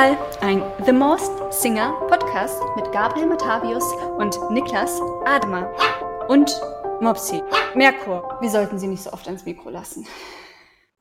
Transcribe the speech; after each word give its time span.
Maskenball, 0.00 0.16
ein 0.40 0.62
The 0.86 0.92
Most 0.92 1.30
Singer 1.50 1.92
Podcast 2.08 2.58
mit 2.74 2.90
Gabriel 2.90 3.26
Matavius 3.26 3.84
und 4.16 4.34
Niklas 4.50 4.98
Admer. 5.26 5.70
Und 6.26 6.50
Mopsi. 7.02 7.42
Merkur, 7.74 8.38
wir 8.40 8.48
sollten 8.48 8.78
sie 8.78 8.86
nicht 8.86 9.02
so 9.02 9.12
oft 9.12 9.26
ans 9.26 9.44
Mikro 9.44 9.68
lassen. 9.68 10.06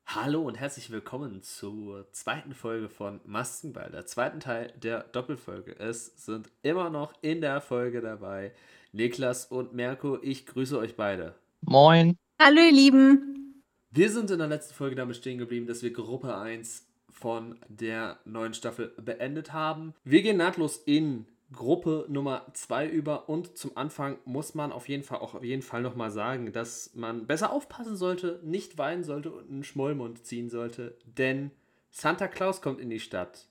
Hallo 0.06 0.42
und 0.42 0.56
herzlich 0.56 0.92
willkommen 0.92 1.44
zur 1.44 2.12
zweiten 2.12 2.54
Folge 2.54 2.90
von 2.90 3.22
Maskenball, 3.24 3.90
der 3.90 4.06
zweiten 4.06 4.42
Teil 4.42 4.74
der 4.76 5.04
Doppelfolge. 5.04 5.80
Es 5.80 6.26
sind 6.26 6.50
immer 6.62 6.90
noch 6.90 7.14
in 7.22 7.40
der 7.40 7.62
Folge 7.62 8.02
dabei 8.02 8.52
Niklas 8.92 9.46
und 9.46 9.74
Merkur. 9.74 10.20
Ich 10.24 10.46
grüße 10.46 10.78
euch 10.78 10.98
beide. 10.98 11.36
Moin. 11.62 12.18
Hallo 12.38 12.60
ihr 12.60 12.74
Lieben. 12.74 13.64
Wir 13.92 14.10
sind 14.12 14.30
in 14.30 14.40
der 14.40 14.48
letzten 14.48 14.74
Folge 14.74 14.98
damit 14.98 15.16
stehen 15.16 15.38
geblieben, 15.38 15.68
dass 15.68 15.84
wir 15.84 15.94
Gruppe 15.94 16.36
1 16.36 16.89
von 17.20 17.60
der 17.68 18.18
neuen 18.26 18.54
Staffel 18.54 18.94
beendet 18.98 19.54
haben. 19.54 19.94
Wir 20.04 20.22
gehen 20.22 20.38
nahtlos 20.38 20.78
in 20.78 21.26
Gruppe 21.52 22.06
Nummer 22.10 22.46
2 22.54 22.88
über 22.88 23.28
und 23.28 23.58
zum 23.58 23.76
Anfang 23.76 24.20
muss 24.26 24.54
man 24.54 24.72
auf 24.72 24.88
jeden 24.88 25.04
Fall 25.04 25.20
auch 25.20 25.34
auf 25.34 25.44
jeden 25.44 25.64
Fall 25.64 25.82
nochmal 25.82 26.12
sagen, 26.12 26.52
dass 26.52 26.94
man 26.94 27.26
besser 27.26 27.52
aufpassen 27.52 27.96
sollte, 27.96 28.40
nicht 28.44 28.78
weinen 28.78 29.04
sollte 29.04 29.32
und 29.32 29.50
einen 29.50 29.64
Schmollmund 29.64 30.26
ziehen 30.26 30.50
sollte, 30.50 30.96
denn 31.06 31.52
Santa 31.90 32.28
Claus 32.28 32.62
kommt 32.62 32.80
in 32.80 32.90
die 32.90 33.00
Stadt. 33.00 33.48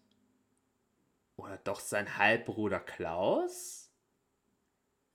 Oder 1.37 1.59
doch 1.65 1.81
sein 1.81 2.19
Halbbruder 2.19 2.81
Klaus? 2.81 3.91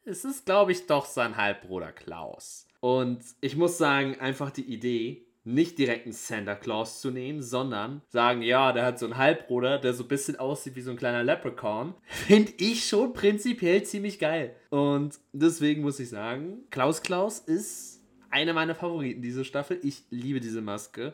Es 0.06 0.26
ist, 0.26 0.46
glaube 0.46 0.74
ich, 0.74 0.86
doch 0.86 1.06
sein 1.06 1.38
Halbbruder 1.38 1.94
Klaus. 1.94 2.68
Und 2.82 3.24
ich 3.40 3.56
muss 3.56 3.78
sagen, 3.78 4.20
einfach 4.20 4.52
die 4.52 4.66
Idee, 4.66 5.23
nicht 5.46 5.78
direkt 5.78 6.06
einen 6.06 6.14
Santa 6.14 6.56
Claus 6.56 7.02
zu 7.02 7.12
nehmen, 7.12 7.42
sondern 7.42 8.02
sagen, 8.08 8.42
ja, 8.42 8.72
der 8.72 8.86
hat 8.86 9.00
so 9.00 9.06
einen 9.06 9.18
Halbbruder, 9.18 9.78
der 9.78 9.94
so 9.94 10.04
ein 10.04 10.08
bisschen 10.08 10.38
aussieht 10.38 10.76
wie 10.76 10.82
so 10.82 10.92
ein 10.92 10.98
kleiner 10.98 11.24
Leprechaun, 11.24 11.94
finde 12.06 12.54
ich 12.58 12.86
schon 12.86 13.14
prinzipiell 13.14 13.84
ziemlich 13.84 14.20
geil. 14.20 14.56
Und 14.70 15.20
deswegen 15.34 15.82
muss 15.82 16.00
ich 16.00 16.10
sagen, 16.10 16.64
Klaus 16.70 17.02
Klaus 17.02 17.40
ist 17.40 18.02
eine 18.30 18.54
meiner 18.54 18.76
Favoriten 18.76 19.22
diese 19.22 19.46
Staffel. 19.46 19.80
Ich 19.84 20.04
liebe 20.10 20.40
diese 20.40 20.62
Maske. 20.62 21.14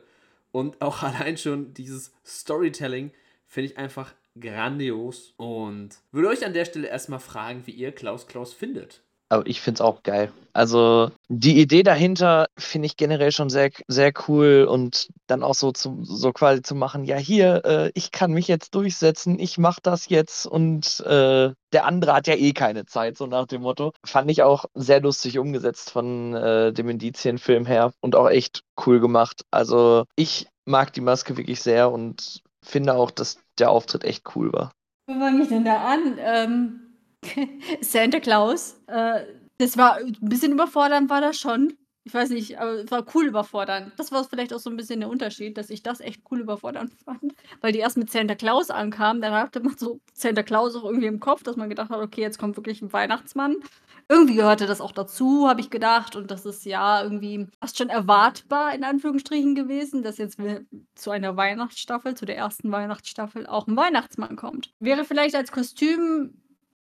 Und 0.52 0.81
auch 0.81 1.03
allein 1.03 1.38
schon 1.38 1.73
dieses 1.73 2.14
Storytelling 2.25 3.11
finde 3.47 3.71
ich 3.71 3.77
einfach 3.77 4.14
grandios. 4.39 5.33
Und 5.38 5.97
würde 6.11 6.30
euch 6.30 6.45
an 6.45 6.53
der 6.53 6.66
Stelle 6.66 6.88
erstmal 6.88 7.19
fragen, 7.19 7.64
wie 7.66 7.71
ihr 7.71 7.91
Klaus 7.91 8.27
Klaus 8.27 8.53
findet. 8.53 9.02
Aber 9.30 9.45
ich 9.45 9.61
finde 9.61 9.77
es 9.77 9.81
auch 9.81 10.03
geil. 10.03 10.31
Also 10.53 11.11
die 11.27 11.61
Idee 11.61 11.83
dahinter 11.83 12.47
finde 12.58 12.88
ich 12.88 12.97
generell 12.97 13.31
schon 13.31 13.49
sehr, 13.49 13.69
sehr 13.88 14.11
cool 14.27 14.67
und 14.69 15.09
dann 15.27 15.44
auch 15.44 15.53
so, 15.53 15.71
zu, 15.71 15.99
so 16.03 16.33
quasi 16.33 16.63
zu 16.63 16.75
machen, 16.75 17.03
ja 17.03 17.17
hier, 17.17 17.63
äh, 17.66 17.91
ich 17.94 18.11
kann 18.11 18.33
mich 18.33 18.47
jetzt 18.47 18.73
durchsetzen, 18.73 19.39
ich 19.39 19.58
mache 19.58 19.80
das 19.83 20.09
jetzt 20.09 20.47
und 20.47 21.02
äh, 21.02 21.53
der 21.71 21.86
andere 21.86 22.13
hat 22.13 22.27
ja 22.27 22.36
eh 22.36 22.53
keine 22.53 22.86
Zeit, 22.86 23.17
so 23.17 23.27
nach 23.27 23.45
dem 23.45 23.61
Motto. 23.61 23.94
Fand 24.03 24.31
ich 24.31 24.41
auch 24.41 24.66
sehr 24.73 25.02
lustig 25.02 25.38
umgesetzt 25.38 25.91
von 25.91 26.33
äh, 26.33 26.73
dem 26.73 26.89
Indizienfilm 26.89 27.66
her 27.66 27.93
und 28.02 28.16
auch 28.16 28.30
echt 28.30 28.64
cool 28.86 28.99
gemacht. 28.99 29.43
Also 29.52 30.05
ich 30.16 30.47
mag 30.66 30.91
die 30.93 31.02
Maske 31.02 31.38
wirklich 31.38 31.61
sehr 31.61 31.91
und 31.91 32.41
finde 32.64 32.95
auch, 32.95 33.11
dass 33.11 33.38
der 33.59 33.69
Auftritt 33.69 34.03
echt 34.03 34.36
cool 34.36 34.52
war. 34.52 34.71
Wo 35.08 35.14
fange 35.14 35.43
ich 35.43 35.49
denn 35.49 35.64
da 35.64 35.77
an? 35.77 36.17
Ähm 36.17 36.89
Santa 37.81 38.19
Claus. 38.19 38.80
Äh, 38.87 39.25
das 39.57 39.77
war 39.77 39.97
ein 39.97 40.15
bisschen 40.21 40.53
überfordernd, 40.53 41.09
war 41.09 41.21
das 41.21 41.37
schon. 41.37 41.77
Ich 42.05 42.13
weiß 42.13 42.30
nicht, 42.30 42.57
aber 42.57 42.71
es 42.71 42.89
war 42.91 43.05
cool 43.13 43.27
überfordernd. 43.27 43.91
Das 43.97 44.11
war 44.11 44.23
vielleicht 44.23 44.53
auch 44.53 44.59
so 44.59 44.69
ein 44.69 44.77
bisschen 44.77 45.02
der 45.02 45.09
Unterschied, 45.09 45.58
dass 45.58 45.69
ich 45.69 45.83
das 45.83 45.99
echt 45.99 46.23
cool 46.31 46.39
überfordernd 46.39 46.93
fand. 47.05 47.35
Weil 47.61 47.71
die 47.71 47.79
erst 47.79 47.97
mit 47.97 48.09
Santa 48.09 48.35
Claus 48.35 48.71
ankamen, 48.71 49.21
dann 49.21 49.33
hatte 49.33 49.59
man 49.59 49.77
so 49.77 49.99
Santa 50.13 50.41
Claus 50.41 50.75
auch 50.75 50.85
irgendwie 50.85 51.08
im 51.08 51.19
Kopf, 51.19 51.43
dass 51.43 51.55
man 51.55 51.69
gedacht 51.69 51.89
hat, 51.89 51.99
okay, 51.99 52.21
jetzt 52.21 52.39
kommt 52.39 52.55
wirklich 52.55 52.81
ein 52.81 52.91
Weihnachtsmann. 52.93 53.58
Irgendwie 54.08 54.35
gehörte 54.35 54.65
das 54.65 54.81
auch 54.81 54.93
dazu, 54.93 55.47
habe 55.47 55.61
ich 55.61 55.69
gedacht. 55.69 56.15
Und 56.15 56.31
das 56.31 56.45
ist 56.45 56.65
ja 56.65 57.03
irgendwie 57.03 57.45
fast 57.59 57.77
schon 57.77 57.89
erwartbar, 57.89 58.73
in 58.73 58.83
Anführungsstrichen, 58.83 59.53
gewesen, 59.53 60.02
dass 60.02 60.17
jetzt 60.17 60.39
zu 60.95 61.11
einer 61.11 61.37
Weihnachtsstaffel, 61.37 62.15
zu 62.15 62.25
der 62.25 62.37
ersten 62.37 62.71
Weihnachtsstaffel, 62.71 63.45
auch 63.45 63.67
ein 63.67 63.77
Weihnachtsmann 63.77 64.35
kommt. 64.35 64.71
Wäre 64.79 65.05
vielleicht 65.05 65.35
als 65.35 65.52
Kostüm 65.52 66.33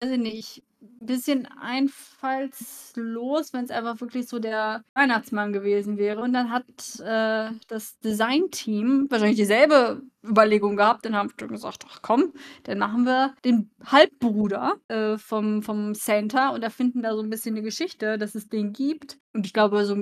weiß 0.00 0.12
ich 0.12 0.18
nicht, 0.18 0.62
ein 0.82 1.06
bisschen 1.06 1.46
einfallslos, 1.46 3.52
wenn 3.52 3.64
es 3.64 3.70
einfach 3.70 4.00
wirklich 4.00 4.28
so 4.28 4.38
der 4.38 4.82
Weihnachtsmann 4.94 5.52
gewesen 5.52 5.98
wäre. 5.98 6.22
Und 6.22 6.32
dann 6.32 6.50
hat 6.50 6.64
äh, 7.00 7.54
das 7.68 7.98
Designteam 8.00 9.06
wahrscheinlich 9.10 9.36
dieselbe 9.36 10.02
Überlegung 10.24 10.76
gehabt 10.76 11.06
und 11.06 11.14
haben 11.14 11.30
gesagt, 11.36 11.84
ach 11.88 12.00
komm, 12.02 12.32
dann 12.64 12.78
machen 12.78 13.04
wir 13.04 13.34
den 13.44 13.70
Halbbruder 13.84 14.76
äh, 14.88 15.18
vom, 15.18 15.62
vom 15.62 15.94
Santa 15.94 16.50
und 16.50 16.62
erfinden 16.62 17.02
da 17.02 17.14
so 17.14 17.22
ein 17.22 17.30
bisschen 17.30 17.56
eine 17.56 17.62
Geschichte, 17.62 18.16
dass 18.16 18.34
es 18.34 18.48
den 18.48 18.72
gibt. 18.72 19.18
Und 19.34 19.46
ich 19.46 19.52
glaube, 19.52 19.84
so 19.84 19.96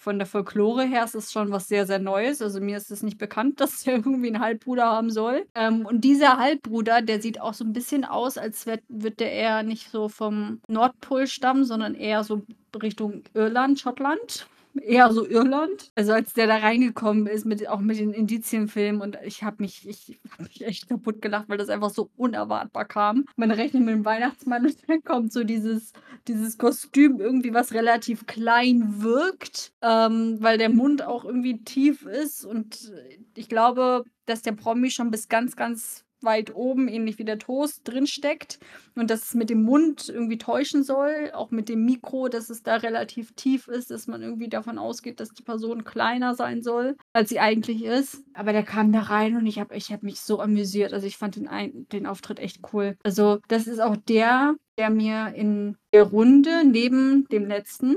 von 0.00 0.18
der 0.18 0.26
Folklore 0.26 0.84
her 0.84 1.04
ist 1.04 1.14
es 1.14 1.32
schon 1.32 1.50
was 1.50 1.68
sehr, 1.68 1.86
sehr 1.86 1.98
Neues. 1.98 2.42
Also 2.42 2.60
mir 2.60 2.76
ist 2.76 2.90
es 2.90 3.02
nicht 3.02 3.18
bekannt, 3.18 3.60
dass 3.60 3.86
er 3.86 3.96
irgendwie 3.96 4.28
einen 4.28 4.40
Halbbruder 4.40 4.86
haben 4.86 5.10
soll. 5.10 5.46
Ähm, 5.54 5.86
und 5.86 6.02
dieser 6.02 6.38
Halbbruder, 6.38 7.02
der 7.02 7.20
sieht 7.20 7.40
auch 7.40 7.54
so 7.54 7.64
ein 7.64 7.72
bisschen 7.72 8.04
aus, 8.04 8.38
als 8.38 8.66
wird, 8.66 8.82
wird 8.88 9.20
der 9.20 9.32
eher 9.32 9.62
nicht 9.62 9.90
so 9.90 10.08
vom 10.08 10.60
Nordpol 10.68 11.26
stammen, 11.26 11.64
sondern 11.64 11.94
eher 11.94 12.24
so 12.24 12.42
Richtung 12.80 13.22
Irland, 13.34 13.78
Schottland 13.78 14.48
eher 14.78 15.12
so 15.12 15.26
Irland. 15.26 15.90
Also 15.94 16.12
als 16.12 16.32
der 16.32 16.46
da 16.46 16.56
reingekommen 16.56 17.26
ist, 17.26 17.44
mit, 17.46 17.66
auch 17.68 17.80
mit 17.80 17.98
den 17.98 18.12
Indizienfilmen 18.12 19.00
und 19.00 19.18
ich 19.24 19.42
habe 19.42 19.56
mich, 19.60 19.88
ich 19.88 20.18
hab 20.30 20.40
mich 20.40 20.64
echt 20.64 20.88
kaputt 20.88 21.22
gelacht, 21.22 21.48
weil 21.48 21.58
das 21.58 21.68
einfach 21.68 21.90
so 21.90 22.10
unerwartbar 22.16 22.84
kam. 22.84 23.24
Man 23.36 23.50
rechnet 23.50 23.84
mit 23.84 23.94
dem 23.94 24.04
Weihnachtsmann 24.04 24.66
und 24.66 24.76
dann 24.88 25.02
kommt 25.02 25.32
so 25.32 25.44
dieses, 25.44 25.92
dieses 26.28 26.58
Kostüm 26.58 27.20
irgendwie, 27.20 27.54
was 27.54 27.72
relativ 27.72 28.26
klein 28.26 29.02
wirkt, 29.02 29.72
ähm, 29.82 30.38
weil 30.40 30.58
der 30.58 30.70
Mund 30.70 31.02
auch 31.02 31.24
irgendwie 31.24 31.62
tief 31.64 32.06
ist 32.06 32.44
und 32.44 32.92
ich 33.34 33.48
glaube, 33.48 34.04
dass 34.26 34.42
der 34.42 34.52
Promi 34.52 34.90
schon 34.90 35.10
bis 35.10 35.28
ganz, 35.28 35.56
ganz 35.56 36.05
weit 36.22 36.54
oben, 36.54 36.88
ähnlich 36.88 37.18
wie 37.18 37.24
der 37.24 37.38
Toast, 37.38 37.82
drin 37.84 38.06
steckt 38.06 38.58
und 38.94 39.10
dass 39.10 39.24
es 39.24 39.34
mit 39.34 39.50
dem 39.50 39.62
Mund 39.62 40.08
irgendwie 40.08 40.38
täuschen 40.38 40.82
soll, 40.82 41.30
auch 41.34 41.50
mit 41.50 41.68
dem 41.68 41.84
Mikro, 41.84 42.28
dass 42.28 42.50
es 42.50 42.62
da 42.62 42.76
relativ 42.76 43.32
tief 43.34 43.68
ist, 43.68 43.90
dass 43.90 44.06
man 44.06 44.22
irgendwie 44.22 44.48
davon 44.48 44.78
ausgeht, 44.78 45.20
dass 45.20 45.30
die 45.30 45.42
Person 45.42 45.84
kleiner 45.84 46.34
sein 46.34 46.62
soll, 46.62 46.96
als 47.12 47.28
sie 47.28 47.40
eigentlich 47.40 47.84
ist. 47.84 48.24
Aber 48.34 48.52
der 48.52 48.62
kam 48.62 48.92
da 48.92 49.00
rein 49.00 49.36
und 49.36 49.46
ich 49.46 49.58
habe 49.58 49.76
ich 49.76 49.92
hab 49.92 50.02
mich 50.02 50.20
so 50.20 50.40
amüsiert. 50.40 50.92
Also 50.92 51.06
ich 51.06 51.16
fand 51.16 51.36
den, 51.36 51.48
Ein 51.48 51.86
den 51.92 52.06
Auftritt 52.06 52.38
echt 52.38 52.60
cool. 52.72 52.96
Also 53.02 53.38
das 53.48 53.66
ist 53.66 53.80
auch 53.80 53.96
der, 53.96 54.56
der 54.78 54.90
mir 54.90 55.34
in 55.34 55.76
der 55.92 56.04
Runde 56.04 56.64
neben 56.64 57.26
dem 57.28 57.46
letzten 57.46 57.96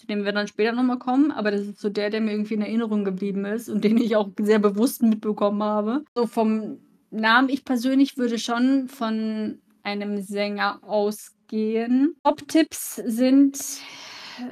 zu 0.00 0.06
dem 0.06 0.24
wir 0.24 0.32
dann 0.32 0.48
später 0.48 0.72
nochmal 0.72 0.98
kommen, 0.98 1.30
aber 1.30 1.50
das 1.50 1.60
ist 1.60 1.78
so 1.78 1.90
der, 1.90 2.08
der 2.08 2.22
mir 2.22 2.32
irgendwie 2.32 2.54
in 2.54 2.62
Erinnerung 2.62 3.04
geblieben 3.04 3.44
ist 3.44 3.68
und 3.68 3.84
den 3.84 3.98
ich 3.98 4.16
auch 4.16 4.30
sehr 4.40 4.58
bewusst 4.58 5.02
mitbekommen 5.02 5.62
habe. 5.62 6.04
So 6.14 6.26
vom 6.26 6.78
Namen, 7.10 7.48
ich 7.48 7.64
persönlich 7.64 8.16
würde 8.16 8.38
schon 8.38 8.88
von 8.88 9.58
einem 9.82 10.20
Sänger 10.22 10.80
ausgehen. 10.82 12.14
Top-Tipps 12.24 12.96
sind 13.04 13.58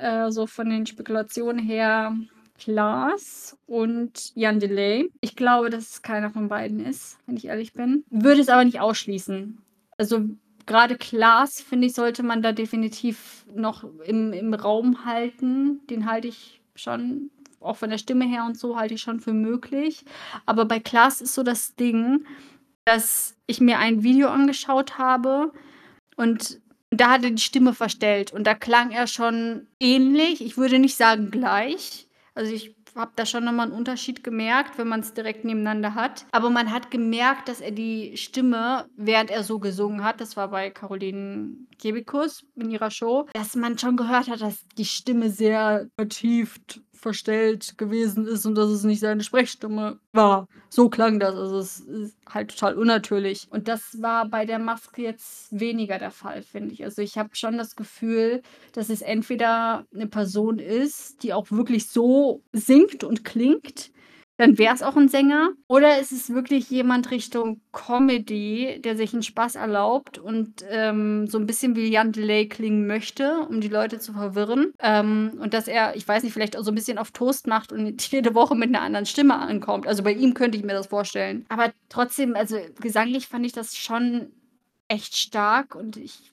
äh, 0.01 0.31
so 0.31 0.47
von 0.47 0.69
den 0.69 0.87
Spekulationen 0.87 1.59
her 1.59 2.17
Klaas 2.59 3.57
und 3.67 4.35
Jan 4.35 4.59
Delay. 4.59 5.11
Ich 5.21 5.37
glaube, 5.37 5.71
dass 5.71 5.91
es 5.91 6.03
keiner 6.03 6.31
von 6.31 6.49
beiden 6.49 6.85
ist, 6.85 7.19
wenn 7.27 7.37
ich 7.37 7.47
ehrlich 7.47 7.73
bin. 7.73 8.05
Würde 8.11 8.41
es 8.41 8.49
aber 8.49 8.65
nicht 8.65 8.81
ausschließen. 8.81 9.59
Also 9.97 10.25
gerade 10.67 10.97
Klaas, 10.97 11.61
finde 11.61 11.87
ich, 11.87 11.95
sollte 11.95 12.23
man 12.23 12.43
da 12.43 12.53
definitiv 12.53 13.47
noch 13.55 13.85
im, 14.05 14.33
im 14.33 14.55
Raum 14.55 15.05
halten. 15.05 15.87
Den 15.89 16.11
halte 16.11 16.29
ich 16.29 16.61
schon, 16.75 17.31
auch 17.61 17.77
von 17.77 17.91
der 17.91 17.99
Stimme 17.99 18.25
her 18.25 18.45
und 18.45 18.59
so, 18.59 18.77
halte 18.77 18.95
ich 18.95 19.03
schon 19.03 19.21
für 19.21 19.33
möglich. 19.33 20.05
Aber 20.47 20.65
bei 20.65 20.81
Klaas 20.81 21.21
ist 21.21 21.35
so 21.35 21.43
das 21.43 21.75
Ding, 21.77 22.25
dass 22.85 23.37
ich 23.47 23.61
mir 23.61 23.79
ein 23.79 24.03
Video 24.03 24.29
angeschaut 24.29 24.99
habe 24.99 25.53
und 26.17 26.61
da 26.91 27.11
hat 27.11 27.25
er 27.25 27.31
die 27.31 27.43
Stimme 27.43 27.75
verstellt 27.75 28.33
und 28.33 28.47
da 28.47 28.55
klang 28.55 28.91
er 28.91 29.07
schon 29.07 29.67
ähnlich. 29.79 30.45
Ich 30.45 30.57
würde 30.57 30.79
nicht 30.79 30.97
sagen 30.97 31.31
gleich. 31.31 32.09
Also 32.35 32.53
ich 32.53 32.75
habe 32.95 33.13
da 33.17 33.27
schon 33.27 33.45
nochmal 33.45 33.67
einen 33.67 33.77
Unterschied 33.77 34.25
gemerkt, 34.25 34.79
wenn 34.79 34.89
man 34.89 35.01
es 35.01 35.15
direkt 35.15 35.45
nebeneinander 35.45 35.95
hat. 35.95 36.27
Aber 36.33 36.51
man 36.51 36.73
hat 36.73 36.91
gemerkt, 36.91 37.49
dass 37.49 37.61
er 37.61 37.71
die 37.71 38.17
Stimme, 38.17 38.87
während 38.97 39.31
er 39.31 39.45
so 39.45 39.59
gesungen 39.59 40.03
hat, 40.03 40.21
das 40.21 40.37
war 40.37 40.49
bei 40.49 40.71
Caroline 40.71 41.57
Kebikus 41.79 42.45
in 42.57 42.71
ihrer 42.71 42.91
Show, 42.91 43.27
dass 43.35 43.55
man 43.55 43.79
schon 43.79 43.97
gehört 43.97 44.29
hat, 44.29 44.41
dass 44.41 44.67
die 44.77 44.85
Stimme 44.85 45.31
sehr 45.31 45.89
vertieft 45.97 46.81
verstellt 46.99 47.79
gewesen 47.79 48.27
ist 48.27 48.45
und 48.47 48.55
dass 48.55 48.71
es 48.71 48.85
nicht 48.85 49.01
seine 49.01 49.23
Sprechstimme 49.23 49.99
war. 50.13 50.49
So 50.69 50.89
klang 50.89 51.19
das. 51.21 51.35
Also 51.35 51.59
es 51.59 51.81
ist 51.81 52.17
halt 52.29 52.51
total 52.51 52.75
unnatürlich. 52.75 53.47
Und 53.51 53.69
das 53.69 54.03
war 54.03 54.29
bei 54.29 54.45
der 54.45 54.59
Maske 54.59 55.03
jetzt 55.03 55.49
weniger 55.51 55.99
der 55.99 56.11
Fall, 56.11 56.43
finde 56.43 56.75
ich. 56.75 56.85
Also 56.85 57.03
ich 57.03 57.17
habe 57.17 57.31
schon 57.33 57.57
das 57.57 57.77
Gefühl, 57.77 58.43
dass 58.73 58.91
es 58.91 59.03
entweder 59.03 59.87
eine 59.95 60.07
Person 60.07 60.59
ist, 60.59 61.23
die 61.23 61.33
auch 61.33 61.51
wirklich 61.51 61.89
so 61.89 62.43
singt 62.53 63.05
und 63.05 63.25
klingt, 63.25 63.91
dann 64.39 64.57
wäre 64.57 64.75
es 64.75 64.83
auch 64.83 64.97
ein 64.97 65.09
Sänger. 65.09 65.51
Oder 65.67 65.99
ist 65.99 66.13
es 66.13 66.31
wirklich 66.31 66.71
jemand 66.71 67.11
Richtung 67.11 67.61
Comedy, 67.73 68.81
der 68.83 68.97
sich 68.97 69.13
einen 69.13 69.25
Spaß 69.25 69.57
erlaubt 69.57 70.17
und 70.17 70.65
ähm, 70.71 71.27
so 71.27 71.39
ein 71.39 71.47
bisschen 71.47 71.77
wie 71.77 71.89
Jan 71.89 72.13
Delay 72.13 72.49
klingen 72.49 72.87
möchte, 72.87 73.41
um 73.49 73.61
die 73.61 73.69
Leute 73.69 73.99
zu 73.99 74.13
verwirren. 74.13 74.73
Ähm, 74.79 75.33
und 75.41 75.55
dass 75.55 75.67
er, 75.67 75.97
ich 75.97 76.07
weiß 76.07 76.23
nicht, 76.23 76.33
vielleicht 76.33 76.57
auch 76.57 76.63
so 76.63 76.71
ein 76.71 76.77
bisschen 76.77 76.99
auf 76.99 77.11
Toast 77.11 77.49
macht 77.49 77.73
und 77.73 78.01
jede 78.11 78.35
Woche 78.35 78.55
mit 78.55 78.69
einer 78.69 78.83
anderen 78.83 79.07
Stimme 79.07 79.35
ankommt. 79.37 79.87
Also 79.87 80.05
bei 80.05 80.13
ihm 80.13 80.35
könnte 80.35 80.57
ich 80.57 80.65
mir 80.65 80.73
das 80.73 80.87
vorstellen. 80.87 81.45
Aber 81.49 81.73
trotzdem, 81.89 82.37
also 82.37 82.57
gesanglich 82.81 83.27
fand 83.27 83.45
ich 83.45 83.53
das 83.53 83.77
schon 83.77 84.31
echt 84.87 85.17
stark 85.17 85.75
und 85.75 85.97
ich 85.97 86.33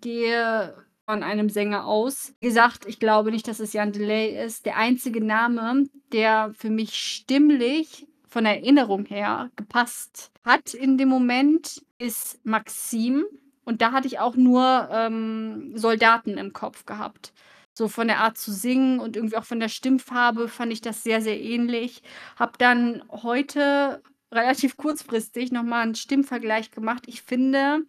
gehe 0.00 0.74
von 1.06 1.22
einem 1.22 1.48
Sänger 1.48 1.86
aus. 1.86 2.34
Wie 2.40 2.46
gesagt, 2.46 2.86
ich 2.86 3.00
glaube 3.00 3.30
nicht, 3.30 3.48
dass 3.48 3.60
es 3.60 3.72
Jan 3.72 3.92
Delay 3.92 4.44
ist. 4.44 4.66
Der 4.66 4.76
einzige 4.76 5.22
Name, 5.22 5.84
der 6.12 6.52
für 6.56 6.70
mich 6.70 6.94
stimmlich 6.96 8.06
von 8.28 8.46
Erinnerung 8.46 9.04
her 9.04 9.50
gepasst 9.56 10.30
hat 10.44 10.74
in 10.74 10.96
dem 10.96 11.08
Moment, 11.08 11.82
ist 11.98 12.44
Maxim. 12.44 13.24
Und 13.64 13.82
da 13.82 13.92
hatte 13.92 14.06
ich 14.06 14.18
auch 14.18 14.36
nur 14.36 14.88
ähm, 14.90 15.72
Soldaten 15.76 16.38
im 16.38 16.52
Kopf 16.52 16.86
gehabt. 16.86 17.32
So 17.74 17.88
von 17.88 18.06
der 18.06 18.20
Art 18.20 18.36
zu 18.36 18.52
singen 18.52 19.00
und 19.00 19.16
irgendwie 19.16 19.36
auch 19.36 19.44
von 19.44 19.60
der 19.60 19.68
Stimmfarbe 19.68 20.48
fand 20.48 20.72
ich 20.72 20.80
das 20.80 21.02
sehr, 21.02 21.20
sehr 21.20 21.40
ähnlich. 21.40 22.02
Hab 22.36 22.58
dann 22.58 23.02
heute 23.10 24.02
relativ 24.30 24.76
kurzfristig 24.76 25.52
nochmal 25.52 25.82
einen 25.82 25.94
Stimmvergleich 25.94 26.70
gemacht. 26.70 27.04
Ich 27.06 27.22
finde, 27.22 27.80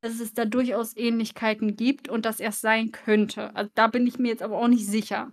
dass 0.00 0.20
es 0.20 0.34
da 0.34 0.44
durchaus 0.44 0.96
Ähnlichkeiten 0.96 1.76
gibt 1.76 2.08
und 2.08 2.24
dass 2.24 2.40
er 2.40 2.50
es 2.50 2.60
sein 2.60 2.92
könnte. 2.92 3.54
Also 3.56 3.70
da 3.74 3.88
bin 3.88 4.06
ich 4.06 4.18
mir 4.18 4.28
jetzt 4.28 4.42
aber 4.42 4.58
auch 4.58 4.68
nicht 4.68 4.86
sicher. 4.86 5.32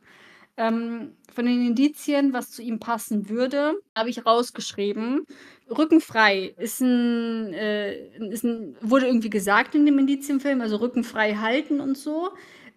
Ähm, 0.57 1.11
von 1.33 1.45
den 1.45 1.67
Indizien, 1.67 2.31
was 2.31 2.51
zu 2.51 2.61
ihm 2.61 2.79
passen 2.79 3.29
würde, 3.29 3.73
habe 3.95 4.09
ich 4.09 4.25
rausgeschrieben. 4.25 5.25
Rückenfrei 5.69 6.53
ist 6.57 6.79
ein, 6.79 7.53
äh, 7.53 8.07
ist 8.29 8.45
ein, 8.45 8.77
wurde 8.79 9.07
irgendwie 9.07 9.29
gesagt 9.29 9.75
in 9.75 9.85
dem 9.85 9.99
Indizienfilm, 9.99 10.61
also 10.61 10.77
rückenfrei 10.77 11.35
halten 11.35 11.81
und 11.81 11.97
so. 11.97 12.29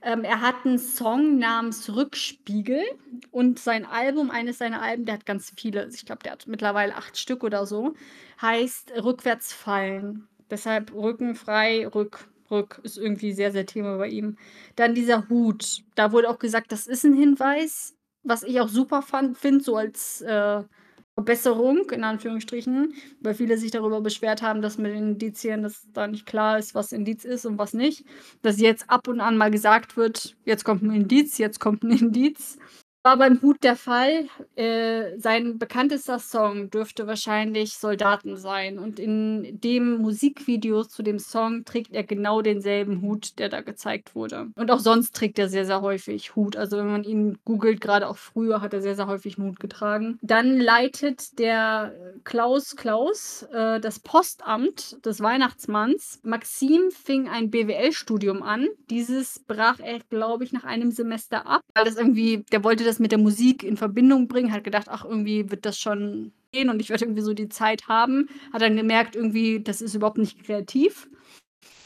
Ähm, 0.02 0.24
er 0.24 0.40
hat 0.40 0.64
einen 0.64 0.78
Song 0.78 1.38
namens 1.38 1.94
Rückspiegel 1.94 2.82
und 3.30 3.58
sein 3.58 3.84
Album, 3.84 4.30
eines 4.30 4.58
seiner 4.58 4.82
Alben, 4.82 5.04
der 5.04 5.14
hat 5.14 5.26
ganz 5.26 5.52
viele, 5.56 5.88
ich 5.92 6.06
glaube, 6.06 6.22
der 6.24 6.32
hat 6.32 6.46
mittlerweile 6.46 6.94
acht 6.96 7.18
Stück 7.18 7.42
oder 7.44 7.66
so, 7.66 7.94
heißt 8.40 8.92
Rückwärts 9.02 9.52
fallen. 9.52 10.28
Deshalb 10.50 10.92
Rücken 10.94 11.34
frei, 11.34 11.86
Rück, 11.88 12.28
Rück 12.50 12.80
ist 12.82 12.98
irgendwie 12.98 13.32
sehr, 13.32 13.52
sehr 13.52 13.66
Thema 13.66 13.98
bei 13.98 14.08
ihm. 14.08 14.36
Dann 14.76 14.94
dieser 14.94 15.28
Hut. 15.28 15.82
Da 15.94 16.12
wurde 16.12 16.30
auch 16.30 16.38
gesagt, 16.38 16.72
das 16.72 16.86
ist 16.86 17.04
ein 17.04 17.14
Hinweis, 17.14 17.94
was 18.22 18.42
ich 18.42 18.60
auch 18.60 18.68
super 18.68 19.02
finde, 19.02 19.62
so 19.62 19.76
als 19.76 20.22
äh, 20.22 20.62
Verbesserung, 21.18 21.90
in 21.90 22.04
Anführungsstrichen, 22.04 22.94
weil 23.20 23.34
viele 23.34 23.58
sich 23.58 23.72
darüber 23.72 24.00
beschwert 24.00 24.40
haben, 24.40 24.62
dass 24.62 24.78
mit 24.78 24.92
den 24.92 25.12
Indizien, 25.14 25.64
dass 25.64 25.88
da 25.92 26.06
nicht 26.06 26.26
klar 26.26 26.60
ist, 26.60 26.76
was 26.76 26.92
Indiz 26.92 27.24
ist 27.24 27.44
und 27.44 27.58
was 27.58 27.74
nicht. 27.74 28.04
Dass 28.42 28.60
jetzt 28.60 28.88
ab 28.88 29.08
und 29.08 29.20
an 29.20 29.36
mal 29.36 29.50
gesagt 29.50 29.96
wird, 29.96 30.36
jetzt 30.44 30.64
kommt 30.64 30.82
ein 30.82 30.92
Indiz, 30.92 31.38
jetzt 31.38 31.58
kommt 31.58 31.82
ein 31.82 31.90
Indiz. 31.98 32.56
War 33.08 33.16
beim 33.16 33.40
Hut 33.40 33.64
der 33.64 33.74
Fall. 33.74 34.26
Äh, 34.54 35.18
sein 35.18 35.56
bekanntester 35.56 36.18
Song 36.18 36.68
dürfte 36.68 37.06
wahrscheinlich 37.06 37.72
Soldaten 37.72 38.36
sein. 38.36 38.78
Und 38.78 39.00
in 39.00 39.58
dem 39.62 40.02
Musikvideo 40.02 40.84
zu 40.84 41.02
dem 41.02 41.18
Song 41.18 41.64
trägt 41.64 41.94
er 41.94 42.04
genau 42.04 42.42
denselben 42.42 43.00
Hut, 43.00 43.38
der 43.38 43.48
da 43.48 43.62
gezeigt 43.62 44.14
wurde. 44.14 44.48
Und 44.56 44.70
auch 44.70 44.80
sonst 44.80 45.16
trägt 45.16 45.38
er 45.38 45.48
sehr, 45.48 45.64
sehr 45.64 45.80
häufig 45.80 46.36
Hut. 46.36 46.58
Also 46.58 46.76
wenn 46.76 46.90
man 46.90 47.02
ihn 47.02 47.38
googelt, 47.46 47.80
gerade 47.80 48.08
auch 48.08 48.18
früher 48.18 48.60
hat 48.60 48.74
er 48.74 48.82
sehr, 48.82 48.94
sehr 48.94 49.06
häufig 49.06 49.38
Hut 49.38 49.58
getragen. 49.58 50.18
Dann 50.20 50.58
leitet 50.58 51.38
der 51.38 51.94
Klaus 52.24 52.76
Klaus 52.76 53.44
äh, 53.54 53.80
das 53.80 54.00
Postamt 54.00 55.02
des 55.06 55.22
Weihnachtsmanns. 55.22 56.20
Maxim 56.24 56.90
fing 56.90 57.26
ein 57.26 57.50
BWL-Studium 57.50 58.42
an. 58.42 58.68
Dieses 58.90 59.38
brach 59.38 59.80
er, 59.80 60.00
glaube 60.10 60.44
ich, 60.44 60.52
nach 60.52 60.64
einem 60.64 60.90
Semester 60.90 61.46
ab, 61.46 61.62
weil 61.74 61.86
das 61.86 61.96
irgendwie, 61.96 62.44
der 62.52 62.64
wollte 62.64 62.84
das 62.84 62.97
mit 62.98 63.12
der 63.12 63.18
Musik 63.18 63.62
in 63.62 63.76
Verbindung 63.76 64.28
bringen, 64.28 64.52
hat 64.52 64.64
gedacht, 64.64 64.88
ach, 64.88 65.04
irgendwie 65.04 65.50
wird 65.50 65.64
das 65.66 65.78
schon 65.78 66.32
gehen 66.52 66.70
und 66.70 66.80
ich 66.80 66.90
werde 66.90 67.04
irgendwie 67.04 67.22
so 67.22 67.34
die 67.34 67.48
Zeit 67.48 67.88
haben. 67.88 68.28
Hat 68.52 68.62
dann 68.62 68.76
gemerkt, 68.76 69.16
irgendwie, 69.16 69.62
das 69.62 69.80
ist 69.80 69.94
überhaupt 69.94 70.18
nicht 70.18 70.44
kreativ. 70.44 71.08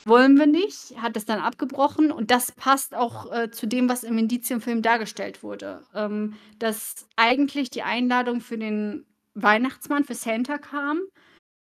Wollen 0.05 0.37
wir 0.37 0.47
nicht, 0.47 1.00
hat 1.00 1.17
es 1.17 1.25
dann 1.25 1.38
abgebrochen 1.38 2.11
und 2.11 2.32
das 2.32 2.50
passt 2.50 2.94
auch 2.94 3.32
äh, 3.32 3.50
zu 3.50 3.67
dem, 3.67 3.88
was 3.88 4.03
im 4.03 4.19
Indizienfilm 4.19 4.82
dargestellt 4.82 5.43
wurde. 5.44 5.82
Ähm, 5.94 6.35
dass 6.59 7.06
eigentlich 7.17 7.70
die 7.70 7.82
Einladung 7.82 8.41
für 8.41 8.58
den 8.58 9.06
Weihnachtsmann, 9.35 10.05
für 10.05 10.15
Santa 10.15 10.58
kam 10.58 11.00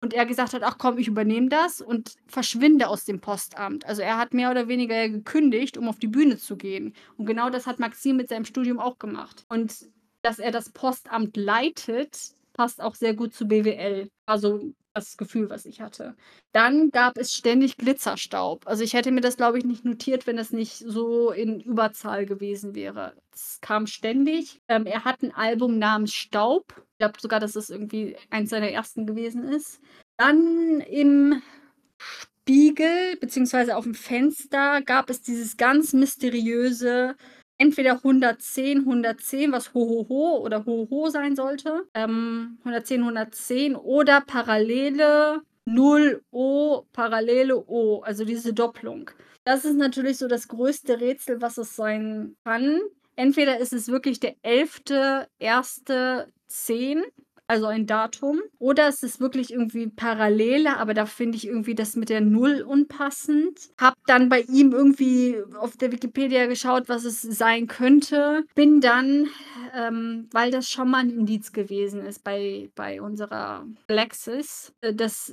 und 0.01 0.15
er 0.15 0.27
gesagt 0.27 0.53
hat, 0.53 0.63
ach 0.63 0.79
komm, 0.79 0.99
ich 0.99 1.09
übernehme 1.09 1.49
das 1.49 1.81
und 1.81 2.15
verschwinde 2.27 2.89
aus 2.89 3.05
dem 3.05 3.21
Postamt. 3.21 3.85
Also 3.87 4.03
er 4.03 4.17
hat 4.17 4.33
mehr 4.33 4.51
oder 4.51 4.69
weniger 4.69 5.09
gekündigt, 5.09 5.77
um 5.77 5.89
auf 5.89 5.99
die 5.99 6.07
Bühne 6.07 6.37
zu 6.37 6.57
gehen. 6.57 6.95
Und 7.17 7.27
genau 7.27 7.51
das 7.51 7.67
hat 7.67 7.81
Maxim 7.81 8.17
mit 8.17 8.29
seinem 8.29 8.45
Studium 8.45 8.79
auch 8.79 8.99
gemacht. 8.99 9.45
Und 9.49 9.89
dass 10.23 10.39
er 10.39 10.51
das 10.51 10.71
Postamt 10.71 11.37
leitet, 11.37 12.35
passt 12.59 12.83
auch 12.83 12.97
sehr 12.97 13.15
gut 13.15 13.33
zu 13.33 13.47
BWL. 13.47 14.11
Also 14.27 14.75
das 14.93 15.17
Gefühl, 15.17 15.49
was 15.49 15.65
ich 15.65 15.81
hatte. 15.81 16.17
Dann 16.53 16.91
gab 16.91 17.17
es 17.17 17.33
ständig 17.33 17.77
Glitzerstaub. 17.77 18.67
Also 18.67 18.83
ich 18.83 18.95
hätte 18.95 19.13
mir 19.13 19.21
das, 19.21 19.37
glaube 19.37 19.59
ich, 19.59 19.65
nicht 19.65 19.85
notiert, 19.85 20.27
wenn 20.27 20.39
es 20.39 20.51
nicht 20.51 20.77
so 20.77 21.31
in 21.31 21.61
Überzahl 21.61 22.27
gewesen 22.27 22.75
wäre. 22.75 23.15
Es 23.33 23.61
kam 23.61 23.87
ständig. 23.87 24.61
Ähm, 24.67 24.87
er 24.87 25.05
hat 25.05 25.23
ein 25.23 25.33
Album 25.33 25.79
namens 25.79 26.13
Staub. 26.13 26.65
Ich 26.77 26.99
glaube 26.99 27.21
sogar, 27.21 27.39
dass 27.39 27.55
es 27.55 27.71
irgendwie 27.71 28.17
eins 28.29 28.51
seiner 28.51 28.71
ersten 28.71 29.07
gewesen 29.07 29.45
ist. 29.45 29.81
Dann 30.17 30.81
im 30.81 31.41
Spiegel, 31.97 33.17
beziehungsweise 33.21 33.77
auf 33.77 33.85
dem 33.85 33.95
Fenster, 33.95 34.83
gab 34.83 35.11
es 35.11 35.23
dieses 35.23 35.57
ganz 35.57 35.93
mysteriöse 35.93 37.15
entweder 37.59 37.93
110, 37.95 38.81
110, 38.81 39.53
was 39.53 39.73
Hohoho 39.75 40.39
oder 40.39 40.65
Hoho 40.65 41.11
sein 41.11 41.37
sollte. 41.37 41.87
Ähm, 41.95 42.57
110, 42.61 43.01
110 43.01 43.77
oder 43.77 44.23
Parallele 44.23 45.43
0 45.67 46.23
O, 46.31 46.83
Parallele 46.93 47.63
O, 47.69 48.01
also 48.01 48.25
diese 48.25 48.55
Doppelung. 48.55 49.11
Das 49.45 49.65
ist 49.65 49.77
natürlich 49.77 50.19
so 50.19 50.27
das 50.29 50.49
größte 50.49 51.01
Rätsel, 51.01 51.41
was 51.41 51.59
es 51.59 51.77
sein 51.77 52.37
kann. 52.45 52.81
Entweder 53.17 53.59
ist 53.59 53.73
es 53.73 53.89
wirklich 53.89 54.21
der 54.21 54.37
11.1.10 54.45 57.03
also 57.49 57.67
ein 57.67 57.87
Datum. 57.87 58.41
Oder 58.59 58.89
es 58.89 59.03
ist 59.03 59.21
wirklich 59.21 59.53
irgendwie 59.53 59.89
Parallele, 59.89 60.77
aber 60.77 60.95
da 60.95 61.07
finde 61.07 61.37
ich 61.37 61.47
irgendwie 61.47 61.75
das 61.75 61.97
mit 61.97 62.11
der 62.11 62.21
Null 62.21 62.63
unpassend. 62.63 63.59
Hab 63.81 63.95
dann 64.07 64.29
bei 64.29 64.43
ihm 64.43 64.73
irgendwie 64.73 65.37
auf 65.59 65.77
der 65.77 65.91
Wikipedia 65.91 66.47
geschaut, 66.47 66.89
was 66.89 67.05
es 67.05 67.23
sein 67.23 67.67
könnte. 67.67 68.45
Bin 68.55 68.81
dann, 68.81 69.29
ähm, 69.75 70.29
weil 70.31 70.51
das 70.51 70.69
schon 70.69 70.91
mal 70.91 70.99
ein 70.99 71.11
Indiz 71.11 71.53
gewesen 71.53 72.05
ist 72.05 72.23
bei, 72.23 72.71
bei 72.75 73.01
unserer 73.01 73.67
Lexis, 73.89 74.75
äh, 74.83 74.93
dass, 74.95 75.33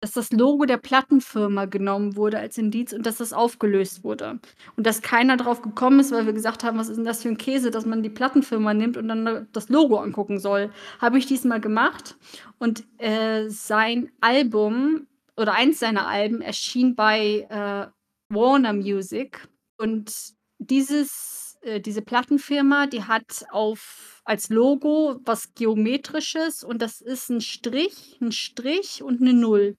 dass 0.00 0.12
das 0.12 0.32
Logo 0.32 0.66
der 0.66 0.76
Plattenfirma 0.76 1.64
genommen 1.64 2.16
wurde 2.16 2.38
als 2.38 2.58
Indiz 2.58 2.92
und 2.92 3.06
dass 3.06 3.16
das 3.16 3.32
aufgelöst 3.32 4.04
wurde. 4.04 4.38
Und 4.76 4.86
dass 4.86 5.00
keiner 5.00 5.38
drauf 5.38 5.62
gekommen 5.62 6.00
ist, 6.00 6.12
weil 6.12 6.26
wir 6.26 6.34
gesagt 6.34 6.62
haben, 6.62 6.76
was 6.78 6.90
ist 6.90 6.96
denn 6.96 7.06
das 7.06 7.22
für 7.22 7.30
ein 7.30 7.38
Käse, 7.38 7.70
dass 7.70 7.86
man 7.86 8.02
die 8.02 8.10
Plattenfirma 8.10 8.74
nimmt 8.74 8.98
und 8.98 9.08
dann 9.08 9.48
das 9.52 9.70
Logo 9.70 9.96
angucken 9.96 10.38
soll. 10.38 10.70
Habe 11.00 11.16
ich 11.16 11.24
diesmal 11.24 11.53
mal 11.54 11.60
gemacht 11.60 12.16
und 12.58 12.84
äh, 12.98 13.48
sein 13.48 14.10
Album 14.20 15.06
oder 15.36 15.54
eins 15.54 15.78
seiner 15.78 16.08
Alben 16.08 16.40
erschien 16.40 16.96
bei 16.96 17.46
äh, 17.48 17.86
Warner 18.34 18.72
Music 18.72 19.48
und 19.78 20.12
dieses, 20.58 21.56
äh, 21.62 21.80
diese 21.80 22.02
Plattenfirma, 22.02 22.86
die 22.86 23.04
hat 23.04 23.44
auf 23.50 24.22
als 24.24 24.48
Logo 24.48 25.20
was 25.24 25.54
Geometrisches 25.54 26.64
und 26.64 26.82
das 26.82 27.00
ist 27.00 27.28
ein 27.30 27.40
Strich, 27.40 28.18
ein 28.20 28.32
Strich 28.32 29.02
und 29.02 29.20
eine 29.20 29.34
Null. 29.34 29.76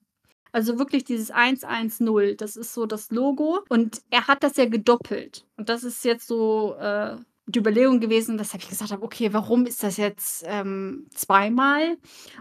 Also 0.54 0.80
wirklich 0.80 1.04
dieses 1.04 1.32
110, 1.32 2.38
das 2.38 2.56
ist 2.56 2.74
so 2.74 2.86
das 2.86 3.12
Logo. 3.12 3.66
Und 3.68 4.02
er 4.10 4.28
hat 4.28 4.42
das 4.42 4.56
ja 4.56 4.64
gedoppelt. 4.64 5.46
Und 5.58 5.68
das 5.68 5.84
ist 5.84 6.06
jetzt 6.06 6.28
so 6.28 6.76
äh, 6.80 7.18
die 7.48 7.60
Überlegung 7.60 8.00
gewesen, 8.00 8.40
weshalb 8.40 8.64
ich 8.64 8.70
gesagt 8.70 8.92
habe, 8.92 9.04
okay, 9.04 9.32
warum 9.32 9.66
ist 9.66 9.84
das 9.84 9.98
jetzt 9.98 10.44
ähm, 10.48 11.08
zweimal? 11.14 11.98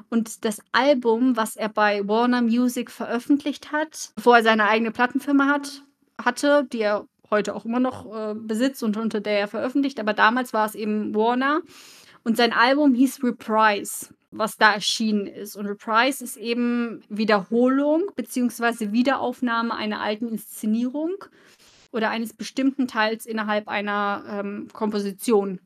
Und 0.08 0.44
das 0.44 0.60
Album, 0.72 1.36
was 1.36 1.56
er 1.56 1.68
bei 1.68 2.06
Warner 2.08 2.42
Music 2.42 2.90
veröffentlicht 2.90 3.70
hat, 3.70 4.12
bevor 4.16 4.38
er 4.38 4.42
seine 4.42 4.66
eigene 4.66 4.92
Plattenfirma 4.92 5.46
hat, 5.46 5.82
hatte, 6.22 6.66
die 6.72 6.80
er 6.80 7.06
heute 7.30 7.54
auch 7.54 7.64
immer 7.64 7.80
noch 7.80 8.06
äh, 8.14 8.34
besitzt 8.34 8.82
und 8.82 8.96
unter 8.96 9.20
der 9.20 9.40
er 9.40 9.48
veröffentlicht, 9.48 10.00
aber 10.00 10.14
damals 10.14 10.52
war 10.52 10.66
es 10.66 10.74
eben 10.74 11.14
Warner. 11.14 11.60
Und 12.22 12.38
sein 12.38 12.54
Album 12.54 12.94
hieß 12.94 13.22
Reprise, 13.22 14.14
was 14.30 14.56
da 14.56 14.72
erschienen 14.72 15.26
ist. 15.26 15.56
Und 15.56 15.66
Reprise 15.66 16.24
ist 16.24 16.36
eben 16.38 17.02
Wiederholung 17.10 18.10
bzw. 18.16 18.92
Wiederaufnahme 18.92 19.74
einer 19.74 20.00
alten 20.00 20.28
Inszenierung 20.28 21.12
oder 21.94 22.10
eines 22.10 22.34
bestimmten 22.34 22.88
Teils 22.88 23.24
innerhalb 23.24 23.68
einer 23.68 24.24
ähm, 24.28 24.68
Komposition. 24.72 25.60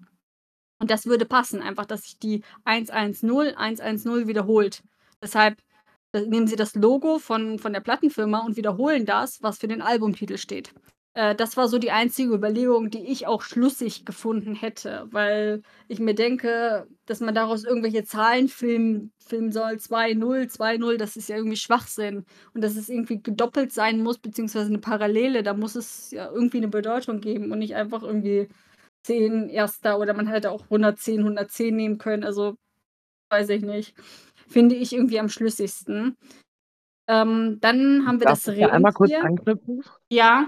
Und 0.79 0.91
das 0.91 1.07
würde 1.07 1.25
passen, 1.25 1.63
einfach, 1.63 1.87
dass 1.87 2.03
sich 2.03 2.19
die 2.19 2.43
110, 2.65 3.57
110 3.57 4.29
wiederholt. 4.29 4.83
Deshalb 5.23 5.59
äh, 6.13 6.21
nehmen 6.21 6.47
sie 6.47 6.57
das 6.57 6.75
Logo 6.75 7.19
von, 7.19 7.59
von 7.59 7.73
der 7.73 7.81
Plattenfirma 7.81 8.41
und 8.41 8.57
wiederholen 8.57 9.07
das, 9.07 9.43
was 9.43 9.59
für 9.59 9.69
den 9.69 9.83
Albumtitel 9.83 10.37
steht. 10.37 10.73
Äh, 11.15 11.35
das 11.35 11.57
war 11.57 11.69
so 11.69 11.79
die 11.79 11.91
einzige 11.91 12.35
Überlegung, 12.35 12.91
die 12.91 13.07
ich 13.11 13.27
auch 13.27 13.43
schlüssig 13.43 14.05
gefunden 14.05 14.55
hätte, 14.55 15.07
weil 15.11 15.63
ich 15.89 15.99
mir 16.01 16.15
denke, 16.15 16.87
dass 17.07 17.21
man 17.21 17.35
daraus 17.35 17.65
irgendwelche 17.65 18.05
Zahlen 18.05 18.49
filmen, 18.49 19.13
filmen 19.19 19.53
soll, 19.53 19.79
2-0, 19.79 20.49
2-0, 20.49 20.97
das 20.99 21.17
ist 21.17 21.29
ja 21.29 21.37
irgendwie 21.37 21.57
Schwachsinn. 21.57 22.25
Und 22.55 22.63
dass 22.63 22.77
es 22.77 22.89
irgendwie 22.89 23.23
gedoppelt 23.23 23.73
sein 23.73 24.03
muss, 24.03 24.19
beziehungsweise 24.19 24.67
eine 24.69 24.79
Parallele, 24.79 25.43
da 25.43 25.55
muss 25.55 25.75
es 25.77 26.11
ja 26.11 26.31
irgendwie 26.31 26.59
eine 26.59 26.69
Bedeutung 26.69 27.21
geben 27.21 27.53
und 27.53 27.59
nicht 27.61 27.75
einfach 27.75 28.03
irgendwie 28.03 28.49
10 29.05 29.49
Erster 29.49 29.99
oder 29.99 30.15
man 30.15 30.27
hätte 30.27 30.51
auch 30.51 30.65
110, 30.65 31.21
110 31.21 31.75
nehmen 31.77 31.99
können. 31.99 32.25
Also 32.25 32.57
weiß 33.31 33.51
ich 33.51 33.63
nicht. 33.63 33.95
Finde 34.49 34.75
ich 34.77 34.93
irgendwie 34.93 35.19
am 35.21 35.29
schlüssigsten. 35.29 36.17
Ähm, 37.09 37.59
dann 37.61 38.07
haben 38.07 38.21
wir 38.21 38.27
Darf 38.27 38.45
das 38.45 38.55
ich 38.55 38.61
da 38.61 38.69
einmal 38.69 38.93
kurz 38.93 39.11
Rentier. 39.11 39.25
anknüpfen? 39.25 39.83
Ja, 40.11 40.47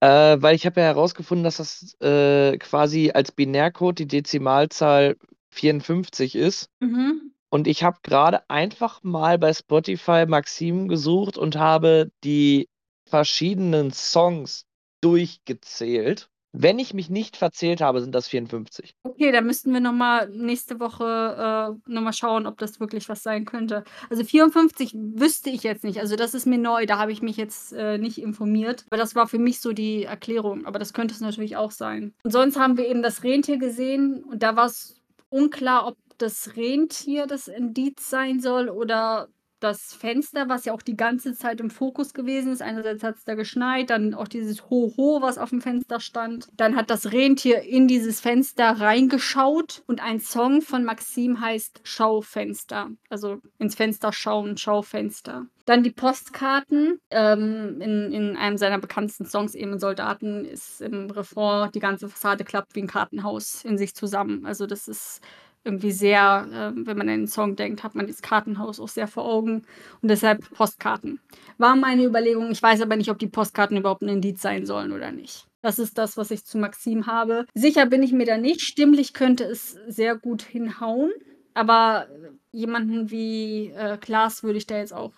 Äh, 0.00 0.36
weil 0.40 0.54
ich 0.54 0.66
habe 0.66 0.80
ja 0.80 0.86
herausgefunden, 0.86 1.44
dass 1.44 1.56
das 1.56 1.94
äh, 2.00 2.58
quasi 2.58 3.10
als 3.14 3.32
Binärcode 3.32 3.98
die 3.98 4.06
Dezimalzahl 4.06 5.16
54 5.50 6.34
ist. 6.34 6.68
mhm. 6.80 7.32
Und 7.48 7.68
ich 7.68 7.84
habe 7.84 7.98
gerade 8.02 8.50
einfach 8.50 9.02
mal 9.04 9.38
bei 9.38 9.52
Spotify 9.52 10.26
Maxim 10.26 10.88
gesucht 10.88 11.38
und 11.38 11.56
habe 11.56 12.10
die 12.24 12.68
verschiedenen 13.08 13.92
Songs 13.92 14.66
durchgezählt. 15.00 16.28
Wenn 16.58 16.78
ich 16.78 16.94
mich 16.94 17.10
nicht 17.10 17.36
verzählt 17.36 17.82
habe, 17.82 18.00
sind 18.00 18.14
das 18.14 18.28
54. 18.28 18.94
Okay, 19.02 19.30
dann 19.30 19.44
müssten 19.44 19.74
wir 19.74 19.80
noch 19.80 19.92
mal 19.92 20.28
nächste 20.30 20.80
Woche, 20.80 21.04
äh, 21.04 21.90
noch 21.92 22.00
mal 22.00 22.14
schauen, 22.14 22.46
ob 22.46 22.56
das 22.56 22.80
wirklich 22.80 23.10
was 23.10 23.22
sein 23.22 23.44
könnte. 23.44 23.84
Also 24.08 24.24
54 24.24 24.94
wüsste 24.94 25.50
ich 25.50 25.64
jetzt 25.64 25.84
nicht. 25.84 26.00
Also 26.00 26.16
das 26.16 26.32
ist 26.32 26.46
mir 26.46 26.56
neu, 26.56 26.86
da 26.86 26.98
habe 26.98 27.12
ich 27.12 27.20
mich 27.20 27.36
jetzt, 27.36 27.74
äh, 27.74 27.98
nicht 27.98 28.16
informiert. 28.16 28.86
Aber 28.88 28.96
das 28.96 29.14
war 29.14 29.26
für 29.26 29.38
mich 29.38 29.60
so 29.60 29.72
die 29.72 30.04
Erklärung, 30.04 30.64
aber 30.64 30.78
das 30.78 30.94
könnte 30.94 31.12
es 31.12 31.20
natürlich 31.20 31.56
auch 31.56 31.72
sein. 31.72 32.14
Und 32.24 32.30
sonst 32.30 32.58
haben 32.58 32.78
wir 32.78 32.88
eben 32.88 33.02
das 33.02 33.22
Rentier 33.22 33.58
gesehen 33.58 34.24
und 34.24 34.42
da 34.42 34.56
war 34.56 34.66
es 34.66 35.02
unklar, 35.28 35.86
ob 35.86 35.98
das 36.16 36.56
Rentier 36.56 37.26
das 37.26 37.48
Indiz 37.48 38.08
sein 38.08 38.40
soll 38.40 38.70
oder 38.70 39.28
das 39.60 39.94
Fenster, 39.94 40.48
was 40.48 40.64
ja 40.64 40.72
auch 40.72 40.82
die 40.82 40.96
ganze 40.96 41.34
Zeit 41.34 41.60
im 41.60 41.70
Fokus 41.70 42.14
gewesen 42.14 42.52
ist. 42.52 42.62
Einerseits 42.62 43.02
hat 43.02 43.16
es 43.16 43.24
da 43.24 43.34
geschneit, 43.34 43.90
dann 43.90 44.14
auch 44.14 44.28
dieses 44.28 44.68
Ho-Ho, 44.70 45.22
was 45.22 45.38
auf 45.38 45.50
dem 45.50 45.60
Fenster 45.60 46.00
stand. 46.00 46.48
Dann 46.56 46.76
hat 46.76 46.90
das 46.90 47.12
Rentier 47.12 47.62
in 47.62 47.88
dieses 47.88 48.20
Fenster 48.20 48.80
reingeschaut 48.80 49.82
und 49.86 50.02
ein 50.02 50.20
Song 50.20 50.62
von 50.62 50.84
Maxim 50.84 51.40
heißt 51.40 51.80
Schaufenster. 51.84 52.90
Also 53.08 53.40
ins 53.58 53.74
Fenster 53.74 54.12
schauen, 54.12 54.56
Schaufenster. 54.56 55.46
Dann 55.64 55.82
die 55.82 55.90
Postkarten. 55.90 57.00
Ähm, 57.10 57.80
in, 57.80 58.12
in 58.12 58.36
einem 58.36 58.56
seiner 58.56 58.78
bekanntesten 58.78 59.26
Songs, 59.26 59.54
eben 59.54 59.78
Soldaten, 59.78 60.44
ist 60.44 60.80
im 60.80 61.10
Refrain, 61.10 61.70
die 61.72 61.80
ganze 61.80 62.08
Fassade 62.08 62.44
klappt 62.44 62.76
wie 62.76 62.82
ein 62.82 62.86
Kartenhaus 62.86 63.64
in 63.64 63.76
sich 63.76 63.94
zusammen. 63.94 64.46
Also 64.46 64.66
das 64.66 64.86
ist 64.86 65.20
irgendwie 65.66 65.92
sehr, 65.92 66.46
äh, 66.50 66.86
wenn 66.86 66.96
man 66.96 67.08
an 67.08 67.20
den 67.20 67.28
Song 67.28 67.56
denkt, 67.56 67.82
hat 67.82 67.94
man 67.94 68.06
das 68.06 68.22
Kartenhaus 68.22 68.80
auch 68.80 68.88
sehr 68.88 69.08
vor 69.08 69.24
Augen 69.24 69.62
und 70.00 70.08
deshalb 70.08 70.48
Postkarten. 70.52 71.20
War 71.58 71.76
meine 71.76 72.04
Überlegung. 72.04 72.50
Ich 72.50 72.62
weiß 72.62 72.80
aber 72.80 72.96
nicht, 72.96 73.10
ob 73.10 73.18
die 73.18 73.26
Postkarten 73.26 73.76
überhaupt 73.76 74.02
ein 74.02 74.08
Indiz 74.08 74.40
sein 74.40 74.64
sollen 74.64 74.92
oder 74.92 75.12
nicht. 75.12 75.46
Das 75.62 75.78
ist 75.78 75.98
das, 75.98 76.16
was 76.16 76.30
ich 76.30 76.44
zu 76.44 76.58
Maxim 76.58 77.06
habe. 77.06 77.46
Sicher 77.54 77.86
bin 77.86 78.02
ich 78.02 78.12
mir 78.12 78.26
da 78.26 78.38
nicht. 78.38 78.60
Stimmlich 78.60 79.12
könnte 79.12 79.44
es 79.44 79.76
sehr 79.88 80.16
gut 80.16 80.42
hinhauen. 80.42 81.10
Aber 81.54 82.06
jemanden 82.52 83.10
wie 83.10 83.68
äh, 83.68 83.96
Klaas 83.96 84.42
würde 84.42 84.58
ich 84.58 84.66
da 84.66 84.78
jetzt 84.78 84.92
auch 84.92 85.12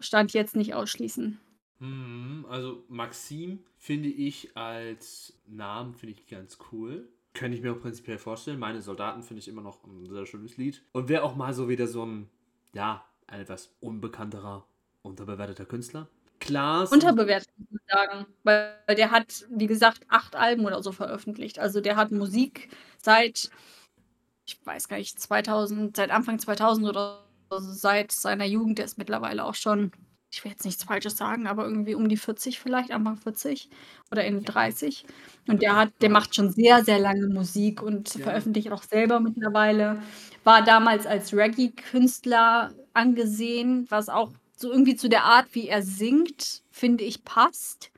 Stand 0.00 0.32
jetzt 0.34 0.54
nicht 0.54 0.74
ausschließen. 0.74 1.40
Hm, 1.80 2.46
also 2.48 2.84
Maxim 2.88 3.60
finde 3.76 4.08
ich 4.08 4.56
als 4.56 5.34
Namen 5.46 5.94
finde 5.94 6.14
ich 6.14 6.26
ganz 6.26 6.58
cool. 6.70 7.08
Könnte 7.38 7.56
ich 7.56 7.62
mir 7.62 7.70
auch 7.70 7.80
prinzipiell 7.80 8.18
vorstellen. 8.18 8.58
Meine 8.58 8.82
Soldaten 8.82 9.22
finde 9.22 9.38
ich 9.38 9.46
immer 9.46 9.62
noch 9.62 9.84
ein 9.84 10.04
sehr 10.06 10.26
schönes 10.26 10.56
Lied. 10.56 10.82
Und 10.90 11.08
wäre 11.08 11.22
auch 11.22 11.36
mal 11.36 11.54
so 11.54 11.68
wieder 11.68 11.86
so 11.86 12.04
ein, 12.04 12.28
ja, 12.72 13.04
ein 13.28 13.40
etwas 13.40 13.76
unbekannterer, 13.78 14.66
unterbewerteter 15.02 15.64
Künstler. 15.64 16.08
Klaas. 16.40 16.90
Unterbewertet, 16.90 17.48
muss 17.56 17.68
man 17.70 17.80
sagen. 17.86 18.26
Weil 18.42 18.74
der 18.96 19.12
hat, 19.12 19.46
wie 19.50 19.68
gesagt, 19.68 20.00
acht 20.08 20.34
Alben 20.34 20.66
oder 20.66 20.82
so 20.82 20.90
veröffentlicht. 20.90 21.60
Also 21.60 21.80
der 21.80 21.94
hat 21.94 22.10
Musik 22.10 22.70
seit, 23.00 23.50
ich 24.44 24.58
weiß 24.64 24.88
gar 24.88 24.96
nicht, 24.96 25.20
2000, 25.20 25.96
seit 25.96 26.10
Anfang 26.10 26.40
2000 26.40 26.88
oder 26.88 27.24
so, 27.50 27.60
seit 27.60 28.10
seiner 28.10 28.46
Jugend. 28.46 28.78
Der 28.78 28.84
ist 28.84 28.98
mittlerweile 28.98 29.44
auch 29.44 29.54
schon, 29.54 29.92
ich 30.30 30.44
will 30.44 30.50
jetzt 30.52 30.64
nichts 30.64 30.84
Falsches 30.84 31.16
sagen, 31.16 31.46
aber 31.46 31.64
irgendwie 31.64 31.94
um 31.94 32.08
die 32.08 32.16
40 32.18 32.58
vielleicht, 32.60 32.90
Anfang 32.92 33.16
40 33.16 33.70
oder 34.12 34.24
Ende 34.24 34.42
30. 34.42 35.04
Und 35.46 35.62
der 35.62 35.76
hat, 35.76 35.90
der 36.02 36.10
macht 36.10 36.34
schon 36.34 36.50
sehr, 36.50 36.84
sehr 36.84 36.98
lange 36.98 37.28
Musik 37.28 37.82
und 37.82 38.14
Ja. 38.14 38.24
veröffentlicht 38.24 38.70
auch 38.72 38.82
selber 38.82 39.20
mittlerweile. 39.20 40.02
War 40.44 40.62
damals 40.64 41.06
als 41.06 41.32
Reggae-Künstler 41.32 42.74
angesehen, 42.92 43.86
was 43.88 44.08
auch 44.08 44.32
so 44.56 44.70
irgendwie 44.70 44.96
zu 44.96 45.08
der 45.08 45.24
Art, 45.24 45.46
wie 45.52 45.68
er 45.68 45.82
singt, 45.82 46.62
finde 46.70 47.04
ich, 47.04 47.24
passt. 47.24 47.90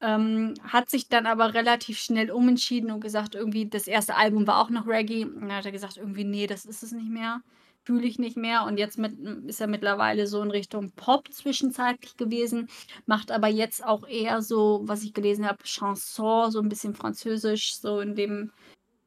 Ähm, 0.00 0.54
hat 0.62 0.90
sich 0.90 1.08
dann 1.08 1.26
aber 1.26 1.54
relativ 1.54 1.98
schnell 1.98 2.30
umentschieden 2.30 2.90
und 2.92 3.00
gesagt, 3.00 3.34
irgendwie, 3.34 3.66
das 3.68 3.88
erste 3.88 4.14
Album 4.16 4.46
war 4.46 4.58
auch 4.60 4.70
noch 4.70 4.86
Reggae. 4.86 5.24
Und 5.24 5.40
dann 5.42 5.52
hat 5.52 5.66
er 5.66 5.72
gesagt, 5.72 5.96
irgendwie, 5.96 6.24
nee, 6.24 6.46
das 6.46 6.64
ist 6.66 6.82
es 6.84 6.92
nicht 6.92 7.08
mehr. 7.10 7.42
Fühle 7.88 8.06
ich 8.06 8.18
nicht 8.18 8.36
mehr. 8.36 8.64
Und 8.64 8.76
jetzt 8.76 8.98
mit, 8.98 9.18
ist 9.46 9.62
er 9.62 9.66
mittlerweile 9.66 10.26
so 10.26 10.42
in 10.42 10.50
Richtung 10.50 10.90
Pop 10.90 11.32
zwischenzeitlich 11.32 12.18
gewesen, 12.18 12.68
macht 13.06 13.32
aber 13.32 13.48
jetzt 13.48 13.82
auch 13.82 14.06
eher 14.06 14.42
so, 14.42 14.82
was 14.82 15.02
ich 15.02 15.14
gelesen 15.14 15.48
habe, 15.48 15.64
Chanson, 15.64 16.50
so 16.50 16.60
ein 16.60 16.68
bisschen 16.68 16.94
französisch, 16.94 17.76
so 17.76 18.00
in 18.00 18.14
dem 18.14 18.52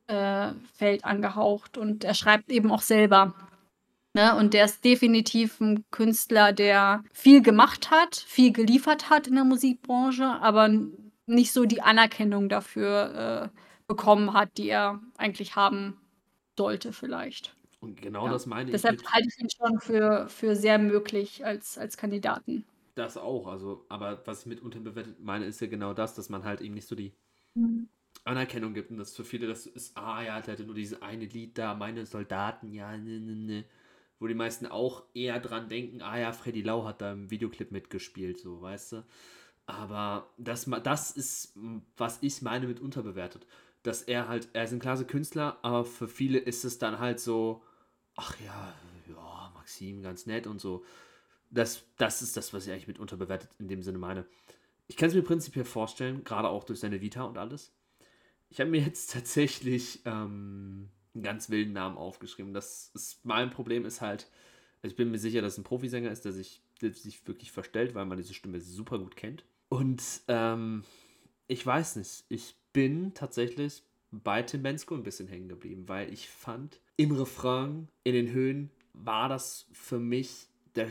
äh, 0.07 0.53
Feld 0.73 1.05
angehaucht. 1.05 1.77
Und 1.77 2.03
er 2.03 2.15
schreibt 2.15 2.49
eben 2.49 2.71
auch 2.71 2.81
selber. 2.81 3.35
Ne? 4.15 4.35
Und 4.35 4.55
der 4.55 4.65
ist 4.65 4.83
definitiv 4.83 5.61
ein 5.61 5.85
Künstler, 5.91 6.51
der 6.51 7.03
viel 7.13 7.43
gemacht 7.43 7.91
hat, 7.91 8.15
viel 8.15 8.51
geliefert 8.51 9.11
hat 9.11 9.27
in 9.27 9.35
der 9.35 9.43
Musikbranche, 9.43 10.25
aber 10.25 10.71
nicht 11.27 11.53
so 11.53 11.65
die 11.65 11.83
Anerkennung 11.83 12.49
dafür 12.49 13.51
äh, 13.53 13.59
bekommen 13.87 14.33
hat, 14.33 14.57
die 14.57 14.69
er 14.69 14.99
eigentlich 15.17 15.55
haben 15.55 16.01
sollte, 16.57 16.93
vielleicht. 16.93 17.55
Und 17.81 17.99
genau 18.01 18.27
Ja. 18.27 18.31
das 18.31 18.45
meine 18.45 18.69
ich. 18.69 18.75
Deshalb 18.77 19.03
halte 19.11 19.27
ich 19.27 19.39
ihn 19.39 19.49
schon 19.49 19.79
für, 19.79 20.29
für 20.29 20.55
sehr 20.55 20.77
möglich 20.77 21.43
als, 21.45 21.77
als 21.77 21.97
Kandidaten. 21.97 22.63
Das 22.95 23.17
auch, 23.17 23.47
also, 23.47 23.85
aber 23.89 24.21
was 24.25 24.41
ich 24.41 24.45
mit 24.47 24.61
unterbewertet 24.61 25.19
meine, 25.21 25.45
ist 25.45 25.61
ja 25.61 25.67
genau 25.67 25.93
das, 25.93 26.13
dass 26.13 26.29
man 26.29 26.43
halt 26.43 26.61
ihm 26.61 26.73
nicht 26.73 26.87
so 26.87 26.95
die 26.95 27.13
Anerkennung 28.23 28.73
gibt 28.73 28.91
und 28.91 28.97
das 28.97 29.15
für 29.15 29.23
viele 29.23 29.47
das 29.47 29.65
ist, 29.65 29.97
ah 29.97 30.21
ja, 30.21 30.39
der 30.41 30.53
hatte 30.53 30.63
nur 30.65 30.75
dieses 30.75 31.01
eine 31.01 31.25
Lied 31.25 31.57
da, 31.57 31.73
meine 31.73 32.05
Soldaten, 32.05 32.73
ja, 32.73 32.95
ne, 32.97 33.19
ne, 33.19 33.35
ne. 33.35 33.65
Wo 34.19 34.27
die 34.27 34.35
meisten 34.35 34.67
auch 34.67 35.03
eher 35.15 35.39
dran 35.39 35.67
denken, 35.69 36.01
ah 36.03 36.19
ja, 36.19 36.31
Freddy 36.31 36.61
Lau 36.61 36.85
hat 36.85 37.01
da 37.01 37.13
im 37.13 37.31
Videoclip 37.31 37.71
mitgespielt, 37.71 38.39
so, 38.39 38.61
weißt 38.61 38.91
du. 38.93 39.05
Aber 39.65 40.29
das, 40.37 40.69
das 40.83 41.11
ist, 41.11 41.57
was 41.97 42.19
ich 42.21 42.41
meine 42.43 42.67
mit 42.67 42.79
unterbewertet. 42.79 43.47
Dass 43.83 44.03
er 44.03 44.27
halt, 44.27 44.49
er 44.53 44.65
ist 44.65 44.73
ein 44.73 44.79
klasse 44.79 45.05
Künstler, 45.05 45.57
aber 45.63 45.85
für 45.85 46.07
viele 46.07 46.37
ist 46.39 46.65
es 46.65 46.77
dann 46.77 46.99
halt 46.99 47.19
so, 47.19 47.63
ach 48.15 48.39
ja, 48.39 48.73
ja, 49.07 49.51
Maxim, 49.55 50.01
ganz 50.01 50.25
nett 50.25 50.47
und 50.47 50.59
so. 50.59 50.85
Das, 51.49 51.83
das 51.97 52.21
ist 52.21 52.37
das, 52.37 52.53
was 52.53 52.65
ich 52.65 52.71
eigentlich 52.71 52.87
mit 52.87 52.99
unterbewertet 52.99 53.49
in 53.59 53.67
dem 53.67 53.83
Sinne 53.83 53.97
meine. 53.97 54.25
Ich 54.87 54.97
kann 54.97 55.09
es 55.09 55.15
mir 55.15 55.21
prinzipiell 55.21 55.65
vorstellen, 55.65 56.23
gerade 56.23 56.49
auch 56.49 56.63
durch 56.63 56.79
seine 56.79 57.01
Vita 57.01 57.23
und 57.23 57.37
alles. 57.37 57.73
Ich 58.49 58.59
habe 58.59 58.69
mir 58.69 58.81
jetzt 58.81 59.11
tatsächlich 59.13 60.01
ähm, 60.05 60.89
einen 61.13 61.23
ganz 61.23 61.49
wilden 61.49 61.73
Namen 61.73 61.97
aufgeschrieben. 61.97 62.53
Das 62.53 62.91
ist, 62.93 63.23
mein 63.25 63.49
Problem 63.49 63.85
ist 63.85 64.01
halt, 64.01 64.29
also 64.81 64.93
ich 64.93 64.97
bin 64.97 65.11
mir 65.11 65.19
sicher, 65.19 65.41
dass 65.41 65.53
es 65.53 65.59
ein 65.59 65.63
Profisänger 65.63 66.11
ist, 66.11 66.25
der 66.25 66.31
sich, 66.31 66.61
der 66.81 66.93
sich 66.93 67.27
wirklich 67.27 67.51
verstellt, 67.51 67.95
weil 67.95 68.05
man 68.05 68.17
diese 68.17 68.33
Stimme 68.33 68.59
super 68.61 68.97
gut 68.97 69.15
kennt. 69.15 69.43
Und 69.69 70.03
ähm, 70.27 70.83
ich 71.47 71.65
weiß 71.65 71.97
nicht, 71.97 72.25
ich 72.29 72.55
bin 72.73 73.13
tatsächlich 73.13 73.83
bei 74.11 74.41
Tim 74.43 74.63
Bensko 74.63 74.95
ein 74.95 75.03
bisschen 75.03 75.27
hängen 75.27 75.47
geblieben, 75.47 75.87
weil 75.87 76.11
ich 76.11 76.27
fand, 76.27 76.79
im 77.01 77.13
Refrain, 77.13 77.87
in 78.03 78.13
den 78.13 78.31
Höhen, 78.31 78.69
war 78.93 79.27
das 79.27 79.65
für 79.71 79.97
mich 79.97 80.47
der 80.75 80.89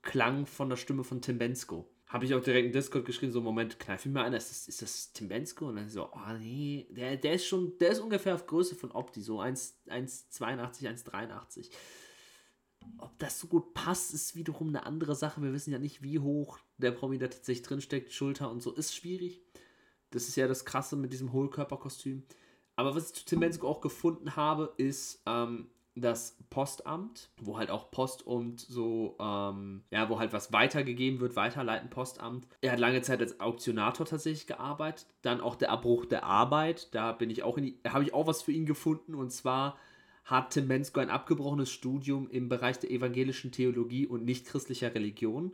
Klang 0.00 0.46
von 0.46 0.70
der 0.70 0.76
Stimme 0.78 1.04
von 1.04 1.20
Tim 1.20 1.36
Bensko. 1.36 1.86
Habe 2.06 2.24
ich 2.24 2.34
auch 2.34 2.42
direkt 2.42 2.66
in 2.66 2.72
Discord 2.72 3.04
geschrieben, 3.04 3.32
so 3.32 3.42
Moment, 3.42 3.78
kneif 3.78 4.06
mir 4.06 4.22
einer, 4.22 4.38
ist 4.38 4.50
das, 4.50 4.66
ist 4.66 4.80
das 4.80 5.12
Tim 5.12 5.28
Bensko? 5.28 5.68
Und 5.68 5.76
dann 5.76 5.90
so, 5.90 6.08
oh 6.10 6.32
nee, 6.38 6.86
der, 6.90 7.18
der 7.18 7.34
ist 7.34 7.46
schon, 7.46 7.76
der 7.78 7.90
ist 7.90 8.00
ungefähr 8.00 8.34
auf 8.34 8.46
Größe 8.46 8.74
von 8.74 8.92
Opti, 8.92 9.20
so 9.20 9.40
1 9.40 9.82
1,82, 9.88 10.88
1,83. 10.88 11.70
Ob 12.96 13.18
das 13.18 13.38
so 13.38 13.46
gut 13.46 13.74
passt, 13.74 14.14
ist 14.14 14.34
wiederum 14.34 14.68
eine 14.68 14.86
andere 14.86 15.14
Sache. 15.14 15.42
Wir 15.42 15.52
wissen 15.52 15.70
ja 15.70 15.78
nicht, 15.78 16.02
wie 16.02 16.18
hoch 16.18 16.58
der 16.78 16.92
Promi 16.92 17.18
da 17.18 17.28
tatsächlich 17.28 17.66
drinsteckt. 17.66 18.10
Schulter 18.10 18.50
und 18.50 18.62
so 18.62 18.72
ist 18.72 18.94
schwierig. 18.94 19.42
Das 20.10 20.28
ist 20.28 20.36
ja 20.36 20.48
das 20.48 20.64
Krasse 20.64 20.96
mit 20.96 21.12
diesem 21.12 21.32
Hohlkörperkostüm. 21.32 22.22
Aber 22.82 22.96
was 22.96 23.10
ich 23.10 23.14
zu 23.14 23.24
Tim 23.24 23.38
Bensko 23.38 23.68
auch 23.68 23.80
gefunden 23.80 24.34
habe, 24.34 24.72
ist 24.76 25.22
ähm, 25.24 25.68
das 25.94 26.36
Postamt, 26.50 27.30
wo 27.40 27.56
halt 27.56 27.70
auch 27.70 27.92
Post 27.92 28.26
und 28.26 28.58
so, 28.58 29.16
ähm, 29.20 29.84
ja, 29.92 30.08
wo 30.08 30.18
halt 30.18 30.32
was 30.32 30.52
weitergegeben 30.52 31.20
wird, 31.20 31.36
weiterleiten 31.36 31.90
Postamt. 31.90 32.48
Er 32.60 32.72
hat 32.72 32.80
lange 32.80 33.00
Zeit 33.02 33.20
als 33.20 33.38
Auktionator 33.38 34.04
tatsächlich 34.04 34.48
gearbeitet. 34.48 35.06
Dann 35.22 35.40
auch 35.40 35.54
der 35.54 35.70
Abbruch 35.70 36.06
der 36.06 36.24
Arbeit, 36.24 36.92
da 36.92 37.12
bin 37.12 37.30
ich 37.30 37.44
auch 37.44 37.56
in 37.56 37.66
die, 37.66 37.78
habe 37.86 38.02
ich 38.02 38.14
auch 38.14 38.26
was 38.26 38.42
für 38.42 38.50
ihn 38.50 38.66
gefunden 38.66 39.14
und 39.14 39.30
zwar 39.30 39.78
hat 40.24 40.50
Tim 40.50 40.66
Bensko 40.66 40.98
ein 40.98 41.10
abgebrochenes 41.10 41.70
Studium 41.70 42.28
im 42.30 42.48
Bereich 42.48 42.80
der 42.80 42.90
evangelischen 42.90 43.52
Theologie 43.52 44.08
und 44.08 44.24
nichtchristlicher 44.24 44.92
Religion 44.92 45.52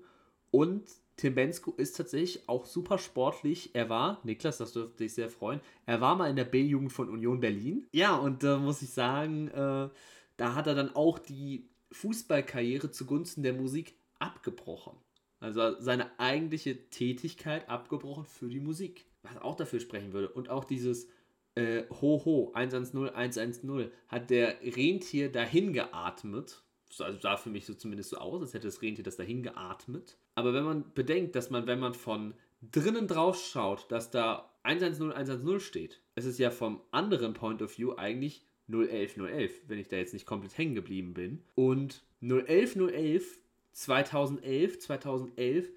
und 0.50 0.88
Tim 1.18 1.34
Bensko 1.34 1.72
ist 1.76 1.96
tatsächlich 1.96 2.48
auch 2.48 2.64
super 2.64 2.96
sportlich. 2.96 3.74
Er 3.74 3.88
war, 3.88 4.20
Niklas, 4.22 4.58
das 4.58 4.72
dürfte 4.72 4.98
dich 4.98 5.14
sehr 5.14 5.28
freuen, 5.28 5.60
er 5.84 6.00
war 6.00 6.14
mal 6.14 6.30
in 6.30 6.36
der 6.36 6.44
B-Jugend 6.44 6.92
von 6.92 7.10
Union 7.10 7.40
Berlin. 7.40 7.86
Ja, 7.92 8.16
und 8.16 8.44
da 8.44 8.56
äh, 8.56 8.58
muss 8.58 8.82
ich 8.82 8.90
sagen, 8.90 9.48
äh, 9.48 9.88
da 10.36 10.54
hat 10.54 10.68
er 10.68 10.76
dann 10.76 10.94
auch 10.94 11.18
die 11.18 11.68
Fußballkarriere 11.90 12.92
zugunsten 12.92 13.42
der 13.42 13.52
Musik 13.52 13.96
abgebrochen. 14.20 14.96
Also 15.40 15.80
seine 15.80 16.18
eigentliche 16.20 16.88
Tätigkeit 16.88 17.68
abgebrochen 17.68 18.24
für 18.24 18.48
die 18.48 18.60
Musik. 18.60 19.06
Was 19.22 19.36
auch 19.38 19.56
dafür 19.56 19.80
sprechen 19.80 20.12
würde. 20.12 20.28
Und 20.28 20.50
auch 20.50 20.64
dieses 20.64 21.08
äh, 21.56 21.82
Ho 22.00 22.24
Ho 22.24 22.52
110 22.54 23.08
110 23.08 23.90
hat 24.06 24.30
der 24.30 24.54
Rentier 24.62 25.32
dahin 25.32 25.72
geatmet. 25.72 26.62
Also 26.98 27.18
sah 27.20 27.36
für 27.36 27.50
mich 27.50 27.66
so 27.66 27.74
zumindest 27.74 28.10
so 28.10 28.18
aus, 28.18 28.40
als 28.40 28.54
hätte 28.54 28.66
das 28.66 28.82
Rentier 28.82 29.04
das 29.04 29.16
dahin 29.16 29.42
geatmet. 29.42 30.16
Aber 30.34 30.54
wenn 30.54 30.64
man 30.64 30.92
bedenkt, 30.94 31.36
dass 31.36 31.50
man, 31.50 31.66
wenn 31.66 31.80
man 31.80 31.94
von 31.94 32.34
drinnen 32.72 33.06
drauf 33.06 33.38
schaut, 33.38 33.90
dass 33.90 34.10
da 34.10 34.50
110 34.62 35.12
110 35.12 35.60
steht, 35.60 36.00
es 36.14 36.24
ist 36.24 36.38
ja 36.38 36.50
vom 36.50 36.80
anderen 36.90 37.34
Point 37.34 37.62
of 37.62 37.76
View 37.78 37.94
eigentlich 37.96 38.44
011 38.68 39.16
011, 39.16 39.52
wenn 39.68 39.78
ich 39.78 39.88
da 39.88 39.96
jetzt 39.96 40.12
nicht 40.12 40.26
komplett 40.26 40.56
hängen 40.58 40.74
geblieben 40.74 41.14
bin. 41.14 41.42
Und 41.54 42.02
011 42.20 42.76
011 42.76 43.38
2011 43.72 44.78
2011 44.80 45.70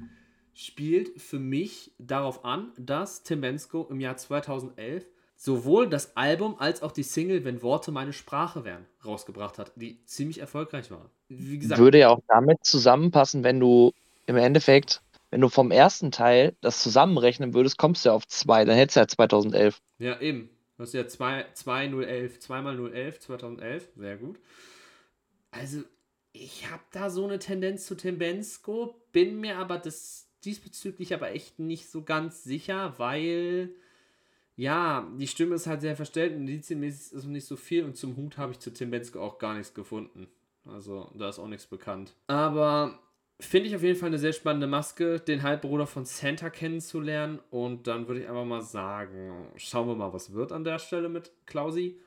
spielt 0.53 1.22
für 1.22 1.39
mich 1.39 1.94
darauf 1.98 2.44
an, 2.44 2.72
dass 2.77 3.24
Tim 3.24 3.41
Bensko 3.41 3.88
im 3.89 4.00
Jahr 4.00 4.18
2011 4.18 5.06
sowohl 5.42 5.90
das 5.90 6.16
Album 6.16 6.56
als 6.60 6.84
auch 6.84 6.92
die 6.92 7.02
Single 7.02 7.44
Wenn 7.44 7.64
Worte 7.64 7.92
meine 7.92 8.14
Sprache 8.14 8.64
wären 8.64 8.86
rausgebracht 9.04 9.58
hat, 9.58 9.72
die 9.76 10.06
ziemlich 10.06 10.38
erfolgreich 10.38 10.92
war. 10.92 11.10
Wie 11.30 11.58
gesagt, 11.58 11.82
würde 11.82 11.98
ja 11.98 12.10
auch 12.10 12.22
damit 12.28 12.64
zusammenpassen, 12.64 13.44
wenn 13.44 13.60
du 13.60 13.92
im 14.28 14.38
Endeffekt, 14.38 15.02
wenn 15.32 15.42
du 15.42 15.50
vom 15.50 15.72
ersten 15.72 16.12
Teil 16.12 16.56
das 16.62 16.84
zusammenrechnen 16.84 17.56
würdest, 17.56 17.80
kommst 17.80 18.06
du 18.06 18.10
ja 18.10 18.16
auf 18.16 18.28
zwei, 18.28 18.66
dann 18.66 18.76
hättest 18.76 18.98
du 18.98 19.00
ja 19.00 19.08
2011. 19.08 19.82
Ja, 19.98 20.22
eben. 20.22 20.52
Du 20.78 20.84
hast 20.84 20.94
ja 20.94 21.08
2011, 21.08 22.40
2 22.40 22.62
mal 22.62 22.78
011, 22.78 23.20
2011, 23.22 23.90
sehr 23.96 24.18
gut. 24.18 24.38
Also, 25.50 25.80
ich 26.34 26.70
habe 26.70 26.84
da 26.92 27.10
so 27.10 27.24
eine 27.24 27.40
Tendenz 27.40 27.88
zu 27.88 27.96
Tembensko, 27.96 28.94
bin 29.12 29.42
mir 29.42 29.58
aber 29.58 29.80
das 29.80 30.28
diesbezüglich 30.46 31.16
aber 31.16 31.32
echt 31.32 31.58
nicht 31.58 31.90
so 31.90 32.04
ganz 32.04 32.44
sicher, 32.44 32.94
weil 32.98 33.72
ja, 34.62 35.08
die 35.18 35.27
Stimme 35.27 35.56
ist 35.56 35.65
halt 35.65 35.82
sehr 35.82 35.96
verstellt 35.96 36.34
und 36.34 36.41
indizienmäßig 36.41 37.13
ist 37.13 37.25
nicht 37.25 37.48
so 37.48 37.56
viel 37.56 37.84
und 37.84 37.98
zum 37.98 38.15
Hut 38.15 38.38
habe 38.38 38.51
ich 38.51 38.60
zu 38.60 38.72
Tim 38.72 38.91
Bensko 38.91 39.20
auch 39.20 39.39
gar 39.39 39.56
nichts 39.56 39.74
gefunden. 39.74 40.27
Also, 40.65 41.10
da 41.15 41.30
ist 41.30 41.39
auch 41.39 41.48
nichts 41.48 41.65
bekannt. 41.65 42.13
Aber 42.27 43.00
Finde 43.42 43.70
ich 43.70 43.75
auf 43.75 43.81
jeden 43.81 43.98
Fall 43.98 44.09
eine 44.09 44.20
sehr 44.20 44.33
spannende 44.33 44.68
Maske, 44.68 45.20
den 45.20 45.42
Halbbruder 45.42 45.88
von 45.88 46.05
Santa 46.05 46.51
kennenzulernen. 46.51 47.40
Und 47.50 47.88
dann 47.88 48.07
würde 48.07 48.22
ich 48.22 48.29
einfach 48.29 48.46
mal 48.46 48.62
sagen, 48.62 49.48
schauen 49.55 49.88
wir 49.88 49.96
mal, 49.96 50.14
was 50.14 50.33
wird 50.33 50.51
an 50.51 50.64
der 50.64 50.77
Stelle 50.77 51.09
mit 51.09 51.31
Klausi. 51.48 52.00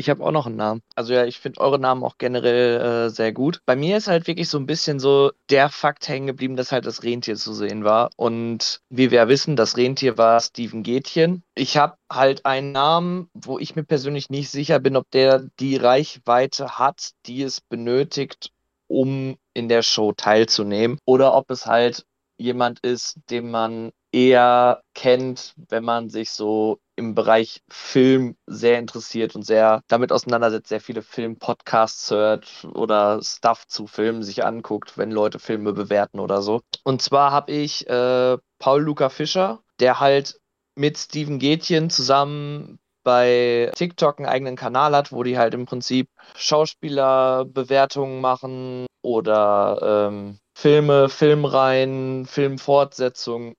Ich 0.00 0.08
habe 0.08 0.24
auch 0.24 0.30
noch 0.30 0.46
einen 0.46 0.56
Namen. 0.56 0.80
Also 0.94 1.12
ja, 1.12 1.24
ich 1.24 1.40
finde 1.40 1.60
eure 1.60 1.80
Namen 1.80 2.04
auch 2.04 2.18
generell 2.18 3.06
äh, 3.06 3.10
sehr 3.10 3.32
gut. 3.32 3.60
Bei 3.66 3.74
mir 3.74 3.96
ist 3.96 4.06
halt 4.06 4.28
wirklich 4.28 4.48
so 4.48 4.56
ein 4.56 4.64
bisschen 4.66 5.00
so 5.00 5.32
der 5.50 5.70
Fakt 5.70 6.08
hängen 6.08 6.28
geblieben, 6.28 6.54
dass 6.54 6.70
halt 6.70 6.86
das 6.86 7.02
Rentier 7.02 7.34
zu 7.34 7.52
sehen 7.52 7.82
war. 7.82 8.10
Und 8.16 8.80
wie 8.90 9.10
wir 9.10 9.18
ja 9.18 9.28
wissen, 9.28 9.56
das 9.56 9.76
Rentier 9.76 10.16
war 10.16 10.38
Steven 10.38 10.84
Gätchen. 10.84 11.42
Ich 11.56 11.76
habe 11.76 11.96
halt 12.10 12.46
einen 12.46 12.70
Namen, 12.70 13.28
wo 13.34 13.58
ich 13.58 13.74
mir 13.74 13.82
persönlich 13.82 14.30
nicht 14.30 14.50
sicher 14.50 14.78
bin, 14.78 14.94
ob 14.94 15.10
der 15.10 15.48
die 15.58 15.74
Reichweite 15.74 16.78
hat, 16.78 17.10
die 17.26 17.42
es 17.42 17.60
benötigt, 17.60 18.52
um 18.86 19.36
in 19.52 19.68
der 19.68 19.82
Show 19.82 20.12
teilzunehmen. 20.12 20.98
Oder 21.06 21.34
ob 21.34 21.50
es 21.50 21.66
halt 21.66 22.06
jemand 22.36 22.78
ist, 22.80 23.18
den 23.30 23.50
man 23.50 23.90
eher 24.12 24.80
kennt, 24.94 25.54
wenn 25.68 25.82
man 25.82 26.08
sich 26.08 26.30
so 26.30 26.78
im 26.98 27.14
Bereich 27.14 27.62
Film 27.68 28.36
sehr 28.46 28.78
interessiert 28.78 29.34
und 29.34 29.44
sehr 29.44 29.82
damit 29.88 30.12
auseinandersetzt, 30.12 30.68
sehr 30.68 30.80
viele 30.80 31.02
Film-Podcasts 31.02 32.10
hört 32.10 32.66
oder 32.74 33.20
Stuff 33.22 33.66
zu 33.66 33.86
Filmen 33.86 34.22
sich 34.22 34.44
anguckt, 34.44 34.98
wenn 34.98 35.10
Leute 35.10 35.38
Filme 35.38 35.72
bewerten 35.72 36.20
oder 36.20 36.42
so. 36.42 36.60
Und 36.84 37.00
zwar 37.00 37.30
habe 37.30 37.52
ich 37.52 37.88
äh, 37.88 38.36
Paul 38.58 38.82
Luca 38.82 39.08
Fischer, 39.08 39.60
der 39.80 40.00
halt 40.00 40.40
mit 40.74 40.98
Steven 40.98 41.38
Gätchen 41.38 41.90
zusammen 41.90 42.78
bei 43.04 43.72
TikTok 43.74 44.18
einen 44.18 44.28
eigenen 44.28 44.56
Kanal 44.56 44.94
hat, 44.94 45.12
wo 45.12 45.22
die 45.22 45.38
halt 45.38 45.54
im 45.54 45.64
Prinzip 45.64 46.10
Schauspielerbewertungen 46.36 48.20
machen 48.20 48.86
oder 49.02 50.08
ähm, 50.10 50.38
Filme, 50.54 51.08
Filmreihen, 51.08 52.26
Filmfortsetzungen, 52.26 53.54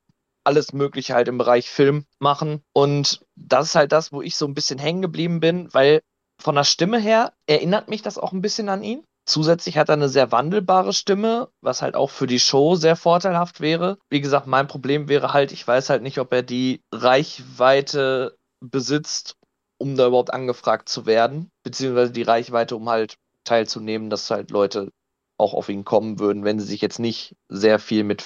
alles 0.50 0.74
Mögliche 0.74 1.14
halt 1.14 1.28
im 1.28 1.38
Bereich 1.38 1.70
Film 1.70 2.06
machen. 2.18 2.64
Und 2.74 3.22
das 3.36 3.68
ist 3.68 3.76
halt 3.76 3.92
das, 3.92 4.12
wo 4.12 4.24
ich 4.24 4.36
so 4.36 4.48
ein 4.48 4.56
bisschen 4.56 4.80
hängen 4.80 5.04
geblieben 5.04 5.40
bin, 5.40 5.72
weil 5.74 6.02
von 6.42 6.56
der 6.56 6.64
Stimme 6.64 7.00
her 7.00 7.34
erinnert 7.48 7.88
mich 7.88 8.02
das 8.02 8.18
auch 8.18 8.32
ein 8.32 8.42
bisschen 8.42 8.68
an 8.68 8.82
ihn. 8.82 9.04
Zusätzlich 9.28 9.78
hat 9.78 9.90
er 9.90 9.94
eine 9.94 10.10
sehr 10.10 10.32
wandelbare 10.32 10.92
Stimme, 10.92 11.50
was 11.62 11.84
halt 11.84 11.94
auch 11.94 12.10
für 12.10 12.26
die 12.26 12.40
Show 12.40 12.76
sehr 12.76 12.96
vorteilhaft 12.96 13.62
wäre. 13.62 14.00
Wie 14.10 14.22
gesagt, 14.22 14.48
mein 14.48 14.68
Problem 14.68 15.08
wäre 15.08 15.34
halt, 15.34 15.52
ich 15.52 15.68
weiß 15.68 15.92
halt 15.92 16.02
nicht, 16.02 16.18
ob 16.18 16.34
er 16.34 16.42
die 16.42 16.82
Reichweite 16.92 18.36
besitzt, 18.60 19.36
um 19.78 19.96
da 19.96 20.08
überhaupt 20.08 20.34
angefragt 20.34 20.90
zu 20.90 21.06
werden, 21.06 21.52
beziehungsweise 21.64 22.12
die 22.12 22.24
Reichweite, 22.24 22.76
um 22.76 22.90
halt 22.90 23.18
teilzunehmen, 23.44 24.10
dass 24.10 24.32
halt 24.32 24.50
Leute 24.50 24.90
auch 25.38 25.54
auf 25.54 25.70
ihn 25.70 25.86
kommen 25.86 26.18
würden, 26.18 26.44
wenn 26.44 26.60
sie 26.60 26.66
sich 26.66 26.82
jetzt 26.82 27.00
nicht 27.00 27.36
sehr 27.50 27.78
viel 27.78 28.04
mit 28.04 28.24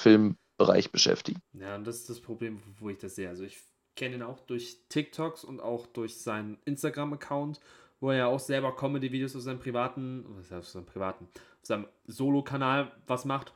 Filmbereich 0.57 0.91
beschäftigen. 0.91 1.41
Ja, 1.53 1.75
und 1.75 1.85
das 1.85 1.97
ist 1.97 2.09
das 2.09 2.21
Problem, 2.21 2.61
wo 2.79 2.89
ich 2.89 2.97
das 2.97 3.15
sehe. 3.15 3.29
Also 3.29 3.43
ich 3.43 3.57
kenne 3.95 4.15
ihn 4.15 4.21
auch 4.21 4.39
durch 4.39 4.77
TikToks 4.89 5.43
und 5.43 5.59
auch 5.59 5.87
durch 5.87 6.17
seinen 6.17 6.57
Instagram-Account, 6.65 7.59
wo 7.99 8.11
er 8.11 8.17
ja 8.17 8.27
auch 8.27 8.39
selber 8.39 8.75
Comedy-Videos 8.75 9.35
auf 9.35 9.41
seinem 9.41 9.59
privaten, 9.59 10.25
was 10.29 10.51
heißt 10.51 10.53
auf 10.53 10.67
seinem 10.67 10.85
privaten, 10.85 11.27
auf 11.61 11.67
seinem 11.67 11.87
Solo-Kanal 12.05 12.91
was 13.07 13.25
macht. 13.25 13.53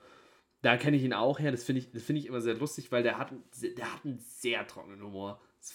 Da 0.62 0.78
kenne 0.78 0.98
ich 0.98 1.04
ihn 1.04 1.14
auch 1.14 1.40
her. 1.40 1.52
Das 1.52 1.64
finde 1.64 1.82
ich, 1.82 2.04
find 2.04 2.20
ich 2.20 2.26
immer 2.26 2.42
sehr 2.42 2.56
lustig, 2.56 2.92
weil 2.92 3.04
der 3.04 3.18
hat, 3.18 3.32
der 3.62 3.94
hat 3.94 4.06
einen 4.06 4.20
sehr 4.20 4.66
trockenen 4.68 5.02
Humor. 5.04 5.42
Das 5.60 5.74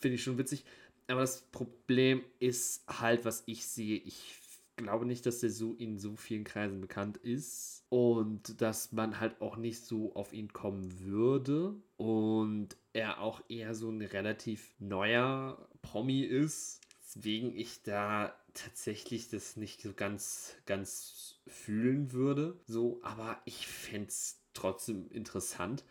finde 0.00 0.16
ich 0.16 0.22
schon 0.22 0.38
witzig. 0.38 0.64
Aber 1.06 1.20
das 1.20 1.42
Problem 1.50 2.22
ist 2.40 2.84
halt, 2.88 3.24
was 3.24 3.42
ich 3.46 3.66
sehe, 3.66 3.98
ich 3.98 4.34
glaube 4.76 5.06
nicht, 5.06 5.26
dass 5.26 5.40
der 5.40 5.50
so 5.50 5.74
in 5.74 5.98
so 5.98 6.16
vielen 6.16 6.44
Kreisen 6.44 6.80
bekannt 6.80 7.16
ist 7.18 7.84
und 7.88 8.60
dass 8.60 8.92
man 8.92 9.20
halt 9.20 9.40
auch 9.40 9.56
nicht 9.56 9.84
so 9.84 10.14
auf 10.14 10.32
ihn 10.32 10.52
kommen 10.52 11.00
würde 11.00 11.74
und 11.96 12.76
er 12.92 13.20
auch 13.20 13.42
eher 13.48 13.74
so 13.74 13.90
ein 13.90 14.02
relativ 14.02 14.74
neuer 14.78 15.68
Promi 15.82 16.20
ist, 16.22 16.80
weswegen 17.14 17.56
ich 17.56 17.82
da 17.82 18.34
tatsächlich 18.54 19.28
das 19.28 19.56
nicht 19.56 19.82
so 19.82 19.92
ganz, 19.92 20.54
ganz 20.66 21.40
fühlen 21.46 22.12
würde. 22.12 22.58
So, 22.66 23.00
aber 23.02 23.40
ich 23.44 23.66
fände 23.66 24.08
es 24.08 24.40
trotzdem 24.52 25.08
interessant. 25.10 25.84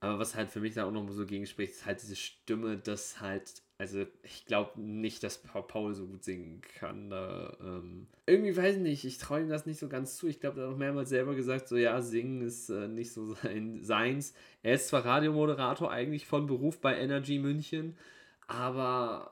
Aber 0.00 0.18
was 0.18 0.34
halt 0.34 0.50
für 0.50 0.60
mich 0.60 0.74
da 0.74 0.84
auch 0.84 0.92
noch 0.92 1.08
so 1.10 1.26
gegenspricht, 1.26 1.72
ist 1.72 1.86
halt 1.86 2.02
diese 2.02 2.16
Stimme, 2.16 2.78
dass 2.78 3.20
halt 3.20 3.62
also 3.80 4.04
ich 4.22 4.44
glaube 4.44 4.78
nicht, 4.78 5.22
dass 5.22 5.38
Paul 5.38 5.94
so 5.94 6.06
gut 6.06 6.22
singen 6.22 6.60
kann. 6.78 7.08
Da, 7.08 7.56
ähm, 7.62 8.08
irgendwie 8.26 8.54
weiß 8.54 8.76
ich 8.76 8.82
nicht, 8.82 9.04
ich 9.06 9.16
traue 9.16 9.40
ihm 9.40 9.48
das 9.48 9.64
nicht 9.64 9.78
so 9.78 9.88
ganz 9.88 10.18
zu. 10.18 10.26
Ich 10.26 10.38
glaube, 10.38 10.60
er 10.60 10.66
hat 10.66 10.74
auch 10.74 10.78
mehrmals 10.78 11.08
selber 11.08 11.34
gesagt, 11.34 11.66
so 11.66 11.78
ja, 11.78 12.02
singen 12.02 12.42
ist 12.42 12.68
äh, 12.68 12.88
nicht 12.88 13.10
so 13.10 13.32
sein, 13.42 13.82
seins. 13.82 14.34
Er 14.62 14.74
ist 14.74 14.88
zwar 14.88 15.06
Radiomoderator 15.06 15.90
eigentlich 15.90 16.26
von 16.26 16.46
Beruf 16.46 16.78
bei 16.78 16.94
Energy 16.98 17.38
München, 17.38 17.96
aber 18.48 19.30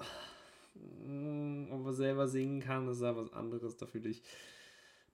mh, 1.05 1.13
mm, 1.13 1.73
ob 1.73 1.85
er 1.85 1.93
selber 1.93 2.27
singen 2.27 2.61
kann, 2.61 2.89
ist 2.89 3.03
ja 3.03 3.15
was 3.15 3.31
anderes. 3.35 3.77
Da 3.77 3.85
fühle 3.85 4.09
ich, 4.09 4.23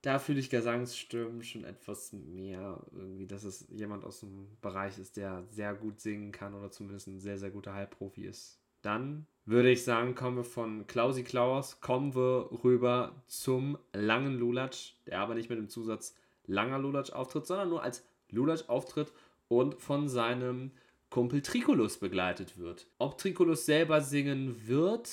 da 0.02 0.20
fühle 0.20 0.38
ich 0.38 0.48
Gesangsstimmen 0.48 1.42
schon 1.42 1.64
etwas 1.64 2.12
mehr. 2.12 2.80
Irgendwie, 2.92 3.26
dass 3.26 3.42
es 3.42 3.66
jemand 3.68 4.04
aus 4.04 4.20
dem 4.20 4.46
Bereich 4.62 4.96
ist, 5.00 5.16
der 5.16 5.42
sehr 5.50 5.74
gut 5.74 5.98
singen 5.98 6.30
kann 6.30 6.54
oder 6.54 6.70
zumindest 6.70 7.08
ein 7.08 7.18
sehr, 7.18 7.36
sehr 7.36 7.50
guter 7.50 7.74
Halbprofi 7.74 8.26
ist. 8.26 8.60
Dann 8.84 9.26
würde 9.46 9.70
ich 9.70 9.82
sagen, 9.82 10.14
kommen 10.14 10.36
wir 10.36 10.44
von 10.44 10.86
Klausi 10.86 11.24
Klaus, 11.24 11.80
kommen 11.80 12.14
wir 12.14 12.50
rüber 12.62 13.22
zum 13.26 13.78
langen 13.94 14.38
Lulatsch, 14.38 14.92
der 15.06 15.20
aber 15.20 15.34
nicht 15.34 15.48
mit 15.48 15.58
dem 15.58 15.68
Zusatz 15.68 16.14
langer 16.46 16.78
Lulatsch 16.78 17.10
auftritt, 17.10 17.46
sondern 17.46 17.70
nur 17.70 17.82
als 17.82 18.04
Lulatsch 18.30 18.68
auftritt 18.68 19.12
und 19.48 19.80
von 19.80 20.08
seinem 20.08 20.70
Kumpel 21.08 21.40
Tricolus 21.40 21.98
begleitet 21.98 22.58
wird. 22.58 22.86
Ob 22.98 23.16
Tricolus 23.16 23.64
selber 23.64 24.02
singen 24.02 24.66
wird, 24.66 25.10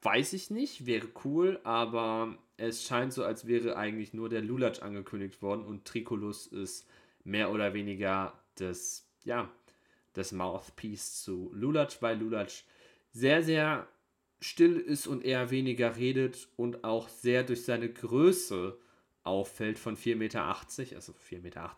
weiß 0.00 0.32
ich 0.32 0.50
nicht, 0.50 0.86
wäre 0.86 1.08
cool, 1.24 1.60
aber 1.64 2.38
es 2.56 2.84
scheint 2.84 3.12
so, 3.12 3.24
als 3.24 3.46
wäre 3.46 3.76
eigentlich 3.76 4.14
nur 4.14 4.30
der 4.30 4.42
Lulatsch 4.42 4.80
angekündigt 4.80 5.42
worden 5.42 5.64
und 5.64 5.84
Tricolus 5.84 6.46
ist 6.46 6.88
mehr 7.24 7.50
oder 7.50 7.74
weniger 7.74 8.32
das, 8.54 9.06
ja, 9.24 9.50
das 10.14 10.32
Mouthpiece 10.32 11.22
zu 11.22 11.50
Lulatsch, 11.54 12.00
weil 12.00 12.18
Lulatsch 12.18 12.64
sehr, 13.14 13.42
sehr 13.42 13.88
still 14.40 14.76
ist 14.76 15.06
und 15.06 15.24
eher 15.24 15.50
weniger 15.50 15.96
redet 15.96 16.48
und 16.56 16.84
auch 16.84 17.08
sehr 17.08 17.44
durch 17.44 17.64
seine 17.64 17.90
Größe 17.90 18.78
auffällt 19.22 19.78
von 19.78 19.96
4,80 19.96 20.16
Meter, 20.16 20.44
also 20.44 21.12
4,80 21.12 21.40
Meter 21.40 21.76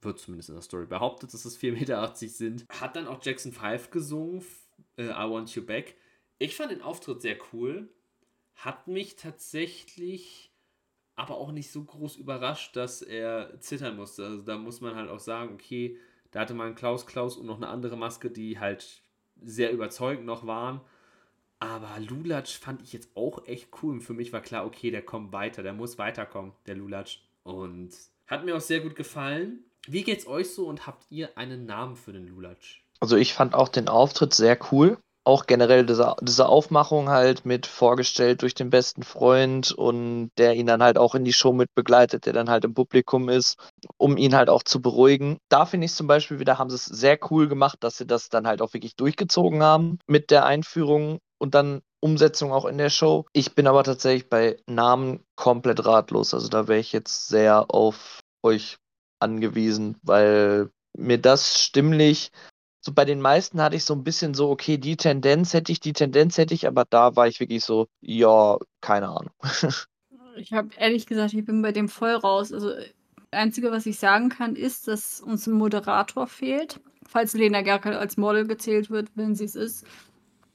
wird 0.00 0.18
zumindest 0.18 0.48
in 0.48 0.56
der 0.56 0.62
Story 0.62 0.86
behauptet, 0.86 1.32
dass 1.32 1.44
es 1.44 1.56
4,80 1.60 1.72
Meter 1.72 2.12
sind. 2.14 2.66
Hat 2.68 2.96
dann 2.96 3.06
auch 3.06 3.24
Jackson 3.24 3.52
5 3.52 3.90
gesungen, 3.90 4.44
äh, 4.96 5.04
I 5.04 5.30
Want 5.30 5.54
You 5.54 5.64
Back. 5.64 5.94
Ich 6.38 6.56
fand 6.56 6.72
den 6.72 6.82
Auftritt 6.82 7.22
sehr 7.22 7.36
cool. 7.52 7.88
Hat 8.56 8.88
mich 8.88 9.14
tatsächlich 9.14 10.52
aber 11.14 11.36
auch 11.36 11.52
nicht 11.52 11.70
so 11.70 11.84
groß 11.84 12.16
überrascht, 12.16 12.74
dass 12.74 13.02
er 13.02 13.60
zittern 13.60 13.96
musste. 13.96 14.24
Also 14.24 14.42
da 14.42 14.58
muss 14.58 14.80
man 14.80 14.96
halt 14.96 15.08
auch 15.08 15.20
sagen, 15.20 15.54
okay, 15.54 15.96
da 16.32 16.40
hatte 16.40 16.54
man 16.54 16.74
Klaus 16.74 17.06
Klaus 17.06 17.36
und 17.36 17.46
noch 17.46 17.58
eine 17.58 17.68
andere 17.68 17.96
Maske, 17.96 18.30
die 18.30 18.58
halt 18.58 19.02
sehr 19.44 19.72
überzeugend 19.72 20.26
noch 20.26 20.46
waren. 20.46 20.80
Aber 21.58 22.00
Lulatsch 22.00 22.58
fand 22.58 22.82
ich 22.82 22.92
jetzt 22.92 23.16
auch 23.16 23.46
echt 23.46 23.68
cool. 23.82 23.94
Und 23.94 24.00
für 24.00 24.14
mich 24.14 24.32
war 24.32 24.40
klar, 24.40 24.66
okay, 24.66 24.90
der 24.90 25.02
kommt 25.02 25.32
weiter, 25.32 25.62
der 25.62 25.72
muss 25.72 25.98
weiterkommen, 25.98 26.52
der 26.66 26.74
Lulatsch. 26.74 27.20
Und 27.44 27.90
hat 28.26 28.44
mir 28.44 28.56
auch 28.56 28.60
sehr 28.60 28.80
gut 28.80 28.96
gefallen. 28.96 29.64
Wie 29.86 30.02
geht's 30.02 30.26
euch 30.26 30.52
so 30.52 30.66
und 30.66 30.86
habt 30.86 31.06
ihr 31.10 31.36
einen 31.36 31.66
Namen 31.66 31.96
für 31.96 32.12
den 32.12 32.26
Lulatsch? 32.26 32.82
Also 33.00 33.16
ich 33.16 33.34
fand 33.34 33.54
auch 33.54 33.68
den 33.68 33.88
Auftritt 33.88 34.34
sehr 34.34 34.58
cool. 34.70 34.98
Auch 35.24 35.46
generell 35.46 35.86
diese, 35.86 36.16
diese 36.20 36.48
Aufmachung 36.48 37.08
halt 37.08 37.46
mit 37.46 37.66
vorgestellt 37.66 38.42
durch 38.42 38.54
den 38.54 38.70
besten 38.70 39.02
Freund 39.02 39.70
und 39.72 40.30
der 40.36 40.54
ihn 40.54 40.66
dann 40.66 40.82
halt 40.82 40.98
auch 40.98 41.14
in 41.14 41.24
die 41.24 41.32
Show 41.32 41.52
mit 41.52 41.74
begleitet, 41.74 42.26
der 42.26 42.32
dann 42.32 42.50
halt 42.50 42.64
im 42.64 42.74
Publikum 42.74 43.28
ist, 43.28 43.56
um 43.98 44.16
ihn 44.16 44.34
halt 44.34 44.48
auch 44.48 44.62
zu 44.62 44.82
beruhigen. 44.82 45.38
Da 45.48 45.64
finde 45.64 45.84
ich 45.84 45.94
zum 45.94 46.06
Beispiel 46.06 46.40
wieder, 46.40 46.58
haben 46.58 46.70
sie 46.70 46.76
es 46.76 46.86
sehr 46.86 47.18
cool 47.30 47.48
gemacht, 47.48 47.78
dass 47.80 47.98
sie 47.98 48.06
das 48.06 48.28
dann 48.30 48.46
halt 48.46 48.62
auch 48.62 48.74
wirklich 48.74 48.96
durchgezogen 48.96 49.62
haben 49.62 49.98
mit 50.08 50.30
der 50.30 50.44
Einführung 50.44 51.18
und 51.38 51.54
dann 51.54 51.82
Umsetzung 52.00 52.52
auch 52.52 52.64
in 52.64 52.78
der 52.78 52.90
Show. 52.90 53.26
Ich 53.32 53.54
bin 53.54 53.66
aber 53.66 53.84
tatsächlich 53.84 54.28
bei 54.28 54.56
Namen 54.66 55.24
komplett 55.36 55.84
ratlos. 55.86 56.34
Also 56.34 56.48
da 56.48 56.66
wäre 56.66 56.80
ich 56.80 56.92
jetzt 56.92 57.28
sehr 57.28 57.72
auf 57.72 58.20
euch 58.42 58.78
angewiesen, 59.20 59.96
weil 60.02 60.70
mir 60.96 61.18
das 61.18 61.62
stimmlich, 61.62 62.32
so 62.84 62.92
bei 62.92 63.04
den 63.04 63.20
meisten 63.20 63.62
hatte 63.62 63.76
ich 63.76 63.84
so 63.84 63.94
ein 63.94 64.02
bisschen 64.02 64.34
so, 64.34 64.50
okay, 64.50 64.76
die 64.76 64.96
Tendenz 64.96 65.54
hätte 65.54 65.70
ich, 65.70 65.78
die 65.78 65.92
Tendenz 65.92 66.36
hätte 66.36 66.52
ich, 66.52 66.66
aber 66.66 66.84
da 66.84 67.14
war 67.14 67.28
ich 67.28 67.38
wirklich 67.38 67.64
so, 67.64 67.86
ja, 68.00 68.58
keine 68.80 69.08
Ahnung. 69.08 69.30
ich 70.36 70.52
habe 70.52 70.70
ehrlich 70.76 71.06
gesagt, 71.06 71.32
ich 71.32 71.44
bin 71.44 71.62
bei 71.62 71.70
dem 71.70 71.88
voll 71.88 72.14
raus. 72.14 72.52
Also, 72.52 72.70
das 72.70 72.86
Einzige, 73.30 73.70
was 73.70 73.86
ich 73.86 74.00
sagen 74.00 74.30
kann, 74.30 74.56
ist, 74.56 74.88
dass 74.88 75.20
uns 75.20 75.46
ein 75.46 75.54
Moderator 75.54 76.26
fehlt. 76.26 76.80
Falls 77.06 77.34
Lena 77.34 77.62
Gerkel 77.62 77.94
als 77.94 78.16
Model 78.16 78.46
gezählt 78.46 78.90
wird, 78.90 79.10
wenn 79.14 79.36
sie 79.36 79.44
es 79.44 79.54
ist. 79.54 79.86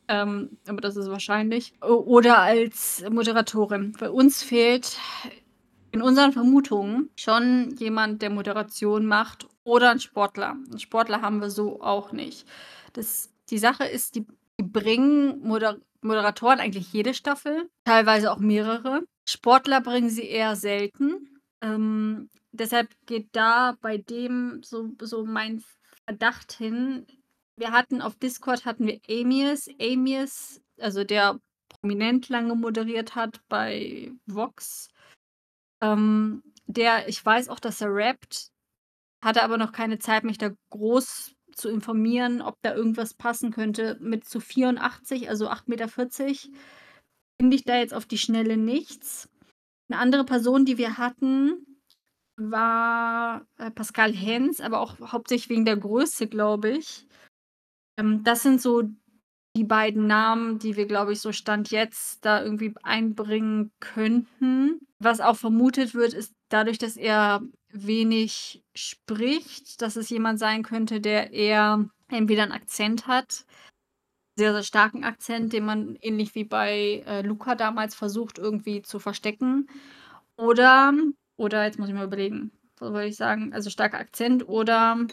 Ähm, 0.09 0.57
aber 0.67 0.81
das 0.81 0.97
ist 0.97 1.09
wahrscheinlich. 1.09 1.73
Oder 1.81 2.39
als 2.39 3.03
Moderatorin. 3.09 3.93
Bei 3.99 4.09
uns 4.09 4.43
fehlt 4.43 4.97
in 5.97 6.03
unseren 6.03 6.31
Vermutungen 6.31 7.09
schon 7.15 7.75
jemand, 7.77 8.21
der 8.21 8.29
Moderation 8.29 9.07
macht 9.07 9.47
oder 9.63 9.89
ein 9.89 9.99
Sportler. 9.99 10.51
Einen 10.51 10.77
Sportler 10.77 11.21
haben 11.21 11.41
wir 11.41 11.49
so 11.49 11.81
auch 11.81 12.11
nicht. 12.11 12.47
Das, 12.93 13.31
die 13.49 13.57
Sache 13.57 13.85
ist, 13.85 14.13
die, 14.13 14.27
die 14.59 14.63
bringen 14.63 15.39
Moder 15.41 15.77
Moderatoren 16.01 16.59
eigentlich 16.59 16.93
jede 16.93 17.15
Staffel, 17.15 17.67
teilweise 17.83 18.31
auch 18.31 18.37
mehrere. 18.37 19.01
Sportler 19.27 19.81
bringen 19.81 20.11
sie 20.11 20.27
eher 20.29 20.55
selten. 20.55 21.41
Ähm, 21.61 22.29
deshalb 22.51 22.89
geht 23.07 23.29
da 23.31 23.75
bei 23.81 23.97
dem 23.97 24.61
so, 24.63 24.91
so 25.01 25.25
mein 25.25 25.63
Verdacht 26.05 26.53
hin. 26.53 27.07
Wir 27.55 27.71
hatten 27.71 28.03
auf 28.03 28.15
Discord 28.15 28.65
hatten 28.65 28.85
wir 28.85 28.99
Amius. 29.09 29.67
Amius, 29.81 30.61
also 30.79 31.03
der 31.03 31.39
prominent 31.67 32.29
lange 32.29 32.55
moderiert 32.55 33.15
hat 33.15 33.41
bei 33.49 34.11
Vox, 34.27 34.89
ähm, 35.81 36.43
der 36.65 37.07
ich 37.07 37.25
weiß 37.25 37.49
auch, 37.49 37.59
dass 37.59 37.81
er 37.81 37.93
rappt, 37.93 38.49
hatte 39.23 39.43
aber 39.43 39.57
noch 39.57 39.71
keine 39.71 39.99
Zeit, 39.99 40.23
mich 40.23 40.37
da 40.37 40.51
groß 40.69 41.33
zu 41.55 41.69
informieren, 41.69 42.41
ob 42.41 42.55
da 42.61 42.75
irgendwas 42.75 43.13
passen 43.13 43.51
könnte. 43.51 43.97
Mit 43.99 44.25
zu 44.25 44.39
84, 44.39 45.29
also 45.29 45.49
8,40 45.49 45.63
Meter, 45.67 45.87
finde 47.39 47.55
ich 47.55 47.63
da 47.63 47.77
jetzt 47.77 47.93
auf 47.93 48.05
die 48.05 48.17
Schnelle 48.17 48.57
nichts. 48.57 49.29
Eine 49.89 49.99
andere 49.99 50.25
Person, 50.25 50.65
die 50.65 50.77
wir 50.77 50.97
hatten, 50.97 51.65
war 52.35 53.47
äh, 53.57 53.71
Pascal 53.71 54.13
Hens, 54.13 54.61
aber 54.61 54.79
auch 54.79 54.99
hauptsächlich 55.11 55.49
wegen 55.49 55.65
der 55.65 55.77
Größe, 55.77 56.27
glaube 56.27 56.69
ich. 56.69 57.07
Ähm, 57.97 58.23
das 58.23 58.43
sind 58.43 58.61
so 58.61 58.83
die 59.57 59.63
beiden 59.63 60.05
Namen, 60.05 60.59
die 60.59 60.77
wir, 60.77 60.85
glaube 60.85 61.13
ich, 61.13 61.19
so 61.19 61.31
Stand 61.31 61.71
jetzt 61.71 62.23
da 62.23 62.43
irgendwie 62.43 62.73
einbringen 62.83 63.71
könnten. 63.79 64.79
Was 64.99 65.19
auch 65.19 65.35
vermutet 65.35 65.95
wird, 65.95 66.13
ist 66.13 66.33
dadurch, 66.49 66.77
dass 66.77 66.95
er 66.95 67.41
wenig 67.71 68.63
spricht, 68.75 69.81
dass 69.81 69.95
es 69.95 70.09
jemand 70.09 70.37
sein 70.37 70.61
könnte, 70.61 71.01
der 71.01 71.33
eher 71.33 71.89
entweder 72.07 72.43
einen 72.43 72.51
Akzent 72.51 73.07
hat, 73.07 73.45
sehr, 74.37 74.53
sehr 74.53 74.63
starken 74.63 75.03
Akzent, 75.03 75.51
den 75.53 75.65
man 75.65 75.97
ähnlich 76.01 76.35
wie 76.35 76.43
bei 76.43 77.03
äh, 77.07 77.21
Luca 77.23 77.55
damals 77.55 77.95
versucht 77.95 78.37
irgendwie 78.37 78.83
zu 78.83 78.99
verstecken. 78.99 79.67
Oder, 80.37 80.93
oder 81.35 81.65
jetzt 81.65 81.79
muss 81.79 81.89
ich 81.89 81.95
mal 81.95 82.05
überlegen, 82.05 82.51
was 82.77 82.91
soll 82.91 83.01
ich 83.03 83.15
sagen? 83.15 83.51
Also 83.53 83.71
starker 83.71 83.97
Akzent 83.97 84.47
oder 84.47 85.07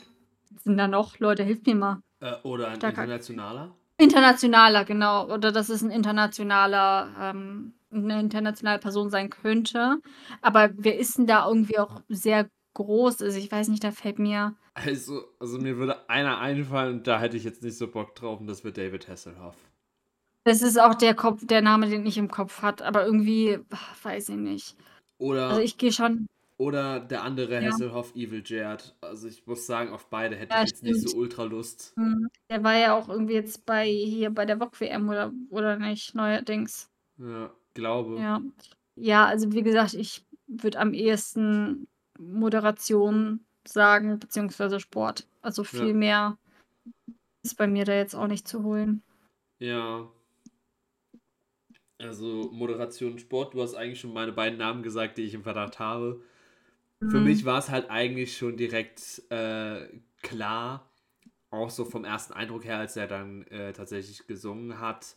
sind 0.62 0.76
da 0.76 0.86
noch, 0.86 1.18
Leute, 1.18 1.42
hilft 1.42 1.66
mir 1.66 1.74
mal. 1.74 2.00
Äh, 2.20 2.34
oder 2.42 2.68
ein 2.68 2.76
starker 2.76 3.04
internationaler? 3.04 3.74
Internationaler, 4.04 4.84
genau. 4.84 5.32
Oder 5.32 5.52
dass 5.52 5.68
es 5.68 5.82
ein 5.82 5.90
internationaler, 5.90 7.14
ähm, 7.20 7.74
eine 7.92 8.20
internationale 8.20 8.78
Person 8.78 9.10
sein 9.10 9.30
könnte. 9.30 9.98
Aber 10.40 10.70
wer 10.76 10.98
ist 10.98 11.18
denn 11.18 11.26
da 11.26 11.48
irgendwie 11.48 11.78
auch 11.78 12.02
sehr 12.08 12.48
groß? 12.74 13.22
Also 13.22 13.38
ich 13.38 13.50
weiß 13.50 13.68
nicht, 13.68 13.84
da 13.84 13.90
fällt 13.90 14.18
mir. 14.18 14.54
Also, 14.74 15.22
also 15.38 15.58
mir 15.58 15.76
würde 15.76 16.08
einer 16.08 16.38
einfallen 16.38 16.98
und 16.98 17.06
da 17.06 17.20
hätte 17.20 17.36
ich 17.36 17.44
jetzt 17.44 17.62
nicht 17.62 17.78
so 17.78 17.88
Bock 17.88 18.14
drauf 18.14 18.40
und 18.40 18.46
das 18.46 18.64
wird 18.64 18.76
David 18.76 19.08
Hasselhoff. 19.08 19.56
Das 20.44 20.60
ist 20.60 20.78
auch 20.78 20.94
der 20.94 21.14
Kopf, 21.14 21.46
der 21.46 21.62
Name, 21.62 21.88
den 21.88 22.04
ich 22.04 22.18
im 22.18 22.30
Kopf 22.30 22.60
hatte, 22.60 22.84
aber 22.84 23.06
irgendwie, 23.06 23.60
weiß 24.02 24.28
ich 24.30 24.36
nicht. 24.36 24.76
Oder. 25.18 25.48
Also 25.48 25.60
ich 25.62 25.78
gehe 25.78 25.92
schon. 25.92 26.26
Oder 26.56 27.00
der 27.00 27.24
andere 27.24 27.60
ja. 27.60 27.70
Hasselhoff, 27.70 28.14
Evil 28.14 28.42
Jared. 28.44 28.94
Also 29.00 29.26
ich 29.26 29.44
muss 29.46 29.66
sagen, 29.66 29.90
auf 29.90 30.08
beide 30.08 30.36
hätte 30.36 30.54
ja, 30.54 30.62
ich 30.62 30.70
jetzt 30.70 30.78
stimmt. 30.78 30.92
nicht 30.92 31.08
so 31.08 31.16
ultra 31.16 31.44
Lust. 31.44 31.96
Mhm. 31.96 32.28
Der 32.48 32.62
war 32.62 32.76
ja 32.76 32.96
auch 32.96 33.08
irgendwie 33.08 33.34
jetzt 33.34 33.66
bei 33.66 33.86
hier 33.86 34.30
bei 34.30 34.46
der 34.46 34.60
VOG 34.60 34.80
WM 34.80 35.08
oder, 35.08 35.32
oder 35.50 35.76
nicht, 35.76 36.14
neuerdings. 36.14 36.90
Ja, 37.18 37.52
glaube. 37.74 38.18
Ja. 38.18 38.40
Ja, 38.96 39.26
also 39.26 39.52
wie 39.52 39.62
gesagt, 39.62 39.94
ich 39.94 40.24
würde 40.46 40.78
am 40.78 40.94
ehesten 40.94 41.88
Moderation 42.18 43.44
sagen, 43.66 44.18
beziehungsweise 44.20 44.78
Sport. 44.78 45.26
Also 45.42 45.64
viel 45.64 45.88
ja. 45.88 45.94
mehr 45.94 46.38
ist 47.42 47.56
bei 47.56 47.66
mir 47.66 47.84
da 47.84 47.94
jetzt 47.94 48.14
auch 48.14 48.28
nicht 48.28 48.46
zu 48.46 48.62
holen. 48.62 49.02
Ja. 49.58 50.08
Also 51.98 52.50
Moderation 52.52 53.18
Sport, 53.18 53.54
du 53.54 53.62
hast 53.62 53.74
eigentlich 53.74 54.00
schon 54.00 54.12
meine 54.12 54.32
beiden 54.32 54.58
Namen 54.58 54.82
gesagt, 54.82 55.18
die 55.18 55.22
ich 55.22 55.34
im 55.34 55.42
Verdacht 55.42 55.78
habe. 55.78 56.22
Für 57.10 57.18
mhm. 57.18 57.24
mich 57.24 57.44
war 57.44 57.58
es 57.58 57.70
halt 57.70 57.90
eigentlich 57.90 58.36
schon 58.36 58.56
direkt 58.56 59.22
äh, 59.30 59.88
klar, 60.22 60.90
auch 61.50 61.70
so 61.70 61.84
vom 61.84 62.04
ersten 62.04 62.32
Eindruck 62.32 62.64
her, 62.64 62.78
als 62.78 62.96
er 62.96 63.06
dann 63.06 63.46
äh, 63.48 63.72
tatsächlich 63.72 64.26
gesungen 64.26 64.80
hat, 64.80 65.16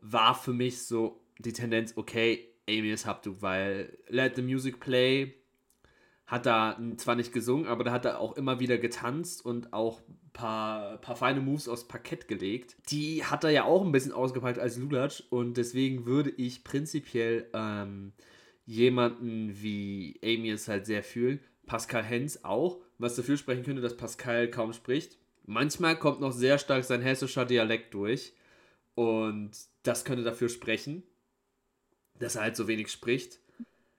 war 0.00 0.34
für 0.34 0.52
mich 0.52 0.86
so 0.86 1.20
die 1.38 1.52
Tendenz, 1.52 1.94
okay, 1.96 2.48
Amius 2.68 3.06
Habdu, 3.06 3.40
weil 3.40 3.96
Let 4.08 4.36
the 4.36 4.42
Music 4.42 4.80
Play 4.80 5.34
hat 6.26 6.44
da 6.44 6.78
zwar 6.96 7.14
nicht 7.14 7.32
gesungen, 7.32 7.66
aber 7.66 7.84
da 7.84 7.92
hat 7.92 8.04
er 8.04 8.18
auch 8.18 8.36
immer 8.36 8.58
wieder 8.58 8.78
getanzt 8.78 9.44
und 9.44 9.72
auch 9.72 10.00
ein 10.08 10.30
paar, 10.32 10.98
paar 10.98 11.14
feine 11.14 11.40
Moves 11.40 11.68
aufs 11.68 11.86
Parkett 11.86 12.26
gelegt. 12.26 12.76
Die 12.90 13.24
hat 13.24 13.44
er 13.44 13.50
ja 13.50 13.64
auch 13.64 13.84
ein 13.84 13.92
bisschen 13.92 14.12
ausgepackt 14.12 14.58
als 14.58 14.76
Lulatsch 14.76 15.22
und 15.30 15.56
deswegen 15.56 16.04
würde 16.04 16.30
ich 16.30 16.64
prinzipiell 16.64 17.48
ähm, 17.52 18.12
jemanden 18.66 19.62
wie 19.62 20.18
Amy 20.22 20.50
es 20.50 20.68
halt 20.68 20.86
sehr 20.86 21.02
fühlen. 21.02 21.40
Pascal 21.66 22.02
Hens 22.02 22.44
auch, 22.44 22.78
was 22.98 23.16
dafür 23.16 23.36
sprechen 23.36 23.64
könnte, 23.64 23.82
dass 23.82 23.96
Pascal 23.96 24.48
kaum 24.48 24.72
spricht. 24.72 25.18
Manchmal 25.46 25.98
kommt 25.98 26.20
noch 26.20 26.32
sehr 26.32 26.58
stark 26.58 26.84
sein 26.84 27.00
hessischer 27.00 27.44
Dialekt 27.44 27.94
durch. 27.94 28.32
Und 28.94 29.52
das 29.82 30.04
könnte 30.04 30.24
dafür 30.24 30.48
sprechen, 30.48 31.02
dass 32.18 32.34
er 32.36 32.42
halt 32.42 32.56
so 32.56 32.66
wenig 32.66 32.90
spricht. 32.90 33.38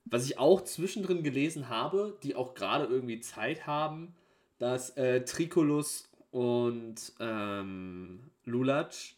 Was 0.06 0.26
ich 0.26 0.38
auch 0.38 0.62
zwischendrin 0.62 1.24
gelesen 1.24 1.70
habe, 1.70 2.18
die 2.24 2.36
auch 2.36 2.54
gerade 2.54 2.86
irgendwie 2.86 3.20
Zeit 3.20 3.68
haben, 3.68 4.16
dass 4.58 4.92
äh, 4.92 5.24
Tricolus 5.24 6.10
und 6.32 7.14
ähm, 7.20 8.32
Lulatsch 8.46 9.14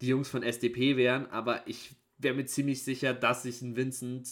die 0.00 0.08
Jungs 0.08 0.28
von 0.28 0.42
SDP 0.42 0.96
wären, 0.96 1.26
aber 1.26 1.66
ich 1.66 1.94
wäre 2.18 2.34
mir 2.34 2.46
ziemlich 2.46 2.82
sicher, 2.82 3.14
dass 3.14 3.44
ich 3.44 3.62
einen 3.62 3.76
Vincent 3.76 4.28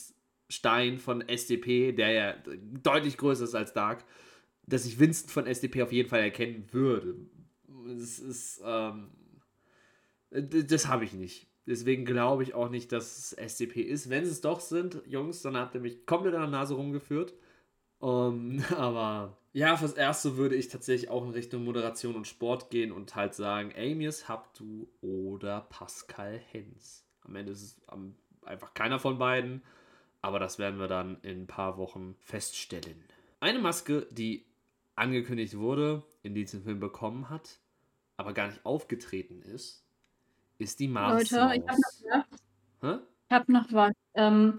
Stein 0.48 0.98
von 0.98 1.26
SDP, 1.26 1.92
der 1.92 2.10
ja 2.10 2.34
deutlich 2.82 3.16
größer 3.16 3.44
ist 3.44 3.54
als 3.54 3.72
Dark, 3.72 4.04
dass 4.66 4.86
ich 4.86 4.98
Vincent 4.98 5.30
von 5.30 5.46
SDP 5.46 5.82
auf 5.82 5.92
jeden 5.92 6.08
Fall 6.08 6.20
erkennen 6.20 6.66
würde. 6.72 7.16
Das 7.86 8.18
ist, 8.18 8.62
ähm, 8.64 9.10
das 10.30 10.88
habe 10.88 11.04
ich 11.04 11.12
nicht. 11.12 11.46
Deswegen 11.66 12.04
glaube 12.04 12.42
ich 12.42 12.54
auch 12.54 12.68
nicht, 12.68 12.92
dass 12.92 13.18
es 13.18 13.32
SDP 13.32 13.82
ist. 13.82 14.10
Wenn 14.10 14.24
es 14.24 14.40
doch 14.40 14.60
sind, 14.60 15.02
Jungs, 15.06 15.42
dann 15.42 15.56
habt 15.56 15.74
ihr 15.74 15.80
mich 15.80 16.04
komplett 16.04 16.34
an 16.34 16.42
der 16.42 16.50
Nase 16.50 16.74
rumgeführt. 16.74 17.34
Um, 18.00 18.62
aber 18.76 19.38
ja, 19.54 19.76
fürs 19.76 19.94
Erste 19.94 20.36
würde 20.36 20.56
ich 20.56 20.68
tatsächlich 20.68 21.08
auch 21.08 21.24
in 21.24 21.30
Richtung 21.30 21.64
Moderation 21.64 22.16
und 22.16 22.26
Sport 22.26 22.70
gehen 22.70 22.92
und 22.92 23.14
halt 23.14 23.34
sagen, 23.34 23.72
Amius 23.76 24.28
Habdu 24.28 24.88
oder 25.00 25.62
Pascal 25.70 26.38
Hens. 26.50 27.06
Am 27.22 27.34
Ende 27.36 27.52
ist 27.52 27.62
es 27.62 27.80
einfach 28.44 28.74
keiner 28.74 28.98
von 28.98 29.16
beiden, 29.16 29.62
aber 30.24 30.38
das 30.38 30.58
werden 30.58 30.80
wir 30.80 30.88
dann 30.88 31.18
in 31.20 31.42
ein 31.42 31.46
paar 31.46 31.76
Wochen 31.76 32.16
feststellen. 32.18 33.04
Eine 33.40 33.58
Maske, 33.58 34.06
die 34.10 34.46
angekündigt 34.96 35.58
wurde, 35.58 36.02
in 36.22 36.34
diesem 36.34 36.62
Film 36.62 36.80
bekommen 36.80 37.28
hat, 37.28 37.58
aber 38.16 38.32
gar 38.32 38.48
nicht 38.48 38.64
aufgetreten 38.64 39.42
ist, 39.42 39.84
ist 40.56 40.80
die 40.80 40.88
Mars. 40.88 41.30
Leute, 41.30 41.56
ich 41.56 41.68
habe 41.68 41.80
noch 41.80 42.02
was. 42.80 43.00
Ich 43.28 43.34
habe 43.34 43.52
noch 43.52 43.72
was. 43.72 43.92
Ähm, 44.14 44.56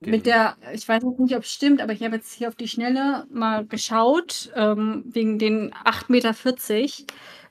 Genau. 0.00 0.16
Mit 0.16 0.26
der, 0.26 0.56
ich 0.72 0.88
weiß 0.88 1.02
nicht, 1.02 1.34
ob 1.34 1.42
es 1.42 1.50
stimmt, 1.50 1.80
aber 1.80 1.92
ich 1.92 2.04
habe 2.04 2.14
jetzt 2.14 2.32
hier 2.32 2.46
auf 2.46 2.54
die 2.54 2.68
Schnelle 2.68 3.26
mal 3.30 3.66
geschaut, 3.66 4.48
ähm, 4.54 5.02
wegen 5.06 5.40
den 5.40 5.74
8,40 5.74 6.08
Meter. 6.08 6.34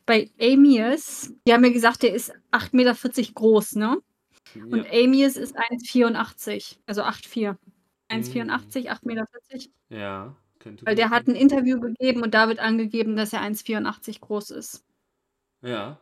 Bei 0.06 0.30
Amius, 0.40 1.34
die 1.46 1.52
haben 1.52 1.60
mir 1.60 1.74
gesagt, 1.74 2.04
der 2.04 2.14
ist 2.14 2.34
8,40 2.52 2.74
Meter 2.74 3.34
groß, 3.34 3.76
ne? 3.76 3.98
Ja. 4.56 4.64
Und 4.64 4.88
Amius 4.92 5.38
ist 5.38 5.58
1,84, 5.58 6.78
also 6.86 7.04
8,4. 7.04 7.56
1,84, 8.10 8.44
mhm. 8.44 8.50
8,40 8.50 8.98
Meter. 9.04 9.26
Ja, 9.90 10.36
könnte 10.60 10.86
Weil 10.86 10.96
der 10.96 11.10
hat 11.10 11.28
ein 11.28 11.36
Interview 11.36 11.80
gegeben 11.80 12.24
und 12.24 12.34
da 12.34 12.48
wird 12.48 12.60
angegeben, 12.60 13.16
dass 13.16 13.34
er 13.34 13.42
1,84 13.42 14.20
groß 14.20 14.52
ist. 14.52 14.84
Ja. 15.62 16.00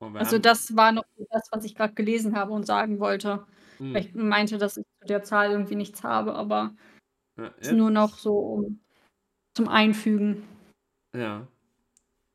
Also 0.00 0.38
das 0.38 0.76
war 0.76 0.92
noch 0.92 1.04
das, 1.30 1.48
was 1.50 1.64
ich 1.64 1.74
gerade 1.74 1.94
gelesen 1.94 2.36
habe 2.36 2.52
und 2.52 2.66
sagen 2.66 3.00
wollte. 3.00 3.46
Mhm. 3.78 3.96
Ich 3.96 4.14
meinte, 4.14 4.58
dass 4.58 4.76
ich 4.76 4.84
zu 5.00 5.06
der 5.06 5.22
Zahl 5.22 5.50
irgendwie 5.50 5.76
nichts 5.76 6.02
habe, 6.02 6.34
aber 6.34 6.74
ja, 7.38 7.46
ist 7.58 7.72
nur 7.72 7.90
noch 7.90 8.18
so 8.18 8.38
um, 8.38 8.80
zum 9.54 9.68
Einfügen. 9.68 10.44
Ja. 11.14 11.46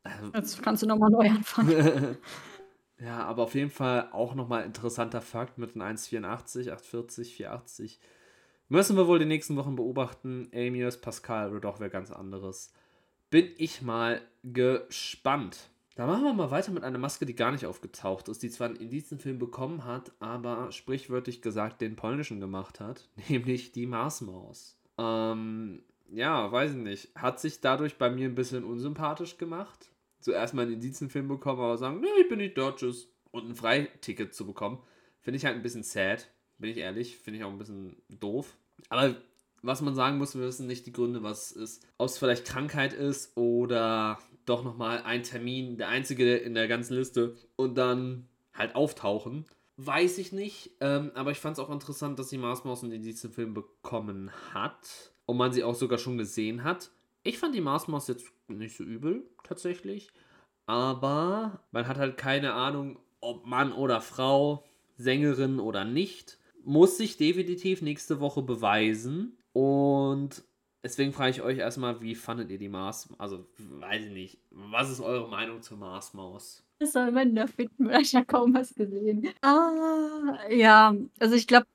Also, 0.02 0.32
Jetzt 0.34 0.62
kannst 0.62 0.82
du 0.82 0.86
nochmal 0.86 1.10
neu 1.10 1.28
anfangen. 1.28 2.16
ja, 3.02 3.24
aber 3.24 3.44
auf 3.44 3.54
jeden 3.54 3.70
Fall 3.70 4.08
auch 4.12 4.34
nochmal 4.34 4.64
interessanter 4.64 5.22
Fakt 5.22 5.58
mit 5.58 5.74
den 5.74 5.82
1,84, 5.82 6.70
840, 6.70 7.34
480. 7.34 8.00
Müssen 8.68 8.96
wir 8.96 9.08
wohl 9.08 9.18
die 9.18 9.24
nächsten 9.24 9.56
Wochen 9.56 9.74
beobachten. 9.74 10.48
Amius, 10.54 11.00
Pascal 11.00 11.50
oder 11.50 11.60
doch 11.60 11.80
wer 11.80 11.88
ganz 11.88 12.10
anderes. 12.10 12.72
Bin 13.30 13.48
ich 13.56 13.82
mal 13.82 14.20
gespannt. 14.44 15.70
Da 15.96 16.06
machen 16.06 16.24
wir 16.24 16.32
mal 16.32 16.50
weiter 16.50 16.72
mit 16.72 16.84
einer 16.84 16.98
Maske, 16.98 17.26
die 17.26 17.34
gar 17.34 17.52
nicht 17.52 17.66
aufgetaucht 17.66 18.28
ist, 18.28 18.42
die 18.42 18.50
zwar 18.50 18.68
einen 18.68 18.76
Indizienfilm 18.76 19.38
bekommen 19.38 19.84
hat, 19.84 20.12
aber 20.20 20.70
sprichwörtlich 20.72 21.42
gesagt 21.42 21.80
den 21.80 21.96
polnischen 21.96 22.40
gemacht 22.40 22.80
hat, 22.80 23.08
nämlich 23.28 23.72
die 23.72 23.86
Marsmaus. 23.86 24.76
Ähm, 24.98 25.82
ja, 26.10 26.50
weiß 26.50 26.72
ich 26.72 26.76
nicht. 26.76 27.08
Hat 27.14 27.40
sich 27.40 27.60
dadurch 27.60 27.98
bei 27.98 28.10
mir 28.10 28.28
ein 28.28 28.34
bisschen 28.34 28.64
unsympathisch 28.64 29.36
gemacht. 29.36 29.90
Zuerst 30.20 30.54
mal 30.54 30.62
einen 30.62 30.74
Indizienfilm 30.74 31.28
bekommen, 31.28 31.60
aber 31.60 31.78
sagen, 31.78 32.00
nee, 32.00 32.20
ich 32.20 32.28
bin 32.28 32.38
nicht 32.38 32.56
Deutsches. 32.56 33.08
Und 33.32 33.48
ein 33.48 33.54
Freiticket 33.54 34.34
zu 34.34 34.44
bekommen, 34.44 34.82
finde 35.20 35.36
ich 35.36 35.44
halt 35.44 35.54
ein 35.54 35.62
bisschen 35.62 35.84
sad, 35.84 36.28
bin 36.58 36.70
ich 36.70 36.78
ehrlich. 36.78 37.16
Finde 37.18 37.38
ich 37.38 37.44
auch 37.44 37.50
ein 37.50 37.58
bisschen 37.58 37.96
doof. 38.08 38.56
Aber 38.88 39.14
was 39.62 39.82
man 39.82 39.94
sagen 39.94 40.18
muss, 40.18 40.34
wir 40.34 40.42
wissen 40.42 40.66
nicht 40.66 40.86
die 40.86 40.92
Gründe, 40.92 41.22
was 41.22 41.52
ist. 41.52 41.86
Ob 41.98 42.08
es 42.08 42.18
vielleicht 42.18 42.44
Krankheit 42.44 42.92
ist 42.92 43.36
oder 43.36 44.18
doch 44.46 44.64
nochmal 44.64 45.02
ein 45.02 45.22
Termin, 45.22 45.76
der 45.76 45.88
einzige 45.88 46.36
in 46.36 46.54
der 46.54 46.66
ganzen 46.66 46.96
Liste 46.96 47.36
und 47.56 47.76
dann 47.76 48.28
halt 48.54 48.74
auftauchen. 48.74 49.46
Weiß 49.76 50.18
ich 50.18 50.32
nicht, 50.32 50.72
ähm, 50.80 51.10
aber 51.14 51.30
ich 51.30 51.38
fand 51.38 51.56
es 51.56 51.64
auch 51.64 51.70
interessant, 51.70 52.18
dass 52.18 52.28
sie 52.28 52.36
Mars 52.36 52.64
Maus 52.64 52.82
in 52.82 53.02
diesem 53.02 53.32
Film 53.32 53.54
bekommen 53.54 54.30
hat 54.52 55.12
und 55.24 55.38
man 55.38 55.52
sie 55.52 55.64
auch 55.64 55.74
sogar 55.74 55.98
schon 55.98 56.18
gesehen 56.18 56.64
hat. 56.64 56.90
Ich 57.22 57.38
fand 57.38 57.54
die 57.54 57.60
Mars 57.60 57.88
Maus 57.88 58.08
jetzt 58.08 58.30
nicht 58.48 58.76
so 58.76 58.84
übel, 58.84 59.24
tatsächlich. 59.44 60.10
Aber 60.66 61.64
man 61.72 61.86
hat 61.86 61.98
halt 61.98 62.16
keine 62.16 62.54
Ahnung, 62.54 62.98
ob 63.20 63.46
Mann 63.46 63.72
oder 63.72 64.00
Frau, 64.00 64.64
Sängerin 64.96 65.60
oder 65.60 65.84
nicht. 65.84 66.38
Muss 66.64 66.96
sich 66.96 67.16
definitiv 67.16 67.82
nächste 67.82 68.20
Woche 68.20 68.42
beweisen. 68.42 69.36
Und 69.52 70.44
Deswegen 70.82 71.12
frage 71.12 71.30
ich 71.30 71.42
euch 71.42 71.58
erstmal, 71.58 72.00
wie 72.00 72.14
fandet 72.14 72.50
ihr 72.50 72.58
die 72.58 72.70
Mars? 72.70 73.10
Also, 73.18 73.46
weiß 73.58 74.06
ich 74.06 74.12
nicht. 74.12 74.38
Was 74.50 74.90
ist 74.90 75.00
eure 75.00 75.28
Meinung 75.28 75.60
zur 75.60 75.76
Marsmaus? 75.76 76.64
Was 76.78 76.92
soll 76.92 77.10
man 77.10 77.34
da 77.34 77.46
finden? 77.46 77.90
Ich 78.00 78.14
habe 78.14 78.24
kaum 78.24 78.54
was 78.54 78.74
gesehen. 78.74 79.28
Ah, 79.42 80.38
ja, 80.48 80.94
also 81.18 81.34
ich 81.34 81.46
glaube, 81.46 81.66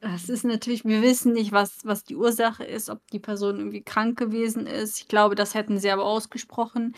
das 0.00 0.28
ist 0.28 0.44
natürlich, 0.44 0.84
wir 0.84 1.02
wissen 1.02 1.32
nicht, 1.32 1.52
was, 1.52 1.84
was 1.84 2.04
die 2.04 2.16
Ursache 2.16 2.64
ist, 2.64 2.88
ob 2.88 3.06
die 3.10 3.18
Person 3.18 3.58
irgendwie 3.58 3.82
krank 3.82 4.18
gewesen 4.18 4.66
ist. 4.66 5.00
Ich 5.00 5.08
glaube, 5.08 5.34
das 5.34 5.54
hätten 5.54 5.78
sie 5.78 5.90
aber 5.90 6.04
ausgesprochen 6.04 6.94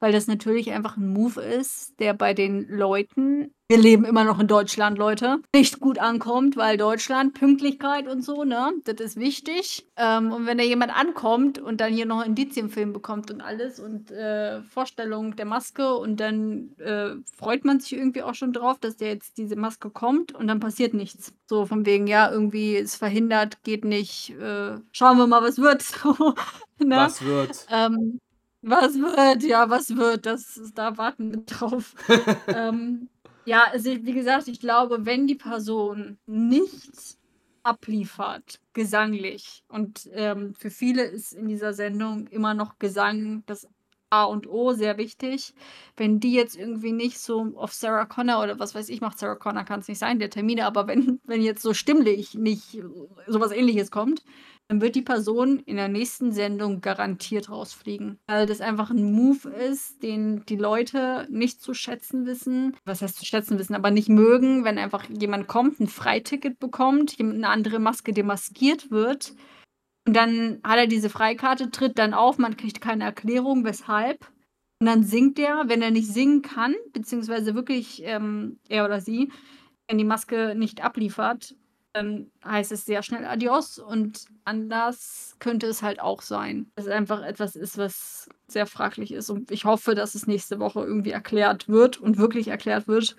weil 0.00 0.12
das 0.12 0.26
natürlich 0.26 0.72
einfach 0.72 0.96
ein 0.96 1.12
Move 1.12 1.40
ist, 1.40 1.98
der 1.98 2.14
bei 2.14 2.34
den 2.34 2.68
Leuten, 2.68 3.52
wir 3.68 3.78
leben 3.78 4.04
immer 4.04 4.24
noch 4.24 4.38
in 4.38 4.46
Deutschland, 4.46 4.96
Leute, 4.96 5.40
nicht 5.54 5.80
gut 5.80 5.98
ankommt, 5.98 6.56
weil 6.56 6.76
Deutschland, 6.76 7.34
Pünktlichkeit 7.34 8.06
und 8.06 8.24
so, 8.24 8.44
ne, 8.44 8.72
das 8.84 9.00
ist 9.00 9.16
wichtig. 9.16 9.86
Ähm, 9.96 10.32
und 10.32 10.46
wenn 10.46 10.58
da 10.58 10.64
jemand 10.64 10.96
ankommt 10.96 11.58
und 11.58 11.80
dann 11.80 11.92
hier 11.92 12.06
noch 12.06 12.20
einen 12.20 12.36
Indizienfilm 12.36 12.92
bekommt 12.92 13.30
und 13.30 13.40
alles 13.40 13.80
und 13.80 14.10
äh, 14.10 14.62
Vorstellung 14.62 15.36
der 15.36 15.46
Maske 15.46 15.94
und 15.94 16.18
dann 16.20 16.76
äh, 16.78 17.16
freut 17.36 17.64
man 17.64 17.80
sich 17.80 17.92
irgendwie 17.92 18.22
auch 18.22 18.34
schon 18.34 18.52
drauf, 18.52 18.78
dass 18.78 18.96
der 18.96 19.08
jetzt 19.08 19.36
diese 19.36 19.56
Maske 19.56 19.90
kommt 19.90 20.34
und 20.34 20.46
dann 20.46 20.60
passiert 20.60 20.94
nichts. 20.94 21.34
So 21.46 21.66
von 21.66 21.84
wegen, 21.84 22.06
ja, 22.06 22.30
irgendwie 22.30 22.76
ist 22.76 22.96
verhindert, 22.96 23.62
geht 23.64 23.84
nicht, 23.84 24.30
äh, 24.30 24.76
schauen 24.92 25.18
wir 25.18 25.26
mal, 25.26 25.42
was 25.42 25.58
wird. 25.58 25.84
ne? 26.78 26.96
Was 26.96 27.24
wird? 27.24 27.66
Ähm, 27.70 28.20
was 28.62 28.94
wird? 28.94 29.42
Ja, 29.44 29.70
was 29.70 29.96
wird? 29.96 30.26
Das 30.26 30.60
da 30.74 30.96
warten 30.96 31.32
wir 31.32 31.40
drauf. 31.46 31.94
ähm, 32.48 33.08
ja, 33.44 33.64
also 33.70 33.90
wie 33.90 34.12
gesagt, 34.12 34.48
ich 34.48 34.60
glaube, 34.60 35.06
wenn 35.06 35.26
die 35.26 35.34
Person 35.34 36.18
nichts 36.26 37.18
abliefert, 37.62 38.60
gesanglich, 38.72 39.62
und 39.68 40.08
ähm, 40.12 40.54
für 40.54 40.70
viele 40.70 41.02
ist 41.04 41.32
in 41.32 41.48
dieser 41.48 41.72
Sendung 41.72 42.26
immer 42.28 42.54
noch 42.54 42.78
Gesang 42.78 43.42
das 43.46 43.68
A 44.10 44.24
und 44.24 44.46
O 44.48 44.72
sehr 44.72 44.96
wichtig. 44.96 45.54
Wenn 45.96 46.20
die 46.20 46.32
jetzt 46.32 46.56
irgendwie 46.56 46.92
nicht 46.92 47.18
so 47.18 47.52
auf 47.56 47.72
Sarah 47.74 48.06
Connor 48.06 48.42
oder 48.42 48.58
was 48.58 48.74
weiß 48.74 48.88
ich 48.88 49.00
macht, 49.00 49.18
Sarah 49.18 49.34
Connor 49.34 49.64
kann 49.64 49.80
es 49.80 49.88
nicht 49.88 49.98
sein, 49.98 50.18
der 50.18 50.30
Termine, 50.30 50.64
aber 50.64 50.86
wenn, 50.86 51.20
wenn 51.24 51.42
jetzt 51.42 51.62
so 51.62 51.74
stimmlich 51.74 52.34
nicht 52.34 52.82
sowas 53.26 53.52
ähnliches 53.52 53.90
kommt, 53.90 54.24
dann 54.68 54.82
wird 54.82 54.94
die 54.94 55.02
Person 55.02 55.60
in 55.60 55.76
der 55.76 55.88
nächsten 55.88 56.30
Sendung 56.30 56.82
garantiert 56.82 57.50
rausfliegen. 57.50 58.18
Weil 58.26 58.44
das 58.44 58.60
einfach 58.60 58.90
ein 58.90 59.12
Move 59.12 59.48
ist, 59.48 60.02
den 60.02 60.44
die 60.44 60.56
Leute 60.56 61.26
nicht 61.30 61.62
zu 61.62 61.72
schätzen 61.72 62.26
wissen. 62.26 62.76
Was 62.84 63.00
heißt 63.00 63.16
zu 63.16 63.24
schätzen 63.24 63.58
wissen, 63.58 63.74
aber 63.74 63.90
nicht 63.90 64.10
mögen, 64.10 64.64
wenn 64.64 64.78
einfach 64.78 65.08
jemand 65.08 65.48
kommt, 65.48 65.80
ein 65.80 65.88
Freiticket 65.88 66.58
bekommt, 66.58 67.16
eine 67.18 67.48
andere 67.48 67.78
Maske 67.78 68.12
demaskiert 68.12 68.90
wird. 68.90 69.32
Und 70.06 70.14
dann 70.14 70.60
hat 70.62 70.78
er 70.78 70.86
diese 70.86 71.08
Freikarte, 71.08 71.70
tritt 71.70 71.98
dann 71.98 72.12
auf, 72.12 72.36
man 72.36 72.56
kriegt 72.56 72.82
keine 72.82 73.04
Erklärung, 73.04 73.64
weshalb. 73.64 74.26
Und 74.80 74.86
dann 74.86 75.02
singt 75.02 75.38
er, 75.38 75.64
wenn 75.66 75.82
er 75.82 75.90
nicht 75.90 76.08
singen 76.08 76.42
kann, 76.42 76.74
beziehungsweise 76.92 77.54
wirklich 77.54 78.02
ähm, 78.04 78.58
er 78.68 78.84
oder 78.84 79.00
sie, 79.00 79.32
wenn 79.88 79.98
die 79.98 80.04
Maske 80.04 80.54
nicht 80.54 80.84
abliefert, 80.84 81.56
dann 81.98 82.30
heißt 82.44 82.72
es 82.72 82.84
sehr 82.84 83.02
schnell 83.02 83.24
Adios 83.24 83.78
und 83.78 84.24
anders 84.44 85.36
könnte 85.38 85.66
es 85.66 85.82
halt 85.82 86.00
auch 86.00 86.22
sein. 86.22 86.70
Dass 86.76 86.86
es 86.86 86.92
einfach 86.92 87.22
etwas 87.22 87.56
ist, 87.56 87.76
was 87.76 88.28
sehr 88.46 88.66
fraglich 88.66 89.12
ist 89.12 89.30
und 89.30 89.50
ich 89.50 89.64
hoffe, 89.64 89.94
dass 89.94 90.14
es 90.14 90.26
nächste 90.26 90.58
Woche 90.58 90.80
irgendwie 90.80 91.10
erklärt 91.10 91.68
wird 91.68 91.98
und 91.98 92.16
wirklich 92.16 92.48
erklärt 92.48 92.88
wird. 92.88 93.16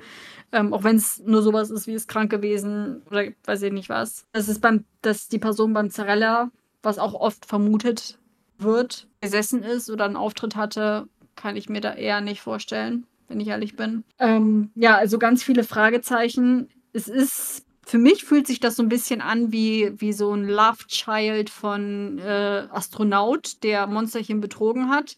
Ähm, 0.51 0.73
auch 0.73 0.83
wenn 0.83 0.95
es 0.95 1.19
nur 1.19 1.41
sowas 1.41 1.69
ist 1.69 1.87
wie 1.87 1.93
es 1.93 2.07
krank 2.07 2.31
gewesen 2.31 3.03
oder 3.09 3.25
weiß 3.43 3.61
ich 3.63 3.73
nicht 3.73 3.89
was. 3.89 4.25
Das 4.31 4.49
ist 4.49 4.61
beim, 4.61 4.85
dass 5.01 5.27
die 5.27 5.39
Person 5.39 5.73
beim 5.73 5.91
Zarella, 5.91 6.49
was 6.81 6.97
auch 6.97 7.13
oft 7.13 7.45
vermutet 7.45 8.17
wird, 8.57 9.07
gesessen 9.21 9.63
ist 9.63 9.89
oder 9.89 10.05
einen 10.05 10.15
Auftritt 10.15 10.55
hatte, 10.55 11.07
kann 11.35 11.55
ich 11.55 11.69
mir 11.69 11.81
da 11.81 11.93
eher 11.93 12.21
nicht 12.21 12.41
vorstellen, 12.41 13.05
wenn 13.27 13.39
ich 13.39 13.49
ehrlich 13.49 13.75
bin. 13.75 14.03
Ähm, 14.17 14.71
ja, 14.75 14.95
also 14.95 15.19
ganz 15.19 15.43
viele 15.43 15.63
Fragezeichen. 15.63 16.69
Es 16.91 17.07
ist 17.07 17.65
für 17.89 17.97
mich 17.97 18.23
fühlt 18.23 18.45
sich 18.45 18.59
das 18.59 18.75
so 18.75 18.83
ein 18.83 18.89
bisschen 18.89 19.19
an 19.19 19.51
wie, 19.51 19.91
wie 19.99 20.13
so 20.13 20.31
ein 20.31 20.45
Love 20.47 20.85
Child 20.87 21.49
von 21.49 22.19
äh, 22.19 22.67
Astronaut, 22.71 23.63
der 23.63 23.87
Monsterchen 23.87 24.41
betrogen 24.41 24.89
hat, 24.89 25.17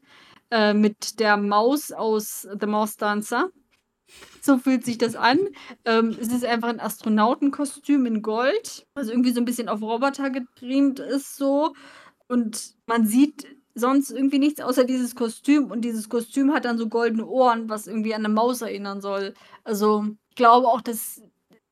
äh, 0.51 0.73
mit 0.73 1.19
der 1.19 1.35
Maus 1.35 1.91
aus 1.91 2.47
The 2.59 2.67
Mouse 2.67 2.95
Dancer. 2.95 3.49
So 4.41 4.57
fühlt 4.57 4.85
sich 4.85 4.97
das 4.97 5.15
an. 5.15 5.39
Ähm, 5.85 6.15
es 6.19 6.29
ist 6.29 6.45
einfach 6.45 6.69
ein 6.69 6.79
Astronautenkostüm 6.79 8.05
in 8.05 8.21
Gold, 8.21 8.87
was 8.95 9.09
irgendwie 9.09 9.31
so 9.33 9.41
ein 9.41 9.45
bisschen 9.45 9.69
auf 9.69 9.81
Roboter 9.81 10.29
getrimmt 10.29 10.99
ist 10.99 11.35
so. 11.37 11.73
Und 12.27 12.75
man 12.87 13.05
sieht 13.05 13.47
sonst 13.75 14.11
irgendwie 14.11 14.39
nichts 14.39 14.61
außer 14.61 14.83
dieses 14.85 15.15
Kostüm 15.15 15.71
und 15.71 15.81
dieses 15.81 16.09
Kostüm 16.09 16.53
hat 16.53 16.65
dann 16.65 16.77
so 16.77 16.87
goldene 16.89 17.25
Ohren, 17.27 17.69
was 17.69 17.87
irgendwie 17.87 18.15
an 18.15 18.21
'ne 18.23 18.29
Maus 18.29 18.61
erinnern 18.61 19.01
soll. 19.01 19.33
Also, 19.63 20.05
ich 20.29 20.35
glaube 20.35 20.67
auch, 20.67 20.81
dass 20.81 21.21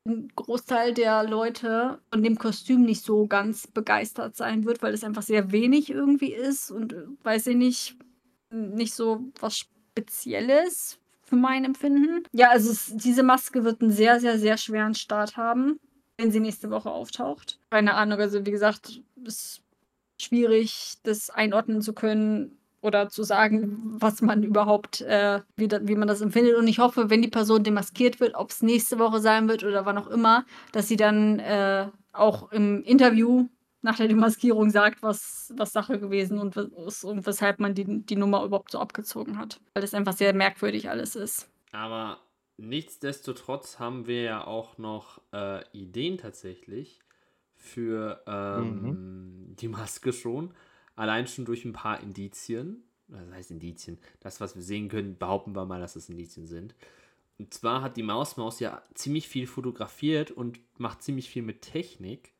'n 0.06 0.28
Großteil 0.34 0.94
der 0.94 1.24
Leute 1.24 2.00
von 2.10 2.22
dem 2.22 2.38
Kostüm 2.38 2.82
nicht 2.84 3.04
so 3.04 3.26
ganz 3.26 3.66
begeistert 3.66 4.34
sein 4.36 4.64
wird, 4.64 4.82
weil 4.82 4.94
es 4.94 5.04
einfach 5.04 5.22
sehr 5.22 5.52
wenig 5.52 5.90
irgendwie 5.90 6.32
ist 6.32 6.70
und, 6.70 6.92
äh, 6.94 7.04
weiß 7.22 7.48
ich 7.48 7.56
nicht, 7.56 7.96
nicht 8.50 8.94
so 8.94 9.20
was 9.40 9.58
Spezielles 9.58 10.98
für 11.22 11.36
mein 11.36 11.64
Empfinden. 11.64 12.24
Ja, 12.32 12.50
also 12.50 12.70
es 12.72 12.92
diese 12.96 13.22
Maske 13.22 13.64
wird 13.64 13.82
'n 13.82 13.90
sehr, 13.90 14.20
sehr, 14.20 14.38
sehr 14.38 14.56
schweren 14.56 14.94
Start 14.94 15.36
haben, 15.36 15.78
wenn 16.18 16.32
sie 16.32 16.40
nächste 16.40 16.70
Woche 16.70 16.90
auftaucht. 16.90 17.58
Keine 17.70 17.94
Ahnung, 17.94 18.18
also 18.20 18.44
wie 18.46 18.50
gesagt, 18.50 19.02
ist 19.24 19.62
schwierig, 20.20 20.94
das 21.04 21.30
einordnen 21.30 21.82
zu 21.82 21.94
können 21.94 22.59
oder 22.80 23.08
zu 23.08 23.22
sagen, 23.22 23.96
was 24.00 24.22
man 24.22 24.42
überhaupt, 24.42 25.02
äh, 25.02 25.40
wie, 25.56 25.68
da, 25.68 25.80
wie 25.86 25.96
man 25.96 26.08
das 26.08 26.20
empfindet. 26.20 26.56
Und 26.56 26.66
ich 26.66 26.78
hoffe, 26.78 27.10
wenn 27.10 27.22
die 27.22 27.28
Person 27.28 27.62
demaskiert 27.62 28.20
wird, 28.20 28.34
ob 28.34 28.50
es 28.50 28.62
nächste 28.62 28.98
Woche 28.98 29.20
sein 29.20 29.48
wird 29.48 29.64
oder 29.64 29.84
wann 29.86 29.98
auch 29.98 30.08
immer, 30.08 30.44
dass 30.72 30.88
sie 30.88 30.96
dann 30.96 31.38
äh, 31.40 31.88
auch 32.12 32.50
im 32.52 32.82
Interview 32.82 33.48
nach 33.82 33.96
der 33.96 34.08
Demaskierung 34.08 34.70
sagt, 34.70 35.02
was, 35.02 35.52
was 35.56 35.72
Sache 35.72 35.98
gewesen 35.98 36.38
und, 36.38 36.56
ist 36.56 37.04
und 37.04 37.26
weshalb 37.26 37.60
man 37.60 37.74
die, 37.74 38.04
die 38.04 38.16
Nummer 38.16 38.44
überhaupt 38.44 38.72
so 38.72 38.78
abgezogen 38.78 39.38
hat. 39.38 39.60
Weil 39.74 39.82
das 39.82 39.94
einfach 39.94 40.12
sehr 40.12 40.34
merkwürdig 40.34 40.90
alles 40.90 41.16
ist. 41.16 41.50
Aber 41.72 42.18
nichtsdestotrotz 42.58 43.78
haben 43.78 44.06
wir 44.06 44.22
ja 44.22 44.46
auch 44.46 44.76
noch 44.76 45.20
äh, 45.32 45.64
Ideen 45.72 46.18
tatsächlich 46.18 47.00
für 47.54 48.22
ähm, 48.26 48.82
mhm. 48.82 49.56
die 49.56 49.68
Maske 49.68 50.12
schon. 50.12 50.54
Allein 51.00 51.26
schon 51.26 51.46
durch 51.46 51.64
ein 51.64 51.72
paar 51.72 52.00
Indizien. 52.00 52.82
Was 53.08 53.32
heißt 53.32 53.50
Indizien? 53.52 53.96
Das, 54.20 54.38
was 54.42 54.54
wir 54.54 54.60
sehen 54.60 54.90
können, 54.90 55.16
behaupten 55.16 55.56
wir 55.56 55.64
mal, 55.64 55.80
dass 55.80 55.96
es 55.96 56.10
Indizien 56.10 56.46
sind. 56.46 56.74
Und 57.38 57.54
zwar 57.54 57.80
hat 57.80 57.96
die 57.96 58.02
Mausmaus 58.02 58.60
ja 58.60 58.82
ziemlich 58.92 59.26
viel 59.26 59.46
fotografiert 59.46 60.30
und 60.30 60.60
macht 60.76 61.02
ziemlich 61.02 61.30
viel 61.30 61.40
mit 61.40 61.62
Technik. 61.62 62.34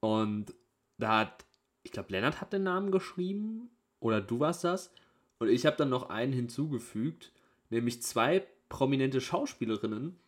Und 0.00 0.54
da 0.96 1.18
hat, 1.18 1.44
ich 1.82 1.92
glaube, 1.92 2.12
Lennart 2.12 2.40
hat 2.40 2.54
den 2.54 2.62
Namen 2.62 2.92
geschrieben. 2.92 3.68
Oder 4.00 4.22
du 4.22 4.40
warst 4.40 4.64
das. 4.64 4.90
Und 5.38 5.50
ich 5.50 5.66
habe 5.66 5.76
dann 5.76 5.90
noch 5.90 6.08
einen 6.08 6.32
hinzugefügt. 6.32 7.30
Nämlich 7.68 8.02
zwei 8.02 8.46
prominente 8.70 9.20
Schauspielerinnen, 9.20 10.18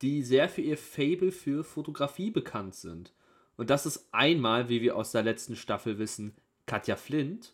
die 0.00 0.22
sehr 0.22 0.48
für 0.48 0.62
ihr 0.62 0.78
Fable 0.78 1.32
für 1.32 1.64
Fotografie 1.64 2.30
bekannt 2.30 2.76
sind. 2.76 3.12
Und 3.58 3.68
das 3.68 3.84
ist 3.84 4.08
einmal, 4.10 4.70
wie 4.70 4.80
wir 4.80 4.96
aus 4.96 5.12
der 5.12 5.22
letzten 5.22 5.54
Staffel 5.54 5.98
wissen, 5.98 6.34
Katja 6.70 6.94
Flint. 6.94 7.52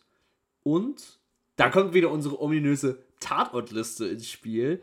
Und 0.61 1.19
da 1.55 1.69
kommt 1.69 1.95
wieder 1.95 2.11
unsere 2.11 2.39
ominöse 2.39 3.03
Tatortliste 3.19 4.05
ins 4.05 4.29
Spiel. 4.29 4.79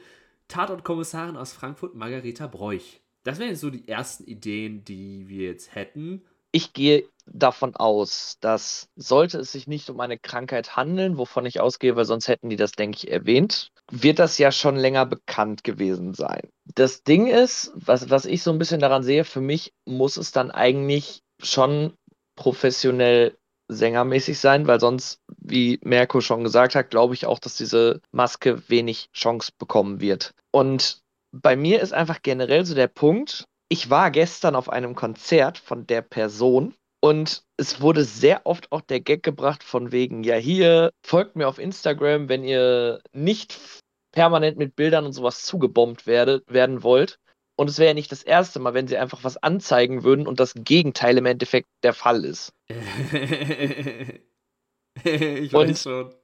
Tatortkommissarin 0.49 1.37
aus 1.37 1.53
Frankfurt, 1.53 1.95
Margareta 1.95 2.49
Broich. 2.49 3.01
Das 3.23 3.39
wären 3.39 3.51
jetzt 3.51 3.61
so 3.61 3.71
die 3.71 3.87
ersten 3.87 4.25
Ideen, 4.25 4.85
die 4.85 5.29
wir 5.29 5.47
jetzt 5.47 5.77
hätten. 5.77 6.25
Ich 6.51 6.73
gehe 6.73 7.09
davon 7.27 7.77
aus, 7.77 8.39
dass 8.41 8.89
sollte 8.97 9.39
es 9.39 9.53
sich 9.53 9.69
nicht 9.69 9.89
um 9.89 10.01
eine 10.01 10.19
Krankheit 10.19 10.77
handeln, 10.77 11.17
wovon 11.17 11.47
ich 11.47 11.61
ausgehe, 11.61 11.95
weil 11.95 12.05
sonst 12.05 12.27
hätten 12.27 12.51
die 12.51 12.57
das, 12.57 12.73
denke 12.73 12.97
ich, 12.97 13.11
erwähnt, 13.13 13.71
wird 13.93 14.19
das 14.19 14.37
ja 14.39 14.51
schon 14.51 14.75
länger 14.75 15.07
bekannt 15.07 15.63
gewesen 15.63 16.13
sein. 16.13 16.49
Das 16.75 17.05
Ding 17.05 17.29
ist, 17.29 17.71
was, 17.77 18.11
was 18.11 18.25
ich 18.25 18.43
so 18.43 18.51
ein 18.51 18.59
bisschen 18.59 18.81
daran 18.81 19.05
sehe, 19.05 19.23
für 19.23 19.41
mich 19.41 19.73
muss 19.85 20.17
es 20.17 20.33
dann 20.33 20.51
eigentlich 20.51 21.23
schon 21.41 21.95
professionell 22.35 23.37
sängermäßig 23.69 24.39
sein, 24.39 24.67
weil 24.67 24.81
sonst, 24.81 25.21
wie 25.39 25.79
Merko 25.83 26.21
schon 26.21 26.45
gesagt 26.45 26.75
hat, 26.75 26.91
glaube 26.91 27.15
ich 27.15 27.27
auch, 27.27 27.39
dass 27.39 27.57
diese 27.57 28.01
Maske 28.13 28.69
wenig 28.69 29.11
Chance 29.13 29.53
bekommen 29.59 30.01
wird. 30.01 30.33
Und 30.51 31.01
bei 31.33 31.57
mir 31.57 31.81
ist 31.81 31.93
einfach 31.93 32.23
generell 32.23 32.65
so 32.65 32.75
der 32.75 32.89
Punkt, 32.89 33.45
ich 33.69 33.91
war 33.91 34.11
gestern 34.11 34.55
auf 34.55 34.69
einem 34.69 34.95
Konzert 34.95 35.59
von 35.59 35.87
der 35.87 36.03
Person 36.03 36.75
und 37.05 37.43
es 37.59 37.83
wurde 37.83 38.03
sehr 38.05 38.47
oft 38.47 38.73
auch 38.73 38.81
der 38.81 39.01
Gag 39.01 39.23
gebracht 39.23 39.63
von 39.63 39.93
wegen, 39.93 40.25
ja 40.25 40.37
hier, 40.37 40.91
folgt 41.05 41.37
mir 41.37 41.49
auf 41.49 41.59
Instagram, 41.59 42.31
wenn 42.31 42.45
ihr 42.45 43.03
nicht 43.13 43.61
permanent 44.11 44.57
mit 44.57 44.75
Bildern 44.75 45.05
und 45.05 45.13
sowas 45.13 45.43
zugebombt 45.43 46.07
werdet, 46.07 46.45
werden 46.51 46.83
wollt. 46.83 47.19
Und 47.57 47.69
es 47.69 47.79
wäre 47.79 47.89
ja 47.89 47.95
nicht 47.95 48.11
das 48.11 48.23
erste 48.23 48.59
Mal, 48.59 48.73
wenn 48.73 48.89
sie 48.89 48.97
einfach 48.97 49.23
was 49.23 49.37
anzeigen 49.37 50.03
würden 50.03 50.27
und 50.27 50.41
das 50.41 50.55
Gegenteil 50.57 51.19
im 51.19 51.27
Endeffekt 51.27 51.69
der 51.83 51.93
Fall 51.93 52.25
ist. 52.25 52.54
Ich 52.69 54.21
weiß 55.53 55.55
und 55.55 55.79
schon. 55.79 56.15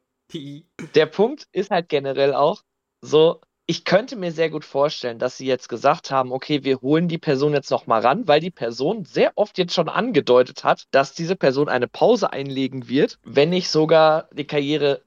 der 0.95 1.07
Punkt 1.07 1.49
ist 1.53 1.71
halt 1.71 1.89
generell 1.89 2.35
auch 2.35 2.63
so, 3.03 3.41
ich 3.67 3.85
könnte 3.85 4.17
mir 4.17 4.33
sehr 4.33 4.51
gut 4.51 4.65
vorstellen, 4.65 5.21
dass 5.21 5.37
sie 5.37 5.47
jetzt 5.47 5.69
gesagt 5.69 6.11
haben, 6.11 6.33
okay, 6.33 6.65
wir 6.65 6.81
holen 6.81 7.07
die 7.07 7.19
Person 7.19 7.53
jetzt 7.53 7.71
noch 7.71 7.87
mal 7.87 8.01
ran, 8.01 8.27
weil 8.27 8.41
die 8.41 8.51
Person 8.51 9.05
sehr 9.05 9.31
oft 9.37 9.59
jetzt 9.59 9.75
schon 9.75 9.89
angedeutet 9.89 10.65
hat, 10.65 10.89
dass 10.91 11.15
diese 11.15 11.37
Person 11.37 11.69
eine 11.69 11.87
Pause 11.87 12.33
einlegen 12.33 12.89
wird, 12.89 13.21
wenn 13.23 13.51
nicht 13.51 13.69
sogar 13.69 14.29
die 14.33 14.47
Karriere 14.47 15.03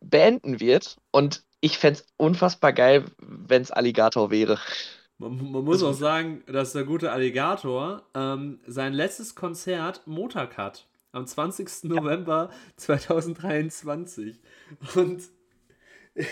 beenden 0.00 0.60
wird. 0.60 0.98
Und 1.10 1.42
ich 1.62 1.78
fände 1.78 2.00
es 2.00 2.06
unfassbar 2.18 2.74
geil, 2.74 3.06
wenn 3.18 3.62
es 3.62 3.70
Alligator 3.70 4.30
wäre. 4.30 4.58
Man, 5.22 5.52
man, 5.52 5.64
muss 5.64 5.84
auch 5.84 5.94
sagen, 5.94 6.42
dass 6.46 6.72
der 6.72 6.84
gute 6.84 7.12
Alligator 7.12 8.02
ähm, 8.14 8.58
sein 8.66 8.92
letztes 8.92 9.36
Konzert 9.36 10.02
Montag 10.06 10.56
hat. 10.56 10.88
Am 11.12 11.26
20. 11.26 11.84
November 11.84 12.50
2023. 12.76 14.40
Und 14.96 15.22
äh, 16.14 16.24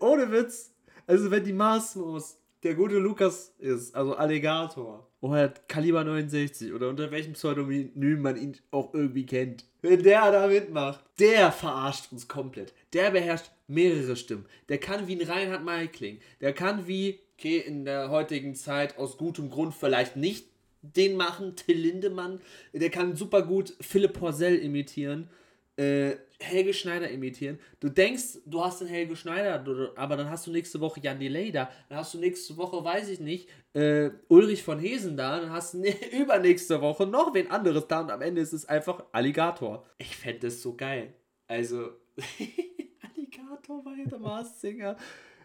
ohne 0.00 0.30
Witz, 0.30 0.74
also 1.06 1.30
wenn 1.30 1.44
die 1.44 1.54
Maßmaus 1.54 2.41
der 2.62 2.74
gute 2.74 2.98
Lukas 2.98 3.54
ist, 3.58 3.94
also 3.94 4.14
Alligator, 4.14 5.08
oder 5.20 5.48
Kaliber 5.68 6.04
69 6.04 6.72
oder 6.72 6.88
unter 6.88 7.10
welchem 7.10 7.32
Pseudonym 7.32 8.22
man 8.22 8.36
ihn 8.36 8.56
auch 8.70 8.94
irgendwie 8.94 9.26
kennt, 9.26 9.64
wenn 9.80 10.02
der 10.02 10.30
da 10.30 10.46
mitmacht, 10.46 11.04
der 11.18 11.50
verarscht 11.50 12.12
uns 12.12 12.28
komplett. 12.28 12.72
Der 12.92 13.10
beherrscht 13.10 13.50
mehrere 13.66 14.16
Stimmen. 14.16 14.46
Der 14.68 14.78
kann 14.78 15.08
wie 15.08 15.20
ein 15.20 15.28
Reinhard 15.28 15.64
May 15.64 15.88
klingen. 15.88 16.20
Der 16.40 16.52
kann 16.52 16.86
wie, 16.86 17.20
okay, 17.38 17.58
in 17.58 17.84
der 17.84 18.10
heutigen 18.10 18.54
Zeit 18.54 18.98
aus 18.98 19.16
gutem 19.16 19.50
Grund 19.50 19.74
vielleicht 19.74 20.16
nicht 20.16 20.46
den 20.82 21.16
machen, 21.16 21.56
Till 21.56 21.78
Lindemann. 21.78 22.40
Der 22.72 22.90
kann 22.90 23.16
super 23.16 23.42
gut 23.42 23.74
Philipp 23.80 24.14
Porzell 24.14 24.56
imitieren 24.56 25.28
äh, 25.76 26.16
Helge 26.40 26.74
Schneider 26.74 27.08
imitieren. 27.08 27.58
Du 27.80 27.88
denkst, 27.88 28.38
du 28.44 28.64
hast 28.64 28.80
den 28.80 28.88
Helge 28.88 29.16
Schneider, 29.16 29.64
aber 29.96 30.16
dann 30.16 30.28
hast 30.28 30.46
du 30.46 30.50
nächste 30.50 30.80
Woche 30.80 31.00
Jan 31.00 31.18
Delay 31.18 31.52
da, 31.52 31.70
dann 31.88 31.98
hast 31.98 32.14
du 32.14 32.18
nächste 32.18 32.56
Woche, 32.56 32.84
weiß 32.84 33.08
ich 33.08 33.20
nicht, 33.20 33.48
äh, 33.74 34.10
Ulrich 34.28 34.62
von 34.62 34.78
Hesen 34.78 35.16
da, 35.16 35.40
dann 35.40 35.50
hast 35.50 35.74
du 35.74 35.82
übernächste 36.12 36.80
Woche 36.80 37.06
noch 37.06 37.32
wen 37.34 37.50
anderes 37.50 37.86
da 37.86 38.00
und 38.00 38.10
am 38.10 38.22
Ende 38.22 38.40
ist 38.40 38.52
es 38.52 38.66
einfach 38.66 39.04
Alligator. 39.12 39.86
Ich 39.98 40.16
fände 40.16 40.40
das 40.40 40.60
so 40.60 40.74
geil. 40.74 41.14
Also, 41.46 41.90
Alligator 43.14 43.84
war 43.84 43.94
der 44.04 44.18
Mars 44.18 44.60
Singer. 44.60 44.96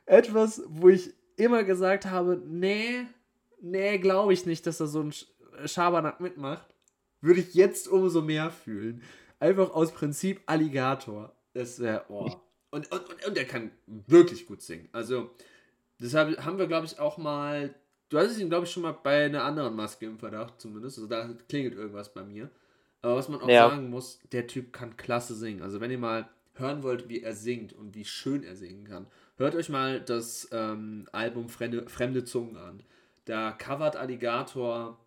Etwas, 0.06 0.64
wo 0.68 0.90
ich 0.90 1.14
immer 1.38 1.64
gesagt 1.64 2.06
habe, 2.06 2.42
nee, 2.46 3.06
nee, 3.62 3.98
glaube 3.98 4.34
ich 4.34 4.46
nicht, 4.46 4.66
dass 4.66 4.80
er 4.80 4.88
so 4.88 5.04
ein 5.04 5.14
Schabernack 5.66 6.20
mitmacht. 6.20 6.68
Würde 7.22 7.40
ich 7.40 7.54
jetzt 7.54 7.88
umso 7.88 8.22
mehr 8.22 8.52
fühlen. 8.52 9.02
Einfach 9.40 9.72
aus 9.72 9.94
Prinzip 9.94 10.42
Alligator. 10.46 11.34
Das 11.54 11.80
wäre, 11.80 12.06
oh. 12.10 12.32
Und, 12.70 12.92
und, 12.92 13.10
und, 13.10 13.26
und 13.26 13.38
er 13.38 13.46
kann 13.46 13.72
wirklich 13.86 14.46
gut 14.46 14.62
singen. 14.62 14.90
Also, 14.92 15.32
deshalb 16.00 16.44
haben 16.44 16.58
wir, 16.58 16.68
glaube 16.68 16.86
ich, 16.86 17.00
auch 17.00 17.18
mal. 17.18 17.74
Du 18.10 18.18
hattest 18.18 18.40
ihn, 18.40 18.50
glaube 18.50 18.66
ich, 18.66 18.72
schon 18.72 18.84
mal 18.84 18.94
bei 18.94 19.26
einer 19.26 19.44
anderen 19.44 19.76
Maske 19.76 20.06
im 20.06 20.20
Verdacht, 20.20 20.60
zumindest. 20.60 20.98
Also, 20.98 21.08
da 21.08 21.30
klingelt 21.48 21.76
irgendwas 21.76 22.14
bei 22.14 22.24
mir. 22.24 22.50
Aber 23.02 23.16
was 23.16 23.30
man 23.30 23.42
auch 23.42 23.48
ja. 23.48 23.70
sagen 23.70 23.90
muss, 23.90 24.20
der 24.32 24.48
Typ 24.48 24.74
kann 24.74 24.98
klasse 24.98 25.36
singen. 25.36 25.62
Also, 25.62 25.80
wenn 25.80 25.92
ihr 25.92 25.98
mal 25.98 26.30
hören 26.56 26.84
wollt, 26.84 27.08
wie 27.10 27.22
er 27.22 27.34
singt 27.34 27.74
und 27.74 27.96
wie 27.96 28.06
schön 28.06 28.44
er 28.44 28.56
singen 28.56 28.86
kann, 28.86 29.08
hört 29.38 29.56
euch 29.56 29.70
mal 29.70 30.02
das 30.02 30.50
ähm, 30.52 31.08
Album 31.12 31.50
Fremde, 31.50 31.88
Fremde 31.88 32.24
Zungen 32.24 32.58
an. 32.58 32.84
Da 33.26 33.52
covert 33.52 33.96
Alligator 33.96 35.00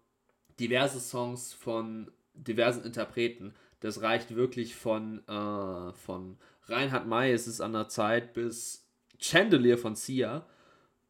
diverse 0.58 1.00
Songs 1.00 1.52
von 1.52 2.10
diversen 2.34 2.84
Interpreten. 2.84 3.54
Das 3.80 4.02
reicht 4.02 4.34
wirklich 4.34 4.74
von, 4.74 5.26
äh, 5.26 5.92
von 5.92 6.38
Reinhard 6.64 7.06
May, 7.06 7.32
es 7.32 7.46
ist 7.46 7.60
an 7.60 7.72
der 7.72 7.88
Zeit, 7.88 8.34
bis 8.34 8.86
Chandelier 9.18 9.78
von 9.78 9.96
Sia, 9.96 10.46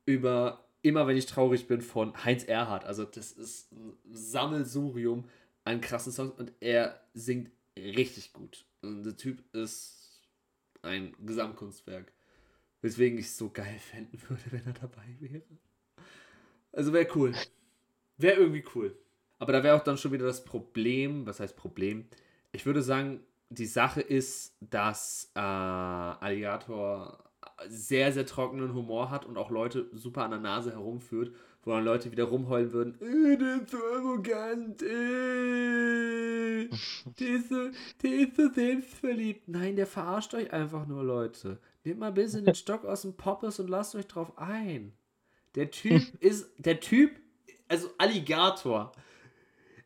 über 0.06 0.64
Immer 0.82 1.06
wenn 1.06 1.16
ich 1.16 1.26
traurig 1.26 1.66
bin 1.66 1.82
von 1.82 2.24
Heinz 2.24 2.44
Erhardt. 2.44 2.86
Also 2.86 3.04
das 3.04 3.32
ist 3.32 3.70
ein 3.72 3.98
Sammelsurium 4.10 5.28
an 5.64 5.82
krassen 5.82 6.10
Songs 6.10 6.32
und 6.38 6.52
er 6.60 6.98
singt 7.12 7.50
richtig 7.76 8.32
gut. 8.32 8.64
Und 8.80 9.02
der 9.02 9.16
Typ 9.16 9.42
ist 9.54 10.22
ein 10.80 11.14
Gesamtkunstwerk. 11.20 12.12
Weswegen 12.80 13.18
ich 13.18 13.26
es 13.26 13.36
so 13.36 13.50
geil 13.50 13.78
fänden 13.90 14.18
würde, 14.26 14.42
wenn 14.50 14.64
er 14.64 14.72
dabei 14.72 15.04
wäre. 15.18 15.42
Also 16.72 16.94
wäre 16.94 17.08
cool. 17.14 17.34
Wäre 18.16 18.40
irgendwie 18.40 18.64
cool. 18.74 18.96
Aber 19.38 19.52
da 19.52 19.62
wäre 19.62 19.76
auch 19.76 19.84
dann 19.84 19.98
schon 19.98 20.12
wieder 20.12 20.26
das 20.26 20.44
Problem, 20.44 21.26
was 21.26 21.40
heißt 21.40 21.56
Problem? 21.56 22.06
Ich 22.52 22.66
würde 22.66 22.82
sagen, 22.82 23.20
die 23.48 23.66
Sache 23.66 24.00
ist, 24.00 24.56
dass 24.60 25.30
äh, 25.34 25.40
Alligator 25.40 27.30
sehr, 27.68 28.12
sehr 28.12 28.26
trockenen 28.26 28.74
Humor 28.74 29.10
hat 29.10 29.26
und 29.26 29.36
auch 29.36 29.50
Leute 29.50 29.90
super 29.92 30.24
an 30.24 30.30
der 30.30 30.40
Nase 30.40 30.72
herumführt, 30.72 31.34
wo 31.62 31.72
dann 31.72 31.84
Leute 31.84 32.10
wieder 32.10 32.24
rumheulen 32.24 32.72
würden, 32.72 32.94
äh, 33.00 33.36
der 33.36 33.62
ist 33.62 33.70
so 33.70 33.76
arrogant, 33.76 34.82
äh, 34.82 36.68
der, 37.18 37.28
ist 37.28 37.48
so, 37.50 37.70
der 38.02 38.12
ist 38.12 38.36
so 38.36 38.50
selbstverliebt. 38.50 39.48
Nein, 39.48 39.76
der 39.76 39.86
verarscht 39.86 40.32
euch 40.34 40.52
einfach 40.52 40.86
nur, 40.86 41.04
Leute. 41.04 41.58
Nehmt 41.84 42.00
mal 42.00 42.08
ein 42.08 42.14
bisschen 42.14 42.44
den 42.44 42.54
Stock 42.54 42.84
aus 42.84 43.02
dem 43.02 43.14
Poppes 43.14 43.60
und 43.60 43.68
lasst 43.68 43.94
euch 43.94 44.06
drauf 44.06 44.38
ein. 44.38 44.92
Der 45.54 45.70
Typ 45.70 46.02
ist, 46.20 46.50
der 46.58 46.80
Typ, 46.80 47.12
also 47.68 47.90
Alligator, 47.98 48.92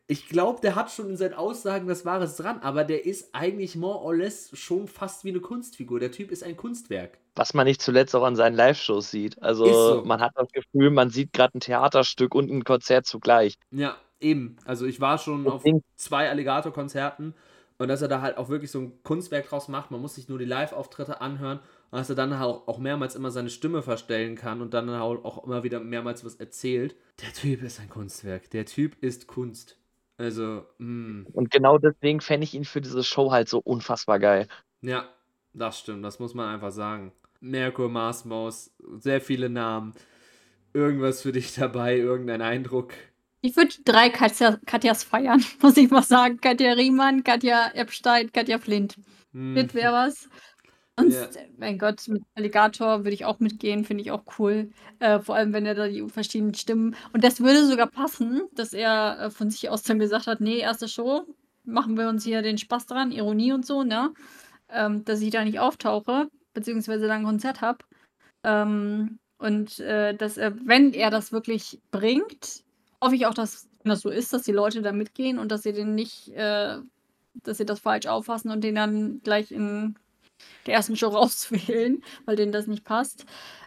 ich 0.07 0.29
glaube, 0.29 0.61
der 0.61 0.75
hat 0.75 0.91
schon 0.91 1.09
in 1.09 1.17
seinen 1.17 1.33
Aussagen 1.33 1.87
was 1.87 2.05
Wahres 2.05 2.35
dran, 2.35 2.59
aber 2.59 2.83
der 2.83 3.05
ist 3.05 3.33
eigentlich 3.33 3.75
more 3.75 3.99
or 3.99 4.15
less 4.15 4.51
schon 4.53 4.87
fast 4.87 5.23
wie 5.25 5.29
eine 5.29 5.39
Kunstfigur. 5.39 5.99
Der 5.99 6.11
Typ 6.11 6.31
ist 6.31 6.43
ein 6.43 6.55
Kunstwerk. 6.55 7.17
Was 7.35 7.53
man 7.53 7.65
nicht 7.65 7.81
zuletzt 7.81 8.15
auch 8.15 8.23
an 8.23 8.35
seinen 8.35 8.55
Live-Shows 8.55 9.09
sieht. 9.09 9.41
Also 9.41 9.65
so. 9.65 10.03
man 10.05 10.21
hat 10.21 10.33
das 10.35 10.47
Gefühl, 10.51 10.91
man 10.91 11.09
sieht 11.09 11.33
gerade 11.33 11.57
ein 11.57 11.59
Theaterstück 11.59 12.35
und 12.35 12.51
ein 12.51 12.63
Konzert 12.63 13.07
zugleich. 13.07 13.57
Ja, 13.71 13.97
eben. 14.19 14.57
Also 14.65 14.85
ich 14.85 15.01
war 15.01 15.17
schon 15.17 15.47
auf 15.47 15.63
Deswegen- 15.63 15.83
zwei 15.95 16.29
Alligator-Konzerten 16.29 17.33
und 17.77 17.87
dass 17.87 18.01
er 18.03 18.07
da 18.07 18.21
halt 18.21 18.37
auch 18.37 18.49
wirklich 18.49 18.69
so 18.71 18.79
ein 18.79 19.03
Kunstwerk 19.03 19.49
draus 19.49 19.67
macht. 19.67 19.89
Man 19.89 20.01
muss 20.01 20.15
sich 20.15 20.29
nur 20.29 20.37
die 20.37 20.45
Live-Auftritte 20.45 21.19
anhören 21.19 21.59
und 21.89 21.97
dass 21.97 22.09
er 22.09 22.15
dann 22.15 22.31
auch, 22.31 22.67
auch 22.67 22.77
mehrmals 22.77 23.15
immer 23.15 23.31
seine 23.31 23.49
Stimme 23.49 23.81
verstellen 23.81 24.35
kann 24.35 24.61
und 24.61 24.73
dann 24.75 24.87
auch 24.89 25.43
immer 25.45 25.63
wieder 25.63 25.79
mehrmals 25.79 26.23
was 26.23 26.35
erzählt. 26.35 26.95
Der 27.21 27.33
Typ 27.33 27.63
ist 27.63 27.79
ein 27.79 27.89
Kunstwerk. 27.89 28.51
Der 28.51 28.65
Typ 28.65 29.01
ist 29.01 29.27
Kunst. 29.27 29.77
Also, 30.17 30.65
mh. 30.77 31.25
Und 31.33 31.51
genau 31.51 31.77
deswegen 31.77 32.21
fände 32.21 32.45
ich 32.45 32.53
ihn 32.53 32.65
für 32.65 32.81
diese 32.81 33.03
Show 33.03 33.31
halt 33.31 33.49
so 33.49 33.59
unfassbar 33.59 34.19
geil. 34.19 34.47
Ja, 34.81 35.09
das 35.53 35.79
stimmt, 35.79 36.03
das 36.05 36.19
muss 36.19 36.33
man 36.33 36.53
einfach 36.53 36.71
sagen. 36.71 37.11
Merkur, 37.41 37.89
Mars 37.89 38.25
Maus, 38.25 38.71
sehr 38.97 39.19
viele 39.21 39.49
Namen. 39.49 39.93
Irgendwas 40.73 41.21
für 41.21 41.31
dich 41.31 41.53
dabei, 41.55 41.97
irgendein 41.97 42.41
Eindruck. 42.41 42.93
Ich 43.41 43.55
würde 43.55 43.75
drei 43.85 44.09
Katja, 44.09 44.57
Katjas 44.65 45.03
feiern, 45.03 45.43
muss 45.61 45.77
ich 45.77 45.89
mal 45.91 46.03
sagen. 46.03 46.39
Katja 46.41 46.73
Riemann, 46.73 47.23
Katja 47.23 47.71
Epstein, 47.73 48.31
Katja 48.31 48.57
Flint. 48.57 48.95
Hm, 49.33 49.55
Das 49.55 49.73
wäre 49.73 49.93
was. 49.93 50.29
Und 50.97 51.11
Ja. 51.11 51.27
mein 51.57 51.77
Gott, 51.77 52.07
mit 52.07 52.23
Alligator 52.35 52.99
würde 52.99 53.11
ich 53.13 53.25
auch 53.25 53.39
mitgehen, 53.39 53.83
finde 53.83 54.01
ich 54.03 54.11
auch 54.11 54.23
cool. 54.39 54.71
Äh, 54.99 55.19
vor 55.19 55.35
allem, 55.35 55.51
wenn 55.51 55.65
er 55.65 55.75
da 55.75 55.87
die 55.87 56.07
verschiedenen 56.09 56.53
Stimmen. 56.53 56.95
Und 57.11 57.23
das 57.23 57.41
würde 57.41 57.65
sogar 57.67 57.87
passen, 57.87 58.43
dass 58.53 58.73
er 58.73 59.19
äh, 59.19 59.29
von 59.29 59.49
sich 59.49 59.69
aus 59.69 59.83
dann 59.83 59.99
gesagt 59.99 60.27
hat: 60.27 60.39
Nee, 60.39 60.59
erste 60.59 60.87
Show, 60.87 61.25
machen 61.65 61.97
wir 61.97 62.07
uns 62.07 62.23
hier 62.23 62.41
den 62.41 62.57
Spaß 62.57 62.85
dran, 62.85 63.11
Ironie 63.11 63.51
und 63.51 63.65
so, 63.65 63.83
ne? 63.83 64.13
Ähm, 64.69 65.03
dass 65.05 65.21
ich 65.21 65.31
da 65.31 65.43
nicht 65.45 65.59
auftauche, 65.59 66.29
beziehungsweise 66.53 67.07
da 67.07 67.15
ein 67.15 67.25
Konzert 67.25 67.61
habe. 67.61 67.79
Ähm, 68.43 69.19
und 69.39 69.79
äh, 69.79 70.15
dass 70.15 70.37
er, 70.37 70.55
wenn 70.67 70.93
er 70.93 71.11
das 71.11 71.31
wirklich 71.31 71.81
bringt, 71.91 72.63
hoffe 73.01 73.15
ich 73.15 73.25
auch, 73.27 73.33
dass 73.33 73.67
das 73.83 74.01
so 74.01 74.09
ist, 74.09 74.33
dass 74.33 74.43
die 74.43 74.51
Leute 74.53 74.81
da 74.81 74.91
mitgehen 74.93 75.39
und 75.39 75.51
dass 75.51 75.63
sie 75.63 75.73
den 75.73 75.95
nicht, 75.95 76.29
äh, 76.29 76.77
dass 77.43 77.57
sie 77.57 77.65
das 77.65 77.79
falsch 77.79 78.07
auffassen 78.07 78.51
und 78.51 78.63
den 78.63 78.75
dann 78.75 79.21
gleich 79.23 79.51
in 79.51 79.95
der 80.65 80.75
ersten 80.75 80.95
Show 80.95 81.07
rauswählen, 81.07 82.03
weil 82.25 82.35
denen 82.35 82.51
das 82.51 82.67
nicht 82.67 82.83
passt. 82.83 83.25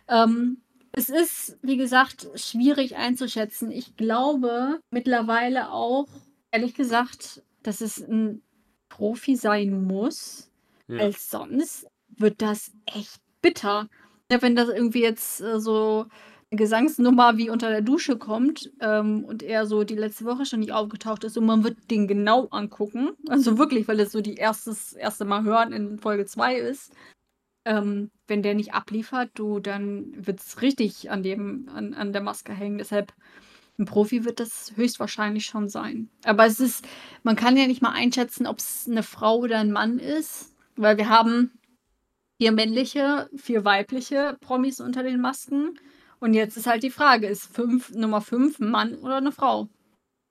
Ähm, 0.09 0.59
es 0.93 1.09
ist, 1.09 1.59
wie 1.62 1.77
gesagt, 1.77 2.29
schwierig 2.35 2.97
einzuschätzen. 2.97 3.71
Ich 3.71 3.97
glaube 3.97 4.81
mittlerweile 4.91 5.71
auch, 5.71 6.07
ehrlich 6.51 6.75
gesagt, 6.75 7.43
dass 7.62 7.81
es 7.81 7.99
ein 7.99 8.43
Profi 8.89 9.37
sein 9.37 9.85
muss, 9.85 10.51
ja. 10.89 10.99
als 10.99 11.31
sonst 11.31 11.87
wird 12.09 12.43
das 12.43 12.73
echt 12.87 13.21
bitter. 13.43 13.89
Ja, 14.31 14.43
wenn 14.43 14.57
das 14.57 14.69
irgendwie 14.69 15.03
jetzt 15.03 15.41
äh, 15.41 15.61
so 15.61 16.07
Gesangsnummer 16.51 17.36
wie 17.36 17.51
unter 17.51 17.68
der 17.68 17.82
Dusche 17.82 18.16
kommt 18.16 18.70
ähm, 18.80 19.24
und 19.24 19.42
er 19.42 19.66
so 19.66 19.84
die 19.84 19.96
letzte 19.96 20.24
Woche 20.24 20.46
schon 20.46 20.61
nicht 20.61 20.72
aufgetaucht 20.72 21.24
ist 21.24 21.36
und 21.36 21.44
man 21.44 21.62
wird 21.62 21.90
den 21.90 22.09
genau 22.09 22.46
angucken, 22.46 23.11
also 23.28 23.59
wirklich, 23.59 23.86
weil 23.86 24.01
es 24.01 24.12
so 24.12 24.22
die 24.22 24.36
erstes, 24.36 24.94
erste 24.94 25.26
Mal 25.26 25.44
hören 25.44 25.72
in 25.72 25.99
Folge 25.99 26.24
2 26.24 26.57
ist, 26.57 26.92
ähm, 27.66 28.11
wenn 28.26 28.42
der 28.42 28.55
nicht 28.55 28.72
abliefert, 28.72 29.30
du, 29.34 29.61
dann 29.61 30.26
wird 30.26 30.40
es 30.40 30.62
richtig 30.62 31.11
an, 31.11 31.22
dem, 31.22 31.68
an, 31.68 31.92
an 31.92 32.14
der 32.14 32.22
Maske 32.22 32.55
hängen. 32.55 32.78
Deshalb 32.78 33.12
ein 33.78 33.84
Profi 33.84 34.24
wird 34.24 34.40
das 34.40 34.72
höchstwahrscheinlich 34.74 35.44
schon 35.44 35.68
sein. 35.68 36.09
Aber 36.24 36.46
es 36.46 36.61
ist, 36.61 36.86
man 37.22 37.36
kann 37.36 37.57
ja 37.59 37.66
nicht 37.66 37.82
mal 37.82 37.92
einschätzen, 37.92 38.46
ob 38.46 38.59
es 38.59 38.88
eine 38.88 39.03
Frau 39.03 39.38
oder 39.38 39.59
ein 39.59 39.70
Mann 39.70 39.99
ist, 39.99 40.55
weil 40.76 40.96
wir 40.96 41.11
haben 41.11 41.53
vier 42.40 42.53
männliche, 42.53 43.28
vier 43.36 43.64
weibliche 43.64 44.38
Promis 44.40 44.80
unter 44.80 45.03
den 45.03 45.20
Masken. 45.20 45.78
Und 46.21 46.35
jetzt 46.35 46.57
ist 46.57 46.66
halt 46.66 46.83
die 46.83 46.91
Frage, 46.91 47.27
ist 47.29 47.55
fünf, 47.55 47.91
Nummer 47.91 48.21
5 48.21 48.59
ein 48.59 48.71
Mann 48.71 48.95
oder 48.97 49.16
eine 49.19 49.33
Frau? 49.33 49.69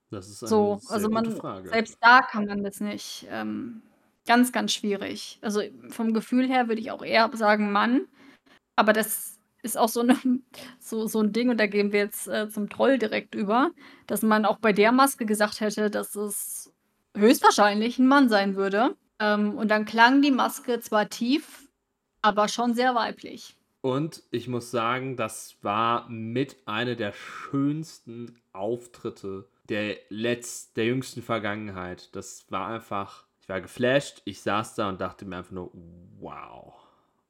Das 0.09 0.27
ist 0.29 0.43
eine 0.43 0.49
So, 0.49 0.81
also 0.87 1.09
gute 1.09 1.29
man, 1.29 1.35
Frage. 1.37 1.69
selbst 1.69 1.97
da 2.01 2.21
kann 2.21 2.45
man 2.45 2.63
das 2.63 2.79
nicht. 2.79 3.27
Ähm, 3.29 3.81
ganz, 4.25 4.51
ganz 4.51 4.73
schwierig. 4.73 5.39
Also 5.41 5.61
vom 5.89 6.13
Gefühl 6.13 6.47
her 6.47 6.67
würde 6.67 6.81
ich 6.81 6.91
auch 6.91 7.03
eher 7.03 7.29
sagen 7.33 7.71
Mann. 7.71 8.07
Aber 8.75 8.93
das 8.93 9.39
ist 9.63 9.77
auch 9.77 9.89
so, 9.89 10.01
eine, 10.01 10.17
so, 10.79 11.07
so 11.07 11.21
ein 11.21 11.33
Ding, 11.33 11.49
und 11.49 11.57
da 11.59 11.67
gehen 11.67 11.91
wir 11.91 11.99
jetzt 12.01 12.27
äh, 12.27 12.49
zum 12.49 12.69
Troll 12.69 12.97
direkt 12.99 13.35
über, 13.35 13.71
dass 14.07 14.21
man 14.21 14.45
auch 14.45 14.59
bei 14.59 14.73
der 14.73 14.91
Maske 14.91 15.25
gesagt 15.25 15.61
hätte, 15.61 15.89
dass 15.89 16.15
es 16.15 16.73
höchstwahrscheinlich 17.15 17.99
ein 17.99 18.07
Mann 18.07 18.29
sein 18.29 18.55
würde. 18.55 18.95
Ähm, 19.19 19.57
und 19.57 19.69
dann 19.69 19.85
klang 19.85 20.21
die 20.21 20.31
Maske 20.31 20.79
zwar 20.79 21.09
tief, 21.09 21.67
aber 22.21 22.47
schon 22.47 22.75
sehr 22.75 22.95
weiblich. 22.95 23.57
Und 23.81 24.23
ich 24.31 24.47
muss 24.47 24.71
sagen, 24.71 25.15
das 25.15 25.57
war 25.61 26.09
mit 26.09 26.57
einer 26.65 26.95
der 26.95 27.13
schönsten 27.13 28.39
Auftritte 28.51 29.47
der 29.69 29.97
letz 30.09 30.73
der 30.73 30.85
jüngsten 30.85 31.21
Vergangenheit. 31.21 32.15
Das 32.15 32.45
war 32.49 32.67
einfach, 32.67 33.25
ich 33.41 33.49
war 33.49 33.61
geflasht, 33.61 34.21
ich 34.25 34.41
saß 34.41 34.75
da 34.75 34.89
und 34.89 35.01
dachte 35.01 35.25
mir 35.25 35.37
einfach 35.37 35.51
nur, 35.51 35.71
wow, 36.19 36.73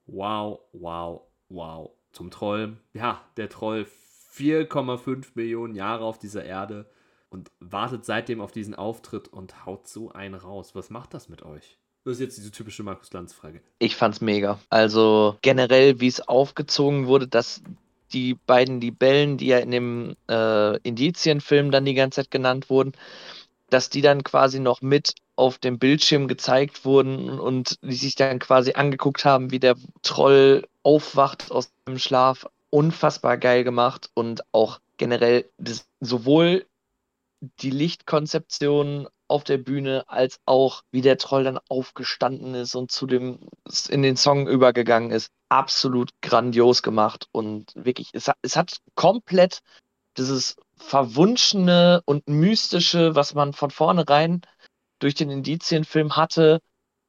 wow, 0.05 0.59
wow, 0.73 1.21
wow. 1.49 1.91
Zum 2.11 2.31
Troll, 2.31 2.77
ja, 2.93 3.21
der 3.37 3.49
Troll 3.49 3.85
4,5 4.33 5.31
Millionen 5.35 5.75
Jahre 5.75 6.05
auf 6.05 6.19
dieser 6.19 6.43
Erde 6.43 6.89
und 7.29 7.51
wartet 7.59 8.05
seitdem 8.05 8.41
auf 8.41 8.51
diesen 8.51 8.75
Auftritt 8.75 9.27
und 9.27 9.65
haut 9.65 9.87
so 9.87 10.11
einen 10.11 10.35
raus. 10.35 10.75
Was 10.75 10.89
macht 10.89 11.13
das 11.13 11.29
mit 11.29 11.43
euch? 11.43 11.77
Das 12.07 12.13
ist 12.13 12.21
jetzt 12.21 12.37
diese 12.37 12.51
typische 12.51 12.83
Markus 12.83 13.11
Lanz-Frage. 13.11 13.59
Ich 13.79 13.97
fand's 13.97 14.21
mega. 14.21 14.57
Also 14.69 15.35
generell, 15.41 15.99
wie 15.99 16.07
es 16.07 16.25
aufgezogen 16.25 17.07
wurde, 17.07 17.27
dass 17.27 17.61
die 18.13 18.35
beiden 18.35 18.79
Libellen, 18.79 19.37
die 19.37 19.47
ja 19.47 19.57
in 19.57 19.71
dem 19.71 20.15
äh, 20.29 20.77
Indizienfilm 20.83 21.69
dann 21.69 21.83
die 21.83 21.95
ganze 21.95 22.21
Zeit 22.21 22.31
genannt 22.31 22.69
wurden, 22.69 22.93
dass 23.69 23.89
die 23.89 23.99
dann 23.99 24.23
quasi 24.23 24.61
noch 24.61 24.81
mit 24.81 25.15
auf 25.35 25.57
dem 25.57 25.79
Bildschirm 25.79 26.29
gezeigt 26.29 26.85
wurden 26.85 27.41
und 27.41 27.77
die 27.81 27.95
sich 27.95 28.15
dann 28.15 28.39
quasi 28.39 28.71
angeguckt 28.71 29.25
haben, 29.25 29.51
wie 29.51 29.59
der 29.59 29.75
Troll 30.01 30.65
aufwacht 30.83 31.51
aus 31.51 31.73
dem 31.89 31.99
Schlaf. 31.99 32.47
Unfassbar 32.69 33.37
geil 33.37 33.65
gemacht 33.65 34.11
und 34.13 34.43
auch 34.53 34.79
generell 34.95 35.43
das, 35.57 35.85
sowohl 35.99 36.65
die 37.59 37.71
Lichtkonzeption 37.71 39.09
auf 39.27 39.43
der 39.43 39.57
Bühne, 39.57 40.03
als 40.07 40.39
auch 40.45 40.83
wie 40.91 41.01
der 41.01 41.17
Troll 41.17 41.43
dann 41.43 41.59
aufgestanden 41.69 42.55
ist 42.55 42.75
und 42.75 42.91
zu 42.91 43.07
dem 43.07 43.39
in 43.89 44.01
den 44.01 44.17
Song 44.17 44.47
übergegangen 44.47 45.11
ist. 45.11 45.31
Absolut 45.49 46.11
grandios 46.21 46.83
gemacht 46.83 47.27
und 47.31 47.73
wirklich, 47.75 48.09
es 48.13 48.27
hat, 48.27 48.37
es 48.41 48.55
hat 48.55 48.77
komplett 48.95 49.61
dieses 50.17 50.55
verwunschene 50.77 52.01
und 52.05 52.27
mystische, 52.27 53.15
was 53.15 53.33
man 53.33 53.53
von 53.53 53.71
vornherein 53.71 54.41
durch 54.99 55.15
den 55.15 55.29
Indizienfilm 55.29 56.15
hatte 56.15 56.59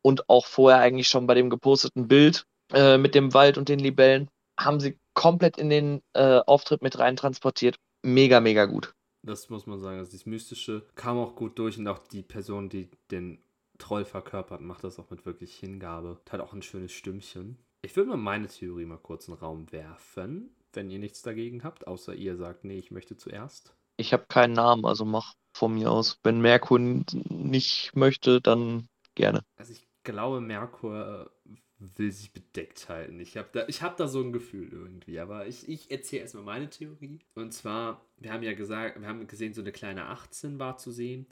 und 0.03 0.29
auch 0.29 0.47
vorher 0.47 0.81
eigentlich 0.81 1.09
schon 1.09 1.27
bei 1.27 1.35
dem 1.35 1.51
geposteten 1.51 2.09
Bild 2.09 2.45
äh, 2.73 2.99
mit 2.99 3.15
dem 3.15 3.35
Wald 3.35 3.59
und 3.59 3.69
den 3.69 3.79
Libellen, 3.79 4.29
haben 4.59 4.81
sie 4.81 4.99
komplett 5.15 5.57
in 5.57 5.71
den 5.71 6.03
äh, 6.15 6.41
Auftritt 6.47 6.83
mit 6.83 6.99
rein 6.99 7.17
transportiert. 7.17 7.77
Mega, 8.03 8.41
mega 8.41 8.67
gut. 8.67 8.95
Das 9.29 9.51
muss 9.51 9.67
man 9.67 9.79
sagen. 9.79 9.99
Also 9.99 10.11
dieses 10.11 10.25
Mystische 10.25 10.87
kam 10.95 11.19
auch 11.19 11.37
gut 11.37 11.59
durch 11.59 11.77
und 11.79 11.87
auch 11.87 11.99
die 11.99 12.23
Person, 12.23 12.71
die 12.71 12.91
den 13.11 13.39
Troll 13.77 14.07
verkörpert, 14.07 14.63
macht 14.63 14.85
das 14.85 14.99
auch 14.99 15.11
mit 15.11 15.27
wirklich 15.27 15.55
Hingabe. 15.55 16.19
Hat 16.31 16.41
auch 16.41 16.55
ein 16.55 16.63
schönes 16.63 16.93
Stimmchen. 16.93 17.59
Ich 17.83 17.95
würde 17.95 18.09
mal 18.09 18.17
meine 18.17 18.49
Theorie 18.49 18.87
mal 18.87 18.97
kurz 18.97 19.29
in 19.29 19.35
den 19.35 19.41
Raum 19.41 19.71
werfen, 19.71 20.57
wenn 20.73 20.91
ihr 20.91 20.99
nichts 20.99 21.21
dagegen 21.21 21.63
habt, 21.63 21.87
außer 21.87 22.15
ihr 22.15 22.37
sagt, 22.37 22.65
nee, 22.65 22.79
ich 22.79 22.91
möchte 22.91 23.17
zuerst. 23.19 23.75
Ich 23.99 24.15
habe 24.15 24.25
keinen 24.29 24.55
Namen, 24.55 24.87
also 24.87 25.05
mach 25.05 25.35
von 25.55 25.75
mir 25.75 25.91
aus. 25.91 26.19
Wenn 26.23 26.41
Merkur 26.41 26.79
nicht 26.79 27.95
möchte, 27.95 28.41
dann 28.41 28.89
gerne. 29.15 29.43
Also 29.57 29.73
ich 29.73 29.87
glaube, 30.05 30.41
Merkur 30.41 31.31
will 31.79 32.11
sich 32.11 32.33
bedeckt 32.33 32.89
halten. 32.89 33.21
Ich 33.21 33.37
habe 33.37 33.49
da, 33.53 33.61
hab 33.61 33.97
da 33.97 34.09
so 34.09 34.21
ein 34.21 34.33
Gefühl 34.33 34.69
irgendwie. 34.73 35.21
Aber 35.21 35.47
ich, 35.47 35.69
ich 35.69 35.91
erzähle 35.91 36.23
erstmal 36.23 36.45
meine 36.45 36.71
Theorie. 36.71 37.21
Und 37.35 37.53
zwar, 37.53 38.05
wir 38.19 38.33
haben 38.33 38.43
ja 38.43 38.55
gesagt, 38.55 39.01
wir 39.01 39.07
haben 39.07 39.27
gesehen, 39.27 39.55
so 39.55 39.61
eine 39.61 39.73
kleine 39.73 40.07
18 40.07 40.59
war 40.59 40.77
zu 40.77 40.91
sehen. 40.91 41.27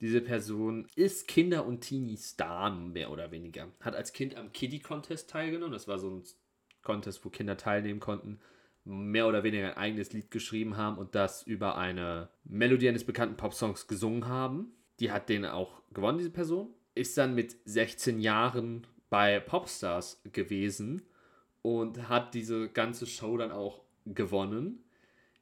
Diese 0.00 0.20
Person 0.20 0.86
ist 0.94 1.28
Kinder- 1.28 1.66
und 1.66 1.82
Teenie-Star, 1.82 2.70
mehr 2.70 3.10
oder 3.10 3.32
weniger. 3.32 3.68
Hat 3.80 3.94
als 3.94 4.12
Kind 4.12 4.36
am 4.36 4.52
Kiddie-Contest 4.52 5.28
teilgenommen. 5.28 5.72
Das 5.72 5.88
war 5.88 5.98
so 5.98 6.08
ein 6.08 6.22
Contest, 6.82 7.24
wo 7.24 7.28
Kinder 7.28 7.56
teilnehmen 7.56 8.00
konnten. 8.00 8.40
Mehr 8.84 9.26
oder 9.26 9.42
weniger 9.42 9.66
ein 9.66 9.76
eigenes 9.76 10.12
Lied 10.12 10.30
geschrieben 10.30 10.76
haben 10.76 10.96
und 10.96 11.14
das 11.14 11.42
über 11.42 11.76
eine 11.76 12.30
Melodie 12.44 12.88
eines 12.88 13.04
bekannten 13.04 13.36
Popsongs 13.36 13.88
gesungen 13.88 14.26
haben. 14.26 14.72
Die 15.00 15.12
hat 15.12 15.28
den 15.28 15.44
auch 15.44 15.82
gewonnen, 15.92 16.18
diese 16.18 16.30
Person. 16.30 16.72
Ist 16.94 17.18
dann 17.18 17.34
mit 17.34 17.56
16 17.66 18.20
Jahren 18.20 18.86
bei 19.10 19.40
Popstars 19.40 20.22
gewesen 20.32 21.02
und 21.62 22.08
hat 22.08 22.34
diese 22.34 22.68
ganze 22.68 23.06
Show 23.06 23.36
dann 23.36 23.50
auch 23.50 23.82
gewonnen. 24.06 24.84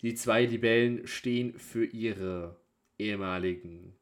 Die 0.02 0.14
zwei 0.14 0.44
Libellen 0.44 1.06
stehen 1.06 1.58
für 1.58 1.84
ihre 1.84 2.56
ehemaligen 2.98 3.94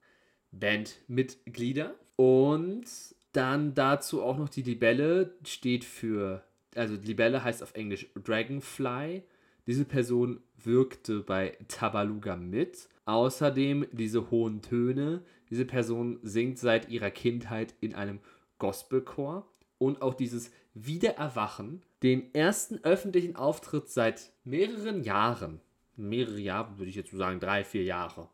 Bandmitglieder. 0.52 1.94
Und 2.16 2.86
dann 3.32 3.74
dazu 3.74 4.22
auch 4.22 4.38
noch 4.38 4.48
die 4.48 4.62
Libelle 4.62 5.34
steht 5.44 5.84
für, 5.84 6.42
also 6.74 6.94
Libelle 6.94 7.44
heißt 7.44 7.62
auf 7.62 7.74
Englisch 7.74 8.06
Dragonfly. 8.14 9.22
Diese 9.66 9.84
Person 9.84 10.40
wirkte 10.62 11.20
bei 11.20 11.58
Tabaluga 11.68 12.36
mit. 12.36 12.88
Außerdem 13.04 13.86
diese 13.92 14.30
hohen 14.30 14.62
Töne. 14.62 15.22
Diese 15.50 15.64
Person 15.64 16.18
singt 16.22 16.58
seit 16.58 16.88
ihrer 16.88 17.10
Kindheit 17.10 17.74
in 17.80 17.94
einem 17.94 18.20
Gospelchor 18.58 19.46
und 19.78 20.02
auch 20.02 20.14
dieses 20.14 20.50
Wiedererwachen, 20.74 21.82
den 22.02 22.34
ersten 22.34 22.82
öffentlichen 22.84 23.36
Auftritt 23.36 23.88
seit 23.88 24.32
mehreren 24.44 25.02
Jahren, 25.02 25.60
mehrere 25.96 26.38
Jahre 26.38 26.78
würde 26.78 26.90
ich 26.90 26.96
jetzt 26.96 27.10
so 27.10 27.16
sagen, 27.16 27.40
drei, 27.40 27.64
vier 27.64 27.84
Jahre, 27.84 28.28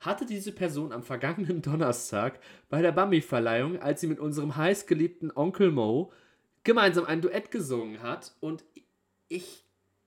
hatte 0.00 0.26
diese 0.26 0.52
Person 0.52 0.92
am 0.92 1.02
vergangenen 1.02 1.62
Donnerstag 1.62 2.40
bei 2.68 2.82
der 2.82 2.92
Bambi-Verleihung, 2.92 3.80
als 3.80 4.00
sie 4.00 4.06
mit 4.06 4.18
unserem 4.18 4.56
heißgeliebten 4.56 5.32
Onkel 5.34 5.70
Mo 5.70 6.12
gemeinsam 6.64 7.04
ein 7.04 7.20
Duett 7.20 7.50
gesungen 7.50 8.02
hat. 8.02 8.34
Und 8.40 8.64
ich 9.28 9.64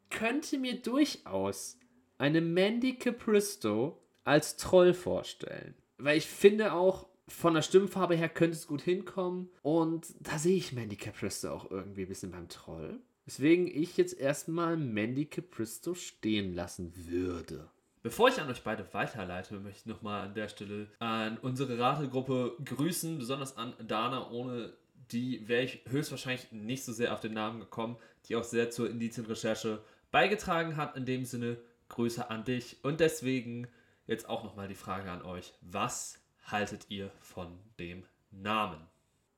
könnte 0.09 0.57
mir 0.57 0.81
durchaus 0.81 1.77
eine 2.17 2.41
Mandy 2.41 2.97
Capristo 2.97 4.01
als 4.23 4.57
Troll 4.57 4.93
vorstellen. 4.93 5.75
Weil 5.97 6.17
ich 6.17 6.27
finde 6.27 6.73
auch, 6.73 7.07
von 7.27 7.53
der 7.53 7.61
Stimmfarbe 7.61 8.15
her 8.15 8.29
könnte 8.29 8.57
es 8.57 8.67
gut 8.67 8.81
hinkommen. 8.81 9.49
Und 9.61 10.13
da 10.19 10.37
sehe 10.37 10.57
ich 10.57 10.73
Mandy 10.73 10.95
Capristo 10.95 11.49
auch 11.49 11.71
irgendwie 11.71 12.03
ein 12.03 12.07
bisschen 12.07 12.31
beim 12.31 12.49
Troll. 12.49 12.99
Weswegen 13.25 13.67
ich 13.67 13.97
jetzt 13.97 14.19
erstmal 14.19 14.77
Mandy 14.77 15.25
Capristo 15.25 15.95
stehen 15.95 16.53
lassen 16.53 16.93
würde. 17.07 17.69
Bevor 18.03 18.29
ich 18.29 18.39
an 18.39 18.49
euch 18.49 18.61
beide 18.61 18.85
weiterleite, 18.93 19.59
möchte 19.59 19.79
ich 19.79 19.85
nochmal 19.87 20.27
an 20.27 20.35
der 20.35 20.47
Stelle 20.47 20.87
an 20.99 21.39
unsere 21.39 21.79
Rategruppe 21.79 22.55
grüßen, 22.63 23.17
besonders 23.17 23.57
an 23.57 23.73
Dana, 23.87 24.29
ohne 24.29 24.73
die 25.11 25.47
wäre 25.47 25.63
ich 25.63 25.81
höchstwahrscheinlich 25.89 26.51
nicht 26.51 26.83
so 26.83 26.93
sehr 26.93 27.13
auf 27.13 27.19
den 27.19 27.33
Namen 27.33 27.59
gekommen, 27.59 27.97
die 28.27 28.35
auch 28.35 28.43
sehr 28.43 28.69
zur 28.69 28.89
Indizienrecherche 28.89 29.81
beigetragen 30.11 30.77
hat. 30.77 30.95
In 30.95 31.05
dem 31.05 31.25
Sinne, 31.25 31.57
Grüße 31.89 32.29
an 32.29 32.43
dich. 32.43 32.77
Und 32.83 32.99
deswegen 32.99 33.67
jetzt 34.07 34.29
auch 34.29 34.43
nochmal 34.43 34.67
die 34.67 34.75
Frage 34.75 35.09
an 35.09 35.23
euch. 35.23 35.53
Was 35.61 36.19
haltet 36.45 36.85
ihr 36.89 37.11
von 37.19 37.47
dem 37.79 38.03
Namen? 38.31 38.79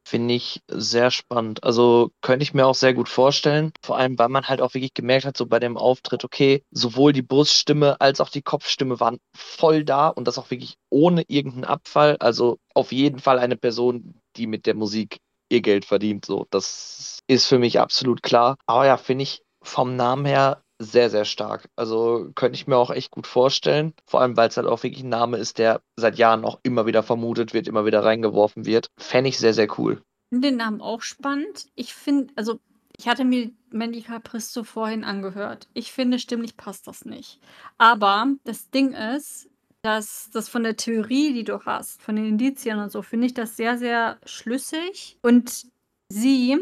Finde 0.08 0.36
ich 0.36 0.62
sehr 0.70 1.12
spannend. 1.12 1.66
Also 1.66 2.12
könnte 2.22 2.44
ich 2.44 2.54
mir 2.54 2.66
auch 2.66 2.76
sehr 2.76 2.94
gut 2.94 3.10
vorstellen. 3.10 3.74
Vor 3.82 3.98
allem, 3.98 4.18
weil 4.18 4.30
man 4.30 4.48
halt 4.48 4.62
auch 4.62 4.74
wirklich 4.74 4.94
gemerkt 4.94 5.26
hat, 5.26 5.36
so 5.36 5.46
bei 5.46 5.60
dem 5.60 5.76
Auftritt, 5.76 6.24
okay, 6.24 6.64
sowohl 6.72 7.12
die 7.12 7.22
Bruststimme 7.22 8.00
als 8.00 8.22
auch 8.22 8.30
die 8.30 8.42
Kopfstimme 8.42 9.02
waren 9.02 9.20
voll 9.36 9.84
da 9.84 10.08
und 10.08 10.26
das 10.26 10.38
auch 10.38 10.50
wirklich 10.50 10.78
ohne 10.90 11.24
irgendeinen 11.28 11.66
Abfall. 11.66 12.16
Also 12.22 12.58
auf 12.74 12.94
jeden 12.94 13.20
Fall 13.20 13.38
eine 13.38 13.58
Person, 13.58 14.22
die 14.38 14.48
mit 14.48 14.66
der 14.66 14.76
Musik 14.76 15.18
ihr 15.50 15.62
Geld 15.62 15.84
verdient. 15.84 16.26
So, 16.26 16.48
das 16.52 17.20
ist 17.28 17.48
für 17.48 17.60
mich 17.60 17.80
absolut 17.82 18.24
klar. 18.24 18.56
Aber 18.66 18.86
ja, 18.86 18.96
finde 18.96 19.24
ich 19.24 19.42
vom 19.62 19.98
Namen 19.98 20.26
her 20.26 20.64
sehr, 20.80 21.10
sehr 21.10 21.26
stark. 21.26 21.70
Also 21.76 22.32
könnte 22.36 22.56
ich 22.56 22.68
mir 22.68 22.78
auch 22.78 22.92
echt 22.92 23.12
gut 23.12 23.28
vorstellen. 23.28 23.94
Vor 24.06 24.22
allem, 24.22 24.38
weil 24.38 24.50
es 24.50 24.58
halt 24.58 24.68
auch 24.68 24.84
wirklich 24.84 25.04
ein 25.04 25.10
Name 25.10 25.38
ist, 25.38 25.58
der 25.58 25.82
seit 25.96 26.18
Jahren 26.18 26.46
auch 26.46 26.60
immer 26.64 26.86
wieder 26.86 27.04
vermutet 27.04 27.54
wird, 27.54 27.68
immer 27.68 27.86
wieder 27.86 28.04
reingeworfen 28.04 28.66
wird. 28.66 28.90
Fände 28.98 29.30
ich 29.30 29.40
sehr, 29.40 29.54
sehr 29.54 29.68
cool. 29.80 30.02
Ich 30.30 30.36
finde 30.36 30.50
den 30.50 30.58
Namen 30.58 30.82
auch 30.82 31.02
spannend. 31.02 31.68
Ich 31.76 31.94
finde, 31.94 32.34
also 32.36 32.60
ich 32.98 33.08
hatte 33.08 33.26
mir 33.26 33.52
Mandy 33.72 34.02
Capristo 34.02 34.64
vorhin 34.64 35.04
angehört. 35.04 35.68
Ich 35.74 35.92
finde, 35.92 36.20
stimmlich 36.20 36.58
passt 36.58 36.88
das 36.88 37.06
nicht. 37.06 37.40
Aber 37.78 38.28
das 38.44 38.70
Ding 38.70 38.94
ist, 38.94 39.50
dass 39.84 40.30
das 40.34 40.50
von 40.50 40.64
der 40.64 40.76
Theorie, 40.76 41.34
die 41.34 41.44
du 41.44 41.64
hast, 41.64 42.02
von 42.02 42.16
den 42.16 42.26
Indizien 42.26 42.80
und 42.80 42.92
so, 42.92 43.02
finde 43.02 43.28
ich 43.28 43.34
das 43.34 43.56
sehr, 43.56 43.78
sehr 43.78 44.18
schlüssig. 44.26 45.18
Und 45.22 45.68
sie 46.10 46.58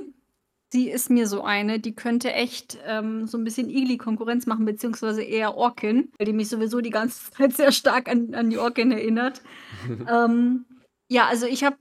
sie 0.76 0.90
ist 0.90 1.10
mir 1.10 1.26
so 1.26 1.42
eine, 1.42 1.80
die 1.80 1.96
könnte 1.96 2.34
echt 2.34 2.78
ähm, 2.86 3.28
so 3.28 3.38
ein 3.38 3.46
bisschen 3.46 3.70
Igli-Konkurrenz 3.70 4.46
machen, 4.46 4.66
beziehungsweise 4.66 5.24
eher 5.24 5.56
Orkin, 5.56 6.12
weil 6.18 6.26
die 6.26 6.34
mich 6.34 6.50
sowieso 6.50 6.82
die 6.82 6.90
ganze 6.90 7.32
Zeit 7.32 7.54
sehr 7.54 7.72
stark 7.72 8.10
an, 8.10 8.36
an 8.36 8.50
die 8.50 8.58
Orkin 8.58 8.92
erinnert. 8.92 9.42
ähm, 10.12 10.66
ja, 11.08 11.28
also 11.28 11.46
ich 11.46 11.64
habe 11.64 11.78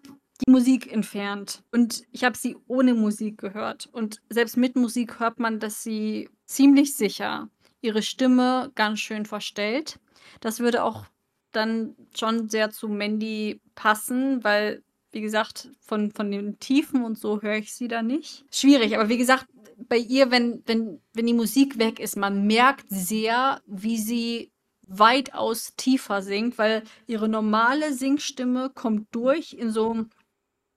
die 0.47 0.51
Musik 0.51 0.93
entfernt 0.93 1.65
und 1.73 2.05
ich 2.13 2.23
habe 2.23 2.39
sie 2.39 2.57
ohne 2.69 2.95
Musik 2.95 3.39
gehört. 3.39 3.89
Und 3.91 4.23
selbst 4.31 4.57
mit 4.57 4.77
Musik 4.77 5.19
hört 5.19 5.41
man, 5.41 5.59
dass 5.59 5.83
sie 5.83 6.29
ziemlich 6.47 6.95
sicher 6.97 7.49
ihre 7.81 8.03
Stimme 8.03 8.71
ganz 8.77 9.01
schön 9.01 9.27
verstellt. 9.27 9.99
Das 10.39 10.61
würde 10.61 10.85
auch 10.85 11.07
dann 11.51 11.97
schon 12.17 12.49
sehr 12.49 12.71
zu 12.71 12.89
Mandy 12.89 13.61
passen, 13.75 14.45
weil 14.45 14.84
wie 15.15 15.21
gesagt, 15.21 15.71
von, 15.81 16.11
von 16.11 16.31
den 16.31 16.59
Tiefen 16.59 17.05
und 17.05 17.19
so 17.19 17.41
höre 17.43 17.57
ich 17.57 17.75
sie 17.75 17.89
da 17.89 18.03
nicht. 18.03 18.45
Schwierig, 18.51 18.97
aber 18.97 19.09
wie 19.09 19.19
gesagt, 19.19 19.47
bei 19.89 19.97
ihr, 19.97 20.31
wenn, 20.31 20.63
wenn, 20.67 21.01
wenn 21.13 21.27
die 21.27 21.35
Musik 21.35 21.79
weg 21.79 21.99
ist, 22.01 22.17
man 22.17 22.47
merkt 22.47 22.87
sehr, 22.89 23.61
wie 23.67 23.99
sie 23.99 24.53
weitaus 24.87 25.75
tiefer 25.77 26.23
singt, 26.23 26.59
weil 26.59 26.83
ihre 27.07 27.29
normale 27.29 27.93
Singstimme 27.93 28.71
kommt 28.71 29.09
durch 29.13 29.55
in 29.55 29.71
so 29.71 30.05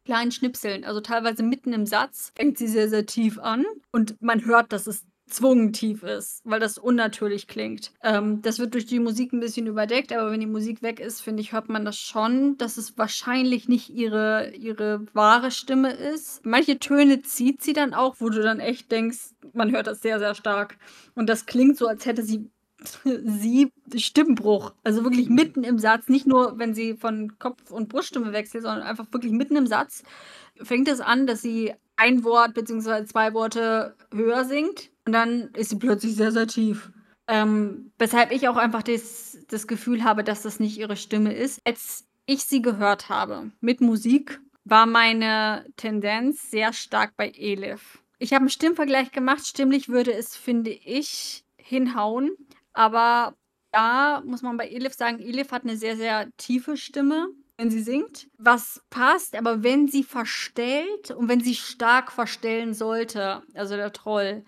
kleinen 0.05 0.31
Schnipseln. 0.31 0.85
Also 0.85 1.01
teilweise 1.01 1.43
mitten 1.43 1.73
im 1.73 1.85
Satz 1.85 2.31
fängt 2.35 2.57
sie 2.57 2.67
sehr, 2.67 2.89
sehr 2.89 3.05
tief 3.05 3.37
an 3.39 3.65
und 3.91 4.21
man 4.21 4.45
hört, 4.45 4.71
dass 4.71 4.87
es 4.87 5.05
zwungen 5.27 5.73
tief 5.73 6.03
ist, 6.03 6.41
weil 6.45 6.59
das 6.59 6.77
unnatürlich 6.77 7.47
klingt. 7.47 7.91
Ähm, 8.03 8.41
das 8.41 8.59
wird 8.59 8.73
durch 8.73 8.85
die 8.85 8.99
Musik 8.99 9.33
ein 9.33 9.39
bisschen 9.39 9.67
überdeckt, 9.67 10.11
aber 10.13 10.31
wenn 10.31 10.39
die 10.39 10.47
Musik 10.47 10.81
weg 10.81 10.99
ist, 10.99 11.21
finde 11.21 11.41
ich, 11.41 11.51
hört 11.51 11.69
man 11.69 11.85
das 11.85 11.97
schon, 11.97 12.57
dass 12.57 12.77
es 12.77 12.97
wahrscheinlich 12.97 13.67
nicht 13.67 13.89
ihre, 13.89 14.51
ihre 14.55 15.05
wahre 15.13 15.51
Stimme 15.51 15.91
ist. 15.91 16.45
Manche 16.45 16.79
Töne 16.79 17.21
zieht 17.21 17.61
sie 17.61 17.73
dann 17.73 17.93
auch, 17.93 18.15
wo 18.19 18.29
du 18.29 18.41
dann 18.41 18.59
echt 18.59 18.91
denkst, 18.91 19.33
man 19.53 19.71
hört 19.71 19.87
das 19.87 20.01
sehr, 20.01 20.19
sehr 20.19 20.35
stark. 20.35 20.77
Und 21.15 21.27
das 21.27 21.45
klingt 21.45 21.77
so, 21.77 21.87
als 21.87 22.05
hätte 22.05 22.23
sie 22.23 22.49
sie 23.03 23.71
Stimmbruch. 23.95 24.71
Also 24.83 25.03
wirklich 25.03 25.29
mitten 25.29 25.63
im 25.63 25.79
Satz, 25.79 26.09
nicht 26.09 26.27
nur, 26.27 26.59
wenn 26.59 26.75
sie 26.75 26.95
von 26.95 27.39
Kopf- 27.39 27.71
und 27.71 27.89
Bruststimme 27.89 28.33
wechselt, 28.33 28.63
sondern 28.63 28.83
einfach 28.83 29.11
wirklich 29.11 29.31
mitten 29.31 29.55
im 29.55 29.67
Satz 29.67 30.03
fängt 30.61 30.87
es 30.87 31.01
an, 31.01 31.27
dass 31.27 31.41
sie 31.41 31.73
ein 31.97 32.23
Wort 32.23 32.53
bzw. 32.53 33.05
zwei 33.05 33.33
Worte 33.33 33.95
höher 34.13 34.45
singt 34.45 34.89
und 35.05 35.13
dann 35.13 35.49
ist 35.55 35.69
sie 35.69 35.77
plötzlich 35.77 36.15
sehr, 36.15 36.31
sehr 36.31 36.47
tief. 36.47 36.91
Ähm, 37.27 37.91
weshalb 37.97 38.31
ich 38.31 38.47
auch 38.47 38.55
einfach 38.55 38.83
das, 38.83 39.37
das 39.49 39.67
Gefühl 39.67 40.03
habe, 40.03 40.23
dass 40.23 40.43
das 40.43 40.59
nicht 40.61 40.77
ihre 40.77 40.95
Stimme 40.95 41.33
ist. 41.33 41.59
Als 41.65 42.07
ich 42.25 42.43
sie 42.43 42.61
gehört 42.61 43.09
habe 43.09 43.51
mit 43.59 43.81
Musik, 43.81 44.39
war 44.63 44.85
meine 44.85 45.65
Tendenz 45.75 46.49
sehr 46.49 46.71
stark 46.71 47.15
bei 47.17 47.31
Elif. 47.35 47.99
Ich 48.19 48.33
habe 48.33 48.41
einen 48.41 48.49
Stimmvergleich 48.49 49.11
gemacht. 49.11 49.45
Stimmlich 49.45 49.89
würde 49.89 50.13
es, 50.13 50.35
finde 50.35 50.71
ich, 50.71 51.43
hinhauen. 51.57 52.31
Aber 52.73 53.35
da 53.71 54.21
muss 54.25 54.41
man 54.41 54.57
bei 54.57 54.67
Elif 54.69 54.93
sagen, 54.93 55.19
Elif 55.19 55.51
hat 55.51 55.63
eine 55.63 55.77
sehr, 55.77 55.97
sehr 55.97 56.29
tiefe 56.37 56.77
Stimme, 56.77 57.27
wenn 57.57 57.71
sie 57.71 57.81
singt, 57.81 58.27
was 58.37 58.83
passt. 58.89 59.35
Aber 59.35 59.63
wenn 59.63 59.87
sie 59.87 60.03
verstellt 60.03 61.11
und 61.11 61.27
wenn 61.27 61.41
sie 61.41 61.55
stark 61.55 62.11
verstellen 62.11 62.73
sollte, 62.73 63.41
also 63.53 63.75
der 63.75 63.91
Troll, 63.93 64.43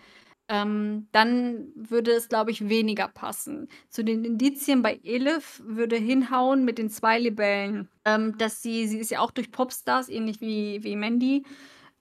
ähm, 0.47 1.07
dann 1.11 1.67
würde 1.75 2.11
es, 2.11 2.27
glaube 2.27 2.51
ich, 2.51 2.69
weniger 2.69 3.07
passen. 3.07 3.67
Zu 3.89 4.03
den 4.03 4.25
Indizien 4.25 4.81
bei 4.81 4.99
Elif 5.03 5.61
würde 5.63 5.95
hinhauen 5.95 6.65
mit 6.65 6.79
den 6.79 6.89
zwei 6.89 7.19
Libellen, 7.19 7.87
ähm, 8.03 8.37
dass 8.37 8.61
sie, 8.61 8.87
sie 8.87 8.97
ist 8.97 9.11
ja 9.11 9.19
auch 9.19 9.31
durch 9.31 9.51
Popstars, 9.51 10.09
ähnlich 10.09 10.41
wie, 10.41 10.83
wie 10.83 10.95
Mandy, 10.95 11.45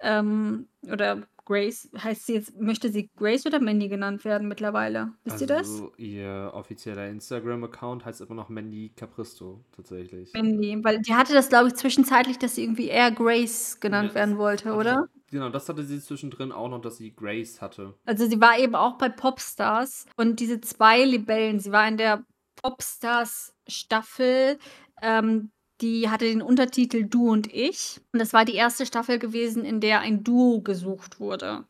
ähm, 0.01 0.67
oder 0.91 1.27
Grace, 1.49 1.89
heißt 1.97 2.27
sie 2.27 2.35
jetzt, 2.35 2.61
möchte 2.61 2.91
sie 2.93 3.09
Grace 3.17 3.47
oder 3.47 3.59
Mandy 3.59 3.89
genannt 3.89 4.27
werden 4.27 4.49
mittlerweile? 4.49 5.15
Wisst 5.25 5.41
ihr 5.41 5.47
das? 5.47 5.71
Also 5.71 5.93
ihr 5.97 6.51
offizieller 6.53 7.09
Instagram-Account 7.09 8.05
heißt 8.05 8.21
immer 8.21 8.35
noch 8.35 8.51
Mandy 8.51 8.93
Capristo, 8.95 9.65
tatsächlich. 9.75 10.31
Mandy, 10.35 10.79
weil 10.85 11.01
die 11.01 11.15
hatte 11.15 11.33
das, 11.33 11.49
glaube 11.49 11.69
ich, 11.69 11.75
zwischenzeitlich, 11.75 12.39
dass 12.39 12.57
sie 12.57 12.65
irgendwie 12.65 12.89
eher 12.89 13.11
Grace 13.11 13.81
genannt 13.81 14.11
Ja, 14.11 14.17
werden 14.17 14.37
wollte, 14.37 14.75
oder? 14.75 15.09
Genau, 15.31 15.49
das 15.49 15.71
hatte 15.71 15.85
sie 15.85 16.01
zwischendrin 16.01 16.53
auch 16.53 16.69
noch, 16.69 16.83
dass 16.83 16.99
sie 16.99 17.15
Grace 17.15 17.63
hatte. 17.63 17.95
Also 18.05 18.27
sie 18.29 18.41
war 18.43 18.59
eben 18.59 18.75
auch 18.75 18.99
bei 18.99 19.09
Popstars 19.09 20.05
und 20.17 20.41
diese 20.41 20.61
zwei 20.61 21.03
Libellen, 21.03 21.61
sie 21.61 21.73
war 21.73 21.89
in 21.89 21.97
der 21.97 22.25
Popstars-Staffel, 22.63 24.59
ähm, 25.01 25.51
die 25.81 26.09
hatte 26.09 26.25
den 26.25 26.43
Untertitel 26.43 27.05
Du 27.05 27.31
und 27.31 27.53
ich. 27.53 28.01
Und 28.13 28.21
das 28.21 28.33
war 28.33 28.45
die 28.45 28.55
erste 28.55 28.87
Staffel 28.87 29.19
gewesen, 29.19 29.65
in 29.65 29.81
der 29.81 30.01
ein 30.01 30.25
Duo 30.25 30.61
gesucht 30.61 31.21
wurde. 31.21 31.65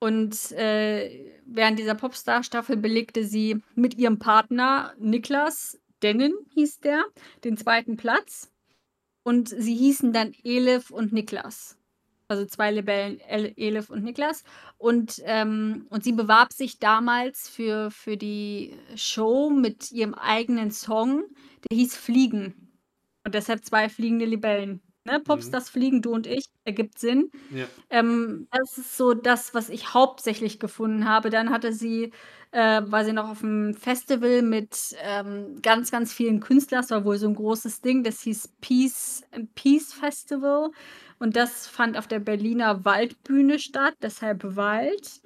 Und 0.00 0.52
äh, 0.52 1.32
während 1.44 1.78
dieser 1.78 1.94
Popstar-Staffel 1.94 2.76
belegte 2.76 3.24
sie 3.24 3.60
mit 3.74 3.98
ihrem 3.98 4.18
Partner 4.18 4.94
Niklas 4.98 5.78
Dennen, 6.02 6.32
hieß 6.54 6.80
der, 6.80 7.04
den 7.42 7.56
zweiten 7.56 7.96
Platz. 7.96 8.52
Und 9.24 9.48
sie 9.48 9.74
hießen 9.74 10.12
dann 10.12 10.32
Elif 10.44 10.90
und 10.90 11.12
Niklas. 11.12 11.76
Also 12.28 12.44
zwei 12.44 12.70
Libellen, 12.70 13.20
El 13.20 13.52
Elif 13.56 13.90
und 13.90 14.04
Niklas. 14.04 14.44
Und, 14.76 15.20
ähm, 15.24 15.86
und 15.90 16.04
sie 16.04 16.12
bewarb 16.12 16.52
sich 16.52 16.78
damals 16.78 17.48
für, 17.48 17.90
für 17.90 18.16
die 18.16 18.74
Show 18.94 19.50
mit 19.50 19.90
ihrem 19.90 20.14
eigenen 20.14 20.70
Song, 20.70 21.24
der 21.68 21.76
hieß 21.76 21.96
Fliegen. 21.96 22.67
Und 23.24 23.34
deshalb 23.34 23.64
zwei 23.64 23.88
fliegende 23.88 24.24
Libellen. 24.24 24.80
Ne? 25.08 25.20
Popstars 25.20 25.68
mhm. 25.68 25.78
fliegen, 25.78 26.02
du 26.02 26.12
und 26.12 26.26
ich, 26.26 26.46
ergibt 26.64 26.98
Sinn. 26.98 27.30
Ja. 27.50 27.66
Ähm, 27.88 28.46
das 28.50 28.76
ist 28.78 28.96
so 28.96 29.14
das, 29.14 29.54
was 29.54 29.70
ich 29.70 29.94
hauptsächlich 29.94 30.60
gefunden 30.60 31.08
habe. 31.08 31.30
Dann 31.30 31.50
hatte 31.50 31.72
sie, 31.72 32.12
äh, 32.50 32.82
war 32.84 33.04
sie 33.04 33.14
noch 33.14 33.28
auf 33.28 33.42
einem 33.42 33.74
Festival 33.74 34.42
mit 34.42 34.94
ähm, 35.02 35.60
ganz, 35.62 35.90
ganz 35.90 36.12
vielen 36.12 36.40
Künstlern. 36.40 36.82
Das 36.82 36.90
war 36.90 37.04
wohl 37.04 37.16
so 37.16 37.26
ein 37.26 37.34
großes 37.34 37.80
Ding. 37.80 38.04
Das 38.04 38.20
hieß 38.20 38.54
Peace, 38.60 39.24
Peace 39.54 39.94
Festival. 39.94 40.70
Und 41.18 41.36
das 41.36 41.66
fand 41.66 41.96
auf 41.96 42.06
der 42.06 42.20
Berliner 42.20 42.84
Waldbühne 42.84 43.58
statt, 43.58 43.94
deshalb 44.02 44.56
Wald. 44.56 45.22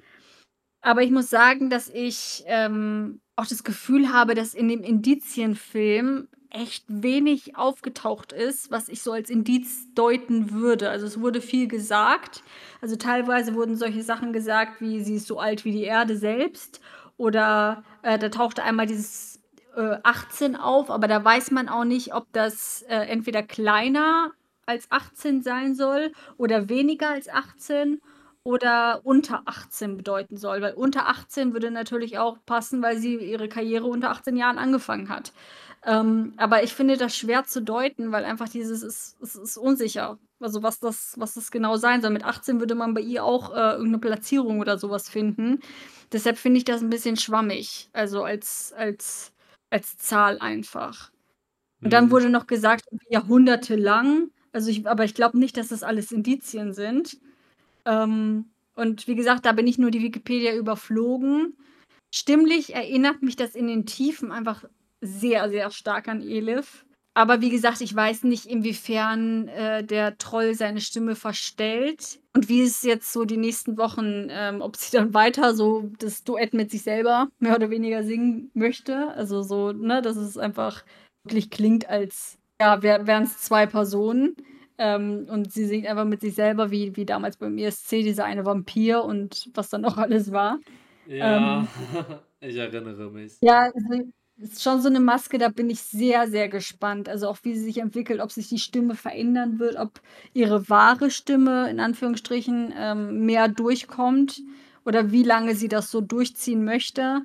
Aber 0.81 1.01
ich 1.01 1.11
muss 1.11 1.29
sagen, 1.29 1.69
dass 1.69 1.89
ich 1.89 2.43
ähm, 2.45 3.21
auch 3.35 3.47
das 3.47 3.63
Gefühl 3.63 4.11
habe, 4.11 4.33
dass 4.33 4.53
in 4.53 4.67
dem 4.67 4.81
Indizienfilm 4.81 6.27
echt 6.53 6.85
wenig 6.87 7.57
aufgetaucht 7.57 8.31
ist, 8.31 8.71
was 8.71 8.87
ich 8.87 9.01
so 9.01 9.11
als 9.11 9.29
Indiz 9.29 9.87
deuten 9.95 10.51
würde. 10.51 10.89
Also 10.89 11.05
es 11.05 11.19
wurde 11.19 11.41
viel 11.41 11.67
gesagt. 11.67 12.43
Also 12.79 12.95
teilweise 12.95 13.55
wurden 13.55 13.75
solche 13.75 14.03
Sachen 14.03 14.33
gesagt, 14.33 14.79
wie 14.79 15.03
sie 15.03 15.15
ist 15.15 15.27
so 15.27 15.39
alt 15.39 15.65
wie 15.65 15.71
die 15.71 15.83
Erde 15.83 16.15
selbst. 16.15 16.79
Oder 17.17 17.83
äh, 18.03 18.19
da 18.19 18.29
tauchte 18.29 18.63
einmal 18.63 18.85
dieses 18.85 19.41
äh, 19.75 19.97
18 20.03 20.55
auf, 20.55 20.89
aber 20.89 21.07
da 21.07 21.23
weiß 21.23 21.51
man 21.51 21.69
auch 21.69 21.85
nicht, 21.85 22.13
ob 22.13 22.31
das 22.33 22.83
äh, 22.83 22.95
entweder 22.95 23.43
kleiner 23.43 24.31
als 24.65 24.91
18 24.91 25.41
sein 25.41 25.75
soll 25.75 26.11
oder 26.37 26.69
weniger 26.69 27.09
als 27.09 27.27
18 27.29 28.01
oder 28.43 29.01
unter 29.03 29.43
18 29.45 29.97
bedeuten 29.97 30.37
soll, 30.37 30.61
weil 30.61 30.73
unter 30.73 31.07
18 31.07 31.53
würde 31.53 31.71
natürlich 31.71 32.17
auch 32.17 32.37
passen, 32.45 32.81
weil 32.81 32.97
sie 32.97 33.15
ihre 33.15 33.47
Karriere 33.47 33.85
unter 33.85 34.11
18 34.11 34.35
Jahren 34.35 34.57
angefangen 34.57 35.09
hat. 35.09 35.31
Ähm, 35.85 36.33
aber 36.37 36.63
ich 36.63 36.73
finde 36.73 36.95
das 36.95 37.15
schwer 37.15 37.43
zu 37.43 37.61
deuten, 37.61 38.11
weil 38.11 38.23
einfach 38.23 38.47
dieses 38.47 38.83
ist, 38.83 39.17
es 39.21 39.35
ist 39.35 39.57
unsicher. 39.57 40.17
Also 40.39 40.63
was 40.63 40.79
das, 40.79 41.13
was 41.17 41.33
das 41.33 41.51
genau 41.51 41.75
sein 41.77 42.01
soll. 42.01 42.11
Mit 42.11 42.23
18 42.23 42.59
würde 42.59 42.75
man 42.75 42.93
bei 42.93 43.01
ihr 43.01 43.23
auch 43.23 43.51
äh, 43.51 43.73
irgendeine 43.73 43.99
Platzierung 43.99 44.59
oder 44.59 44.77
sowas 44.77 45.09
finden. 45.09 45.59
Deshalb 46.11 46.37
finde 46.37 46.59
ich 46.59 46.65
das 46.65 46.81
ein 46.81 46.89
bisschen 46.89 47.17
schwammig. 47.17 47.89
Also 47.91 48.23
als, 48.23 48.73
als, 48.73 49.33
als 49.69 49.97
Zahl 49.97 50.39
einfach. 50.39 51.11
Und 51.81 51.91
dann 51.91 52.05
mhm. 52.05 52.11
wurde 52.11 52.29
noch 52.29 52.47
gesagt, 52.47 52.85
jahrhundertelang. 53.09 54.29
Also 54.53 54.69
ich, 54.69 54.87
aber 54.87 55.03
ich 55.03 55.15
glaube 55.15 55.37
nicht, 55.37 55.57
dass 55.57 55.69
das 55.69 55.83
alles 55.83 56.11
Indizien 56.11 56.73
sind. 56.73 57.17
Ähm, 57.85 58.45
und 58.75 59.07
wie 59.07 59.15
gesagt, 59.15 59.45
da 59.45 59.51
bin 59.51 59.67
ich 59.67 59.77
nur 59.77 59.91
die 59.91 60.01
Wikipedia 60.01 60.55
überflogen. 60.55 61.57
Stimmlich 62.13 62.73
erinnert 62.73 63.21
mich 63.21 63.35
das 63.35 63.55
in 63.55 63.67
den 63.67 63.85
Tiefen 63.85 64.31
einfach 64.31 64.63
sehr, 65.03 65.49
sehr 65.49 65.69
stark 65.71 66.07
an 66.07 66.21
Elif. 66.21 66.85
Aber 67.15 67.41
wie 67.41 67.51
gesagt, 67.51 67.81
ich 67.81 67.95
weiß 67.95 68.23
nicht, 68.23 68.47
inwiefern 68.47 69.47
äh, 69.49 69.83
der 69.83 70.17
Troll 70.17 70.55
seine 70.55 70.81
Stimme 70.81 71.15
verstellt 71.15 72.19
und 72.33 72.49
wie 72.49 72.63
es 72.63 72.81
jetzt 72.81 73.13
so 73.13 73.23
die 73.23 73.37
nächsten 73.37 73.77
Wochen, 73.77 74.27
ähm, 74.31 74.61
ob 74.61 74.75
sie 74.77 74.97
dann 74.97 75.13
weiter 75.13 75.53
so 75.53 75.91
das 75.99 76.23
Duett 76.23 76.55
mit 76.55 76.71
sich 76.71 76.81
selber 76.81 77.27
mehr 77.37 77.55
oder 77.55 77.69
weniger 77.69 78.03
singen 78.03 78.49
möchte. 78.55 79.09
Also 79.09 79.43
so, 79.43 79.71
ne, 79.71 80.01
dass 80.01 80.15
es 80.15 80.39
einfach 80.39 80.83
wirklich 81.23 81.51
klingt, 81.51 81.87
als 81.87 82.39
ja, 82.59 82.81
wären 82.81 83.23
es 83.23 83.37
zwei 83.39 83.67
Personen. 83.67 84.35
Ähm, 84.79 85.27
und 85.29 85.51
sie 85.51 85.65
singt 85.65 85.85
einfach 85.85 86.05
mit 86.05 86.21
sich 86.21 86.33
selber, 86.33 86.71
wie, 86.71 86.95
wie 86.95 87.05
damals 87.05 87.37
beim 87.37 87.59
ESC, 87.59 88.01
dieser 88.01 88.25
eine 88.25 88.43
Vampir 88.43 89.03
und 89.03 89.51
was 89.53 89.69
dann 89.69 89.85
auch 89.85 89.97
alles 89.97 90.31
war. 90.31 90.59
Ja, 91.05 91.59
ähm, 91.59 91.67
ich 92.39 92.55
erinnere 92.55 93.11
mich. 93.11 93.33
Ja, 93.41 93.69
also, 93.71 94.11
ist 94.37 94.63
schon 94.63 94.81
so 94.81 94.89
eine 94.89 94.99
Maske, 94.99 95.37
da 95.37 95.49
bin 95.49 95.69
ich 95.69 95.81
sehr, 95.81 96.27
sehr 96.27 96.49
gespannt. 96.49 97.07
Also 97.07 97.27
auch 97.27 97.37
wie 97.43 97.53
sie 97.53 97.63
sich 97.63 97.77
entwickelt, 97.77 98.19
ob 98.19 98.31
sich 98.31 98.49
die 98.49 98.59
Stimme 98.59 98.95
verändern 98.95 99.59
wird, 99.59 99.75
ob 99.77 100.01
ihre 100.33 100.69
wahre 100.69 101.11
Stimme 101.11 101.69
in 101.69 101.79
Anführungsstrichen 101.79 102.73
ähm, 102.75 103.25
mehr 103.25 103.47
durchkommt 103.47 104.41
oder 104.85 105.11
wie 105.11 105.23
lange 105.23 105.55
sie 105.55 105.67
das 105.67 105.91
so 105.91 106.01
durchziehen 106.01 106.65
möchte. 106.65 107.23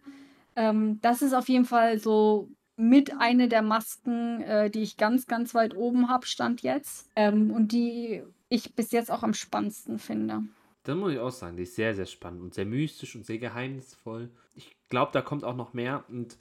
Ähm, 0.56 1.00
das 1.00 1.22
ist 1.22 1.34
auf 1.34 1.48
jeden 1.48 1.64
Fall 1.64 1.98
so 1.98 2.50
mit 2.76 3.12
eine 3.18 3.48
der 3.48 3.62
Masken, 3.62 4.42
äh, 4.42 4.70
die 4.70 4.82
ich 4.82 4.96
ganz, 4.96 5.26
ganz 5.26 5.54
weit 5.54 5.74
oben 5.76 6.08
habe, 6.08 6.26
stand 6.26 6.62
jetzt. 6.62 7.10
Ähm, 7.16 7.50
und 7.50 7.72
die 7.72 8.22
ich 8.48 8.74
bis 8.74 8.92
jetzt 8.92 9.10
auch 9.10 9.22
am 9.22 9.34
spannendsten 9.34 9.98
finde. 9.98 10.44
Dann 10.84 10.98
muss 10.98 11.12
ich 11.12 11.18
auch 11.18 11.30
sagen, 11.30 11.56
die 11.56 11.64
ist 11.64 11.74
sehr, 11.74 11.94
sehr 11.94 12.06
spannend 12.06 12.40
und 12.40 12.54
sehr 12.54 12.64
mystisch 12.64 13.14
und 13.14 13.26
sehr 13.26 13.38
geheimnisvoll. 13.38 14.30
Ich 14.54 14.76
glaube, 14.88 15.10
da 15.12 15.20
kommt 15.20 15.44
auch 15.44 15.56
noch 15.56 15.74
mehr 15.74 16.04
und 16.08 16.38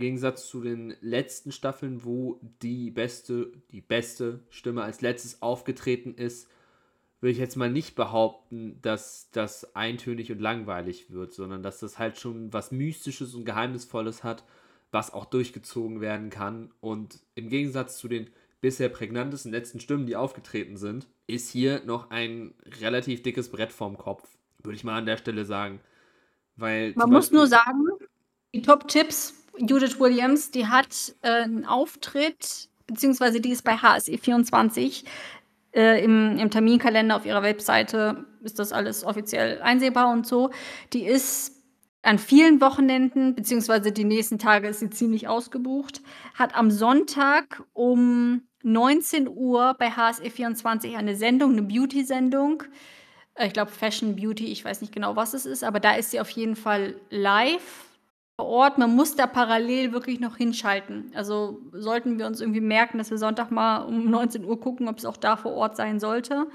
im 0.00 0.06
Gegensatz 0.06 0.48
zu 0.48 0.62
den 0.62 0.96
letzten 1.02 1.52
Staffeln, 1.52 2.06
wo 2.06 2.40
die 2.62 2.90
beste, 2.90 3.52
die 3.70 3.82
beste 3.82 4.40
Stimme 4.48 4.82
als 4.82 5.02
letztes 5.02 5.42
aufgetreten 5.42 6.14
ist, 6.14 6.48
würde 7.20 7.32
ich 7.32 7.38
jetzt 7.38 7.56
mal 7.56 7.70
nicht 7.70 7.96
behaupten, 7.96 8.78
dass 8.80 9.28
das 9.30 9.76
eintönig 9.76 10.32
und 10.32 10.40
langweilig 10.40 11.10
wird, 11.10 11.34
sondern 11.34 11.62
dass 11.62 11.80
das 11.80 11.98
halt 11.98 12.18
schon 12.18 12.50
was 12.50 12.72
Mystisches 12.72 13.34
und 13.34 13.44
Geheimnisvolles 13.44 14.24
hat, 14.24 14.42
was 14.90 15.12
auch 15.12 15.26
durchgezogen 15.26 16.00
werden 16.00 16.30
kann. 16.30 16.72
Und 16.80 17.20
im 17.34 17.50
Gegensatz 17.50 17.98
zu 17.98 18.08
den 18.08 18.30
bisher 18.62 18.88
prägnantesten 18.88 19.52
letzten 19.52 19.80
Stimmen, 19.80 20.06
die 20.06 20.16
aufgetreten 20.16 20.78
sind, 20.78 21.08
ist 21.26 21.50
hier 21.50 21.84
noch 21.84 22.08
ein 22.08 22.54
relativ 22.80 23.22
dickes 23.22 23.50
Brett 23.50 23.70
vorm 23.70 23.98
Kopf, 23.98 24.26
würde 24.62 24.76
ich 24.76 24.84
mal 24.84 24.96
an 24.96 25.04
der 25.04 25.18
Stelle 25.18 25.44
sagen. 25.44 25.78
Weil 26.56 26.94
Man 26.96 27.10
muss 27.10 27.30
nur 27.30 27.46
sagen, 27.46 27.84
die 28.54 28.62
Top-Tipps 28.62 29.39
Judith 29.60 30.00
Williams, 30.00 30.50
die 30.50 30.66
hat 30.66 31.14
äh, 31.22 31.42
einen 31.42 31.64
Auftritt, 31.64 32.68
beziehungsweise 32.86 33.40
die 33.40 33.50
ist 33.50 33.62
bei 33.62 33.74
HSE24 33.74 35.04
äh, 35.74 36.02
im, 36.02 36.38
im 36.38 36.50
Terminkalender 36.50 37.16
auf 37.16 37.26
ihrer 37.26 37.42
Webseite 37.42 38.24
ist 38.42 38.58
das 38.58 38.72
alles 38.72 39.04
offiziell 39.04 39.60
einsehbar 39.62 40.10
und 40.10 40.26
so. 40.26 40.50
Die 40.92 41.04
ist 41.04 41.56
an 42.02 42.18
vielen 42.18 42.60
Wochenenden, 42.60 43.34
beziehungsweise 43.34 43.92
die 43.92 44.04
nächsten 44.04 44.38
Tage 44.38 44.68
ist 44.68 44.80
sie 44.80 44.90
ziemlich 44.90 45.28
ausgebucht, 45.28 46.00
hat 46.34 46.56
am 46.56 46.70
Sonntag 46.70 47.62
um 47.74 48.42
19 48.62 49.28
Uhr 49.28 49.74
bei 49.78 49.90
HSE24 49.90 50.96
eine 50.96 51.14
Sendung, 51.16 51.52
eine 51.52 51.62
Beauty-Sendung. 51.62 52.62
Äh, 53.34 53.48
ich 53.48 53.52
glaube 53.52 53.70
Fashion 53.70 54.16
Beauty, 54.16 54.46
ich 54.46 54.64
weiß 54.64 54.80
nicht 54.80 54.92
genau, 54.92 55.16
was 55.16 55.34
es 55.34 55.46
ist, 55.46 55.62
aber 55.62 55.80
da 55.80 55.92
ist 55.92 56.10
sie 56.10 56.20
auf 56.20 56.30
jeden 56.30 56.56
Fall 56.56 56.94
live 57.10 57.89
Ort. 58.44 58.78
Man 58.78 58.94
muss 58.94 59.16
da 59.16 59.26
parallel 59.26 59.92
wirklich 59.92 60.20
noch 60.20 60.36
hinschalten. 60.36 61.12
Also 61.14 61.60
sollten 61.72 62.18
wir 62.18 62.26
uns 62.26 62.40
irgendwie 62.40 62.60
merken, 62.60 62.98
dass 62.98 63.10
wir 63.10 63.18
Sonntag 63.18 63.50
mal 63.50 63.78
um 63.82 64.10
19 64.10 64.44
Uhr 64.44 64.60
gucken, 64.60 64.88
ob 64.88 64.98
es 64.98 65.04
auch 65.04 65.16
da 65.16 65.36
vor 65.36 65.52
Ort 65.52 65.76
sein 65.76 66.00
sollte. 66.00 66.46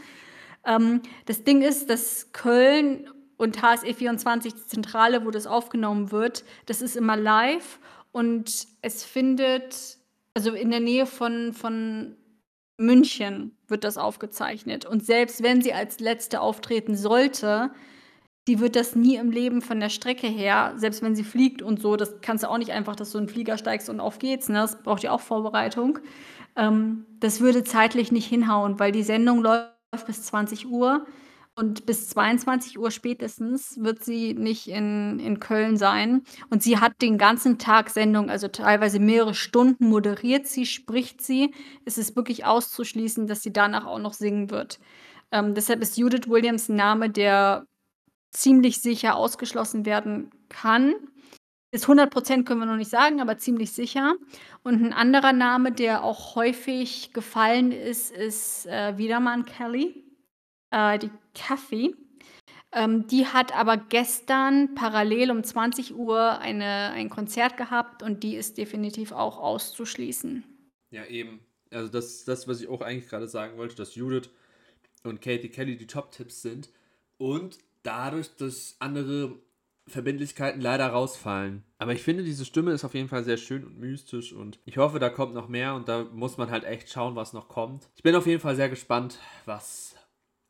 Ähm, 0.65 1.01
das 1.25 1.43
Ding 1.43 1.61
ist, 1.61 1.89
dass 1.89 2.31
Köln 2.31 3.09
und 3.37 3.61
HSE24, 3.61 4.43
die 4.43 4.65
Zentrale, 4.65 5.25
wo 5.25 5.31
das 5.31 5.47
aufgenommen 5.47 6.11
wird, 6.11 6.45
das 6.65 6.81
ist 6.81 6.95
immer 6.95 7.17
live 7.17 7.79
und 8.11 8.67
es 8.81 9.03
findet, 9.03 9.97
also 10.33 10.53
in 10.53 10.71
der 10.71 10.79
Nähe 10.79 11.05
von, 11.05 11.53
von 11.53 12.15
München 12.77 13.57
wird 13.67 13.83
das 13.83 13.97
aufgezeichnet. 13.97 14.85
Und 14.85 15.05
selbst 15.05 15.43
wenn 15.43 15.61
sie 15.61 15.73
als 15.73 15.99
letzte 15.99 16.41
auftreten 16.41 16.95
sollte, 16.95 17.71
die 18.47 18.59
wird 18.59 18.75
das 18.75 18.95
nie 18.95 19.15
im 19.15 19.31
Leben 19.31 19.61
von 19.61 19.79
der 19.79 19.89
Strecke 19.89 20.27
her, 20.27 20.73
selbst 20.75 21.01
wenn 21.01 21.15
sie 21.15 21.23
fliegt 21.23 21.61
und 21.61 21.81
so, 21.81 21.95
das 21.95 22.21
kannst 22.21 22.43
du 22.43 22.49
auch 22.49 22.57
nicht 22.57 22.71
einfach, 22.71 22.95
dass 22.95 23.11
du 23.11 23.17
in 23.17 23.25
den 23.25 23.33
Flieger 23.33 23.57
steigst 23.57 23.89
und 23.89 23.99
auf 23.99 24.19
geht's, 24.19 24.49
ne? 24.49 24.59
das 24.59 24.81
braucht 24.83 25.03
ja 25.03 25.11
auch 25.11 25.21
Vorbereitung. 25.21 25.99
Ähm, 26.55 27.05
das 27.19 27.41
würde 27.41 27.63
zeitlich 27.63 28.11
nicht 28.11 28.27
hinhauen, 28.27 28.79
weil 28.79 28.91
die 28.91 29.03
Sendung 29.03 29.41
läuft 29.41 30.05
bis 30.05 30.23
20 30.23 30.67
Uhr 30.67 31.05
und 31.57 31.85
bis 31.85 32.09
22 32.09 32.77
Uhr 32.77 32.91
spätestens 32.91 33.81
wird 33.81 34.03
sie 34.03 34.33
nicht 34.33 34.67
in, 34.67 35.19
in 35.19 35.39
Köln 35.39 35.77
sein. 35.77 36.23
Und 36.49 36.61
sie 36.61 36.79
hat 36.79 37.01
den 37.01 37.17
ganzen 37.17 37.57
Tag 37.57 37.89
Sendung, 37.89 38.29
also 38.29 38.49
teilweise 38.49 38.99
mehrere 38.99 39.33
Stunden 39.33 39.87
moderiert 39.87 40.47
sie, 40.47 40.65
spricht 40.65 41.21
sie. 41.21 41.53
Es 41.85 41.97
ist 41.97 42.17
wirklich 42.17 42.45
auszuschließen, 42.45 43.25
dass 43.27 43.41
sie 43.41 43.53
danach 43.53 43.85
auch 43.85 43.99
noch 43.99 44.13
singen 44.13 44.49
wird. 44.51 44.79
Ähm, 45.31 45.53
deshalb 45.55 45.81
ist 45.81 45.97
Judith 45.97 46.27
Williams 46.27 46.67
ein 46.67 46.75
Name, 46.75 47.09
der 47.09 47.65
ziemlich 48.35 48.81
sicher 48.81 49.15
ausgeschlossen 49.15 49.85
werden 49.85 50.31
kann. 50.49 50.95
Ist 51.71 51.87
100% 51.87 52.43
können 52.43 52.61
wir 52.61 52.65
noch 52.65 52.77
nicht 52.77 52.89
sagen, 52.89 53.19
aber 53.19 53.37
ziemlich 53.37 53.71
sicher. 53.71 54.15
Und 54.63 54.81
ein 54.83 54.93
anderer 54.93 55.33
Name, 55.33 55.71
der 55.71 56.03
auch 56.03 56.35
häufig 56.35 57.11
gefallen 57.13 57.71
ist, 57.71 58.11
ist 58.11 58.65
äh, 58.67 58.97
wieder 58.97 59.19
mal 59.19 59.43
Kelly, 59.43 60.05
äh, 60.71 60.97
die 60.99 61.11
Kathy. 61.33 61.95
Ähm, 62.71 63.07
die 63.07 63.25
hat 63.25 63.55
aber 63.55 63.77
gestern 63.77 64.75
parallel 64.75 65.31
um 65.31 65.43
20 65.43 65.95
Uhr 65.95 66.39
eine, 66.39 66.91
ein 66.91 67.09
Konzert 67.09 67.57
gehabt 67.57 68.03
und 68.03 68.23
die 68.23 68.35
ist 68.35 68.57
definitiv 68.57 69.11
auch 69.11 69.37
auszuschließen. 69.37 70.43
Ja, 70.91 71.05
eben. 71.05 71.39
Also 71.71 71.89
das 71.89 72.25
das, 72.25 72.47
was 72.47 72.61
ich 72.61 72.67
auch 72.67 72.81
eigentlich 72.81 73.09
gerade 73.09 73.27
sagen 73.27 73.57
wollte, 73.57 73.75
dass 73.75 73.95
Judith 73.95 74.29
und 75.03 75.21
Katie 75.21 75.49
Kelly 75.49 75.77
die 75.77 75.87
Top-Tipps 75.87 76.41
sind 76.41 76.69
und 77.17 77.57
dadurch, 77.85 78.35
dass 78.35 78.75
andere 78.79 79.39
Verbindlichkeiten 79.87 80.59
leider 80.59 80.87
rausfallen. 80.87 81.63
Aber 81.77 81.93
ich 81.93 82.01
finde, 82.01 82.23
diese 82.23 82.45
Stimme 82.45 82.71
ist 82.71 82.83
auf 82.83 82.95
jeden 82.95 83.07
Fall 83.07 83.23
sehr 83.23 83.37
schön 83.37 83.63
und 83.63 83.77
mystisch 83.77 84.33
und 84.33 84.59
ich 84.65 84.77
hoffe, 84.77 84.99
da 84.99 85.09
kommt 85.09 85.35
noch 85.35 85.47
mehr 85.47 85.75
und 85.75 85.87
da 85.87 86.03
muss 86.03 86.37
man 86.37 86.49
halt 86.49 86.63
echt 86.63 86.89
schauen, 86.89 87.15
was 87.15 87.33
noch 87.33 87.47
kommt. 87.47 87.87
Ich 87.95 88.03
bin 88.03 88.15
auf 88.15 88.25
jeden 88.25 88.41
Fall 88.41 88.55
sehr 88.55 88.69
gespannt, 88.69 89.19
was 89.45 89.95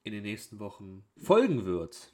in 0.04 0.14
den 0.14 0.24
nächsten 0.24 0.60
Wochen 0.60 1.04
folgen 1.18 1.66
wird. 1.66 2.14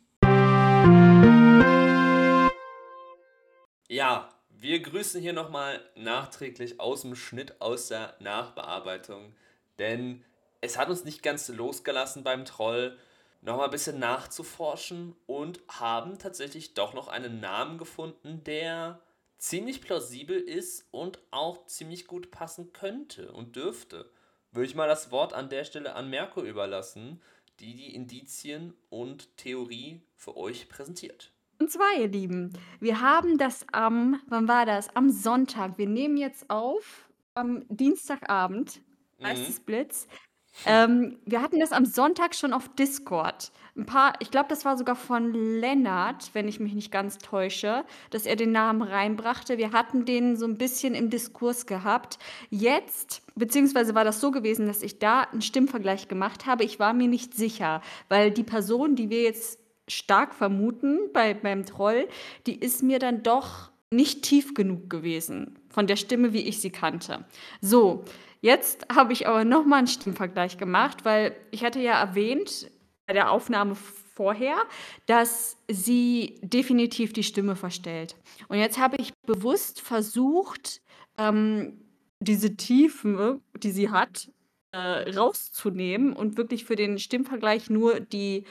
Ja, 3.87 4.29
wir 4.49 4.79
grüßen 4.81 5.21
hier 5.21 5.33
nochmal 5.33 5.79
nachträglich 5.95 6.79
aus 6.79 7.01
dem 7.01 7.15
Schnitt, 7.15 7.61
aus 7.61 7.89
der 7.89 8.15
Nachbearbeitung, 8.19 9.35
denn 9.77 10.23
es 10.61 10.77
hat 10.77 10.89
uns 10.89 11.03
nicht 11.03 11.21
ganz 11.21 11.49
losgelassen 11.49 12.23
beim 12.23 12.45
Troll, 12.45 12.97
nochmal 13.41 13.65
ein 13.65 13.71
bisschen 13.71 13.99
nachzuforschen 13.99 15.15
und 15.25 15.61
haben 15.67 16.19
tatsächlich 16.19 16.73
doch 16.73 16.93
noch 16.93 17.07
einen 17.07 17.39
Namen 17.39 17.77
gefunden, 17.77 18.43
der 18.43 19.01
ziemlich 19.37 19.81
plausibel 19.81 20.37
ist 20.37 20.87
und 20.91 21.19
auch 21.31 21.65
ziemlich 21.65 22.07
gut 22.07 22.31
passen 22.31 22.71
könnte 22.73 23.31
und 23.31 23.55
dürfte. 23.55 24.09
Würde 24.51 24.67
ich 24.67 24.75
mal 24.75 24.87
das 24.87 25.11
Wort 25.11 25.33
an 25.33 25.49
der 25.49 25.63
Stelle 25.63 25.95
an 25.95 26.09
Merkur 26.09 26.43
überlassen, 26.43 27.21
die 27.59 27.75
die 27.75 27.93
Indizien 27.95 28.73
und 28.89 29.35
Theorie 29.37 30.01
für 30.15 30.37
euch 30.37 30.69
präsentiert. 30.69 31.31
Und 31.59 31.71
zwar, 31.71 31.95
ihr 31.99 32.07
Lieben, 32.07 32.53
wir 32.79 33.01
haben 33.01 33.37
das 33.37 33.65
am, 33.71 34.19
wann 34.27 34.47
war 34.47 34.65
das? 34.65 34.95
Am 34.95 35.09
Sonntag. 35.09 35.77
Wir 35.77 35.87
nehmen 35.87 36.17
jetzt 36.17 36.49
auf 36.49 37.07
am 37.33 37.63
Dienstagabend, 37.69 38.81
Geistesblitz. 39.19 40.07
Mhm. 40.07 40.30
Ähm, 40.65 41.17
wir 41.25 41.41
hatten 41.41 41.59
das 41.59 41.71
am 41.71 41.85
Sonntag 41.85 42.35
schon 42.35 42.53
auf 42.53 42.69
Discord. 42.75 43.51
Ein 43.75 43.85
paar, 43.85 44.13
ich 44.19 44.31
glaube, 44.31 44.49
das 44.49 44.65
war 44.65 44.77
sogar 44.77 44.95
von 44.95 45.33
Lennart, 45.33 46.31
wenn 46.33 46.47
ich 46.47 46.59
mich 46.59 46.73
nicht 46.73 46.91
ganz 46.91 47.17
täusche, 47.17 47.85
dass 48.09 48.25
er 48.25 48.35
den 48.35 48.51
Namen 48.51 48.81
reinbrachte. 48.81 49.57
Wir 49.57 49.71
hatten 49.71 50.05
den 50.05 50.35
so 50.35 50.45
ein 50.45 50.57
bisschen 50.57 50.93
im 50.93 51.09
Diskurs 51.09 51.65
gehabt. 51.65 52.19
Jetzt, 52.49 53.21
beziehungsweise 53.35 53.95
war 53.95 54.03
das 54.03 54.19
so 54.19 54.31
gewesen, 54.31 54.67
dass 54.67 54.83
ich 54.83 54.99
da 54.99 55.21
einen 55.21 55.41
Stimmvergleich 55.41 56.09
gemacht 56.09 56.45
habe. 56.45 56.65
Ich 56.65 56.79
war 56.79 56.93
mir 56.93 57.07
nicht 57.07 57.33
sicher, 57.33 57.81
weil 58.09 58.31
die 58.31 58.43
Person, 58.43 58.95
die 58.95 59.09
wir 59.09 59.23
jetzt 59.23 59.57
stark 59.87 60.35
vermuten 60.35 60.99
bei, 61.13 61.33
beim 61.33 61.65
Troll, 61.65 62.07
die 62.45 62.55
ist 62.55 62.83
mir 62.83 62.99
dann 62.99 63.23
doch 63.23 63.71
nicht 63.89 64.23
tief 64.23 64.53
genug 64.53 64.89
gewesen 64.89 65.59
von 65.69 65.87
der 65.87 65.97
Stimme, 65.97 66.33
wie 66.33 66.41
ich 66.41 66.61
sie 66.61 66.69
kannte. 66.69 67.25
So, 67.61 68.05
Jetzt 68.41 68.87
habe 68.91 69.13
ich 69.13 69.27
aber 69.27 69.45
nochmal 69.45 69.79
einen 69.79 69.87
Stimmvergleich 69.87 70.57
gemacht, 70.57 71.05
weil 71.05 71.35
ich 71.51 71.63
hatte 71.63 71.79
ja 71.79 71.99
erwähnt 71.99 72.71
bei 73.05 73.13
der 73.13 73.31
Aufnahme 73.31 73.75
vorher, 73.75 74.57
dass 75.05 75.57
sie 75.67 76.39
definitiv 76.41 77.13
die 77.13 77.23
Stimme 77.23 77.55
verstellt. 77.55 78.15
Und 78.47 78.57
jetzt 78.57 78.79
habe 78.79 78.97
ich 78.97 79.13
bewusst 79.25 79.81
versucht, 79.81 80.81
ähm, 81.17 81.81
diese 82.19 82.55
Tiefe, 82.55 83.39
die 83.57 83.71
sie 83.71 83.89
hat, 83.89 84.29
äh, 84.71 85.11
rauszunehmen 85.11 86.13
und 86.13 86.37
wirklich 86.37 86.65
für 86.65 86.75
den 86.75 86.97
Stimmvergleich 86.97 87.69
nur 87.69 87.99
die 87.99 88.45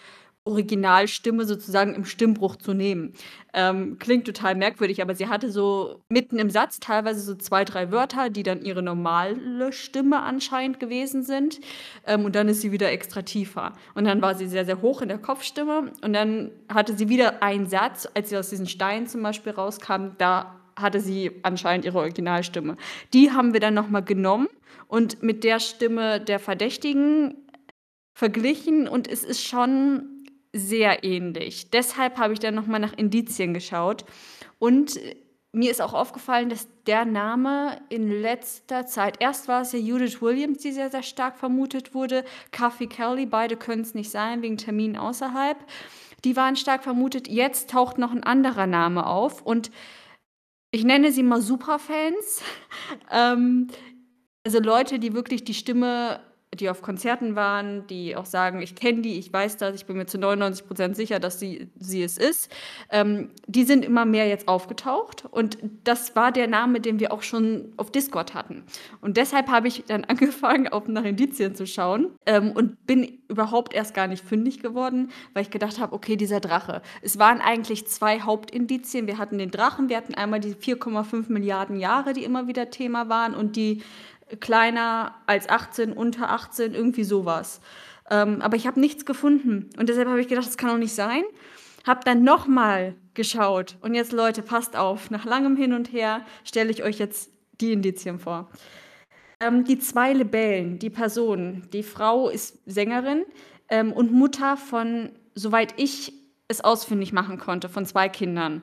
Originalstimme 0.51 1.45
sozusagen 1.45 1.95
im 1.95 2.05
Stimmbruch 2.05 2.57
zu 2.57 2.75
nehmen. 2.75 3.15
Ähm, 3.53 3.99
klingt 3.99 4.27
total 4.27 4.55
merkwürdig, 4.55 5.01
aber 5.03 5.15
sie 5.15 5.29
hatte 5.29 5.51
so 5.51 6.03
mitten 6.09 6.39
im 6.39 6.51
Satz 6.51 6.81
teilweise 6.81 7.21
so 7.21 7.35
zwei, 7.35 7.65
drei 7.65 7.91
Wörter, 7.91 8.31
die 8.31 8.43
dann 8.43 8.63
ihre 8.63 8.83
normale 8.83 9.73
Stimme 9.73 10.23
anscheinend 10.23 10.81
gewesen 10.81 11.23
sind. 11.23 11.61
Ähm, 12.07 12.25
und 12.25 12.35
dann 12.37 12.49
ist 12.49 12.61
sie 12.61 12.73
wieder 12.73 12.91
extra 12.91 13.23
tiefer. 13.23 13.73
Und 13.95 14.05
dann 14.05 14.23
war 14.23 14.35
sie 14.35 14.47
sehr, 14.47 14.65
sehr 14.65 14.83
hoch 14.83 15.03
in 15.03 15.09
der 15.09 15.19
Kopfstimme. 15.19 15.93
Und 16.03 16.13
dann 16.13 16.51
hatte 16.73 16.97
sie 16.97 17.09
wieder 17.09 17.43
einen 17.43 17.67
Satz, 17.67 18.09
als 18.15 18.31
sie 18.31 18.37
aus 18.37 18.51
diesen 18.51 18.67
Steinen 18.67 19.07
zum 19.07 19.23
Beispiel 19.23 19.53
rauskam, 19.53 20.11
da 20.19 20.57
hatte 20.77 21.01
sie 21.01 21.31
anscheinend 21.43 21.85
ihre 21.85 21.99
Originalstimme. 21.99 22.77
Die 23.13 23.33
haben 23.33 23.53
wir 23.53 23.61
dann 23.61 23.75
nochmal 23.75 24.03
genommen 24.03 24.49
und 24.89 25.23
mit 25.23 25.45
der 25.45 25.61
Stimme 25.61 26.21
der 26.21 26.39
Verdächtigen 26.39 27.35
verglichen 28.13 28.89
und 28.89 29.09
es 29.09 29.25
ist 29.25 29.43
schon 29.43 30.10
sehr 30.53 31.05
ähnlich. 31.05 31.71
Deshalb 31.71 32.19
habe 32.19 32.33
ich 32.33 32.39
dann 32.39 32.55
nochmal 32.55 32.81
nach 32.81 32.93
Indizien 32.97 33.55
geschaut. 33.55 34.05
Und 34.59 34.99
mir 35.53 35.71
ist 35.71 35.83
auch 35.83 35.95
aufgefallen, 35.95 36.49
dass 36.49 36.69
der 36.87 37.05
Name 37.05 37.81
in 37.89 38.09
letzter 38.09 38.87
Zeit, 38.87 39.17
erst 39.21 39.49
war 39.49 39.63
es 39.63 39.73
ja 39.73 39.79
Judith 39.79 40.23
Williams, 40.23 40.59
die 40.59 40.73
sehr, 40.73 40.91
sehr 40.91 41.03
stark 41.03 41.39
vermutet 41.39 41.95
wurde, 41.95 42.25
Kathy 42.53 42.87
Kelly, 42.87 43.27
beide 43.27 43.57
können 43.57 43.83
es 43.83 43.95
nicht 43.95 44.11
sein, 44.11 44.43
wegen 44.43 44.59
Terminen 44.59 44.97
außerhalb. 44.97 45.59
Die 46.25 46.37
waren 46.37 46.55
stark 46.57 46.85
vermutet. 46.85 47.29
Jetzt 47.29 47.71
taucht 47.71 47.99
noch 47.99 48.13
ein 48.13 48.23
anderer 48.23 48.67
Name 48.67 49.07
auf 49.07 49.43
und 49.43 49.71
ich 50.71 50.85
nenne 50.85 51.11
sie 51.11 51.25
mal 51.25 51.41
Superfans. 51.41 52.43
ähm, 53.11 53.69
also 54.45 54.61
Leute, 54.61 54.99
die 54.99 55.15
wirklich 55.15 55.45
die 55.45 55.55
Stimme 55.55 56.21
die 56.59 56.69
auf 56.69 56.83
Konzerten 56.83 57.37
waren, 57.37 57.87
die 57.87 58.17
auch 58.17 58.27
sagen, 58.27 58.61
ich 58.61 58.75
kenne 58.75 59.03
die, 59.03 59.19
ich 59.19 59.33
weiß 59.33 59.57
das, 59.57 59.77
ich 59.77 59.87
bin 59.87 59.97
mir 59.97 60.07
zu 60.07 60.19
99 60.19 60.67
Prozent 60.67 60.97
sicher, 60.97 61.21
dass 61.21 61.39
sie, 61.39 61.71
sie 61.79 62.03
es 62.03 62.17
ist, 62.17 62.51
ähm, 62.91 63.31
die 63.47 63.63
sind 63.63 63.85
immer 63.85 64.05
mehr 64.05 64.27
jetzt 64.27 64.49
aufgetaucht. 64.49 65.27
Und 65.31 65.59
das 65.85 66.17
war 66.17 66.33
der 66.33 66.49
Name, 66.49 66.81
den 66.81 66.99
wir 66.99 67.13
auch 67.13 67.23
schon 67.23 67.73
auf 67.77 67.93
Discord 67.93 68.35
hatten. 68.35 68.65
Und 69.01 69.17
deshalb 69.17 69.49
habe 69.49 69.69
ich 69.69 69.85
dann 69.87 70.05
angefangen, 70.07 70.67
auf 70.67 70.89
nach 70.89 71.05
Indizien 71.05 71.55
zu 71.55 71.69
schauen 71.69 72.17
ähm, 72.27 72.51
und 72.51 72.85
bin 72.85 73.21
überhaupt 73.29 73.73
erst 73.73 73.95
gar 73.95 74.09
nicht 74.09 74.25
fündig 74.25 74.61
geworden, 74.61 75.13
weil 75.35 75.43
ich 75.43 75.51
gedacht 75.51 75.79
habe, 75.79 75.95
okay, 75.95 76.17
dieser 76.17 76.41
Drache. 76.41 76.83
Es 77.01 77.17
waren 77.17 77.41
eigentlich 77.41 77.87
zwei 77.87 78.21
Hauptindizien. 78.21 79.07
Wir 79.07 79.19
hatten 79.19 79.39
den 79.39 79.53
Drachen, 79.53 79.89
wir 79.89 79.97
hatten 79.97 80.15
einmal 80.15 80.41
die 80.41 80.55
4,5 80.55 81.31
Milliarden 81.31 81.77
Jahre, 81.77 82.13
die 82.13 82.25
immer 82.25 82.49
wieder 82.49 82.71
Thema 82.71 83.09
waren 83.09 83.37
und 83.37 83.55
die 83.55 83.83
kleiner 84.39 85.15
als 85.27 85.49
18, 85.49 85.93
unter 85.93 86.31
18, 86.31 86.75
irgendwie 86.75 87.05
sowas. 87.05 87.61
Ähm, 88.11 88.43
aber 88.43 88.57
ich 88.57 88.67
habe 88.67 88.81
nichts 88.81 89.05
gefunden. 89.05 89.71
Und 89.79 89.89
deshalb 89.89 90.09
habe 90.09 90.21
ich 90.21 90.29
gedacht, 90.29 90.47
das 90.47 90.57
kann 90.57 90.71
doch 90.71 90.79
nicht 90.79 90.95
sein. 90.95 91.23
Habe 91.87 92.01
dann 92.05 92.23
nochmal 92.23 92.95
geschaut. 93.15 93.77
Und 93.81 93.95
jetzt, 93.95 94.13
Leute, 94.13 94.43
passt 94.43 94.77
auf. 94.77 95.11
Nach 95.11 95.25
langem 95.25 95.57
Hin 95.57 95.73
und 95.73 95.93
Her 95.93 96.25
stelle 96.45 96.71
ich 96.71 96.83
euch 96.83 96.99
jetzt 96.99 97.31
die 97.61 97.73
Indizien 97.73 98.19
vor. 98.19 98.51
Ähm, 99.41 99.65
die 99.65 99.79
zwei 99.79 100.13
Libellen, 100.13 100.79
die 100.79 100.91
Person, 100.91 101.69
die 101.73 101.83
Frau 101.83 102.29
ist 102.29 102.59
Sängerin 102.67 103.25
ähm, 103.69 103.93
und 103.93 104.13
Mutter 104.13 104.57
von, 104.57 105.11
soweit 105.35 105.75
ich 105.79 106.13
es 106.49 106.63
ausfindig 106.63 107.13
machen 107.13 107.39
konnte, 107.39 107.69
von 107.69 107.87
zwei 107.87 108.09
Kindern. 108.09 108.63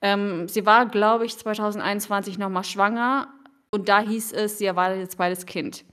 Ähm, 0.00 0.48
sie 0.48 0.64
war, 0.64 0.86
glaube 0.86 1.26
ich, 1.26 1.36
2021 1.36 2.38
nochmal 2.38 2.64
schwanger 2.64 3.33
und 3.74 3.88
da 3.88 4.00
hieß 4.00 4.32
es, 4.32 4.58
sie 4.58 4.66
erwartet 4.66 5.00
jetzt 5.00 5.18
beides 5.18 5.46
Kind. 5.46 5.84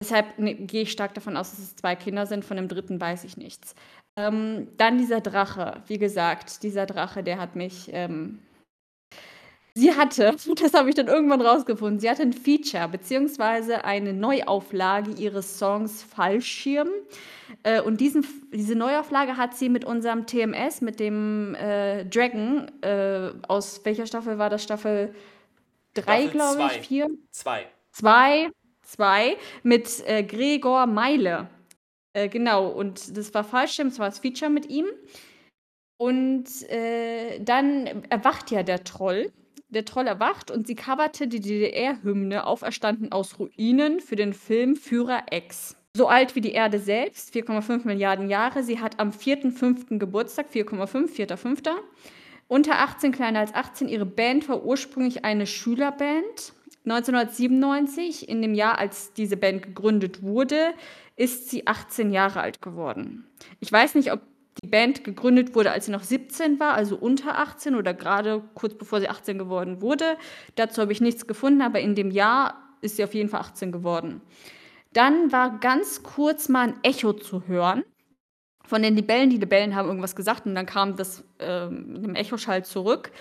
Deshalb 0.00 0.38
ne, 0.38 0.54
gehe 0.54 0.82
ich 0.82 0.92
stark 0.92 1.14
davon 1.14 1.36
aus, 1.36 1.50
dass 1.50 1.58
es 1.58 1.74
zwei 1.74 1.96
Kinder 1.96 2.26
sind. 2.26 2.44
Von 2.44 2.56
dem 2.56 2.68
dritten 2.68 3.00
weiß 3.00 3.24
ich 3.24 3.36
nichts. 3.36 3.74
Ähm, 4.16 4.68
dann 4.76 4.98
dieser 4.98 5.20
Drache. 5.20 5.82
Wie 5.88 5.98
gesagt, 5.98 6.62
dieser 6.62 6.86
Drache, 6.86 7.24
der 7.24 7.40
hat 7.40 7.56
mich. 7.56 7.90
Ähm 7.92 8.38
sie 9.74 9.96
hatte, 9.96 10.36
das 10.62 10.74
habe 10.74 10.90
ich 10.90 10.94
dann 10.94 11.08
irgendwann 11.08 11.40
rausgefunden, 11.40 11.98
sie 11.98 12.08
hatte 12.08 12.22
ein 12.22 12.32
Feature 12.32 12.88
beziehungsweise 12.88 13.84
eine 13.84 14.12
Neuauflage 14.12 15.10
ihres 15.10 15.58
Songs 15.58 16.04
Fallschirm. 16.04 16.88
Äh, 17.64 17.80
und 17.80 18.00
diesen, 18.00 18.24
diese 18.52 18.76
Neuauflage 18.76 19.36
hat 19.36 19.56
sie 19.56 19.68
mit 19.68 19.84
unserem 19.84 20.26
TMS, 20.26 20.82
mit 20.82 21.00
dem 21.00 21.56
äh, 21.56 22.04
Dragon, 22.04 22.70
äh, 22.82 23.32
aus 23.48 23.84
welcher 23.84 24.06
Staffel 24.06 24.38
war 24.38 24.50
das? 24.50 24.62
Staffel 24.62 25.12
drei, 25.94 26.26
glaube 26.26 26.62
ich, 26.66 26.86
vier. 26.86 27.10
Zwei. 27.30 27.66
Zwei, 27.92 28.50
zwei 28.82 29.36
mit 29.62 30.02
äh, 30.06 30.22
Gregor 30.22 30.86
Meile. 30.86 31.48
Äh, 32.14 32.28
genau, 32.28 32.68
und 32.68 33.16
das 33.16 33.32
war 33.34 33.44
Fallschirm, 33.44 33.88
das 33.88 33.98
war 33.98 34.08
das 34.08 34.18
Feature 34.18 34.50
mit 34.50 34.68
ihm. 34.68 34.86
Und 35.98 36.68
äh, 36.68 37.38
dann 37.40 38.04
erwacht 38.10 38.50
ja 38.50 38.62
der 38.62 38.84
Troll. 38.84 39.30
Der 39.68 39.84
Troll 39.84 40.06
erwacht 40.06 40.50
und 40.50 40.66
sie 40.66 40.74
coverte 40.74 41.28
die 41.28 41.40
DDR-Hymne 41.40 42.46
Auferstanden 42.46 43.10
aus 43.12 43.38
Ruinen 43.38 44.00
für 44.00 44.16
den 44.16 44.34
Film 44.34 44.76
Führer 44.76 45.22
X. 45.30 45.76
so 45.96 46.08
alt 46.08 46.34
wie 46.34 46.40
die 46.42 46.52
Erde 46.52 46.78
selbst, 46.78 47.34
4,5 47.34 47.86
Milliarden 47.86 48.28
Jahre. 48.28 48.62
Sie 48.62 48.80
hat 48.80 48.98
am 48.98 49.10
4.5. 49.10 49.98
Geburtstag, 49.98 50.48
4,5, 50.52 51.14
4.5. 51.14 51.70
Unter 52.52 52.80
18, 52.80 53.12
kleiner 53.12 53.38
als 53.38 53.54
18. 53.54 53.88
Ihre 53.88 54.04
Band 54.04 54.46
war 54.46 54.62
ursprünglich 54.62 55.24
eine 55.24 55.46
Schülerband. 55.46 56.52
1997, 56.84 58.28
in 58.28 58.42
dem 58.42 58.52
Jahr, 58.52 58.76
als 58.76 59.14
diese 59.14 59.38
Band 59.38 59.62
gegründet 59.62 60.22
wurde, 60.22 60.74
ist 61.16 61.48
sie 61.48 61.66
18 61.66 62.10
Jahre 62.10 62.42
alt 62.42 62.60
geworden. 62.60 63.24
Ich 63.60 63.72
weiß 63.72 63.94
nicht, 63.94 64.12
ob 64.12 64.20
die 64.62 64.66
Band 64.66 65.02
gegründet 65.02 65.54
wurde, 65.54 65.70
als 65.70 65.86
sie 65.86 65.92
noch 65.92 66.02
17 66.02 66.60
war, 66.60 66.74
also 66.74 66.96
unter 66.96 67.38
18 67.38 67.74
oder 67.74 67.94
gerade 67.94 68.42
kurz 68.52 68.74
bevor 68.74 69.00
sie 69.00 69.08
18 69.08 69.38
geworden 69.38 69.80
wurde. 69.80 70.18
Dazu 70.54 70.82
habe 70.82 70.92
ich 70.92 71.00
nichts 71.00 71.26
gefunden, 71.26 71.62
aber 71.62 71.80
in 71.80 71.94
dem 71.94 72.10
Jahr 72.10 72.68
ist 72.82 72.96
sie 72.96 73.04
auf 73.04 73.14
jeden 73.14 73.30
Fall 73.30 73.40
18 73.40 73.72
geworden. 73.72 74.20
Dann 74.92 75.32
war 75.32 75.58
ganz 75.58 76.02
kurz 76.02 76.50
mal 76.50 76.68
ein 76.68 76.74
Echo 76.82 77.14
zu 77.14 77.46
hören 77.46 77.82
von 78.66 78.82
den 78.82 78.96
Libellen. 78.96 79.30
Die 79.30 79.38
Libellen 79.38 79.74
haben 79.74 79.88
irgendwas 79.88 80.16
gesagt 80.16 80.46
und 80.46 80.54
dann 80.54 80.66
kam 80.66 80.96
das 80.96 81.24
äh, 81.38 81.66
mit 81.68 82.04
dem 82.04 82.14
Echoschall 82.14 82.64
zurück. 82.64 83.12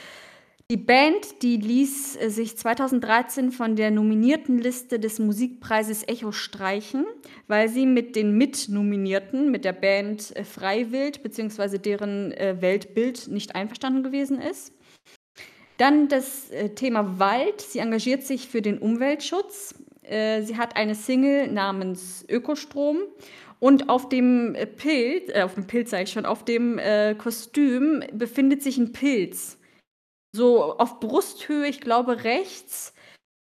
Die 0.72 0.78
Band, 0.78 1.42
die 1.42 1.58
ließ 1.58 2.16
äh, 2.16 2.30
sich 2.30 2.58
2013 2.58 3.52
von 3.52 3.76
der 3.76 3.92
nominierten 3.92 4.58
Liste 4.58 5.02
des 5.02 5.20
Musikpreises 5.20 6.08
Echo 6.08 6.32
streichen, 6.32 7.06
weil 7.50 7.68
sie 7.68 7.86
mit 7.86 8.16
den 8.16 8.38
Mitnominierten, 8.38 9.52
mit 9.52 9.66
der 9.66 9.74
Band 9.74 10.34
äh, 10.34 10.46
Freiwild 10.46 11.24
bzw. 11.24 11.78
deren 11.78 12.32
äh, 12.32 12.62
Weltbild 12.62 13.28
nicht 13.28 13.54
einverstanden 13.54 14.02
gewesen 14.02 14.40
ist. 14.40 14.72
Dann 15.78 16.08
das 16.08 16.52
Thema 16.76 17.20
Wald. 17.20 17.60
Sie 17.60 17.80
engagiert 17.80 18.24
sich 18.24 18.48
für 18.48 18.62
den 18.62 18.78
Umweltschutz. 18.78 19.74
Sie 20.04 20.56
hat 20.56 20.76
eine 20.76 20.94
Single 20.94 21.52
namens 21.52 22.24
Ökostrom 22.30 23.00
und 23.62 23.90
auf 23.90 24.10
dem 24.10 24.58
Pilz, 24.78 25.30
äh, 25.34 25.44
auf 25.44 25.54
dem 25.54 25.68
Pilz 25.68 25.92
sage 25.92 26.04
ich 26.04 26.12
schon, 26.12 26.26
auf 26.26 26.44
dem 26.44 26.80
äh, 26.80 27.16
Kostüm 27.16 28.04
befindet 28.14 28.64
sich 28.64 28.78
ein 28.78 28.92
Pilz 28.92 29.58
so 30.34 30.78
auf 30.78 31.00
Brusthöhe, 31.00 31.68
ich 31.68 31.82
glaube 31.82 32.24
rechts. 32.24 32.94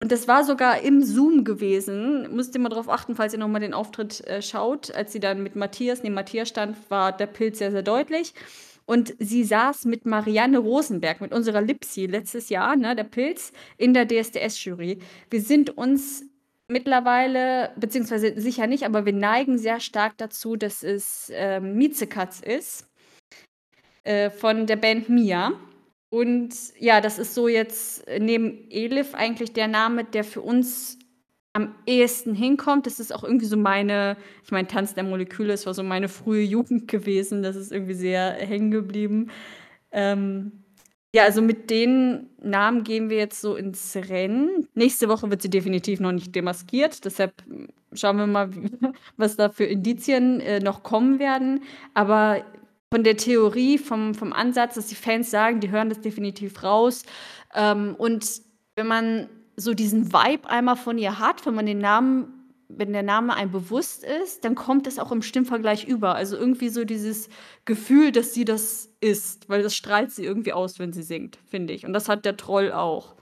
Und 0.01 0.11
das 0.11 0.27
war 0.27 0.43
sogar 0.43 0.81
im 0.81 1.01
Zoom 1.01 1.45
gewesen. 1.45 2.35
Müsst 2.35 2.53
ihr 2.55 2.61
mal 2.61 2.69
darauf 2.69 2.89
achten, 2.89 3.15
falls 3.15 3.33
ihr 3.33 3.39
nochmal 3.39 3.61
den 3.61 3.73
Auftritt 3.73 4.25
äh, 4.27 4.41
schaut. 4.41 4.93
Als 4.93 5.13
sie 5.13 5.19
dann 5.19 5.43
mit 5.43 5.55
Matthias 5.55 6.03
neben 6.03 6.15
Matthias 6.15 6.49
stand, 6.49 6.77
war 6.89 7.15
der 7.15 7.27
Pilz 7.27 7.59
sehr, 7.59 7.71
sehr 7.71 7.83
deutlich. 7.83 8.33
Und 8.85 9.15
sie 9.19 9.45
saß 9.45 9.85
mit 9.85 10.05
Marianne 10.05 10.57
Rosenberg, 10.57 11.21
mit 11.21 11.31
unserer 11.31 11.61
Lipsi 11.61 12.05
letztes 12.05 12.49
Jahr, 12.49 12.75
ne, 12.75 12.97
der 12.97 13.05
Pilz, 13.05 13.53
in 13.77 13.93
der 13.93 14.05
DSDS-Jury. 14.05 14.99
Wir 15.29 15.41
sind 15.41 15.77
uns 15.77 16.25
mittlerweile, 16.73 17.71
beziehungsweise 17.77 18.39
sicher 18.39 18.67
nicht, 18.67 18.83
aber 18.83 19.05
wir 19.05 19.13
neigen 19.13 19.57
sehr 19.57 19.79
stark 19.79 20.17
dazu, 20.17 20.57
dass 20.57 20.83
es 20.83 21.29
äh, 21.29 21.61
Miezekatz 21.61 22.41
ist 22.41 22.89
äh, 24.03 24.29
von 24.29 24.65
der 24.65 24.75
Band 24.75 25.07
Mia. 25.07 25.53
Und 26.09 26.53
ja, 26.77 26.99
das 26.99 27.17
ist 27.17 27.33
so 27.33 27.47
jetzt 27.47 28.05
neben 28.19 28.69
Elif 28.69 29.15
eigentlich 29.15 29.53
der 29.53 29.67
Name, 29.67 30.03
der 30.03 30.23
für 30.23 30.41
uns 30.41 30.99
am 31.53 31.75
ehesten 31.85 32.33
hinkommt. 32.33 32.85
Das 32.87 32.99
ist 32.99 33.13
auch 33.13 33.23
irgendwie 33.23 33.45
so 33.45 33.57
meine, 33.57 34.17
ich 34.43 34.51
meine, 34.51 34.67
Tanz 34.67 34.95
der 34.95 35.03
Moleküle, 35.03 35.49
das 35.49 35.65
war 35.65 35.73
so 35.73 35.83
meine 35.83 36.09
frühe 36.09 36.43
Jugend 36.43 36.87
gewesen. 36.87 37.43
Das 37.43 37.55
ist 37.55 37.71
irgendwie 37.71 37.93
sehr 37.93 38.31
hängen 38.33 38.71
geblieben. 38.71 39.29
Ähm, 39.91 40.62
ja, 41.15 41.23
also 41.23 41.41
mit 41.41 41.69
den 41.69 42.29
Namen 42.41 42.83
gehen 42.83 43.09
wir 43.09 43.17
jetzt 43.17 43.39
so 43.39 43.55
ins 43.55 43.95
Rennen. 43.95 44.67
Nächste 44.73 45.09
Woche 45.09 45.29
wird 45.29 45.43
sie 45.43 45.49
definitiv 45.49 45.99
noch 45.99 46.11
nicht 46.11 46.35
demaskiert. 46.35 47.05
Deshalb 47.05 47.33
schauen 47.93 48.17
wir 48.17 48.25
mal, 48.25 48.49
was 49.17 49.35
da 49.35 49.49
für 49.49 49.65
Indizien 49.65 50.39
äh, 50.39 50.59
noch 50.59 50.81
kommen 50.81 51.19
werden. 51.19 51.61
Aber 51.93 52.43
von 52.91 53.03
der 53.03 53.17
Theorie, 53.17 53.77
vom, 53.77 54.15
vom 54.15 54.33
Ansatz, 54.33 54.75
dass 54.75 54.87
die 54.87 54.95
Fans 54.95 55.29
sagen, 55.29 55.59
die 55.59 55.69
hören 55.69 55.89
das 55.89 56.01
definitiv 56.01 56.63
raus. 56.63 57.03
Ähm, 57.53 57.95
und 57.97 58.41
wenn 58.75 58.87
man 58.87 59.29
so 59.55 59.75
diesen 59.75 60.11
Vibe 60.11 60.49
einmal 60.49 60.75
von 60.75 60.97
ihr 60.97 61.19
hat, 61.19 61.45
wenn 61.45 61.53
man 61.53 61.67
den 61.67 61.77
Namen, 61.77 62.32
wenn 62.77 62.93
der 62.93 63.03
Name 63.03 63.35
einem 63.35 63.51
bewusst 63.51 64.03
ist, 64.03 64.43
dann 64.45 64.55
kommt 64.55 64.87
es 64.87 64.99
auch 64.99 65.11
im 65.11 65.21
Stimmvergleich 65.21 65.85
über. 65.85 66.15
Also 66.15 66.37
irgendwie 66.37 66.69
so 66.69 66.83
dieses 66.83 67.29
Gefühl, 67.65 68.11
dass 68.11 68.33
sie 68.33 68.45
das 68.45 68.89
ist, 68.99 69.49
weil 69.49 69.63
das 69.63 69.75
strahlt 69.75 70.11
sie 70.11 70.25
irgendwie 70.25 70.53
aus, 70.53 70.79
wenn 70.79 70.93
sie 70.93 71.03
singt, 71.03 71.37
finde 71.45 71.73
ich. 71.73 71.85
Und 71.85 71.93
das 71.93 72.09
hat 72.09 72.25
der 72.25 72.37
Troll 72.37 72.71
auch. 72.71 73.15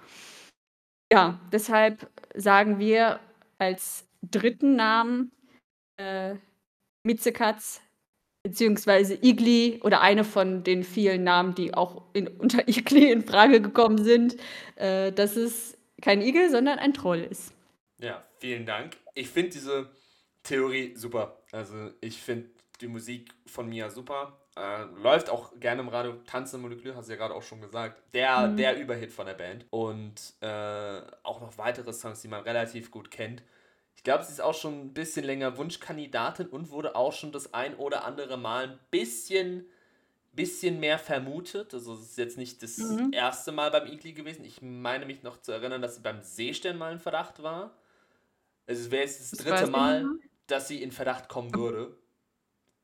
Ja, 1.11 1.39
deshalb 1.51 2.09
sagen 2.35 2.79
wir 2.79 3.19
als 3.57 4.07
dritten 4.21 4.75
Namen 4.75 5.31
äh, 5.97 6.35
Mitzekatz 7.03 7.81
beziehungsweise 8.43 9.15
Igli 9.21 9.79
oder 9.83 10.01
eine 10.01 10.23
von 10.23 10.63
den 10.63 10.83
vielen 10.83 11.23
Namen, 11.23 11.53
die 11.55 11.73
auch 11.73 12.03
in, 12.13 12.27
unter 12.39 12.67
Igli 12.67 13.11
in 13.11 13.23
Frage 13.23 13.61
gekommen 13.61 14.03
sind, 14.03 14.37
äh, 14.75 15.11
dass 15.11 15.35
es 15.35 15.77
kein 16.01 16.21
Igel, 16.21 16.49
sondern 16.49 16.79
ein 16.79 16.93
Troll 16.93 17.19
ist. 17.19 17.53
Ja, 18.01 18.25
vielen 18.39 18.65
Dank. 18.65 18.97
Ich 19.13 19.29
finde 19.29 19.51
diese 19.51 19.89
Theorie 20.43 20.95
super. 20.95 21.37
Also 21.51 21.91
ich 22.01 22.21
finde 22.21 22.49
die 22.81 22.87
Musik 22.87 23.33
von 23.45 23.69
Mia 23.69 23.89
super. 23.89 24.37
Äh, 24.57 24.83
läuft 25.01 25.29
auch 25.29 25.57
gerne 25.59 25.81
im 25.81 25.87
Radio. 25.87 26.13
Tanzen 26.25 26.61
Molekül, 26.61 26.95
hast 26.95 27.07
du 27.07 27.13
ja 27.13 27.17
gerade 27.17 27.33
auch 27.33 27.43
schon 27.43 27.61
gesagt. 27.61 28.01
Der, 28.13 28.47
mhm. 28.47 28.57
der 28.57 28.77
Überhit 28.77 29.11
von 29.11 29.25
der 29.25 29.33
Band. 29.33 29.65
Und 29.69 30.33
äh, 30.41 31.01
auch 31.23 31.39
noch 31.39 31.57
weitere 31.57 31.93
Songs, 31.93 32.21
die 32.21 32.27
man 32.27 32.43
relativ 32.43 32.91
gut 32.91 33.11
kennt. 33.11 33.43
Ich 33.95 34.03
glaube, 34.03 34.23
sie 34.23 34.31
ist 34.31 34.41
auch 34.41 34.55
schon 34.55 34.87
ein 34.87 34.93
bisschen 34.93 35.25
länger 35.25 35.57
Wunschkandidatin 35.57 36.47
und 36.47 36.71
wurde 36.71 36.95
auch 36.95 37.13
schon 37.13 37.31
das 37.31 37.53
ein 37.53 37.75
oder 37.75 38.03
andere 38.03 38.35
Mal 38.35 38.69
ein 38.69 38.79
bisschen, 38.89 39.65
bisschen 40.33 40.79
mehr 40.79 40.97
vermutet. 40.97 41.73
Also 41.73 41.93
es 41.93 42.01
ist 42.01 42.17
jetzt 42.17 42.37
nicht 42.37 42.61
das 42.63 42.77
mhm. 42.77 43.11
erste 43.13 43.51
Mal 43.51 43.71
beim 43.71 43.87
Igli 43.87 44.13
gewesen. 44.13 44.43
Ich 44.43 44.61
meine 44.61 45.05
mich 45.05 45.23
noch 45.23 45.39
zu 45.39 45.51
erinnern, 45.51 45.81
dass 45.81 45.95
sie 45.95 46.01
beim 46.01 46.21
Seestern 46.23 46.77
mal 46.77 46.91
in 46.93 46.99
Verdacht 46.99 47.43
war. 47.43 47.77
Also 48.71 48.83
es 48.83 48.91
wäre 48.91 49.03
jetzt 49.03 49.19
das, 49.19 49.31
das 49.31 49.45
dritte 49.45 49.69
Mal, 49.69 50.05
dass 50.47 50.69
sie 50.69 50.81
in 50.81 50.91
Verdacht 50.91 51.27
kommen 51.27 51.53
würde. 51.53 51.97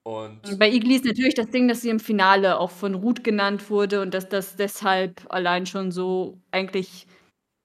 Und 0.04 0.60
bei 0.60 0.70
Igli 0.70 0.96
ist 0.96 1.06
natürlich 1.06 1.34
das 1.34 1.50
Ding, 1.50 1.70
dass 1.70 1.82
sie 1.82 1.90
im 1.90 2.02
Finale 2.02 2.60
auch 2.60 2.72
von 2.72 2.94
Ruth 2.94 3.24
genannt 3.24 3.70
wurde 3.70 4.02
und 4.02 4.14
dass 4.14 4.28
das 4.28 4.58
deshalb 4.58 5.22
allein 5.30 5.66
schon 5.66 5.92
so 5.92 6.42
eigentlich 6.52 7.08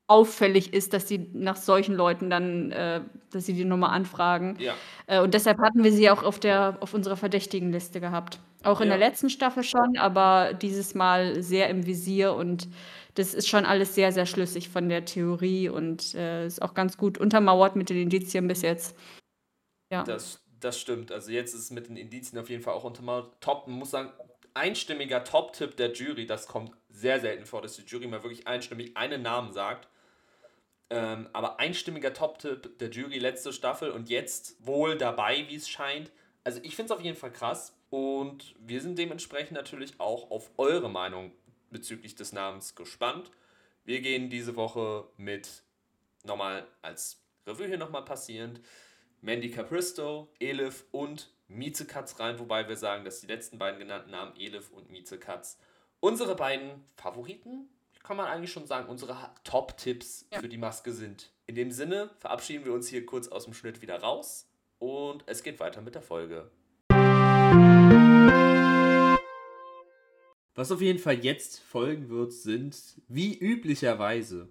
auffällig 0.06 0.72
ist, 0.72 0.92
dass 0.92 1.08
sie 1.08 1.30
nach 1.32 1.56
solchen 1.56 1.96
Leuten 1.96 2.30
dann, 2.30 2.70
äh, 2.70 3.00
dass 3.32 3.46
sie 3.46 3.54
die 3.54 3.64
Nummer 3.64 3.90
anfragen. 3.90 4.56
Ja. 4.60 4.74
Äh, 5.08 5.20
und 5.20 5.34
deshalb 5.34 5.58
hatten 5.58 5.82
wir 5.82 5.92
sie 5.92 6.10
auch 6.10 6.22
auf, 6.22 6.38
der, 6.38 6.76
auf 6.80 6.94
unserer 6.94 7.16
verdächtigen 7.16 7.72
Liste 7.72 8.00
gehabt. 8.00 8.38
Auch 8.62 8.80
in 8.80 8.88
ja. 8.88 8.96
der 8.96 9.08
letzten 9.08 9.30
Staffel 9.30 9.64
schon, 9.64 9.96
aber 9.98 10.52
dieses 10.54 10.94
Mal 10.94 11.42
sehr 11.42 11.68
im 11.70 11.86
Visier 11.86 12.34
und 12.34 12.68
das 13.14 13.34
ist 13.34 13.48
schon 13.48 13.64
alles 13.64 13.94
sehr, 13.94 14.12
sehr 14.12 14.26
schlüssig 14.26 14.68
von 14.68 14.88
der 14.88 15.04
Theorie 15.04 15.68
und 15.68 16.14
äh, 16.14 16.46
ist 16.46 16.62
auch 16.62 16.74
ganz 16.74 16.96
gut 16.96 17.18
untermauert 17.18 17.76
mit 17.76 17.90
den 17.90 17.98
Indizien 17.98 18.48
bis 18.48 18.62
jetzt. 18.62 18.96
Ja. 19.90 20.04
Das, 20.04 20.42
das 20.60 20.80
stimmt. 20.80 21.12
Also 21.12 21.30
jetzt 21.30 21.54
ist 21.54 21.60
es 21.60 21.70
mit 21.70 21.88
den 21.88 21.96
Indizien 21.96 22.40
auf 22.40 22.48
jeden 22.48 22.62
Fall 22.62 22.74
auch 22.74 22.84
untermauert. 22.84 23.40
Top, 23.40 23.68
man 23.68 23.78
muss 23.78 23.90
sagen, 23.90 24.12
einstimmiger 24.54 25.24
Top-Tipp 25.24 25.76
der 25.76 25.92
Jury, 25.92 26.26
das 26.26 26.46
kommt 26.46 26.72
sehr 26.88 27.20
selten 27.20 27.46
vor, 27.46 27.62
dass 27.62 27.76
die 27.76 27.82
Jury 27.82 28.06
mal 28.06 28.22
wirklich 28.22 28.46
einstimmig 28.46 28.96
einen 28.96 29.22
Namen 29.22 29.52
sagt. 29.52 29.88
Ähm, 30.90 31.28
aber 31.32 31.58
einstimmiger 31.58 32.12
Top-Tipp 32.12 32.78
der 32.78 32.90
Jury 32.90 33.18
letzte 33.18 33.52
Staffel 33.52 33.90
und 33.90 34.08
jetzt 34.08 34.66
wohl 34.66 34.96
dabei, 34.96 35.46
wie 35.48 35.56
es 35.56 35.68
scheint. 35.68 36.10
Also 36.44 36.60
ich 36.62 36.76
finde 36.76 36.92
es 36.92 36.98
auf 36.98 37.04
jeden 37.04 37.16
Fall 37.16 37.32
krass 37.32 37.74
und 37.88 38.54
wir 38.58 38.80
sind 38.80 38.98
dementsprechend 38.98 39.52
natürlich 39.52 40.00
auch 40.00 40.30
auf 40.30 40.50
eure 40.58 40.90
Meinung 40.90 41.32
bezüglich 41.72 42.14
des 42.14 42.32
Namens 42.32 42.74
gespannt. 42.74 43.30
Wir 43.84 44.00
gehen 44.00 44.30
diese 44.30 44.54
Woche 44.56 45.08
mit 45.16 45.64
nochmal 46.24 46.66
als 46.82 47.20
Revue 47.46 47.66
hier 47.66 47.78
nochmal 47.78 48.04
passierend 48.04 48.60
Mandy 49.20 49.50
Capristo, 49.50 50.32
Elif 50.38 50.84
und 50.92 51.32
Miezekatz 51.48 52.18
rein, 52.20 52.38
wobei 52.38 52.68
wir 52.68 52.76
sagen, 52.76 53.04
dass 53.04 53.20
die 53.20 53.26
letzten 53.26 53.58
beiden 53.58 53.78
genannten 53.78 54.10
Namen 54.10 54.36
Elif 54.36 54.70
und 54.70 54.90
Miezekatz 54.90 55.58
unsere 56.02 56.34
beiden 56.34 56.84
Favoriten 56.96 57.68
kann 58.02 58.16
man 58.16 58.26
eigentlich 58.26 58.52
schon 58.52 58.66
sagen, 58.66 58.88
unsere 58.88 59.16
Top-Tipps 59.44 60.26
ja. 60.32 60.40
für 60.40 60.48
die 60.48 60.58
Maske 60.58 60.92
sind. 60.92 61.30
In 61.46 61.54
dem 61.54 61.70
Sinne 61.70 62.10
verabschieden 62.18 62.64
wir 62.64 62.72
uns 62.72 62.88
hier 62.88 63.06
kurz 63.06 63.28
aus 63.28 63.44
dem 63.44 63.54
Schnitt 63.54 63.80
wieder 63.80 64.00
raus 64.00 64.48
und 64.80 65.22
es 65.26 65.44
geht 65.44 65.60
weiter 65.60 65.80
mit 65.80 65.94
der 65.94 66.02
Folge. 66.02 66.50
Was 70.54 70.70
auf 70.70 70.80
jeden 70.80 70.98
Fall 70.98 71.24
jetzt 71.24 71.60
folgen 71.60 72.08
wird, 72.10 72.32
sind 72.32 73.00
wie 73.08 73.38
üblicherweise 73.38 74.48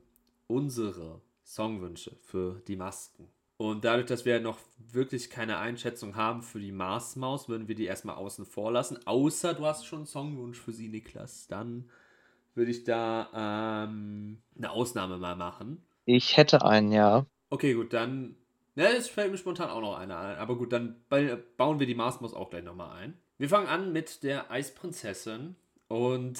unsere 0.47 1.21
Songwünsche 1.45 2.15
für 2.23 2.61
die 2.67 2.75
Masken. 2.75 3.27
Und 3.57 3.85
dadurch, 3.85 4.07
dass 4.07 4.25
wir 4.25 4.39
noch 4.39 4.57
wirklich 4.91 5.29
keine 5.29 5.59
Einschätzung 5.59 6.15
haben 6.15 6.41
für 6.41 6.59
die 6.59 6.71
Marsmaus, 6.71 7.47
würden 7.47 7.67
wir 7.67 7.75
die 7.75 7.85
erstmal 7.85 8.15
außen 8.15 8.45
vor 8.45 8.71
lassen. 8.71 8.97
Außer 9.05 9.53
du 9.53 9.65
hast 9.65 9.85
schon 9.85 9.99
einen 9.99 10.05
Songwunsch 10.07 10.59
für 10.59 10.71
sie, 10.71 10.87
Niklas. 10.87 11.45
Dann 11.47 11.87
würde 12.55 12.71
ich 12.71 12.83
da 12.83 13.85
ähm, 13.85 14.41
eine 14.57 14.71
Ausnahme 14.71 15.19
mal 15.19 15.35
machen. 15.35 15.83
Ich 16.05 16.37
hätte 16.37 16.65
einen, 16.65 16.91
ja. 16.91 17.27
Okay, 17.51 17.75
gut, 17.75 17.93
dann 17.93 18.35
Ja, 18.75 18.85
jetzt 18.89 19.11
fällt 19.11 19.31
mir 19.31 19.37
spontan 19.37 19.69
auch 19.69 19.81
noch 19.81 19.97
einer 19.97 20.17
ein. 20.17 20.37
Aber 20.37 20.57
gut, 20.57 20.73
dann 20.73 20.95
bauen 21.57 21.79
wir 21.79 21.85
die 21.85 21.95
Mars 21.95 22.19
auch 22.33 22.49
gleich 22.49 22.63
nochmal 22.63 22.97
ein. 22.97 23.19
Wir 23.37 23.49
fangen 23.49 23.67
an 23.67 23.91
mit 23.93 24.23
der 24.23 24.49
Eisprinzessin. 24.49 25.55
Und 25.91 26.39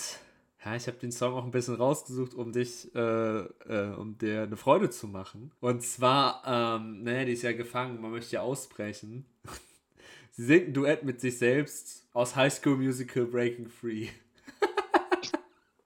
ja, 0.64 0.78
ich 0.78 0.88
habe 0.88 0.98
den 0.98 1.12
Song 1.12 1.34
auch 1.34 1.44
ein 1.44 1.52
bisschen 1.52 1.76
rausgesucht, 1.76 2.34
um 2.36 2.54
dich, 2.54 2.96
äh, 2.96 3.00
äh, 3.40 3.94
um 3.98 4.18
dir 4.18 4.44
eine 4.44 4.56
Freude 4.56 4.90
zu 4.90 5.08
machen. 5.08 5.52
Und 5.60 5.84
zwar, 5.84 6.42
ähm, 6.46 7.04
naja, 7.04 7.26
die 7.26 7.34
ist 7.34 7.42
ja 7.42 7.52
gefangen, 7.52 8.00
man 8.00 8.12
möchte 8.12 8.36
ja 8.36 8.44
ausbrechen. 8.44 9.26
Sie 10.32 10.46
singt 10.46 10.70
ein 10.70 10.74
Duett 10.74 11.04
mit 11.04 11.20
sich 11.20 11.38
selbst 11.38 12.08
aus 12.14 12.38
High 12.38 12.54
School 12.54 12.78
Musical 12.78 13.26
Breaking 13.26 13.68
Free. 13.68 14.08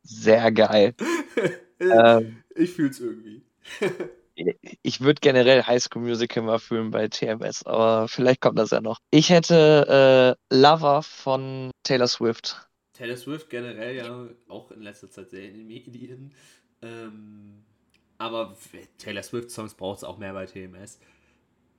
Sehr 0.04 0.52
geil. 0.52 0.94
ähm, 1.80 2.44
ich 2.54 2.72
fühl's 2.72 3.00
irgendwie. 3.00 3.42
ich 4.84 5.02
würde 5.02 5.22
generell 5.22 5.64
High 5.64 5.82
School 5.82 6.04
Musical 6.04 6.44
mal 6.44 6.60
fühlen 6.60 6.92
bei 6.92 7.08
TMS, 7.08 7.66
aber 7.66 8.08
vielleicht 8.08 8.42
kommt 8.42 8.60
das 8.60 8.70
ja 8.70 8.82
noch. 8.82 9.00
Ich 9.10 9.32
hätte 9.32 10.38
äh, 10.52 10.56
Lover 10.56 11.02
von 11.02 11.72
Taylor 11.82 12.08
Swift. 12.08 12.65
Taylor 12.96 13.18
Swift 13.18 13.50
generell 13.50 13.96
ja 13.96 14.28
auch 14.48 14.72
in 14.72 14.82
letzter 14.82 15.10
Zeit 15.10 15.30
sehr 15.30 15.50
in 15.50 15.56
den 15.56 15.68
Medien. 15.68 16.34
Ähm, 16.82 17.64
aber 18.18 18.56
Taylor 18.98 19.24
Swift-Songs 19.24 19.74
braucht 19.74 19.98
es 19.98 20.04
auch 20.04 20.18
mehr 20.18 20.34
bei 20.34 20.46
TMS. 20.46 21.00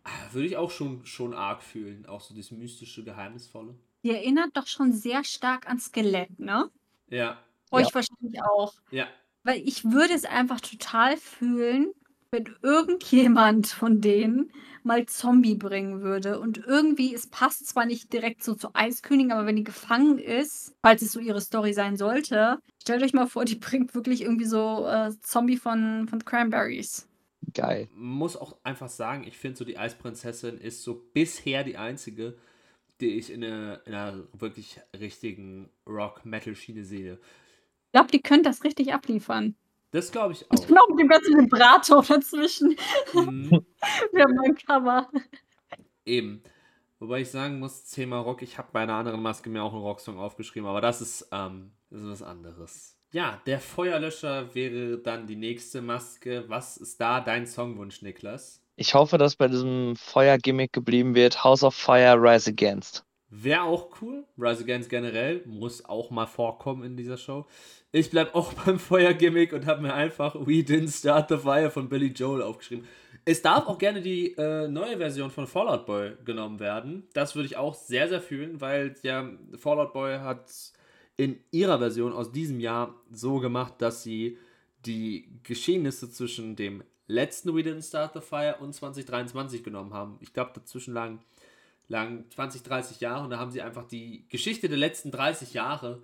Ah, 0.04 0.32
würde 0.32 0.46
ich 0.46 0.56
auch 0.56 0.70
schon, 0.70 1.04
schon 1.06 1.34
arg 1.34 1.62
fühlen. 1.62 2.06
Auch 2.06 2.20
so 2.20 2.34
das 2.34 2.50
mystische, 2.50 3.02
geheimnisvolle. 3.02 3.74
Die 4.02 4.10
erinnert 4.10 4.56
doch 4.56 4.66
schon 4.66 4.92
sehr 4.92 5.24
stark 5.24 5.68
an 5.68 5.80
Skelett, 5.80 6.38
ne? 6.38 6.70
Ja. 7.08 7.42
Euch 7.70 7.88
ja. 7.88 7.94
wahrscheinlich 7.94 8.42
auch. 8.42 8.74
Ja. 8.90 9.08
Weil 9.42 9.66
ich 9.66 9.84
würde 9.84 10.14
es 10.14 10.24
einfach 10.24 10.60
total 10.60 11.16
fühlen, 11.16 11.92
wenn 12.36 12.54
irgendjemand 12.62 13.66
von 13.66 14.00
denen 14.00 14.52
mal 14.82 15.06
Zombie 15.06 15.54
bringen 15.54 16.02
würde 16.02 16.38
und 16.38 16.58
irgendwie, 16.58 17.14
es 17.14 17.26
passt 17.28 17.66
zwar 17.66 17.86
nicht 17.86 18.12
direkt 18.12 18.44
so 18.44 18.54
zu 18.54 18.74
Eiskönigin, 18.74 19.32
aber 19.32 19.46
wenn 19.46 19.56
die 19.56 19.64
gefangen 19.64 20.18
ist, 20.18 20.76
falls 20.82 21.02
es 21.02 21.12
so 21.12 21.18
ihre 21.18 21.40
Story 21.40 21.72
sein 21.72 21.96
sollte, 21.96 22.58
stellt 22.80 23.02
euch 23.02 23.14
mal 23.14 23.26
vor, 23.26 23.44
die 23.44 23.54
bringt 23.56 23.94
wirklich 23.94 24.22
irgendwie 24.22 24.44
so 24.44 24.86
äh, 24.86 25.10
Zombie 25.20 25.56
von, 25.56 26.06
von 26.08 26.24
Cranberries. 26.24 27.08
Geil. 27.54 27.88
Muss 27.94 28.36
auch 28.36 28.56
einfach 28.64 28.88
sagen, 28.88 29.24
ich 29.26 29.38
finde 29.38 29.56
so 29.56 29.64
die 29.64 29.78
Eisprinzessin 29.78 30.58
ist 30.58 30.82
so 30.82 31.02
bisher 31.14 31.64
die 31.64 31.78
einzige, 31.78 32.36
die 33.00 33.16
ich 33.18 33.32
in 33.32 33.44
einer, 33.44 33.80
in 33.86 33.94
einer 33.94 34.24
wirklich 34.32 34.80
richtigen 34.98 35.70
Rock-Metal-Schiene 35.86 36.84
sehe. 36.84 37.14
Ich 37.14 37.92
glaube, 37.92 38.10
die 38.10 38.20
können 38.20 38.42
das 38.42 38.62
richtig 38.62 38.92
abliefern. 38.92 39.56
Das 39.90 40.10
glaube 40.10 40.32
ich 40.32 40.50
auch. 40.50 40.66
Genau, 40.66 40.82
mit 40.90 41.00
dem 41.00 41.08
ganzen 41.08 41.38
Vibrato 41.38 42.02
dazwischen. 42.02 42.76
Mhm. 43.14 43.50
Wir 44.12 44.24
haben 44.24 44.38
ein 44.44 44.54
Cover. 44.56 45.08
Eben. 46.04 46.42
Wobei 46.98 47.20
ich 47.20 47.30
sagen 47.30 47.58
muss, 47.58 47.84
Thema 47.90 48.18
Rock, 48.18 48.42
ich 48.42 48.58
habe 48.58 48.68
bei 48.72 48.80
einer 48.80 48.94
anderen 48.94 49.22
Maske 49.22 49.50
mir 49.50 49.62
auch 49.62 49.72
einen 49.72 49.82
Rocksong 49.82 50.18
aufgeschrieben, 50.18 50.68
aber 50.68 50.80
das 50.80 51.00
ist, 51.00 51.28
ähm, 51.30 51.72
das 51.90 52.02
ist 52.02 52.08
was 52.08 52.22
anderes. 52.22 52.96
Ja, 53.12 53.40
der 53.46 53.60
Feuerlöscher 53.60 54.54
wäre 54.54 54.98
dann 54.98 55.26
die 55.26 55.36
nächste 55.36 55.80
Maske. 55.80 56.44
Was 56.48 56.76
ist 56.76 57.00
da 57.00 57.20
dein 57.20 57.46
Songwunsch, 57.46 58.02
Niklas? 58.02 58.62
Ich 58.76 58.94
hoffe, 58.94 59.16
dass 59.16 59.36
bei 59.36 59.48
diesem 59.48 59.96
Feuer-Gimmick 59.96 60.72
geblieben 60.72 61.14
wird. 61.14 61.42
House 61.42 61.62
of 61.62 61.74
Fire, 61.74 62.20
Rise 62.20 62.50
Against. 62.50 63.05
Wäre 63.28 63.62
auch 63.62 64.00
cool. 64.00 64.24
Rise 64.38 64.62
Against 64.62 64.88
generell 64.88 65.42
muss 65.46 65.84
auch 65.84 66.10
mal 66.10 66.26
vorkommen 66.26 66.84
in 66.84 66.96
dieser 66.96 67.16
Show. 67.16 67.46
Ich 67.90 68.10
bleibe 68.10 68.34
auch 68.34 68.52
beim 68.64 68.78
Feuergimmick 68.78 69.52
und 69.52 69.66
habe 69.66 69.82
mir 69.82 69.94
einfach 69.94 70.34
We 70.34 70.62
Didn't 70.62 70.96
Start 70.96 71.28
the 71.28 71.38
Fire 71.38 71.70
von 71.70 71.88
Billy 71.88 72.08
Joel 72.08 72.42
aufgeschrieben. 72.42 72.86
Es 73.24 73.42
darf 73.42 73.66
auch 73.66 73.78
gerne 73.78 74.00
die 74.00 74.34
äh, 74.36 74.68
neue 74.68 74.98
Version 74.98 75.30
von 75.30 75.48
Fallout 75.48 75.86
Boy 75.86 76.12
genommen 76.24 76.60
werden. 76.60 77.08
Das 77.12 77.34
würde 77.34 77.46
ich 77.46 77.56
auch 77.56 77.74
sehr, 77.74 78.08
sehr 78.08 78.20
fühlen, 78.20 78.60
weil 78.60 78.94
ja, 79.02 79.28
Fallout 79.56 79.92
Boy 79.92 80.18
hat 80.18 80.48
in 81.16 81.40
ihrer 81.50 81.78
Version 81.78 82.12
aus 82.12 82.30
diesem 82.30 82.60
Jahr 82.60 82.94
so 83.10 83.40
gemacht, 83.40 83.74
dass 83.78 84.04
sie 84.04 84.38
die 84.84 85.40
Geschehnisse 85.42 86.10
zwischen 86.10 86.54
dem 86.54 86.84
letzten 87.08 87.54
We 87.54 87.62
Didn't 87.62 87.88
Start 87.88 88.14
the 88.14 88.20
Fire 88.20 88.56
und 88.60 88.74
2023 88.74 89.64
genommen 89.64 89.92
haben. 89.92 90.18
Ich 90.20 90.32
glaube, 90.32 90.52
dazwischen 90.54 90.94
lagen, 90.94 91.20
lagen 91.88 92.30
20, 92.30 92.62
30 92.62 93.00
Jahre 93.00 93.24
und 93.24 93.30
da 93.30 93.38
haben 93.38 93.50
sie 93.50 93.62
einfach 93.62 93.86
die 93.86 94.26
Geschichte 94.28 94.68
der 94.68 94.78
letzten 94.78 95.10
30 95.10 95.54
Jahre 95.54 96.02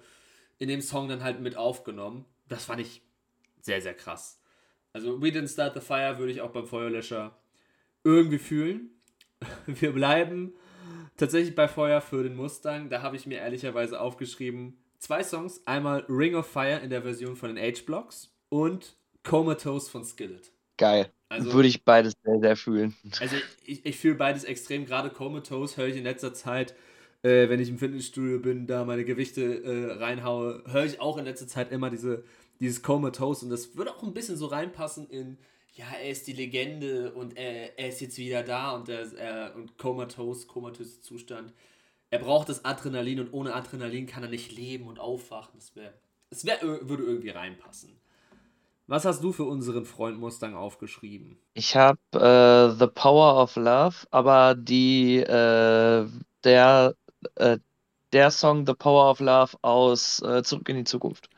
in 0.59 0.69
dem 0.69 0.81
Song 0.81 1.09
dann 1.09 1.25
halt 1.25 1.41
mit 1.41 1.57
aufgenommen. 1.57 2.25
Das 2.49 2.67
fand 2.67 2.81
ich 2.81 3.03
sehr, 3.61 3.81
sehr 3.81 3.95
krass. 3.95 4.41
Also 4.93 5.21
We 5.23 5.29
Didn't 5.29 5.53
Start 5.53 5.75
the 5.75 5.81
Fire 5.81 6.19
würde 6.19 6.33
ich 6.33 6.41
auch 6.41 6.51
beim 6.51 6.67
Feuerlöscher 6.67 7.37
irgendwie 8.05 8.39
fühlen. 8.39 8.91
Wir 9.67 9.93
bleiben 9.93 10.55
tatsächlich 11.17 11.55
bei 11.55 11.69
Feuer 11.69 12.01
für 12.01 12.23
den 12.23 12.37
Mustang. 12.37 12.91
Da 12.91 13.03
habe 13.03 13.17
ich 13.17 13.27
mir 13.27 13.39
ehrlicherweise 13.39 14.01
aufgeschrieben 14.01 14.77
zwei 14.99 15.23
Songs. 15.25 15.67
Einmal 15.67 16.05
Ring 16.09 16.35
of 16.35 16.47
Fire 16.47 16.79
in 16.79 16.91
der 16.91 17.03
Version 17.03 17.37
von 17.37 17.55
den 17.55 17.59
H-Blocks 17.59 18.35
und 18.49 18.97
Comatose 19.23 19.91
von 19.91 20.05
Skillet. 20.05 20.53
Geil. 20.77 21.13
Also, 21.33 21.53
Würde 21.53 21.69
ich 21.69 21.85
beides 21.85 22.15
sehr, 22.25 22.39
sehr 22.41 22.57
fühlen. 22.57 22.95
Also 23.21 23.37
ich, 23.65 23.85
ich 23.85 23.97
fühle 23.97 24.15
beides 24.15 24.45
extrem. 24.45 24.85
Gerade 24.87 25.11
Comatose 25.11 25.77
höre 25.79 25.89
ich 25.89 25.97
in 25.97 26.05
letzter 26.05 26.35
Zeit 26.35 26.75
äh, 27.23 27.49
wenn 27.49 27.61
ich 27.61 27.69
im 27.69 27.79
Fitnessstudio 27.79 28.41
bin, 28.41 28.67
da 28.67 28.85
meine 28.85 29.05
Gewichte 29.05 29.63
äh, 29.63 29.93
reinhaue, 29.93 30.65
höre 30.67 30.85
ich 30.85 31.01
auch 31.01 31.19
in 31.19 31.25
letzter 31.25 31.47
Zeit 31.47 31.71
immer 31.73 31.91
diese, 31.91 32.25
dieses 32.61 32.83
Comatose 32.83 33.45
und 33.45 33.51
das 33.51 33.77
würde 33.77 33.93
auch 33.93 34.03
ein 34.03 34.15
bisschen 34.15 34.37
so 34.37 34.47
reinpassen 34.47 35.09
in, 35.09 35.39
ja, 35.75 35.87
er 36.03 36.11
ist 36.11 36.27
die 36.27 36.33
Legende 36.33 37.13
und 37.13 37.37
er, 37.37 37.79
er 37.79 37.89
ist 37.89 38.01
jetzt 38.01 38.19
wieder 38.19 38.43
da 38.43 38.73
und, 38.73 38.89
er, 38.89 39.13
er, 39.17 39.55
und 39.57 39.79
Comatose, 39.79 40.47
komatöser 40.47 41.01
Zustand. 41.01 41.53
Er 42.11 42.19
braucht 42.19 42.51
das 42.51 42.65
Adrenalin 42.65 43.21
und 43.21 43.33
ohne 43.33 43.55
Adrenalin 43.55 44.07
kann 44.07 44.23
er 44.23 44.29
nicht 44.29 44.53
leben 44.53 44.87
und 44.87 44.99
aufwachen. 44.99 45.55
Das, 45.55 45.75
wär, 45.75 45.95
das 46.29 46.45
wär, 46.45 46.61
würde 46.63 47.05
irgendwie 47.05 47.31
reinpassen. 47.31 47.99
Was 48.93 49.07
hast 49.07 49.25
du 49.25 49.33
für 49.33 49.45
unseren 49.45 49.87
Freund 49.87 50.21
Mustang 50.21 50.55
aufgeschrieben? 50.55 51.39
Ich 51.55 51.77
habe 51.77 51.99
äh, 52.13 52.79
The 52.79 52.89
Power 52.89 53.43
of 53.43 53.57
Love, 53.57 53.97
aber 54.11 54.55
die 54.55 55.17
äh, 55.17 56.07
der 56.45 56.95
äh, 57.37 57.57
der 58.13 58.31
Song 58.31 58.67
The 58.67 58.75
Power 58.75 59.11
of 59.11 59.21
Love 59.21 59.57
aus 59.63 60.21
äh, 60.21 60.43
Zurück 60.43 60.69
in 60.69 60.77
die 60.77 60.85
Zukunft. 60.85 61.31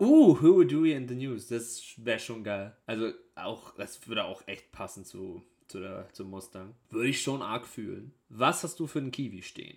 Uh, 0.00 0.40
Who 0.40 0.64
Dewey 0.64 0.92
in 0.94 1.06
the 1.06 1.14
News, 1.14 1.48
das 1.48 1.82
wäre 1.98 2.18
schon 2.18 2.42
geil. 2.42 2.74
Also 2.86 3.10
auch, 3.34 3.74
das 3.74 4.08
würde 4.08 4.24
auch 4.24 4.40
echt 4.46 4.72
passen 4.72 5.04
zu, 5.04 5.42
zu 5.68 5.80
der, 5.80 6.08
zum 6.14 6.30
Mustang. 6.30 6.74
Würde 6.88 7.10
ich 7.10 7.20
schon 7.20 7.42
arg 7.42 7.66
fühlen. 7.66 8.14
Was 8.30 8.64
hast 8.64 8.80
du 8.80 8.86
für 8.86 9.00
einen 9.00 9.10
Kiwi 9.10 9.42
stehen? 9.42 9.76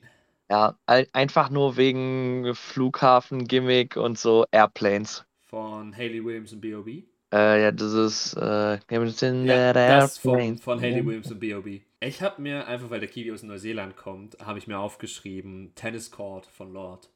Ja, 0.49 0.77
einfach 0.85 1.49
nur 1.49 1.75
wegen 1.75 2.55
Flughafen, 2.55 3.45
Gimmick 3.45 3.97
und 3.97 4.17
so 4.17 4.45
Airplanes. 4.51 5.25
Von 5.49 5.97
Haley 5.97 6.23
Williams 6.23 6.53
und 6.53 6.61
B.O.B.? 6.61 7.08
Äh, 7.31 7.61
ja, 7.61 7.71
das 7.71 7.93
ist 7.93 8.33
äh, 8.33 8.79
ja, 8.89 9.73
das 9.73 10.17
von, 10.17 10.57
von 10.57 10.81
Haley 10.81 11.05
Williams 11.05 11.31
und 11.31 11.39
B.O.B. 11.39 11.81
Ich 11.99 12.21
habe 12.21 12.41
mir 12.41 12.65
einfach, 12.67 12.89
weil 12.89 13.01
der 13.01 13.09
Kiwi 13.09 13.31
aus 13.31 13.43
Neuseeland 13.43 13.95
kommt, 13.95 14.39
habe 14.39 14.57
ich 14.57 14.67
mir 14.67 14.79
aufgeschrieben 14.79 15.73
Tennis 15.75 16.09
Court 16.09 16.47
von 16.47 16.73
Lord. 16.73 17.09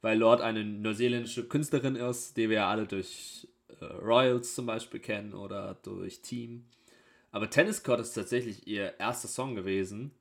Weil 0.00 0.18
Lord 0.18 0.40
eine 0.42 0.64
neuseeländische 0.64 1.48
Künstlerin 1.48 1.96
ist, 1.96 2.36
die 2.36 2.48
wir 2.48 2.56
ja 2.56 2.70
alle 2.70 2.86
durch 2.86 3.48
äh, 3.80 3.84
Royals 3.84 4.54
zum 4.54 4.66
Beispiel 4.66 5.00
kennen 5.00 5.34
oder 5.34 5.76
durch 5.82 6.22
Team. 6.22 6.66
Aber 7.32 7.50
Tennis 7.50 7.82
Court 7.82 8.00
ist 8.00 8.12
tatsächlich 8.12 8.66
ihr 8.68 8.94
erster 9.00 9.28
Song 9.28 9.54
gewesen. 9.56 10.12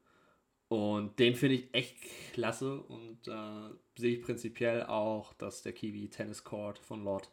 Und 0.68 1.20
den 1.20 1.36
finde 1.36 1.56
ich 1.56 1.74
echt 1.74 1.98
klasse 2.34 2.80
und 2.80 3.28
äh, 3.28 3.76
sehe 3.98 4.16
ich 4.16 4.22
prinzipiell 4.22 4.84
auch, 4.84 5.34
dass 5.34 5.64
der 5.64 5.74
Kiwi 5.74 6.08
Tennis 6.08 6.46
Court 6.46 6.80
von 6.80 7.04
Lord 7.04 7.30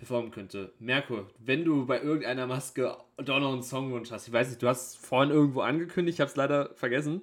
performen 0.00 0.30
könnte. 0.30 0.72
Merko, 0.78 1.26
wenn 1.38 1.64
du 1.64 1.86
bei 1.86 2.00
irgendeiner 2.00 2.46
Maske 2.46 2.96
doch 3.18 3.38
noch 3.38 3.52
einen 3.52 3.62
Songwunsch 3.62 4.10
hast, 4.10 4.26
ich 4.26 4.32
weiß 4.32 4.48
nicht, 4.48 4.62
du 4.62 4.66
hast 4.66 4.96
vorhin 4.96 5.30
irgendwo 5.30 5.60
angekündigt, 5.60 6.16
ich 6.16 6.20
habe 6.20 6.30
es 6.30 6.36
leider 6.36 6.74
vergessen. 6.74 7.20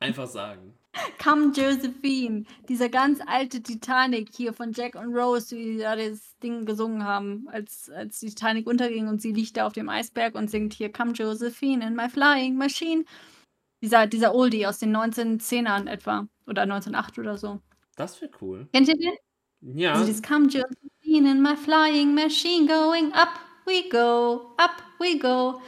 Einfach 0.00 0.26
sagen. 0.26 0.74
Come 1.22 1.52
Josephine, 1.54 2.44
dieser 2.68 2.88
ganz 2.88 3.20
alte 3.26 3.62
Titanic 3.62 4.30
hier 4.34 4.54
von 4.54 4.72
Jack 4.72 4.94
und 4.94 5.14
Rose, 5.14 5.54
die 5.54 5.78
da 5.78 5.94
das 5.94 6.38
Ding 6.38 6.64
gesungen 6.64 7.04
haben, 7.04 7.48
als, 7.48 7.90
als 7.90 8.20
die 8.20 8.28
Titanic 8.28 8.66
unterging 8.66 9.08
und 9.08 9.20
sie 9.20 9.32
liegt 9.32 9.56
da 9.56 9.66
auf 9.66 9.72
dem 9.74 9.88
Eisberg 9.88 10.34
und 10.34 10.50
singt 10.50 10.72
hier 10.72 10.90
Come 10.90 11.12
Josephine 11.12 11.86
in 11.86 11.94
my 11.94 12.08
flying 12.08 12.56
machine. 12.56 13.04
Dieser, 13.82 14.06
dieser 14.06 14.34
Oldie 14.34 14.66
aus 14.66 14.78
den 14.78 14.96
1910ern 14.96 15.86
etwa 15.86 16.26
oder 16.46 16.62
1908 16.62 17.18
oder 17.18 17.36
so. 17.36 17.60
Das 17.96 18.20
wäre 18.22 18.30
cool. 18.40 18.68
Kennt 18.72 18.88
ihr 18.88 18.96
den? 18.96 19.78
Ja. 19.78 19.92
Also 19.92 20.06
dieses 20.06 20.22
Come 20.22 20.46
Josephine 20.46 20.93
in 21.16 21.42
my 21.42 21.56
flying 21.56 22.14
machine 22.14 22.66
going 22.66 23.12
up 23.12 23.38
we 23.66 23.88
go, 23.88 24.54
up 24.58 24.82
we 24.98 25.18
go. 25.18 25.60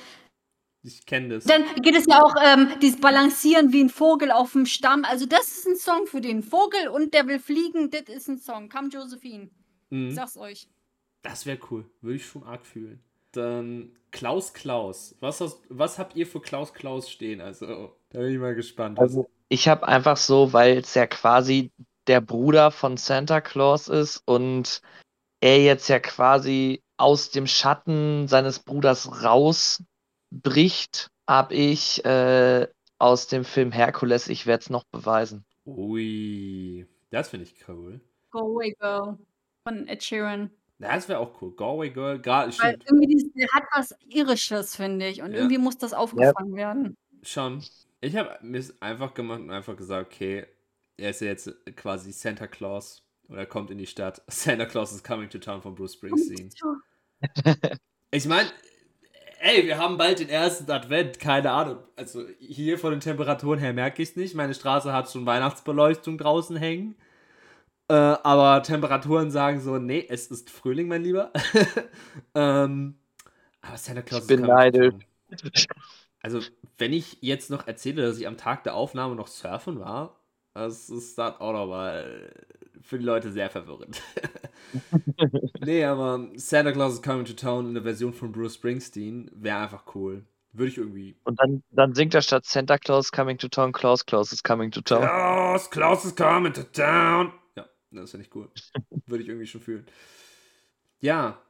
Ich 0.82 1.04
kenne 1.04 1.34
das. 1.34 1.44
Dann 1.44 1.64
geht 1.82 1.96
es 1.96 2.06
ja 2.06 2.22
auch 2.22 2.34
ähm, 2.44 2.68
dieses 2.80 3.00
Balancieren 3.00 3.72
wie 3.72 3.82
ein 3.82 3.88
Vogel 3.88 4.30
auf 4.30 4.52
dem 4.52 4.66
Stamm. 4.66 5.04
Also 5.04 5.26
das 5.26 5.48
ist 5.48 5.66
ein 5.66 5.76
Song 5.76 6.06
für 6.06 6.20
den 6.20 6.42
Vogel 6.42 6.88
und 6.88 7.12
der 7.12 7.26
will 7.26 7.40
fliegen. 7.40 7.90
Das 7.90 8.02
ist 8.02 8.28
ein 8.28 8.38
Song. 8.38 8.68
Come 8.68 8.88
Josephine. 8.88 9.50
Mhm. 9.90 10.08
Ich 10.10 10.14
sag's 10.14 10.36
euch. 10.36 10.68
Das 11.22 11.44
wäre 11.44 11.58
cool. 11.70 11.90
Würde 12.02 12.16
ich 12.16 12.26
schon 12.26 12.44
arg 12.44 12.64
fühlen. 12.64 13.00
dann 13.32 13.96
Klaus 14.12 14.52
Klaus. 14.54 15.16
Was, 15.20 15.40
hast, 15.40 15.60
was 15.68 15.98
habt 15.98 16.16
ihr 16.16 16.26
für 16.26 16.40
Klaus 16.40 16.72
Klaus 16.72 17.10
stehen? 17.10 17.40
Also, 17.40 17.96
da 18.10 18.20
bin 18.20 18.32
ich 18.32 18.38
mal 18.38 18.54
gespannt. 18.54 18.98
Also, 18.98 19.28
ich 19.48 19.68
habe 19.68 19.86
einfach 19.88 20.16
so, 20.16 20.52
weil 20.52 20.78
es 20.78 20.94
ja 20.94 21.06
quasi 21.06 21.70
der 22.06 22.20
Bruder 22.20 22.70
von 22.70 22.96
Santa 22.96 23.40
Claus 23.40 23.88
ist 23.88 24.22
und 24.24 24.80
er 25.40 25.62
jetzt 25.62 25.88
ja 25.88 25.98
quasi 25.98 26.82
aus 26.96 27.30
dem 27.30 27.46
Schatten 27.46 28.26
seines 28.28 28.58
Bruders 28.60 29.22
rausbricht, 29.22 31.10
habe 31.28 31.54
ich 31.54 32.04
äh, 32.04 32.68
aus 32.98 33.26
dem 33.26 33.44
Film 33.44 33.72
Herkules, 33.72 34.28
ich 34.28 34.46
werde 34.46 34.62
es 34.62 34.70
noch 34.70 34.84
beweisen. 34.84 35.44
Ui, 35.66 36.86
das 37.10 37.28
finde 37.28 37.46
ich 37.46 37.68
cool. 37.68 38.00
Go 38.30 38.56
Away 38.56 38.72
Girl 38.78 39.18
von 39.66 39.86
Ed 39.88 40.02
Sheeran. 40.02 40.50
Das 40.78 41.08
wäre 41.08 41.18
auch 41.20 41.40
cool. 41.40 41.52
Go 41.52 41.74
Away 41.74 41.90
Girl, 41.90 42.20
gerade 42.20 42.52
Weil 42.58 42.78
irgendwie 42.86 43.06
dieses, 43.06 43.32
der 43.32 43.48
hat 43.54 43.64
was 43.72 43.94
Irisches, 44.08 44.76
finde 44.76 45.08
ich. 45.08 45.22
Und 45.22 45.32
Ja. 45.32 45.38
irgendwie 45.38 45.58
muss 45.58 45.78
das 45.78 45.92
aufgefangen 45.92 46.54
werden. 46.54 46.96
Schon. 47.22 47.64
Ich 48.00 48.16
habe 48.16 48.38
mir 48.42 48.58
es 48.58 48.80
einfach 48.82 49.14
gemacht 49.14 49.40
und 49.40 49.50
einfach 49.50 49.76
gesagt, 49.76 50.12
okay, 50.12 50.46
er 50.96 51.10
ist 51.10 51.20
ja 51.20 51.28
jetzt 51.28 51.50
quasi 51.76 52.12
Santa 52.12 52.46
Claus 52.46 53.05
oder 53.28 53.40
er 53.40 53.46
kommt 53.46 53.70
in 53.70 53.78
die 53.78 53.86
Stadt. 53.86 54.22
Santa 54.28 54.66
Claus 54.66 54.92
is 54.92 55.02
coming 55.02 55.28
to 55.28 55.38
town 55.38 55.62
von 55.62 55.74
Bruce 55.74 55.94
Springsteen. 55.94 56.50
Ich 58.10 58.26
meine, 58.26 58.48
ey, 59.40 59.66
wir 59.66 59.78
haben 59.78 59.96
bald 59.96 60.20
den 60.20 60.28
ersten 60.28 60.70
Advent, 60.70 61.18
keine 61.18 61.50
Ahnung. 61.50 61.78
Also 61.96 62.24
hier 62.38 62.78
von 62.78 62.92
den 62.92 63.00
Temperaturen 63.00 63.58
her 63.58 63.72
merke 63.72 64.02
ich 64.02 64.10
es 64.10 64.16
nicht. 64.16 64.34
Meine 64.34 64.54
Straße 64.54 64.92
hat 64.92 65.10
schon 65.10 65.26
Weihnachtsbeleuchtung 65.26 66.18
draußen 66.18 66.56
hängen. 66.56 66.96
Äh, 67.88 67.94
aber 67.94 68.62
Temperaturen 68.62 69.30
sagen 69.30 69.60
so, 69.60 69.78
nee, 69.78 70.04
es 70.08 70.28
ist 70.28 70.50
Frühling, 70.50 70.88
mein 70.88 71.02
Lieber. 71.02 71.32
ähm, 72.34 72.98
aber 73.60 73.76
Santa 73.76 74.02
Claus 74.02 74.22
Ich 74.22 74.28
bin 74.28 74.42
coming 74.42 74.46
to 74.46 74.46
neidisch. 74.46 74.94
Also, 76.20 76.40
wenn 76.78 76.92
ich 76.92 77.18
jetzt 77.20 77.50
noch 77.50 77.68
erzähle, 77.68 78.02
dass 78.02 78.18
ich 78.18 78.26
am 78.26 78.36
Tag 78.36 78.64
der 78.64 78.74
Aufnahme 78.74 79.14
noch 79.14 79.28
surfen 79.28 79.78
war, 79.78 80.20
das 80.56 80.88
ist 80.88 81.18
dann 81.18 81.34
auch 81.34 81.52
nochmal 81.52 82.32
für 82.80 82.98
die 82.98 83.04
Leute 83.04 83.30
sehr 83.30 83.50
verwirrend. 83.50 84.00
nee, 85.60 85.84
aber 85.84 86.28
Santa 86.36 86.72
Claus 86.72 86.94
is 86.94 87.02
Coming 87.02 87.24
to 87.24 87.34
Town 87.34 87.66
in 87.66 87.74
der 87.74 87.82
Version 87.82 88.14
von 88.14 88.32
Bruce 88.32 88.54
Springsteen 88.54 89.30
wäre 89.34 89.58
einfach 89.58 89.94
cool. 89.94 90.24
Würde 90.52 90.70
ich 90.70 90.78
irgendwie. 90.78 91.16
Und 91.24 91.38
dann, 91.38 91.62
dann 91.70 91.94
singt 91.94 92.14
er 92.14 92.22
statt 92.22 92.46
Santa 92.46 92.78
Claus 92.78 93.12
coming 93.12 93.36
to 93.36 93.48
town, 93.48 93.72
Claus 93.72 94.06
Claus 94.06 94.32
is 94.32 94.42
coming 94.42 94.70
to 94.70 94.80
town. 94.80 95.02
Klaus, 95.02 95.70
Klaus 95.70 96.04
is 96.06 96.16
coming 96.16 96.54
to 96.54 96.62
town. 96.62 97.32
Ja, 97.56 97.68
das 97.90 98.12
finde 98.12 98.26
ich 98.26 98.34
cool. 98.34 98.48
Würde 99.06 99.22
ich 99.22 99.28
irgendwie 99.28 99.46
schon 99.46 99.60
fühlen. 99.60 99.84
Ja, 101.00 101.42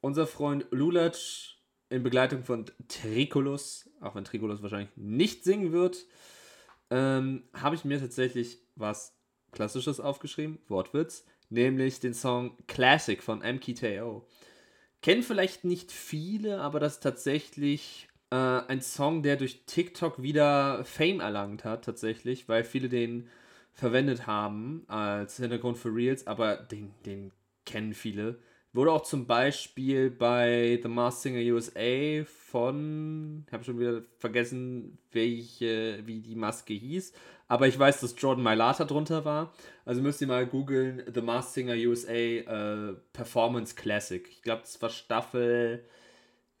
unser 0.00 0.28
Freund 0.28 0.66
Lulatsch 0.70 1.56
in 1.90 2.04
Begleitung 2.04 2.44
von 2.44 2.66
Tricolus, 2.86 3.90
auch 4.00 4.14
wenn 4.14 4.24
Tricolus 4.24 4.62
wahrscheinlich 4.62 4.90
nicht 4.94 5.42
singen 5.42 5.72
wird, 5.72 6.06
ähm, 6.90 7.44
habe 7.54 7.74
ich 7.74 7.84
mir 7.84 8.00
tatsächlich 8.00 8.58
was 8.76 9.14
Klassisches 9.52 10.00
aufgeschrieben, 10.00 10.58
Wortwitz, 10.68 11.24
nämlich 11.48 12.00
den 12.00 12.14
Song 12.14 12.56
Classic 12.66 13.22
von 13.22 13.40
MKTO. 13.40 14.26
Kennen 15.00 15.22
vielleicht 15.22 15.64
nicht 15.64 15.92
viele, 15.92 16.60
aber 16.60 16.80
das 16.80 16.94
ist 16.94 17.02
tatsächlich 17.02 18.08
äh, 18.30 18.36
ein 18.36 18.80
Song, 18.80 19.22
der 19.22 19.36
durch 19.36 19.64
TikTok 19.64 20.22
wieder 20.22 20.84
Fame 20.84 21.20
erlangt 21.20 21.64
hat, 21.64 21.84
tatsächlich, 21.84 22.48
weil 22.48 22.64
viele 22.64 22.88
den 22.88 23.28
verwendet 23.72 24.26
haben 24.26 24.84
als 24.88 25.36
Hintergrund 25.36 25.78
für 25.78 25.94
Reels, 25.94 26.26
aber 26.26 26.56
den, 26.56 26.92
den 27.06 27.32
kennen 27.64 27.94
viele. 27.94 28.38
Wurde 28.72 28.92
auch 28.92 29.02
zum 29.02 29.26
Beispiel 29.26 30.10
bei 30.10 30.78
The 30.82 30.88
Masked 30.88 31.22
Singer 31.22 31.54
USA 31.54 32.24
von, 32.24 33.44
ich 33.46 33.52
habe 33.52 33.64
schon 33.64 33.78
wieder 33.78 34.02
vergessen, 34.18 34.98
welche, 35.10 36.02
wie 36.04 36.20
die 36.20 36.36
Maske 36.36 36.74
hieß, 36.74 37.12
aber 37.48 37.66
ich 37.66 37.78
weiß, 37.78 38.00
dass 38.00 38.14
Jordan 38.18 38.44
Mailata 38.44 38.84
drunter 38.84 39.24
war. 39.24 39.54
Also 39.86 40.02
müsst 40.02 40.20
ihr 40.20 40.26
mal 40.26 40.46
googeln, 40.46 41.02
The 41.12 41.22
Masked 41.22 41.54
Singer 41.54 41.74
USA 41.88 42.12
äh, 42.12 42.94
Performance 43.14 43.74
Classic. 43.74 44.28
Ich 44.28 44.42
glaube, 44.42 44.62
das 44.62 44.80
war 44.82 44.90
Staffel 44.90 45.84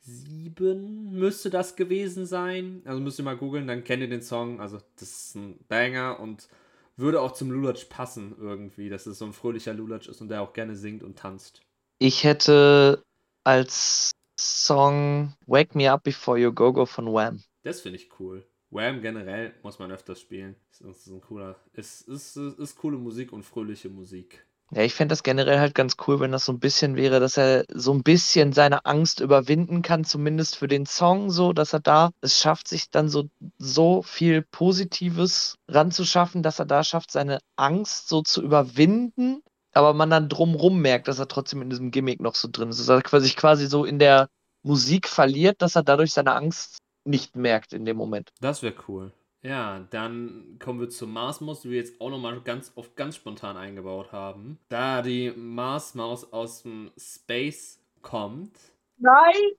7 0.00 1.12
müsste 1.12 1.50
das 1.50 1.76
gewesen 1.76 2.26
sein. 2.26 2.82
Also 2.84 3.00
müsst 3.00 3.18
ihr 3.18 3.24
mal 3.24 3.36
googeln, 3.36 3.66
dann 3.66 3.84
kennt 3.84 4.02
ihr 4.02 4.08
den 4.08 4.22
Song. 4.22 4.60
Also 4.60 4.78
das 4.96 5.10
ist 5.10 5.34
ein 5.36 5.58
Banger 5.68 6.18
und 6.20 6.48
würde 6.96 7.20
auch 7.20 7.32
zum 7.32 7.50
Lulatsch 7.50 7.88
passen 7.88 8.34
irgendwie, 8.38 8.88
dass 8.88 9.06
es 9.06 9.18
so 9.18 9.26
ein 9.26 9.32
fröhlicher 9.32 9.74
Lulatsch 9.74 10.08
ist 10.08 10.20
und 10.20 10.28
der 10.28 10.42
auch 10.42 10.52
gerne 10.52 10.74
singt 10.74 11.02
und 11.02 11.18
tanzt. 11.18 11.62
Ich 12.00 12.22
hätte 12.22 13.02
als 13.44 14.12
Song 14.38 15.34
Wake 15.46 15.74
Me 15.74 15.90
Up 15.90 16.04
Before 16.04 16.38
You 16.38 16.52
Go 16.52 16.72
Go 16.72 16.86
von 16.86 17.12
Wham. 17.12 17.42
Das 17.64 17.80
finde 17.80 17.98
ich 17.98 18.08
cool. 18.20 18.46
Wham 18.70 19.00
generell 19.00 19.54
muss 19.62 19.80
man 19.80 19.90
öfters 19.90 20.20
spielen. 20.20 20.54
Das 20.78 20.80
ist 20.80 21.08
ein 21.08 21.20
cooler, 21.20 21.56
ist, 21.72 22.02
ist, 22.02 22.36
ist, 22.36 22.58
ist 22.58 22.76
coole 22.76 22.98
Musik 22.98 23.32
und 23.32 23.42
fröhliche 23.42 23.88
Musik. 23.88 24.46
Ja, 24.70 24.82
ich 24.82 24.94
fände 24.94 25.12
das 25.12 25.22
generell 25.22 25.58
halt 25.58 25.74
ganz 25.74 25.96
cool, 26.06 26.20
wenn 26.20 26.30
das 26.30 26.44
so 26.44 26.52
ein 26.52 26.60
bisschen 26.60 26.94
wäre, 26.94 27.20
dass 27.20 27.38
er 27.38 27.64
so 27.72 27.92
ein 27.94 28.02
bisschen 28.02 28.52
seine 28.52 28.84
Angst 28.84 29.20
überwinden 29.20 29.80
kann, 29.80 30.04
zumindest 30.04 30.56
für 30.56 30.68
den 30.68 30.84
Song 30.84 31.30
so, 31.30 31.54
dass 31.54 31.72
er 31.72 31.80
da 31.80 32.10
es 32.20 32.38
schafft, 32.38 32.68
sich 32.68 32.90
dann 32.90 33.08
so, 33.08 33.30
so 33.56 34.02
viel 34.02 34.42
Positives 34.42 35.56
ranzuschaffen, 35.68 36.42
dass 36.42 36.58
er 36.58 36.66
da 36.66 36.84
schafft, 36.84 37.10
seine 37.10 37.38
Angst 37.56 38.08
so 38.08 38.20
zu 38.20 38.42
überwinden, 38.42 39.42
aber 39.72 39.94
man 39.94 40.10
dann 40.10 40.28
drumrum 40.28 40.80
merkt, 40.80 41.08
dass 41.08 41.18
er 41.18 41.28
trotzdem 41.28 41.62
in 41.62 41.70
diesem 41.70 41.90
Gimmick 41.90 42.20
noch 42.20 42.34
so 42.34 42.48
drin 42.50 42.70
ist. 42.70 42.80
Dass 42.80 42.88
er 42.88 43.02
quasi, 43.02 43.30
quasi 43.34 43.66
so 43.66 43.84
in 43.84 43.98
der 43.98 44.28
Musik 44.62 45.08
verliert, 45.08 45.62
dass 45.62 45.76
er 45.76 45.82
dadurch 45.82 46.12
seine 46.12 46.34
Angst 46.34 46.78
nicht 47.04 47.36
merkt 47.36 47.72
in 47.72 47.84
dem 47.84 47.96
Moment. 47.96 48.30
Das 48.40 48.62
wäre 48.62 48.74
cool. 48.88 49.12
Ja, 49.42 49.86
dann 49.90 50.58
kommen 50.58 50.80
wir 50.80 50.90
zur 50.90 51.08
Mars-Maus, 51.08 51.62
die 51.62 51.70
wir 51.70 51.76
jetzt 51.78 52.00
auch 52.00 52.10
nochmal 52.10 52.40
ganz 52.40 52.72
oft 52.74 52.96
ganz 52.96 53.16
spontan 53.16 53.56
eingebaut 53.56 54.10
haben. 54.10 54.58
Da 54.68 55.00
die 55.00 55.30
Mars-Maus 55.30 56.32
aus 56.32 56.62
dem 56.62 56.90
Space 56.98 57.80
kommt, 58.02 58.58
Nein! 58.96 59.52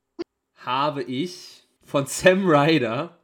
habe 0.56 1.04
ich 1.04 1.64
von 1.82 2.06
Sam 2.06 2.46
Ryder 2.46 3.18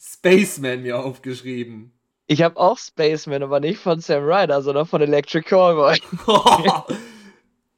Spaceman 0.00 0.82
mir 0.82 0.98
aufgeschrieben. 0.98 1.92
Ich 2.32 2.40
habe 2.40 2.56
auch 2.56 2.78
Spaceman, 2.78 3.42
aber 3.42 3.60
nicht 3.60 3.78
von 3.78 4.00
Sam 4.00 4.24
Ryder, 4.24 4.62
sondern 4.62 4.86
von 4.86 5.02
Electric 5.02 5.46
Callboy. 5.46 6.00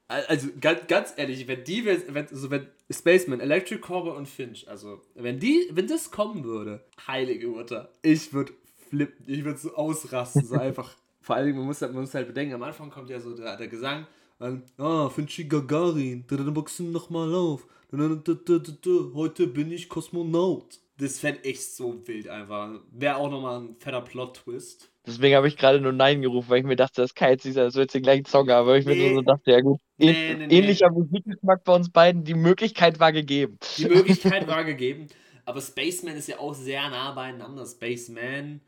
also 0.07 0.49
ganz, 0.61 0.87
ganz 0.87 1.13
ehrlich, 1.17 1.49
wenn 1.49 1.65
die, 1.65 1.85
wenn, 1.85 2.29
also 2.29 2.53
wenn 2.53 2.69
Spaceman, 2.89 3.41
Electric 3.41 3.81
Cowboy 3.81 4.17
und 4.17 4.29
Finch, 4.29 4.69
also 4.69 5.03
wenn 5.17 5.41
die, 5.41 5.69
wenn 5.73 5.89
das 5.89 6.13
kommen 6.13 6.45
würde, 6.45 6.85
heilige 7.09 7.49
Mutter, 7.49 7.91
ich 8.03 8.33
würde 8.33 8.53
flippen, 8.91 9.25
ich 9.27 9.45
würde 9.45 9.59
so 9.59 9.75
ausrasten, 9.75 10.45
so 10.45 10.55
einfach. 10.61 10.95
Vor 11.21 11.35
allem, 11.35 11.57
man 11.57 11.67
muss, 11.67 11.83
halt, 11.83 11.93
man 11.93 12.03
muss 12.03 12.15
halt 12.15 12.29
bedenken, 12.29 12.55
am 12.55 12.63
Anfang 12.63 12.91
kommt 12.91 13.11
ja 13.11 13.19
so 13.19 13.35
der, 13.35 13.57
der 13.57 13.67
Gesang, 13.67 14.07
ähm, 14.41 14.63
ah, 14.79 15.09
Finchi 15.09 15.47
Gagarin, 15.49 16.27
dann 16.29 16.55
boxen 16.55 16.93
nochmal 16.93 17.35
auf, 17.35 17.67
heute 17.91 19.47
bin 19.49 19.73
ich 19.73 19.89
Kosmonaut. 19.89 20.79
Das 20.97 21.19
fände 21.19 21.41
ich 21.43 21.75
so 21.75 22.07
wild 22.07 22.29
einfach. 22.29 22.81
Wäre 22.93 23.17
auch 23.17 23.29
nochmal 23.31 23.61
ein 23.61 23.77
fetter 23.79 24.01
Plot-Twist. 24.01 24.91
Deswegen 25.07 25.35
habe 25.37 25.49
ich 25.49 25.57
gerade 25.57 25.81
nur 25.81 25.93
Nein 25.93 26.23
gerufen, 26.23 26.49
weil 26.49 26.59
ich 26.61 26.65
mir 26.65 26.77
dachte, 26.77 27.03
das 27.03 27.15
kann 27.15 27.31
jetzt 27.31 27.43
sein, 27.43 27.55
das 27.55 27.75
wird 27.75 27.87
jetzt 27.87 27.95
den 27.95 28.03
gleichen 28.05 28.25
Song 28.25 28.49
haben. 28.49 28.61
Aber 28.69 28.79
ich 28.79 28.87
mir 28.87 28.95
Nee. 28.95 29.15
so 29.15 29.21
dachte, 29.23 29.51
ja 29.51 29.61
gut, 29.61 29.81
nee, 29.99 30.35
nee. 30.35 30.59
ähnlicher 30.59 30.91
Musikgeschmack 30.91 31.65
bei 31.65 31.75
uns 31.75 31.91
beiden, 31.91 32.25
die 32.25 32.35
Möglichkeit 32.35 33.01
war 33.01 33.13
gegeben. 33.13 33.59
Die 33.77 33.87
Möglichkeit 33.87 34.47
war 34.49 34.65
gegeben. 34.65 35.09
Aber 35.45 35.61
Spaceman 35.61 36.17
ist 36.17 36.29
ja 36.29 36.39
auch 36.39 36.55
sehr 36.55 36.89
nah 36.89 37.13
beieinander. 37.13 37.67
Spaceman. 37.67 38.61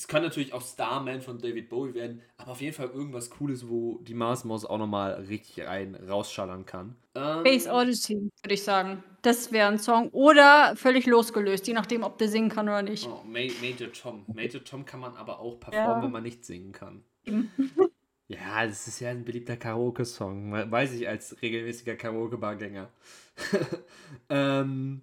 Es 0.00 0.08
kann 0.08 0.22
natürlich 0.22 0.54
auch 0.54 0.62
Starman 0.62 1.20
von 1.20 1.38
David 1.38 1.68
Bowie 1.68 1.92
werden, 1.92 2.22
aber 2.38 2.52
auf 2.52 2.62
jeden 2.62 2.72
Fall 2.72 2.88
irgendwas 2.88 3.28
Cooles, 3.28 3.68
wo 3.68 3.98
die 3.98 4.14
Mars 4.14 4.44
Maus 4.44 4.64
auch 4.64 4.78
nochmal 4.78 5.12
richtig 5.28 5.66
rein 5.66 5.94
rausschallern 5.94 6.64
kann. 6.64 6.96
Ähm, 7.14 7.40
Space 7.40 7.68
Odyssey, 7.68 8.30
würde 8.42 8.54
ich 8.54 8.62
sagen. 8.62 9.04
Das 9.20 9.52
wäre 9.52 9.68
ein 9.68 9.78
Song. 9.78 10.08
Oder 10.12 10.74
völlig 10.76 11.04
losgelöst, 11.04 11.66
je 11.66 11.74
nachdem, 11.74 12.02
ob 12.02 12.16
der 12.16 12.28
singen 12.30 12.48
kann 12.48 12.66
oder 12.66 12.80
nicht. 12.80 13.06
Oh, 13.08 13.22
Ma 13.26 13.40
Major 13.60 13.92
Tom. 13.92 14.24
Major 14.34 14.64
Tom 14.64 14.86
kann 14.86 15.00
man 15.00 15.14
aber 15.16 15.38
auch 15.38 15.60
performen, 15.60 15.98
Ja. 15.98 16.02
wenn 16.02 16.12
man 16.12 16.22
nicht 16.22 16.46
singen 16.46 16.72
kann. 16.72 17.04
Ja, 18.28 18.64
das 18.64 18.86
ist 18.86 19.00
ja 19.00 19.10
ein 19.10 19.24
beliebter 19.24 19.56
Karaoke-Song. 19.56 20.52
Weiß 20.52 20.92
ich 20.92 21.08
als 21.08 21.42
regelmäßiger 21.42 21.96
Karaoke-Bargänger. 21.96 22.88
ähm, 24.30 25.02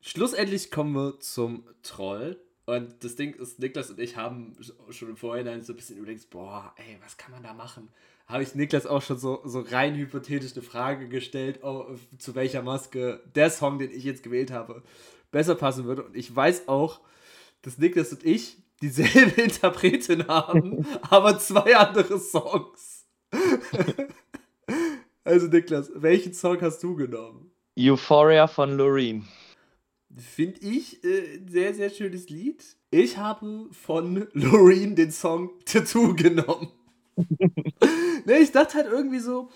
schlussendlich 0.00 0.72
kommen 0.72 0.94
wir 0.94 1.20
zum 1.20 1.64
Troll. 1.84 2.43
Und 2.66 3.04
das 3.04 3.16
Ding 3.16 3.34
ist, 3.34 3.58
Niklas 3.58 3.90
und 3.90 4.00
ich 4.00 4.16
haben 4.16 4.56
schon 4.90 5.10
im 5.10 5.16
Vorhinein 5.16 5.62
so 5.62 5.72
ein 5.72 5.76
bisschen 5.76 5.98
überlegt, 5.98 6.30
boah, 6.30 6.72
ey, 6.76 6.96
was 7.02 7.16
kann 7.16 7.32
man 7.32 7.42
da 7.42 7.52
machen? 7.52 7.90
Habe 8.26 8.42
ich 8.42 8.54
Niklas 8.54 8.86
auch 8.86 9.02
schon 9.02 9.18
so, 9.18 9.42
so 9.44 9.60
rein 9.60 9.94
hypothetisch 9.96 10.52
eine 10.54 10.62
Frage 10.62 11.08
gestellt, 11.08 11.60
oh, 11.62 11.94
zu 12.16 12.34
welcher 12.34 12.62
Maske 12.62 13.20
der 13.34 13.50
Song, 13.50 13.78
den 13.78 13.90
ich 13.90 14.04
jetzt 14.04 14.22
gewählt 14.22 14.50
habe, 14.50 14.82
besser 15.30 15.54
passen 15.54 15.84
würde. 15.84 16.04
Und 16.04 16.16
ich 16.16 16.34
weiß 16.34 16.68
auch, 16.68 17.00
dass 17.60 17.76
Niklas 17.76 18.12
und 18.12 18.24
ich 18.24 18.56
dieselbe 18.80 19.42
Interpretin 19.42 20.26
haben, 20.26 20.86
aber 21.02 21.38
zwei 21.38 21.76
andere 21.76 22.18
Songs. 22.18 23.06
also 25.24 25.46
Niklas, 25.48 25.90
welchen 25.94 26.32
Song 26.32 26.60
hast 26.62 26.82
du 26.82 26.96
genommen? 26.96 27.50
Euphoria 27.78 28.46
von 28.46 28.76
Loreen. 28.76 29.28
Finde 30.16 30.60
ich 30.60 31.02
äh, 31.04 31.40
sehr, 31.48 31.74
sehr 31.74 31.90
schönes 31.90 32.28
Lied. 32.28 32.64
Ich 32.90 33.18
habe 33.18 33.68
von 33.72 34.28
Loreen 34.32 34.94
den 34.94 35.10
Song 35.10 35.50
Tattoo 35.64 36.14
genommen. 36.14 36.68
ne, 38.24 38.38
ich 38.38 38.52
dachte 38.52 38.74
halt 38.74 38.86
irgendwie 38.86 39.18
so, 39.18 39.50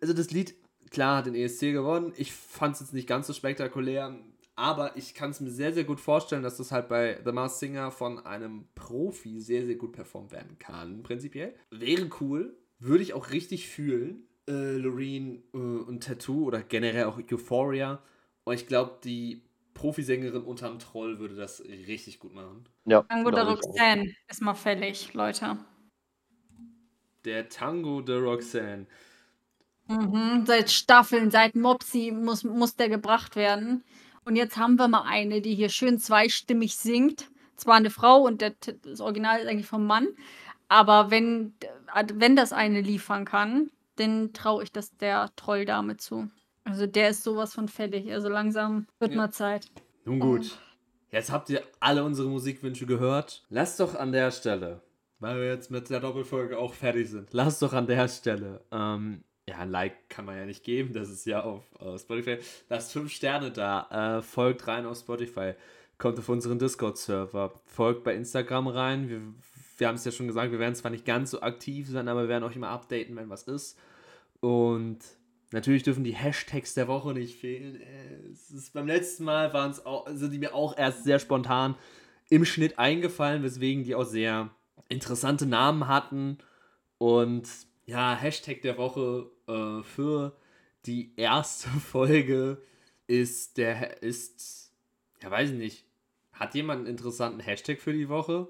also 0.00 0.14
das 0.14 0.30
Lied, 0.30 0.54
klar, 0.90 1.18
hat 1.18 1.26
den 1.26 1.34
ESC 1.34 1.72
gewonnen. 1.72 2.12
Ich 2.16 2.32
fand 2.32 2.74
es 2.74 2.80
jetzt 2.80 2.94
nicht 2.94 3.06
ganz 3.06 3.26
so 3.26 3.32
spektakulär, 3.32 4.18
aber 4.56 4.96
ich 4.96 5.14
kann 5.14 5.30
es 5.30 5.40
mir 5.40 5.50
sehr, 5.50 5.72
sehr 5.72 5.84
gut 5.84 6.00
vorstellen, 6.00 6.42
dass 6.42 6.56
das 6.56 6.72
halt 6.72 6.88
bei 6.88 7.20
The 7.24 7.32
Masked 7.32 7.60
Singer 7.60 7.90
von 7.90 8.24
einem 8.24 8.66
Profi 8.74 9.40
sehr, 9.40 9.66
sehr 9.66 9.76
gut 9.76 9.92
performt 9.92 10.32
werden 10.32 10.58
kann, 10.58 11.02
prinzipiell. 11.02 11.54
Wäre 11.70 12.08
cool, 12.20 12.56
würde 12.78 13.02
ich 13.02 13.12
auch 13.12 13.30
richtig 13.30 13.68
fühlen. 13.68 14.24
Äh, 14.48 14.78
Loreen 14.78 15.42
äh, 15.52 15.58
und 15.58 16.04
Tattoo 16.04 16.46
oder 16.46 16.62
generell 16.62 17.04
auch 17.04 17.18
Euphoria. 17.18 18.02
Und 18.44 18.54
ich 18.54 18.66
glaube, 18.66 18.98
die 19.04 19.42
Profisängerin 19.78 20.42
unterm 20.42 20.80
Troll 20.80 21.20
würde 21.20 21.36
das 21.36 21.60
richtig 21.60 22.18
gut 22.18 22.34
machen. 22.34 22.68
Ja, 22.84 23.02
Tango 23.02 23.30
auch. 23.30 23.46
Roxanne 23.46 24.12
ist 24.26 24.42
mal 24.42 24.54
fällig, 24.54 25.14
Leute. 25.14 25.56
Der 27.24 27.48
Tango 27.48 28.00
de 28.00 28.18
Roxanne. 28.18 28.86
Mhm. 29.86 30.44
Seit 30.46 30.70
Staffeln, 30.70 31.30
seit 31.30 31.54
Mopsy 31.54 32.10
muss, 32.10 32.42
muss 32.42 32.74
der 32.74 32.88
gebracht 32.88 33.36
werden. 33.36 33.84
Und 34.24 34.34
jetzt 34.34 34.56
haben 34.56 34.76
wir 34.76 34.88
mal 34.88 35.04
eine, 35.06 35.40
die 35.40 35.54
hier 35.54 35.68
schön 35.68 35.98
zweistimmig 35.98 36.76
singt. 36.76 37.30
Zwar 37.56 37.76
eine 37.76 37.90
Frau 37.90 38.22
und 38.22 38.42
das 38.42 39.00
Original 39.00 39.40
ist 39.40 39.46
eigentlich 39.46 39.66
vom 39.66 39.86
Mann. 39.86 40.08
Aber 40.66 41.12
wenn, 41.12 41.54
wenn 42.14 42.34
das 42.34 42.52
eine 42.52 42.80
liefern 42.80 43.24
kann, 43.24 43.70
dann 43.94 44.32
traue 44.32 44.64
ich 44.64 44.72
das 44.72 44.96
der 44.96 45.30
Trolldame 45.36 45.96
zu. 45.96 46.28
Also 46.68 46.86
der 46.86 47.10
ist 47.10 47.22
sowas 47.24 47.54
von 47.54 47.68
fällig. 47.68 48.12
Also 48.12 48.28
langsam 48.28 48.86
wird 48.98 49.12
Ja. 49.12 49.16
mal 49.16 49.30
Zeit. 49.30 49.66
Nun 50.04 50.20
gut. 50.20 50.58
Jetzt 51.10 51.32
habt 51.32 51.48
ihr 51.50 51.62
alle 51.80 52.04
unsere 52.04 52.28
Musikwünsche 52.28 52.84
gehört. 52.86 53.44
Lasst 53.48 53.80
doch 53.80 53.94
an 53.94 54.12
der 54.12 54.30
Stelle, 54.30 54.82
weil 55.18 55.36
wir 55.40 55.46
jetzt 55.48 55.70
mit 55.70 55.88
der 55.88 56.00
Doppelfolge 56.00 56.58
auch 56.58 56.74
fertig 56.74 57.08
sind, 57.08 57.32
lasst 57.32 57.62
doch 57.62 57.72
an 57.72 57.86
der 57.86 58.06
Stelle, 58.08 58.60
ähm, 58.70 59.24
ja, 59.48 59.56
ein 59.56 59.70
Like 59.70 60.10
kann 60.10 60.26
man 60.26 60.36
ja 60.36 60.44
nicht 60.44 60.62
geben, 60.64 60.92
das 60.92 61.08
ist 61.08 61.24
ja 61.24 61.42
auf 61.42 61.64
äh, 61.80 61.98
Spotify. 61.98 62.36
Lasst 62.68 62.92
fünf 62.92 63.10
Sterne 63.10 63.50
da, 63.50 64.18
äh, 64.18 64.22
folgt 64.22 64.66
rein 64.68 64.84
auf 64.84 64.98
Spotify, 64.98 65.54
kommt 65.96 66.18
auf 66.18 66.28
unseren 66.28 66.58
Discord-Server, 66.58 67.52
folgt 67.64 68.04
bei 68.04 68.14
Instagram 68.14 68.66
rein. 68.66 69.08
Wir, 69.08 69.22
wir 69.78 69.88
haben 69.88 69.94
es 69.94 70.04
ja 70.04 70.12
schon 70.12 70.26
gesagt, 70.26 70.52
wir 70.52 70.58
werden 70.58 70.74
zwar 70.74 70.90
nicht 70.90 71.06
ganz 71.06 71.30
so 71.30 71.40
aktiv 71.40 71.88
sein, 71.88 72.08
aber 72.08 72.24
wir 72.24 72.28
werden 72.28 72.44
euch 72.44 72.56
immer 72.56 72.68
updaten, 72.68 73.16
wenn 73.16 73.30
was 73.30 73.44
ist. 73.44 73.78
Und 74.40 74.98
Natürlich 75.50 75.82
dürfen 75.82 76.04
die 76.04 76.14
Hashtags 76.14 76.74
der 76.74 76.88
Woche 76.88 77.14
nicht 77.14 77.38
fehlen. 77.40 77.80
Äh, 77.80 78.28
Es 78.32 78.50
ist, 78.50 78.72
beim 78.74 78.86
letzten 78.86 79.24
Mal 79.24 79.52
waren 79.54 79.70
es 79.70 79.84
auch, 79.84 80.06
sind 80.12 80.32
die 80.32 80.38
mir 80.38 80.54
auch 80.54 80.76
erst 80.76 81.04
sehr 81.04 81.18
spontan 81.18 81.74
im 82.28 82.44
Schnitt 82.44 82.78
eingefallen, 82.78 83.42
weswegen 83.42 83.84
die 83.84 83.94
auch 83.94 84.04
sehr 84.04 84.50
interessante 84.88 85.46
Namen 85.46 85.88
hatten. 85.88 86.38
Und 86.98 87.48
ja, 87.86 88.14
Hashtag 88.14 88.60
der 88.62 88.76
Woche 88.76 89.30
äh, 89.46 89.82
für 89.82 90.36
die 90.84 91.14
erste 91.16 91.68
Folge 91.80 92.62
ist 93.06 93.56
der 93.56 94.02
ist, 94.02 94.72
ja 95.22 95.30
weiß 95.30 95.50
ich 95.50 95.56
nicht. 95.56 95.84
Hat 96.32 96.54
jemand 96.54 96.80
einen 96.80 96.88
interessanten 96.88 97.40
Hashtag 97.40 97.80
für 97.80 97.92
die 97.92 98.08
Woche? 98.08 98.48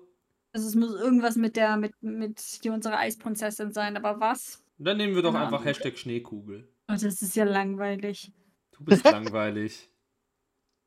Also 0.53 0.67
es 0.67 0.75
muss 0.75 0.93
irgendwas 0.95 1.37
mit 1.37 1.57
der, 1.57 1.77
mit, 1.77 1.93
mit 2.03 2.65
die 2.65 2.71
unsere 2.71 2.99
Eisprinzessin 2.99 3.73
sein, 3.73 3.97
aber 3.97 4.19
was? 4.21 4.63
Dann 4.79 4.97
nehmen 4.97 5.15
wir 5.15 5.23
doch 5.23 5.33
Keine 5.33 5.45
einfach 5.45 5.59
Ahnung. 5.61 5.67
Hashtag 5.69 5.97
Schneekugel. 5.97 6.69
Oh, 6.91 6.95
das 6.95 7.21
ist 7.21 7.37
ja 7.37 7.45
langweilig. 7.45 8.33
Du 8.73 8.85
bist 8.85 9.05
langweilig. 9.05 9.91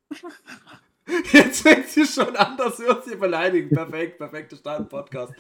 Jetzt 1.34 1.62
fängt 1.62 1.88
sie 1.88 2.06
schon 2.06 2.36
an, 2.36 2.58
dass 2.58 2.80
wir 2.80 2.98
uns 2.98 3.06
hier 3.06 3.20
beleidigen. 3.20 3.70
Perfekt, 3.70 4.18
perfekte 4.18 4.56
Start 4.56 4.82
im 4.82 4.90
Podcast. 4.90 5.34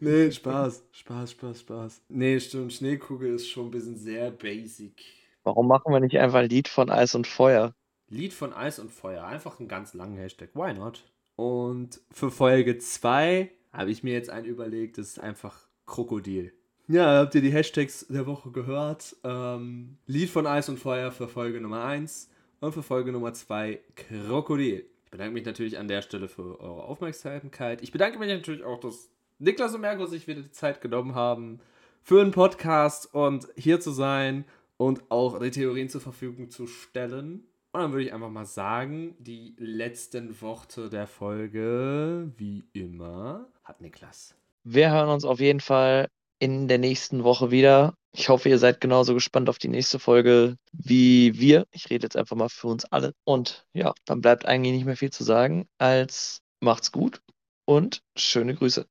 Nee, 0.00 0.30
Spaß, 0.30 0.84
Spaß, 0.90 1.30
Spaß, 1.32 1.60
Spaß. 1.60 2.02
Nee, 2.08 2.40
stimmt, 2.40 2.72
Schneekugel 2.72 3.34
ist 3.34 3.48
schon 3.48 3.66
ein 3.66 3.70
bisschen 3.70 3.96
sehr 3.96 4.30
basic. 4.30 5.04
Warum 5.44 5.68
machen 5.68 5.92
wir 5.92 6.00
nicht 6.00 6.18
einfach 6.18 6.40
ein 6.40 6.48
Lied 6.48 6.68
von 6.68 6.90
Eis 6.90 7.14
und 7.14 7.26
Feuer? 7.26 7.74
Lied 8.08 8.32
von 8.32 8.52
Eis 8.52 8.78
und 8.78 8.90
Feuer, 8.90 9.24
einfach 9.24 9.60
einen 9.60 9.68
ganz 9.68 9.94
langen 9.94 10.16
Hashtag. 10.16 10.50
Why 10.54 10.72
not? 10.72 11.04
Und 11.36 12.00
für 12.10 12.30
Folge 12.30 12.78
2 12.78 13.50
habe 13.72 13.90
ich 13.90 14.02
mir 14.02 14.14
jetzt 14.14 14.30
einen 14.30 14.46
überlegt, 14.46 14.98
das 14.98 15.08
ist 15.08 15.20
einfach 15.20 15.68
Krokodil. 15.86 16.52
Ja, 16.90 17.18
habt 17.18 17.34
ihr 17.34 17.42
die 17.42 17.52
Hashtags 17.52 18.06
der 18.08 18.26
Woche 18.26 18.50
gehört? 18.50 19.14
Ähm, 19.22 19.98
Lied 20.06 20.30
von 20.30 20.46
Eis 20.46 20.70
und 20.70 20.78
Feuer 20.78 21.12
für 21.12 21.28
Folge 21.28 21.60
Nummer 21.60 21.84
1 21.84 22.30
und 22.60 22.72
für 22.72 22.82
Folge 22.82 23.12
Nummer 23.12 23.34
2 23.34 23.78
Krokodil. 23.94 24.86
Ich 25.04 25.10
bedanke 25.10 25.34
mich 25.34 25.44
natürlich 25.44 25.76
an 25.76 25.86
der 25.86 26.00
Stelle 26.00 26.28
für 26.28 26.58
eure 26.58 26.84
Aufmerksamkeit. 26.84 27.82
Ich 27.82 27.92
bedanke 27.92 28.18
mich 28.18 28.30
natürlich 28.30 28.64
auch, 28.64 28.80
dass 28.80 29.10
Niklas 29.38 29.74
und 29.74 29.82
Merko 29.82 30.06
sich 30.06 30.26
wieder 30.26 30.40
die 30.40 30.50
Zeit 30.50 30.80
genommen 30.80 31.14
haben, 31.14 31.60
für 32.02 32.22
einen 32.22 32.30
Podcast 32.30 33.12
und 33.14 33.46
hier 33.54 33.80
zu 33.80 33.90
sein 33.90 34.46
und 34.78 35.02
auch 35.10 35.38
die 35.40 35.50
Theorien 35.50 35.90
zur 35.90 36.00
Verfügung 36.00 36.48
zu 36.48 36.66
stellen. 36.66 37.46
Und 37.72 37.82
dann 37.82 37.92
würde 37.92 38.04
ich 38.04 38.14
einfach 38.14 38.30
mal 38.30 38.46
sagen, 38.46 39.14
die 39.18 39.54
letzten 39.58 40.40
Worte 40.40 40.88
der 40.88 41.06
Folge, 41.06 42.32
wie 42.38 42.64
immer, 42.72 43.46
hat 43.62 43.82
Niklas. 43.82 44.34
Wir 44.64 44.90
hören 44.90 45.10
uns 45.10 45.26
auf 45.26 45.38
jeden 45.38 45.60
Fall 45.60 46.08
in 46.38 46.68
der 46.68 46.78
nächsten 46.78 47.24
Woche 47.24 47.50
wieder. 47.50 47.94
Ich 48.12 48.28
hoffe, 48.28 48.48
ihr 48.48 48.58
seid 48.58 48.80
genauso 48.80 49.14
gespannt 49.14 49.48
auf 49.48 49.58
die 49.58 49.68
nächste 49.68 49.98
Folge 49.98 50.56
wie 50.72 51.38
wir. 51.38 51.66
Ich 51.70 51.90
rede 51.90 52.06
jetzt 52.06 52.16
einfach 52.16 52.36
mal 52.36 52.48
für 52.48 52.68
uns 52.68 52.84
alle. 52.86 53.12
Und 53.24 53.66
ja, 53.72 53.92
dann 54.06 54.20
bleibt 54.20 54.46
eigentlich 54.46 54.74
nicht 54.74 54.86
mehr 54.86 54.96
viel 54.96 55.10
zu 55.10 55.24
sagen, 55.24 55.68
als 55.78 56.40
macht's 56.60 56.90
gut 56.92 57.20
und 57.66 58.02
schöne 58.16 58.54
Grüße. 58.54 58.88